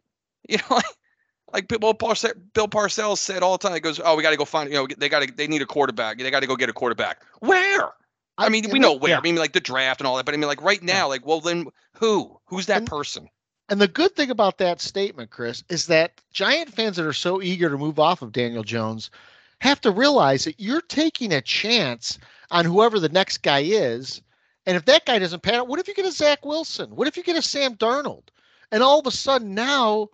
You 0.50 0.58
know, 0.70 0.76
like, 0.78 0.86
like 1.52 1.68
Bill 1.68 1.94
Parcells, 1.94 2.32
Bill 2.54 2.70
Parcells 2.70 3.18
said 3.18 3.44
all 3.44 3.58
the 3.58 3.68
time. 3.68 3.74
He 3.74 3.82
goes, 3.82 4.00
"Oh, 4.02 4.16
we 4.16 4.24
got 4.24 4.30
to 4.32 4.38
go 4.38 4.46
find. 4.46 4.70
You 4.70 4.76
know, 4.78 4.88
they 4.98 5.10
got 5.10 5.24
to. 5.24 5.34
They 5.34 5.46
need 5.48 5.62
a 5.62 5.66
quarterback. 5.66 6.18
They 6.20 6.32
got 6.32 6.40
to 6.40 6.48
go 6.48 6.56
get 6.56 6.70
a 6.70 6.74
quarterback. 6.74 7.22
Where? 7.42 7.90
I 8.38 8.48
mean, 8.48 8.64
we 8.72 8.80
know 8.80 8.94
where. 8.94 9.12
yeah. 9.12 9.18
I 9.18 9.22
mean, 9.22 9.36
like 9.36 9.52
the 9.52 9.60
draft 9.60 10.00
and 10.00 10.08
all 10.08 10.16
that. 10.16 10.26
But 10.26 10.36
I 10.36 10.38
mean, 10.38 10.48
like 10.48 10.62
right 10.62 10.82
now, 10.82 11.10
like, 11.10 11.26
well, 11.26 11.42
then 11.42 11.66
who? 11.98 12.40
Who's 12.46 12.68
that 12.68 12.86
person? 12.86 13.28
And 13.70 13.82
the 13.82 13.88
good 13.88 14.16
thing 14.16 14.30
about 14.30 14.58
that 14.60 14.80
statement, 14.80 15.30
Chris, 15.30 15.64
is 15.70 15.88
that 15.88 16.22
Giant 16.32 16.74
fans 16.74 16.96
that 16.96 17.06
are 17.06 17.14
so 17.14 17.42
eager 17.42 17.70
to 17.70 17.78
move 17.78 18.00
off 18.00 18.22
of 18.22 18.32
Daniel 18.32 18.64
Jones 18.64 19.10
have 19.60 19.82
to 19.82 19.92
realize 19.92 20.46
that 20.46 20.60
you're 20.60 20.82
taking 20.82 21.34
a 21.34 21.42
chance 21.42 22.18
on 22.52 22.64
whoever 22.66 23.00
the 23.00 23.10
next 23.10 23.40
guy 23.40 23.60
is. 23.60 24.22
And 24.66 24.78
if 24.78 24.86
that 24.86 25.06
guy 25.06 25.20
doesn't 25.20 25.44
pan 25.44 25.56
out, 25.56 25.68
what 25.68 25.80
if 25.80 25.88
you 25.88 25.94
get 25.94 26.06
a 26.06 26.12
Zach 26.12 26.46
Wilson? 26.46 26.96
What 26.96 27.08
if 27.08 27.18
you 27.18 27.24
get 27.24 27.38
a 27.38 27.42
Sam 27.42 27.76
Darnold? 27.76 28.30
And 28.72 28.84
all 28.84 29.00
of 29.00 29.08
a 29.08 29.12
sudden 29.12 29.54
now 29.54 30.10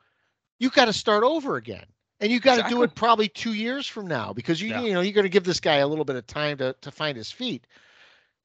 you've 0.59 0.73
got 0.73 0.85
to 0.85 0.93
start 0.93 1.23
over 1.23 1.57
again. 1.57 1.85
And 2.19 2.31
you've 2.31 2.41
got 2.41 2.63
to 2.63 2.69
do 2.69 2.83
it 2.83 2.95
probably 2.95 3.27
two 3.27 3.53
years 3.53 3.85
from 3.85 4.07
now 4.07 4.31
because 4.31 4.61
you 4.61 4.69
Yeah. 4.69 4.81
you 4.81 4.93
know 4.93 5.01
you're 5.01 5.13
going 5.13 5.25
to 5.25 5.29
give 5.29 5.43
this 5.43 5.59
guy 5.59 5.77
a 5.77 5.87
little 5.87 6.05
bit 6.05 6.15
of 6.15 6.25
time 6.25 6.57
to 6.57 6.73
to 6.79 6.89
find 6.89 7.17
his 7.17 7.31
feet. 7.31 7.67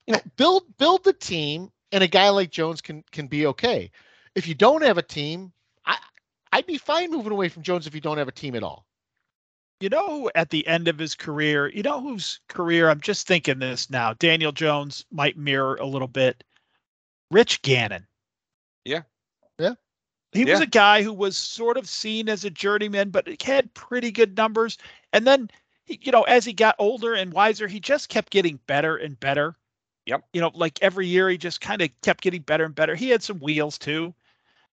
You 0.06 0.14
know, 0.14 0.20
build 0.36 0.64
build 0.78 1.04
the 1.04 1.12
team, 1.12 1.70
and 1.92 2.02
a 2.02 2.08
guy 2.08 2.28
like 2.30 2.50
Jones 2.50 2.80
can 2.80 3.04
can 3.12 3.28
be 3.28 3.46
okay. 3.46 3.92
If 4.34 4.46
you 4.46 4.54
don't 4.54 4.82
have 4.82 4.98
a 4.98 5.02
team, 5.02 5.52
I 5.86 5.96
I'd 6.52 6.66
be 6.66 6.78
fine 6.78 7.10
moving 7.10 7.32
away 7.32 7.48
from 7.48 7.62
Jones 7.62 7.86
if 7.86 7.94
you 7.94 8.00
don't 8.00 8.18
have 8.18 8.28
a 8.28 8.32
team 8.32 8.54
at 8.54 8.62
all. 8.62 8.86
You 9.80 9.88
know, 9.88 10.28
at 10.34 10.50
the 10.50 10.66
end 10.66 10.88
of 10.88 10.98
his 10.98 11.14
career, 11.14 11.68
you 11.68 11.82
know 11.82 12.00
whose 12.00 12.40
career 12.48 12.88
I'm 12.90 13.00
just 13.00 13.26
thinking 13.28 13.60
this 13.60 13.90
now. 13.90 14.14
Daniel 14.14 14.50
Jones 14.50 15.04
might 15.12 15.36
mirror 15.36 15.76
a 15.76 15.86
little 15.86 16.08
bit. 16.08 16.42
Rich 17.30 17.62
Gannon. 17.62 18.06
Yeah. 18.84 19.02
Yeah. 19.58 19.74
He 20.32 20.44
was 20.44 20.60
a 20.60 20.66
guy 20.66 21.02
who 21.02 21.12
was 21.12 21.38
sort 21.38 21.76
of 21.76 21.88
seen 21.88 22.28
as 22.28 22.44
a 22.44 22.50
journeyman, 22.50 23.10
but 23.10 23.26
he 23.26 23.38
had 23.42 23.72
pretty 23.74 24.10
good 24.10 24.36
numbers. 24.36 24.78
And 25.12 25.26
then, 25.26 25.48
you 25.86 26.12
know, 26.12 26.22
as 26.24 26.44
he 26.44 26.52
got 26.52 26.76
older 26.78 27.14
and 27.14 27.32
wiser, 27.32 27.66
he 27.66 27.80
just 27.80 28.08
kept 28.08 28.30
getting 28.30 28.58
better 28.66 28.96
and 28.96 29.18
better. 29.20 29.56
Yep. 30.06 30.24
You 30.32 30.40
know, 30.40 30.50
like 30.54 30.78
every 30.82 31.06
year, 31.06 31.28
he 31.28 31.38
just 31.38 31.60
kind 31.60 31.82
of 31.82 31.88
kept 32.02 32.22
getting 32.22 32.42
better 32.42 32.64
and 32.64 32.74
better. 32.74 32.94
He 32.94 33.10
had 33.10 33.22
some 33.22 33.38
wheels 33.38 33.78
too. 33.78 34.14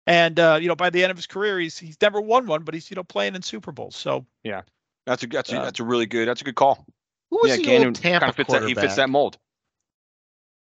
And 0.07 0.39
uh, 0.39 0.59
you 0.61 0.69
know, 0.69 0.77
by 0.77 0.91
the 0.91 1.03
end 1.03 1.11
of 1.11 1.17
his 1.17 1.27
career, 1.27 1.59
he's 1.59 1.79
he's 1.79 1.97
never 2.01 2.21
won 2.21 2.47
one, 2.47 2.63
but 2.63 2.75
he's 2.75 2.91
you 2.91 2.95
know 2.95 3.05
playing 3.05 3.35
in 3.35 3.43
Super 3.43 3.73
Bowls. 3.73 3.97
So 3.97 4.27
yeah, 4.43 4.63
That's 5.07 5.23
a 5.23 5.27
that's 5.27 5.53
a, 5.53 5.61
Uh, 5.61 5.65
that's 5.65 5.81
a 5.81 5.85
really 5.85 6.07
good. 6.07 6.29
That's 6.29 6.41
a 6.43 6.45
good 6.45 6.57
call. 6.57 6.85
Who 7.31 7.39
was 7.43 7.51
yeah, 7.51 7.57
the 7.57 7.63
Gannon 7.63 7.87
old 7.89 7.95
Tampa 7.97 8.21
kind 8.21 8.31
of 8.31 8.37
fits 8.37 8.53
that. 8.53 8.63
He 8.69 8.75
fits 8.75 8.97
that 8.97 9.09
mold. 9.09 9.39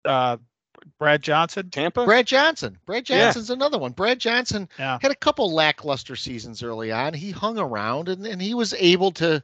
uh, 0.05 0.37
Brad 0.97 1.21
Johnson. 1.21 1.69
Tampa. 1.69 2.05
Brad 2.05 2.25
Johnson. 2.27 2.77
Brad 2.85 3.09
Yeah. 3.09 3.23
Johnson's 3.25 3.49
another 3.49 3.77
one. 3.77 3.91
Brad 3.91 4.19
Johnson 4.19 4.69
Yeah. 4.77 4.97
had 5.01 5.11
a 5.11 5.15
couple 5.15 5.51
lackluster 5.53 6.15
seasons 6.15 6.63
early 6.63 6.91
on. 6.91 7.13
He 7.13 7.31
hung 7.31 7.57
around 7.57 8.07
and, 8.09 8.25
and 8.25 8.41
he 8.41 8.53
was 8.53 8.73
able 8.75 9.11
to, 9.13 9.43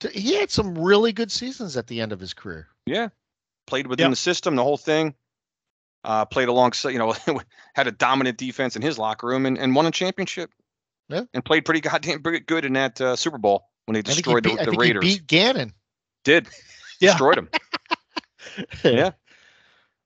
to 0.00 0.08
he 0.10 0.34
had 0.34 0.50
some 0.50 0.76
really 0.76 1.12
good 1.12 1.30
seasons 1.32 1.76
at 1.76 1.86
the 1.86 2.00
end 2.00 2.12
of 2.12 2.20
his 2.20 2.34
career. 2.34 2.68
Yeah, 2.86 3.08
played 3.66 3.86
within 3.86 4.04
Yep. 4.04 4.10
the 4.12 4.16
system, 4.16 4.56
the 4.56 4.62
whole 4.64 4.76
thing. 4.76 5.14
Uh, 6.04 6.24
played 6.26 6.48
alongside, 6.48 6.90
you 6.90 6.98
know, 6.98 7.14
had 7.74 7.86
a 7.86 7.90
dominant 7.90 8.36
defense 8.36 8.76
in 8.76 8.82
his 8.82 8.98
locker 8.98 9.26
room 9.26 9.46
and, 9.46 9.56
and 9.58 9.74
won 9.74 9.86
a 9.86 9.90
championship. 9.90 10.50
Yeah. 11.08 11.22
And 11.32 11.44
played 11.44 11.64
pretty 11.64 11.80
goddamn 11.80 12.20
good 12.20 12.64
in 12.64 12.74
that 12.74 13.00
uh, 13.00 13.16
Super 13.16 13.38
Bowl 13.38 13.68
when 13.86 13.94
they 13.94 14.00
I 14.00 14.02
think 14.02 14.16
he 14.16 14.22
destroyed 14.22 14.42
beat, 14.44 14.50
the, 14.50 14.56
the 14.56 14.64
think 14.70 14.82
he 14.82 14.88
Raiders. 14.88 15.00
beat 15.04 15.26
Gannon. 15.26 15.72
Did 16.24 16.48
Yeah. 17.00 17.10
destroyed 17.12 17.38
him. 17.38 17.48
Yeah. 18.84 19.12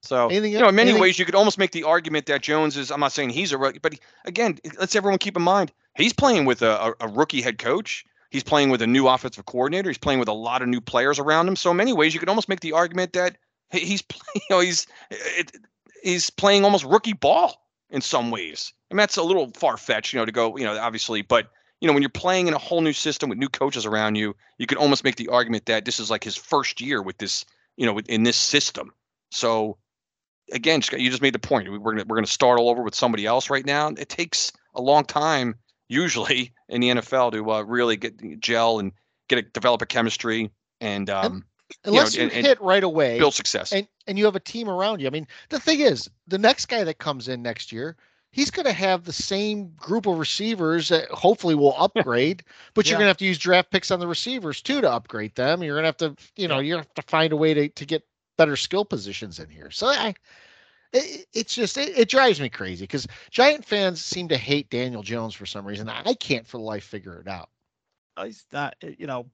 So 0.03 0.29
Anything 0.29 0.53
you 0.53 0.61
know, 0.61 0.69
in 0.69 0.75
many 0.77 0.91
anything- 0.91 1.03
ways, 1.03 1.19
you 1.19 1.25
could 1.25 1.35
almost 1.35 1.59
make 1.59 1.73
the 1.73 1.83
argument 1.85 2.27
that 2.27 2.41
Jones 2.43 2.77
is. 2.77 2.91
I'm 2.91 3.01
not 3.01 3.13
saying 3.13 3.31
he's 3.31 3.53
a 3.53 3.59
rookie, 3.59 3.79
but 3.81 3.95
he- 3.95 4.01
again, 4.25 4.59
let's 4.79 4.95
everyone 4.97 5.19
keep 5.19 5.37
in 5.37 5.43
mind 5.43 5.73
he's 5.97 6.13
playing 6.13 6.45
with 6.45 6.63
a, 6.63 6.71
a, 6.71 6.95
a 7.01 7.09
rookie 7.09 7.43
head 7.43 7.59
coach. 7.59 8.05
He's 8.31 8.45
playing 8.45 8.71
with 8.71 8.81
a 8.83 8.87
new 8.87 9.09
offensive 9.09 9.45
coordinator. 9.47 9.91
He's 9.91 9.99
playing 9.99 10.21
with 10.21 10.29
a 10.29 10.33
lot 10.35 10.63
of 10.63 10.69
new 10.69 10.81
players 10.81 11.19
around 11.19 11.49
him. 11.49 11.57
So 11.57 11.71
in 11.73 11.77
many 11.77 11.93
ways, 11.93 12.15
you 12.15 12.21
could 12.21 12.29
almost 12.29 12.49
make 12.49 12.61
the 12.61 12.73
argument 12.73 13.13
that 13.15 13.37
he's. 13.73 14.03
You 14.35 14.41
know, 14.51 14.61
he's 14.61 14.87
it, 15.11 15.57
he's 16.03 16.31
playing 16.31 16.65
almost 16.65 16.85
rookie 16.85 17.13
ball 17.13 17.69
in 17.91 18.01
some 18.01 18.31
ways. 18.31 18.73
I 18.91 18.95
mean, 18.95 18.99
that's 18.99 19.17
a 19.17 19.23
little 19.23 19.51
far 19.55 19.77
fetched, 19.77 20.13
you 20.13 20.19
know, 20.19 20.27
to 20.27 20.33
go, 20.33 20.57
you 20.57 20.65
know, 20.65 20.79
obviously, 20.79 21.23
but 21.23 21.51
you 21.81 21.87
know, 21.87 21.93
when 21.93 22.03
you're 22.03 22.11
playing 22.11 22.49
in 22.49 22.55
a 22.55 22.59
whole 22.59 22.81
new 22.81 22.93
system 22.93 23.29
with 23.29 23.39
new 23.39 23.49
coaches 23.49 23.87
around 23.87 24.17
you, 24.17 24.35
you 24.59 24.67
could 24.67 24.79
almost 24.79 25.05
make 25.05 25.17
the 25.17 25.29
argument 25.29 25.67
that 25.67 25.85
this 25.85 26.01
is 26.01 26.11
like 26.11 26.25
his 26.25 26.37
first 26.37 26.81
year 26.81 27.03
with 27.03 27.19
this, 27.19 27.45
you 27.77 27.87
know, 27.87 27.99
in 28.01 28.25
this 28.25 28.37
system. 28.37 28.93
So 29.31 29.79
again, 30.53 30.81
you 30.97 31.11
just 31.11 31.23
made 31.23 31.35
the 31.35 31.39
point. 31.39 31.71
We're 31.71 31.79
gonna 31.79 32.05
we're 32.07 32.17
gonna 32.17 32.27
start 32.27 32.59
all 32.59 32.69
over 32.69 32.83
with 32.83 32.95
somebody 32.95 33.27
else 33.27 33.49
right 33.49 33.65
now. 33.65 33.89
It 33.91 34.09
takes 34.09 34.53
a 34.75 34.83
long 34.83 35.05
time, 35.05 35.55
usually 35.89 36.53
in 36.69 36.81
the 36.81 36.89
NFL, 36.91 37.33
to 37.33 37.51
uh, 37.51 37.63
really 37.63 37.97
get 37.97 38.41
gel 38.41 38.81
and 38.81 38.93
get 39.29 39.39
a, 39.39 39.43
develop 39.43 39.83
a 39.83 39.87
chemistry 39.87 40.51
and 40.81 41.09
um, 41.11 41.45
Unless 41.85 42.15
you, 42.15 42.23
and- 42.23 42.33
and 42.33 42.47
hit 42.47 42.61
right 42.61 42.83
away 42.85 43.19
build 43.19 43.35
success. 43.35 43.73
and, 43.73 43.87
and 44.07 44.19
you 44.19 44.25
have 44.25 44.37
a 44.37 44.41
team 44.41 44.69
around 44.69 45.01
you. 45.01 45.07
I 45.07 45.11
mean, 45.11 45.27
the 45.51 45.61
thing 45.61 45.81
is, 45.81 46.09
the 46.27 46.39
next 46.39 46.67
guy 46.67 46.85
that 46.85 46.99
comes 46.99 47.29
in 47.29 47.43
next 47.43 47.73
year, 47.73 47.97
he's 48.31 48.51
going 48.51 48.67
to 48.67 48.73
have 48.73 49.05
the 49.05 49.13
same 49.13 49.71
group 49.77 50.07
of 50.07 50.19
receivers 50.19 50.89
that 50.89 51.11
hopefully 51.11 51.55
will 51.55 51.75
upgrade, 51.79 52.43
but 52.75 52.87
you're 52.87 52.99
going 52.99 53.05
to 53.05 53.09
have 53.11 53.17
to 53.19 53.25
use 53.27 53.39
draft 53.39 53.71
picks 53.71 53.91
on 53.91 54.01
the 54.01 54.07
receivers 54.07 54.63
too 54.63 54.81
to 54.81 54.91
upgrade 54.91 55.35
them. 55.35 55.63
You're 55.63 55.75
going 55.81 55.93
to 55.93 56.05
have 56.07 56.17
to, 56.17 56.17
you 56.37 56.49
know, 56.49 56.59
you 56.59 56.77
have 56.77 56.93
to 56.95 57.03
find 57.03 57.33
a 57.33 57.37
way 57.37 57.55
to, 57.55 57.69
to 57.69 57.85
get 57.87 58.03
better 58.37 58.57
skill 58.57 58.85
positions 58.85 59.39
in 59.39 59.49
here. 59.51 59.71
So 59.71 59.89
I, 59.89 60.15
it, 60.93 61.27
it's 61.35 61.55
just, 61.55 61.77
it, 61.77 61.99
it 61.99 62.09
drives 62.09 62.41
me 62.41 62.49
crazy 62.49 62.85
because 62.85 63.07
Giant 63.31 63.65
fans 63.65 64.03
seem 64.03 64.29
to 64.29 64.39
hate 64.39 64.71
Daniel 64.71 65.03
Jones 65.03 65.35
for 65.35 65.45
some 65.47 65.67
reason. 65.67 65.89
I 65.89 66.15
can't 66.15 66.47
for 66.47 66.59
life 66.59 66.85
figure 66.85 67.21
it 67.21 67.29
out. 67.29 67.51
he's 68.25 68.47
not 68.53 68.75
you 68.81 69.07
know 69.07 69.27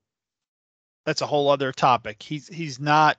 that's 1.04 1.20
a 1.20 1.26
whole 1.26 1.48
other 1.48 1.72
topic 1.72 2.22
he's 2.22 2.48
he's 2.48 2.78
not 2.80 3.18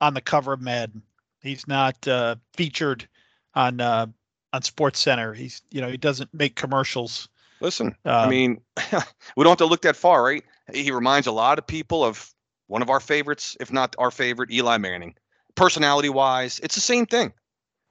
on 0.00 0.14
the 0.14 0.20
cover 0.20 0.52
of 0.52 0.60
madden 0.60 1.02
he's 1.42 1.66
not 1.68 2.06
uh 2.08 2.36
featured 2.54 3.08
on 3.54 3.80
uh 3.80 4.06
on 4.54 4.62
Sports 4.62 4.98
Center. 5.00 5.34
He's 5.34 5.60
you 5.70 5.82
know 5.82 5.88
he 5.88 5.98
doesn't 5.98 6.32
make 6.32 6.54
commercials. 6.54 7.28
Listen, 7.60 7.94
I 8.06 8.24
Um, 8.24 8.30
mean, 8.30 8.60
we 9.36 9.44
don't 9.44 9.50
have 9.50 9.58
to 9.58 9.66
look 9.66 9.82
that 9.82 9.94
far, 9.94 10.24
right? 10.24 10.42
He 10.72 10.90
reminds 10.90 11.26
a 11.26 11.32
lot 11.32 11.58
of 11.58 11.66
people 11.66 12.02
of 12.02 12.32
one 12.66 12.80
of 12.80 12.88
our 12.88 12.98
favorites, 12.98 13.58
if 13.60 13.70
not 13.70 13.94
our 13.98 14.10
favorite, 14.10 14.50
Eli 14.50 14.78
Manning. 14.78 15.14
Personality 15.54 16.08
wise, 16.08 16.60
it's 16.62 16.74
the 16.76 16.80
same 16.80 17.04
thing. 17.04 17.32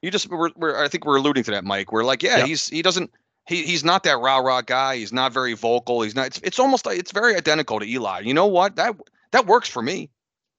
You 0.02 0.10
just, 0.10 0.28
we're, 0.30 0.50
we're, 0.56 0.82
I 0.82 0.88
think 0.88 1.04
we're 1.06 1.16
alluding 1.18 1.44
to 1.44 1.50
that, 1.52 1.64
Mike. 1.64 1.92
We're 1.92 2.02
like, 2.04 2.24
yeah, 2.24 2.38
Yep. 2.38 2.46
he's, 2.46 2.68
he 2.68 2.82
doesn't, 2.82 3.10
he, 3.48 3.64
he's 3.64 3.82
not 3.82 4.02
that 4.02 4.18
rah 4.20 4.38
rah 4.38 4.60
guy. 4.60 4.96
He's 4.96 5.12
not 5.12 5.32
very 5.32 5.54
vocal. 5.54 6.02
He's 6.02 6.14
not, 6.14 6.26
it's, 6.26 6.40
it's 6.42 6.58
almost 6.58 6.84
like, 6.84 6.98
it's 6.98 7.12
very 7.12 7.34
identical 7.34 7.80
to 7.80 7.86
Eli. 7.86 8.20
You 8.20 8.34
know 8.34 8.46
what? 8.46 8.76
That, 8.76 8.94
that 9.32 9.46
works 9.46 9.68
for 9.68 9.80
me. 9.82 10.10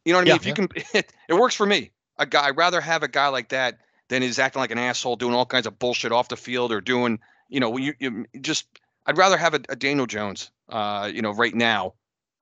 You 0.05 0.13
know 0.13 0.19
what 0.19 0.21
I 0.21 0.25
mean? 0.25 0.27
Yeah. 0.31 0.35
if 0.35 0.45
you 0.47 0.53
can, 0.55 0.67
it, 0.95 1.13
it, 1.29 1.33
works 1.35 1.53
for 1.53 1.67
me. 1.67 1.91
A 2.17 2.25
guy, 2.25 2.47
I'd 2.47 2.57
rather 2.57 2.81
have 2.81 3.03
a 3.03 3.07
guy 3.07 3.27
like 3.27 3.49
that 3.49 3.77
than 4.09 4.23
is 4.23 4.39
acting 4.39 4.59
like 4.59 4.71
an 4.71 4.79
asshole, 4.79 5.17
doing 5.17 5.35
all 5.35 5.45
kinds 5.45 5.67
of 5.67 5.77
bullshit 5.77 6.11
off 6.11 6.29
the 6.29 6.35
field 6.35 6.71
or 6.71 6.81
doing, 6.81 7.19
you 7.47 7.59
know, 7.59 7.77
you, 7.77 7.93
you 7.99 8.25
just, 8.41 8.65
I'd 9.05 9.17
rather 9.17 9.37
have 9.37 9.53
a, 9.53 9.61
a 9.69 9.75
Daniel 9.75 10.07
Jones, 10.07 10.49
uh, 10.69 11.11
you 11.13 11.21
know, 11.21 11.31
right 11.31 11.53
now. 11.53 11.93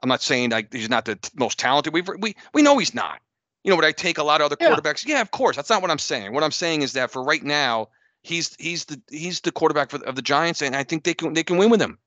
I'm 0.01 0.09
not 0.09 0.21
saying 0.21 0.51
like 0.51 0.71
he's 0.71 0.89
not 0.89 1.05
the 1.05 1.17
most 1.35 1.57
talented. 1.57 1.91
We 1.91 2.03
we 2.19 2.35
we 2.53 2.61
know 2.61 2.77
he's 2.77 2.93
not. 2.93 3.19
You 3.63 3.71
know, 3.71 3.77
would 3.77 3.85
I 3.85 3.91
take 3.91 4.19
a 4.19 4.23
lot 4.23 4.41
of 4.41 4.45
other 4.45 4.57
Yeah. 4.61 4.75
quarterbacks? 4.75 5.05
Yeah, 5.07 5.21
of 5.21 5.31
course. 5.31 5.55
That's 5.55 5.71
not 5.71 5.81
what 5.81 5.89
I'm 5.89 5.97
saying. 5.97 6.33
What 6.33 6.43
I'm 6.43 6.51
saying 6.51 6.83
is 6.83 6.93
that 6.93 7.09
for 7.09 7.23
right 7.23 7.43
now, 7.43 7.87
he's 8.27 8.55
he's 8.59 8.85
the 8.85 9.01
he's 9.09 9.41
the 9.41 9.51
quarterback 9.51 9.89
for, 9.89 9.97
of 10.03 10.15
the 10.15 10.21
Giants, 10.21 10.61
and 10.61 10.75
I 10.75 10.83
think 10.83 11.03
they 11.03 11.13
can 11.13 11.33
they 11.33 11.43
can 11.43 11.57
win 11.57 11.69
with 11.69 11.81
him. 11.81 11.97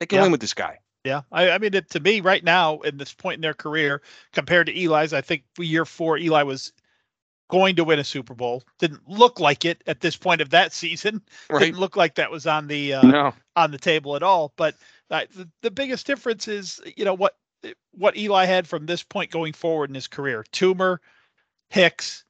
They 0.00 0.06
can 0.06 0.16
Yeah. 0.16 0.22
win 0.22 0.32
with 0.32 0.40
this 0.40 0.54
guy. 0.54 0.78
Yeah, 1.04 1.22
I, 1.32 1.50
I 1.50 1.58
mean, 1.58 1.74
it, 1.74 1.90
to 1.90 2.00
me, 2.00 2.20
right 2.20 2.44
now, 2.44 2.78
in 2.80 2.96
this 2.96 3.12
point 3.12 3.34
in 3.34 3.40
their 3.40 3.54
career, 3.54 4.02
compared 4.32 4.68
to 4.68 4.72
Eli's, 4.84 5.12
I 5.12 5.20
think 5.20 5.42
year 5.58 5.84
four, 5.84 6.16
Eli 6.16 6.44
was 6.44 6.72
going 7.50 7.74
to 7.76 7.84
win 7.84 7.98
a 7.98 8.04
Super 8.04 8.34
Bowl. 8.34 8.62
Didn't 8.78 9.08
look 9.08 9.40
like 9.40 9.64
it 9.64 9.82
at 9.88 10.00
this 10.00 10.16
point 10.16 10.40
of 10.40 10.50
that 10.50 10.72
season. 10.72 11.20
Right? 11.50 11.60
Didn't 11.60 11.80
look 11.80 11.96
like 11.96 12.14
that 12.14 12.30
was 12.30 12.46
on 12.46 12.68
the 12.68 12.94
uh, 12.94 13.02
No. 13.02 13.34
on 13.56 13.72
the 13.72 13.78
table 13.78 14.14
at 14.14 14.22
all. 14.22 14.52
But 14.56 14.76
uh, 15.10 15.24
the, 15.34 15.48
the 15.62 15.70
biggest 15.70 16.06
difference 16.06 16.46
is, 16.46 16.80
you 16.96 17.04
know, 17.04 17.14
what 17.14 17.36
what 17.92 18.16
Eli 18.16 18.44
had 18.44 18.68
from 18.68 18.86
this 18.86 19.02
point 19.02 19.30
going 19.30 19.52
forward 19.52 19.90
in 19.90 19.94
his 19.94 20.06
career: 20.06 20.44
Toomer, 20.52 20.98
Hicks, 21.70 22.24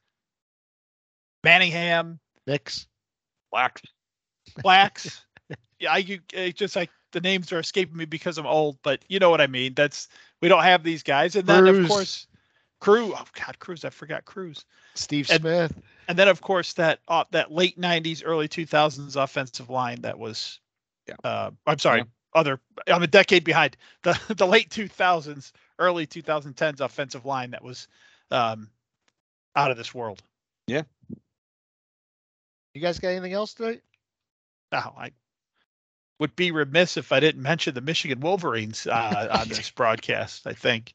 Manningham, 1.45 2.21
Nicks. 2.47 2.87
Black. 3.53 3.81
Blacks. 4.63 5.25
yeah, 5.79 5.93
I 5.93 5.99
you 5.99 6.19
it 6.33 6.57
just 6.57 6.75
like 6.75 6.91
the 7.13 7.21
names 7.21 7.53
are 7.53 7.61
escaping 7.61 7.97
me 7.97 8.07
because 8.07 8.39
I'm 8.39 8.47
old, 8.47 8.79
but 8.83 9.05
you 9.09 9.19
know 9.19 9.31
what 9.31 9.41
I 9.41 9.47
mean. 9.47 9.75
That's 9.75 10.09
we 10.41 10.49
don't 10.49 10.65
have 10.65 10.83
these 10.83 11.03
guys, 11.03 11.37
and 11.37 11.47
then 11.47 11.67
of 11.67 11.87
course, 11.89 12.27
Crew. 12.81 13.13
Oh 13.15 13.25
God, 13.35 13.59
Cruz! 13.61 13.85
I 13.85 13.91
forgot 13.91 14.25
Cruz. 14.25 14.65
Steve 14.95 15.31
And- 15.31 15.41
Smith. 15.41 15.73
And 16.09 16.19
then 16.19 16.27
of 16.29 16.41
course 16.41 16.73
that 16.75 16.99
uh, 17.07 17.25
that 17.31 17.53
late 17.53 17.81
'90s, 17.81 18.23
early 18.25 18.49
2000s 18.49 19.23
offensive 19.23 19.71
line 19.71 20.01
that 20.03 20.19
was. 20.19 20.59
Yeah. 21.07 21.15
Uh, 21.23 21.51
I'm 21.67 21.79
sorry. 21.79 21.99
Yeah. 22.01 22.05
Other. 22.35 22.61
I'm 22.89 23.03
a 23.03 23.07
decade 23.07 23.45
behind. 23.45 23.77
The 24.03 24.19
the 24.37 24.47
late 24.47 24.71
2000s, 24.71 25.53
early 25.79 26.07
2010s 26.07 26.81
offensive 26.81 27.25
line 27.25 27.53
that 27.53 27.63
was, 27.63 27.87
um, 28.31 28.69
out 29.55 29.71
of 29.71 29.77
this 29.77 29.95
world. 29.95 30.23
You 32.75 32.81
guys 32.81 32.99
got 32.99 33.09
anything 33.09 33.33
else 33.33 33.55
tonight? 33.55 33.83
Now, 34.71 34.95
I 34.99 35.13
would 36.19 36.35
be 36.37 36.51
remiss 36.51 36.97
if 36.97 37.13
I 37.13 37.21
didn't 37.21 37.43
mention 37.43 37.75
the 37.75 37.81
Michigan 37.81 38.21
Wolverines 38.21 38.87
uh, 38.87 39.29
on 39.41 39.49
this 39.49 39.71
broadcast. 39.71 40.47
I 40.47 40.55
think. 40.55 40.95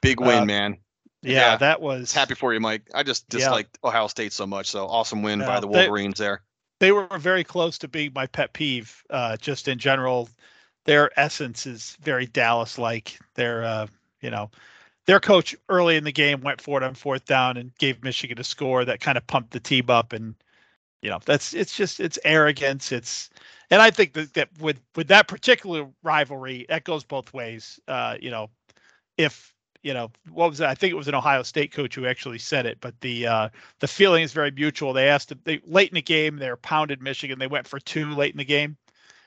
Big 0.00 0.20
win, 0.20 0.42
Uh, 0.42 0.44
man. 0.46 0.78
Yeah, 1.22 1.32
Yeah, 1.52 1.56
that 1.58 1.80
was 1.80 2.12
Happy 2.12 2.34
for 2.34 2.52
you, 2.52 2.58
Mike. 2.58 2.82
I 2.94 3.04
just 3.04 3.26
Yeah. 3.32 3.38
disliked 3.38 3.78
Ohio 3.84 4.08
State 4.08 4.32
so 4.32 4.46
much. 4.46 4.66
So 4.66 4.88
awesome 4.88 5.22
win 5.22 5.38
Yeah, 5.40 5.46
by 5.46 5.60
the 5.60 5.68
they- 5.68 5.78
Wolverines 5.78 6.18
there. 6.18 6.42
They 6.80 6.90
were 6.90 7.06
very 7.16 7.44
close 7.44 7.78
to 7.78 7.86
being 7.88 8.10
my 8.12 8.26
pet 8.26 8.52
peeve. 8.54 9.04
Uh, 9.08 9.36
just 9.36 9.68
in 9.68 9.78
general, 9.78 10.28
their 10.84 11.16
essence 11.16 11.64
is 11.64 11.96
very 12.00 12.26
Dallas-like. 12.26 13.20
Their, 13.34 13.62
uh, 13.62 13.86
you 14.20 14.30
know, 14.30 14.50
their 15.06 15.20
coach 15.20 15.54
early 15.68 15.96
in 15.96 16.04
the 16.04 16.12
game 16.12 16.40
went 16.42 16.60
for 16.60 16.78
it 16.78 16.84
on 16.84 16.94
fourth 16.94 17.24
down 17.24 17.56
and 17.56 17.76
gave 17.78 18.02
Michigan 18.02 18.38
a 18.38 18.44
score 18.44 18.84
that 18.84 19.00
kind 19.00 19.18
of 19.18 19.26
pumped 19.26 19.50
the 19.50 19.60
team 19.60 19.90
up, 19.90 20.12
and 20.12 20.34
you 21.02 21.10
know, 21.10 21.18
that's 21.24 21.52
it's 21.52 21.76
just 21.76 22.00
it's 22.00 22.18
arrogance. 22.24 22.92
It's 22.92 23.30
and 23.70 23.82
I 23.82 23.90
think 23.90 24.12
that, 24.14 24.34
that 24.34 24.48
with 24.60 24.80
with 24.94 25.08
that 25.08 25.28
particular 25.28 25.88
rivalry, 26.02 26.66
that 26.68 26.84
goes 26.84 27.04
both 27.04 27.32
ways. 27.34 27.80
Uh, 27.88 28.16
you 28.20 28.30
know, 28.30 28.50
if 29.18 29.52
you 29.82 29.92
know 29.92 30.10
what 30.30 30.50
was? 30.50 30.60
I 30.60 30.74
think 30.74 30.92
it 30.92 30.96
was 30.96 31.08
an 31.08 31.14
Ohio 31.16 31.42
State 31.42 31.72
coach 31.72 31.94
who 31.94 32.06
actually 32.06 32.38
said 32.38 32.66
it, 32.66 32.78
but 32.80 33.00
the 33.00 33.26
uh, 33.26 33.48
the 33.80 33.88
feeling 33.88 34.22
is 34.22 34.32
very 34.32 34.52
mutual. 34.52 34.92
They 34.92 35.08
asked 35.08 35.32
they 35.44 35.60
late 35.66 35.88
in 35.90 35.96
the 35.96 36.02
game, 36.02 36.36
they 36.36 36.48
were 36.48 36.56
pounded 36.56 37.02
Michigan. 37.02 37.38
They 37.40 37.48
went 37.48 37.66
for 37.66 37.80
two 37.80 38.14
late 38.14 38.32
in 38.32 38.38
the 38.38 38.44
game, 38.44 38.76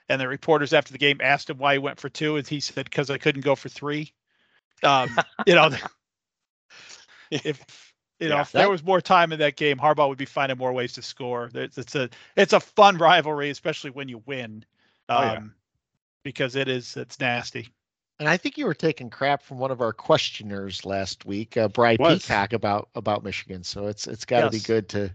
and 0.07 0.21
the 0.21 0.27
reporters 0.29 0.73
after 0.73 0.93
the 0.93 0.97
game 0.97 1.19
asked 1.21 1.49
him 1.49 1.57
why 1.57 1.73
he 1.73 1.79
went 1.79 1.99
for 1.99 2.07
two, 2.07 2.37
and 2.37 2.47
he 2.47 2.61
said 2.61 2.85
because 2.85 3.09
I 3.09 3.17
couldn't 3.17 3.41
go 3.41 3.55
for 3.55 3.67
three. 3.67 4.13
Um, 4.83 5.15
you 5.45 5.55
know, 5.55 5.69
if 7.31 7.93
you 8.19 8.29
know 8.29 8.35
Yeah. 8.35 8.41
if 8.41 8.51
there 8.51 8.69
was 8.69 8.83
more 8.83 9.01
time 9.01 9.31
in 9.31 9.39
that 9.39 9.55
game, 9.55 9.77
Harbaugh 9.77 10.09
would 10.09 10.17
be 10.17 10.25
finding 10.25 10.57
more 10.57 10.73
ways 10.73 10.93
to 10.93 11.01
score. 11.01 11.49
It's, 11.53 11.77
it's 11.77 11.95
a 11.95 12.09
it's 12.35 12.53
a 12.53 12.59
fun 12.59 12.97
rivalry, 12.97 13.49
especially 13.49 13.91
when 13.91 14.07
you 14.09 14.21
win, 14.25 14.65
um, 15.09 15.17
Oh, 15.17 15.21
yeah. 15.23 15.39
because 16.23 16.55
it 16.55 16.67
is 16.67 16.95
it's 16.97 17.19
nasty. 17.19 17.69
And 18.17 18.29
I 18.29 18.37
think 18.37 18.57
you 18.57 18.65
were 18.65 18.73
taking 18.73 19.09
crap 19.09 19.41
from 19.43 19.57
one 19.57 19.71
of 19.71 19.81
our 19.81 19.91
questioners 19.91 20.85
last 20.85 21.25
week, 21.25 21.57
uh, 21.57 21.67
Brian 21.67 21.97
Peacock, 21.97 22.53
about 22.53 22.89
about 22.95 23.23
Michigan. 23.23 23.63
So 23.63 23.87
it's 23.87 24.07
it's 24.07 24.23
got 24.25 24.41
to 24.41 24.49
be 24.51 24.59
good 24.59 24.87
to. 24.89 25.11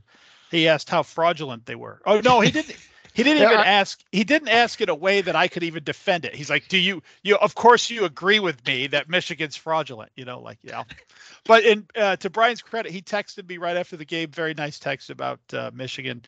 He 0.51 0.69
asked 0.69 0.91
how 0.91 1.03
fraudulent 1.03 1.65
they 1.65 1.77
were. 1.77 2.03
Oh 2.05 2.21
no, 2.21 2.41
he 2.41 2.51
didn't. 2.51 2.77
He 3.15 3.23
didn't 3.23 3.43
Yeah, 3.43 3.49
even 3.49 3.61
I- 3.61 3.65
ask. 3.67 4.03
He 4.13 4.25
didn't 4.25 4.49
ask 4.49 4.81
in 4.81 4.89
a 4.89 4.95
way 4.95 5.21
that 5.21 5.35
I 5.37 5.49
could 5.49 5.63
even 5.63 5.83
defend 5.85 6.25
it. 6.25 6.35
He's 6.35 6.51
like, 6.51 6.69
"Do 6.69 6.79
you? 6.79 7.03
You 7.23 7.37
of 7.37 7.55
course 7.55 7.91
you 7.91 8.05
agree 8.05 8.39
with 8.41 8.65
me 8.67 8.87
that 8.89 9.09
Michigan's 9.09 9.57
fraudulent." 9.57 10.13
You 10.17 10.25
know, 10.25 10.41
like 10.41 10.59
yeah. 10.63 10.85
But 11.45 11.65
in 11.65 11.87
uh, 11.97 12.17
to 12.17 12.31
Brian's 12.31 12.63
credit, 12.63 12.93
he 12.93 13.03
texted 13.03 13.49
me 13.49 13.57
right 13.59 13.77
after 13.77 13.97
the 13.97 14.05
game. 14.05 14.31
Very 14.31 14.55
nice 14.55 14.79
text 14.79 15.11
about 15.11 15.41
uh, 15.53 15.71
Michigan, 15.75 16.23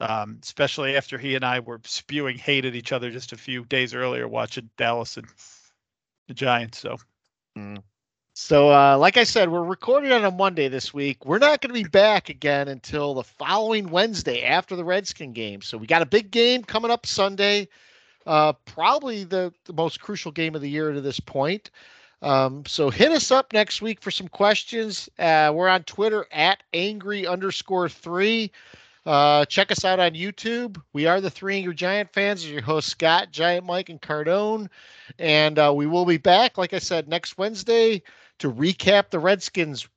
um, 0.00 0.38
especially 0.42 0.96
after 0.96 1.16
he 1.18 1.34
and 1.36 1.44
I 1.44 1.60
were 1.60 1.80
spewing 1.84 2.36
hate 2.36 2.64
at 2.64 2.74
each 2.74 2.92
other 2.92 3.10
just 3.10 3.32
a 3.32 3.36
few 3.36 3.64
days 3.64 3.94
earlier 3.94 4.26
watching 4.28 4.68
Dallas 4.76 5.16
and 5.16 5.26
the 6.26 6.34
Giants. 6.34 6.78
So 6.78 6.96
So, 8.40 8.70
uh, 8.72 8.96
like 8.96 9.16
I 9.16 9.24
said, 9.24 9.50
we're 9.50 9.64
recording 9.64 10.12
on 10.12 10.24
a 10.24 10.30
Monday 10.30 10.68
this 10.68 10.94
week. 10.94 11.26
We're 11.26 11.40
not 11.40 11.60
going 11.60 11.74
to 11.74 11.82
be 11.82 11.88
back 11.88 12.28
again 12.28 12.68
until 12.68 13.12
the 13.12 13.24
following 13.24 13.90
Wednesday 13.90 14.44
after 14.44 14.76
the 14.76 14.84
Redskin 14.84 15.32
game. 15.32 15.60
So, 15.60 15.76
we 15.76 15.88
got 15.88 16.02
a 16.02 16.06
big 16.06 16.30
game 16.30 16.62
coming 16.62 16.92
up 16.92 17.04
Sunday. 17.04 17.66
Uh, 18.24 18.52
probably 18.64 19.24
the, 19.24 19.52
the 19.64 19.72
most 19.72 20.00
crucial 20.00 20.30
game 20.30 20.54
of 20.54 20.60
the 20.60 20.70
year 20.70 20.92
to 20.92 21.00
this 21.00 21.18
point. 21.18 21.72
Um, 22.22 22.64
so, 22.64 22.90
hit 22.90 23.10
us 23.10 23.32
up 23.32 23.52
next 23.52 23.82
week 23.82 24.00
for 24.00 24.12
some 24.12 24.28
questions. 24.28 25.08
Uh, 25.18 25.50
we're 25.52 25.68
on 25.68 25.82
Twitter 25.82 26.24
at 26.30 26.62
angry 26.72 27.26
underscore 27.26 27.88
three. 27.88 28.52
Uh, 29.04 29.46
check 29.46 29.72
us 29.72 29.84
out 29.84 29.98
on 29.98 30.12
YouTube. 30.12 30.80
We 30.92 31.06
are 31.06 31.20
the 31.20 31.30
Three 31.30 31.56
Angry 31.56 31.74
Giant 31.74 32.12
fans. 32.12 32.48
Your 32.48 32.62
host 32.62 32.88
Scott, 32.88 33.32
Giant 33.32 33.66
Mike, 33.66 33.88
and 33.88 34.00
Cardone, 34.00 34.68
and 35.18 35.58
uh, 35.58 35.72
we 35.74 35.86
will 35.86 36.04
be 36.04 36.18
back, 36.18 36.56
like 36.56 36.72
I 36.72 36.78
said, 36.78 37.08
next 37.08 37.36
Wednesday 37.36 38.02
to 38.38 38.52
recap 38.52 39.10
the 39.10 39.18
Redskins. 39.18 39.88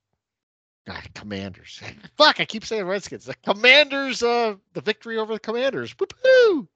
Ah, 0.90 1.02
commanders. 1.14 1.82
Fuck, 2.18 2.40
I 2.40 2.46
keep 2.46 2.66
saying 2.66 2.86
Redskins. 2.86 3.26
The 3.26 3.36
Commanders, 3.36 4.24
uh, 4.24 4.56
the 4.74 4.82
victory 4.82 5.18
over 5.18 5.34
the 5.34 5.40
Commanders. 5.40 5.96
Woo-hoo! 6.00 6.68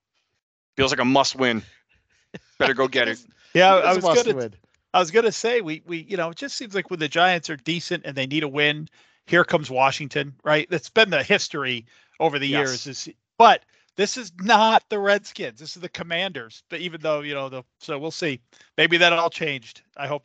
Feels 0.78 0.92
like 0.92 1.00
a 1.00 1.06
must 1.06 1.36
win. 1.36 1.64
Better 2.60 2.74
go 2.74 2.88
get 2.88 3.08
it. 3.08 3.20
yeah, 3.54 3.76
It's 3.76 3.86
I 3.88 3.92
a 3.92 3.96
was 3.96 4.04
gonna 4.24 4.36
win. 4.36 4.54
I 4.94 5.00
was 5.00 5.12
gonna 5.12 5.32
say 5.32 5.62
we 5.62 5.82
we 5.86 6.06
you 6.10 6.18
know 6.18 6.30
it 6.30 6.38
just 6.38 6.56
seems 6.56 6.76
like 6.76 6.90
when 6.90 7.00
the 7.00 7.08
Giants 7.08 7.50
are 7.50 7.58
decent 7.58 8.06
and 8.06 8.16
they 8.16 8.28
need 8.28 8.44
a 8.44 8.48
win, 8.48 8.88
here 9.26 9.44
comes 9.44 9.70
Washington, 9.70 10.34
right? 10.44 10.68
That's 10.70 10.90
been 10.90 11.10
the 11.10 11.24
history 11.24 11.86
over 12.20 12.40
the 12.40 12.48
Yes. 12.48 12.86
years. 12.86 12.88
Is 12.88 13.10
but 13.38 13.66
this 13.98 14.18
is 14.18 14.32
not 14.42 14.84
the 14.90 15.00
Redskins. 15.00 15.60
This 15.60 15.76
is 15.76 15.82
the 15.82 15.90
Commanders. 15.90 16.64
But 16.70 16.80
even 16.80 17.02
though 17.02 17.22
you 17.22 17.34
know 17.34 17.50
the 17.50 17.64
so 17.80 17.98
we'll 17.98 18.12
see. 18.12 18.40
Maybe 18.78 18.98
that 18.98 19.12
all 19.14 19.30
changed. 19.30 19.82
I 19.98 20.08
hope 20.08 20.24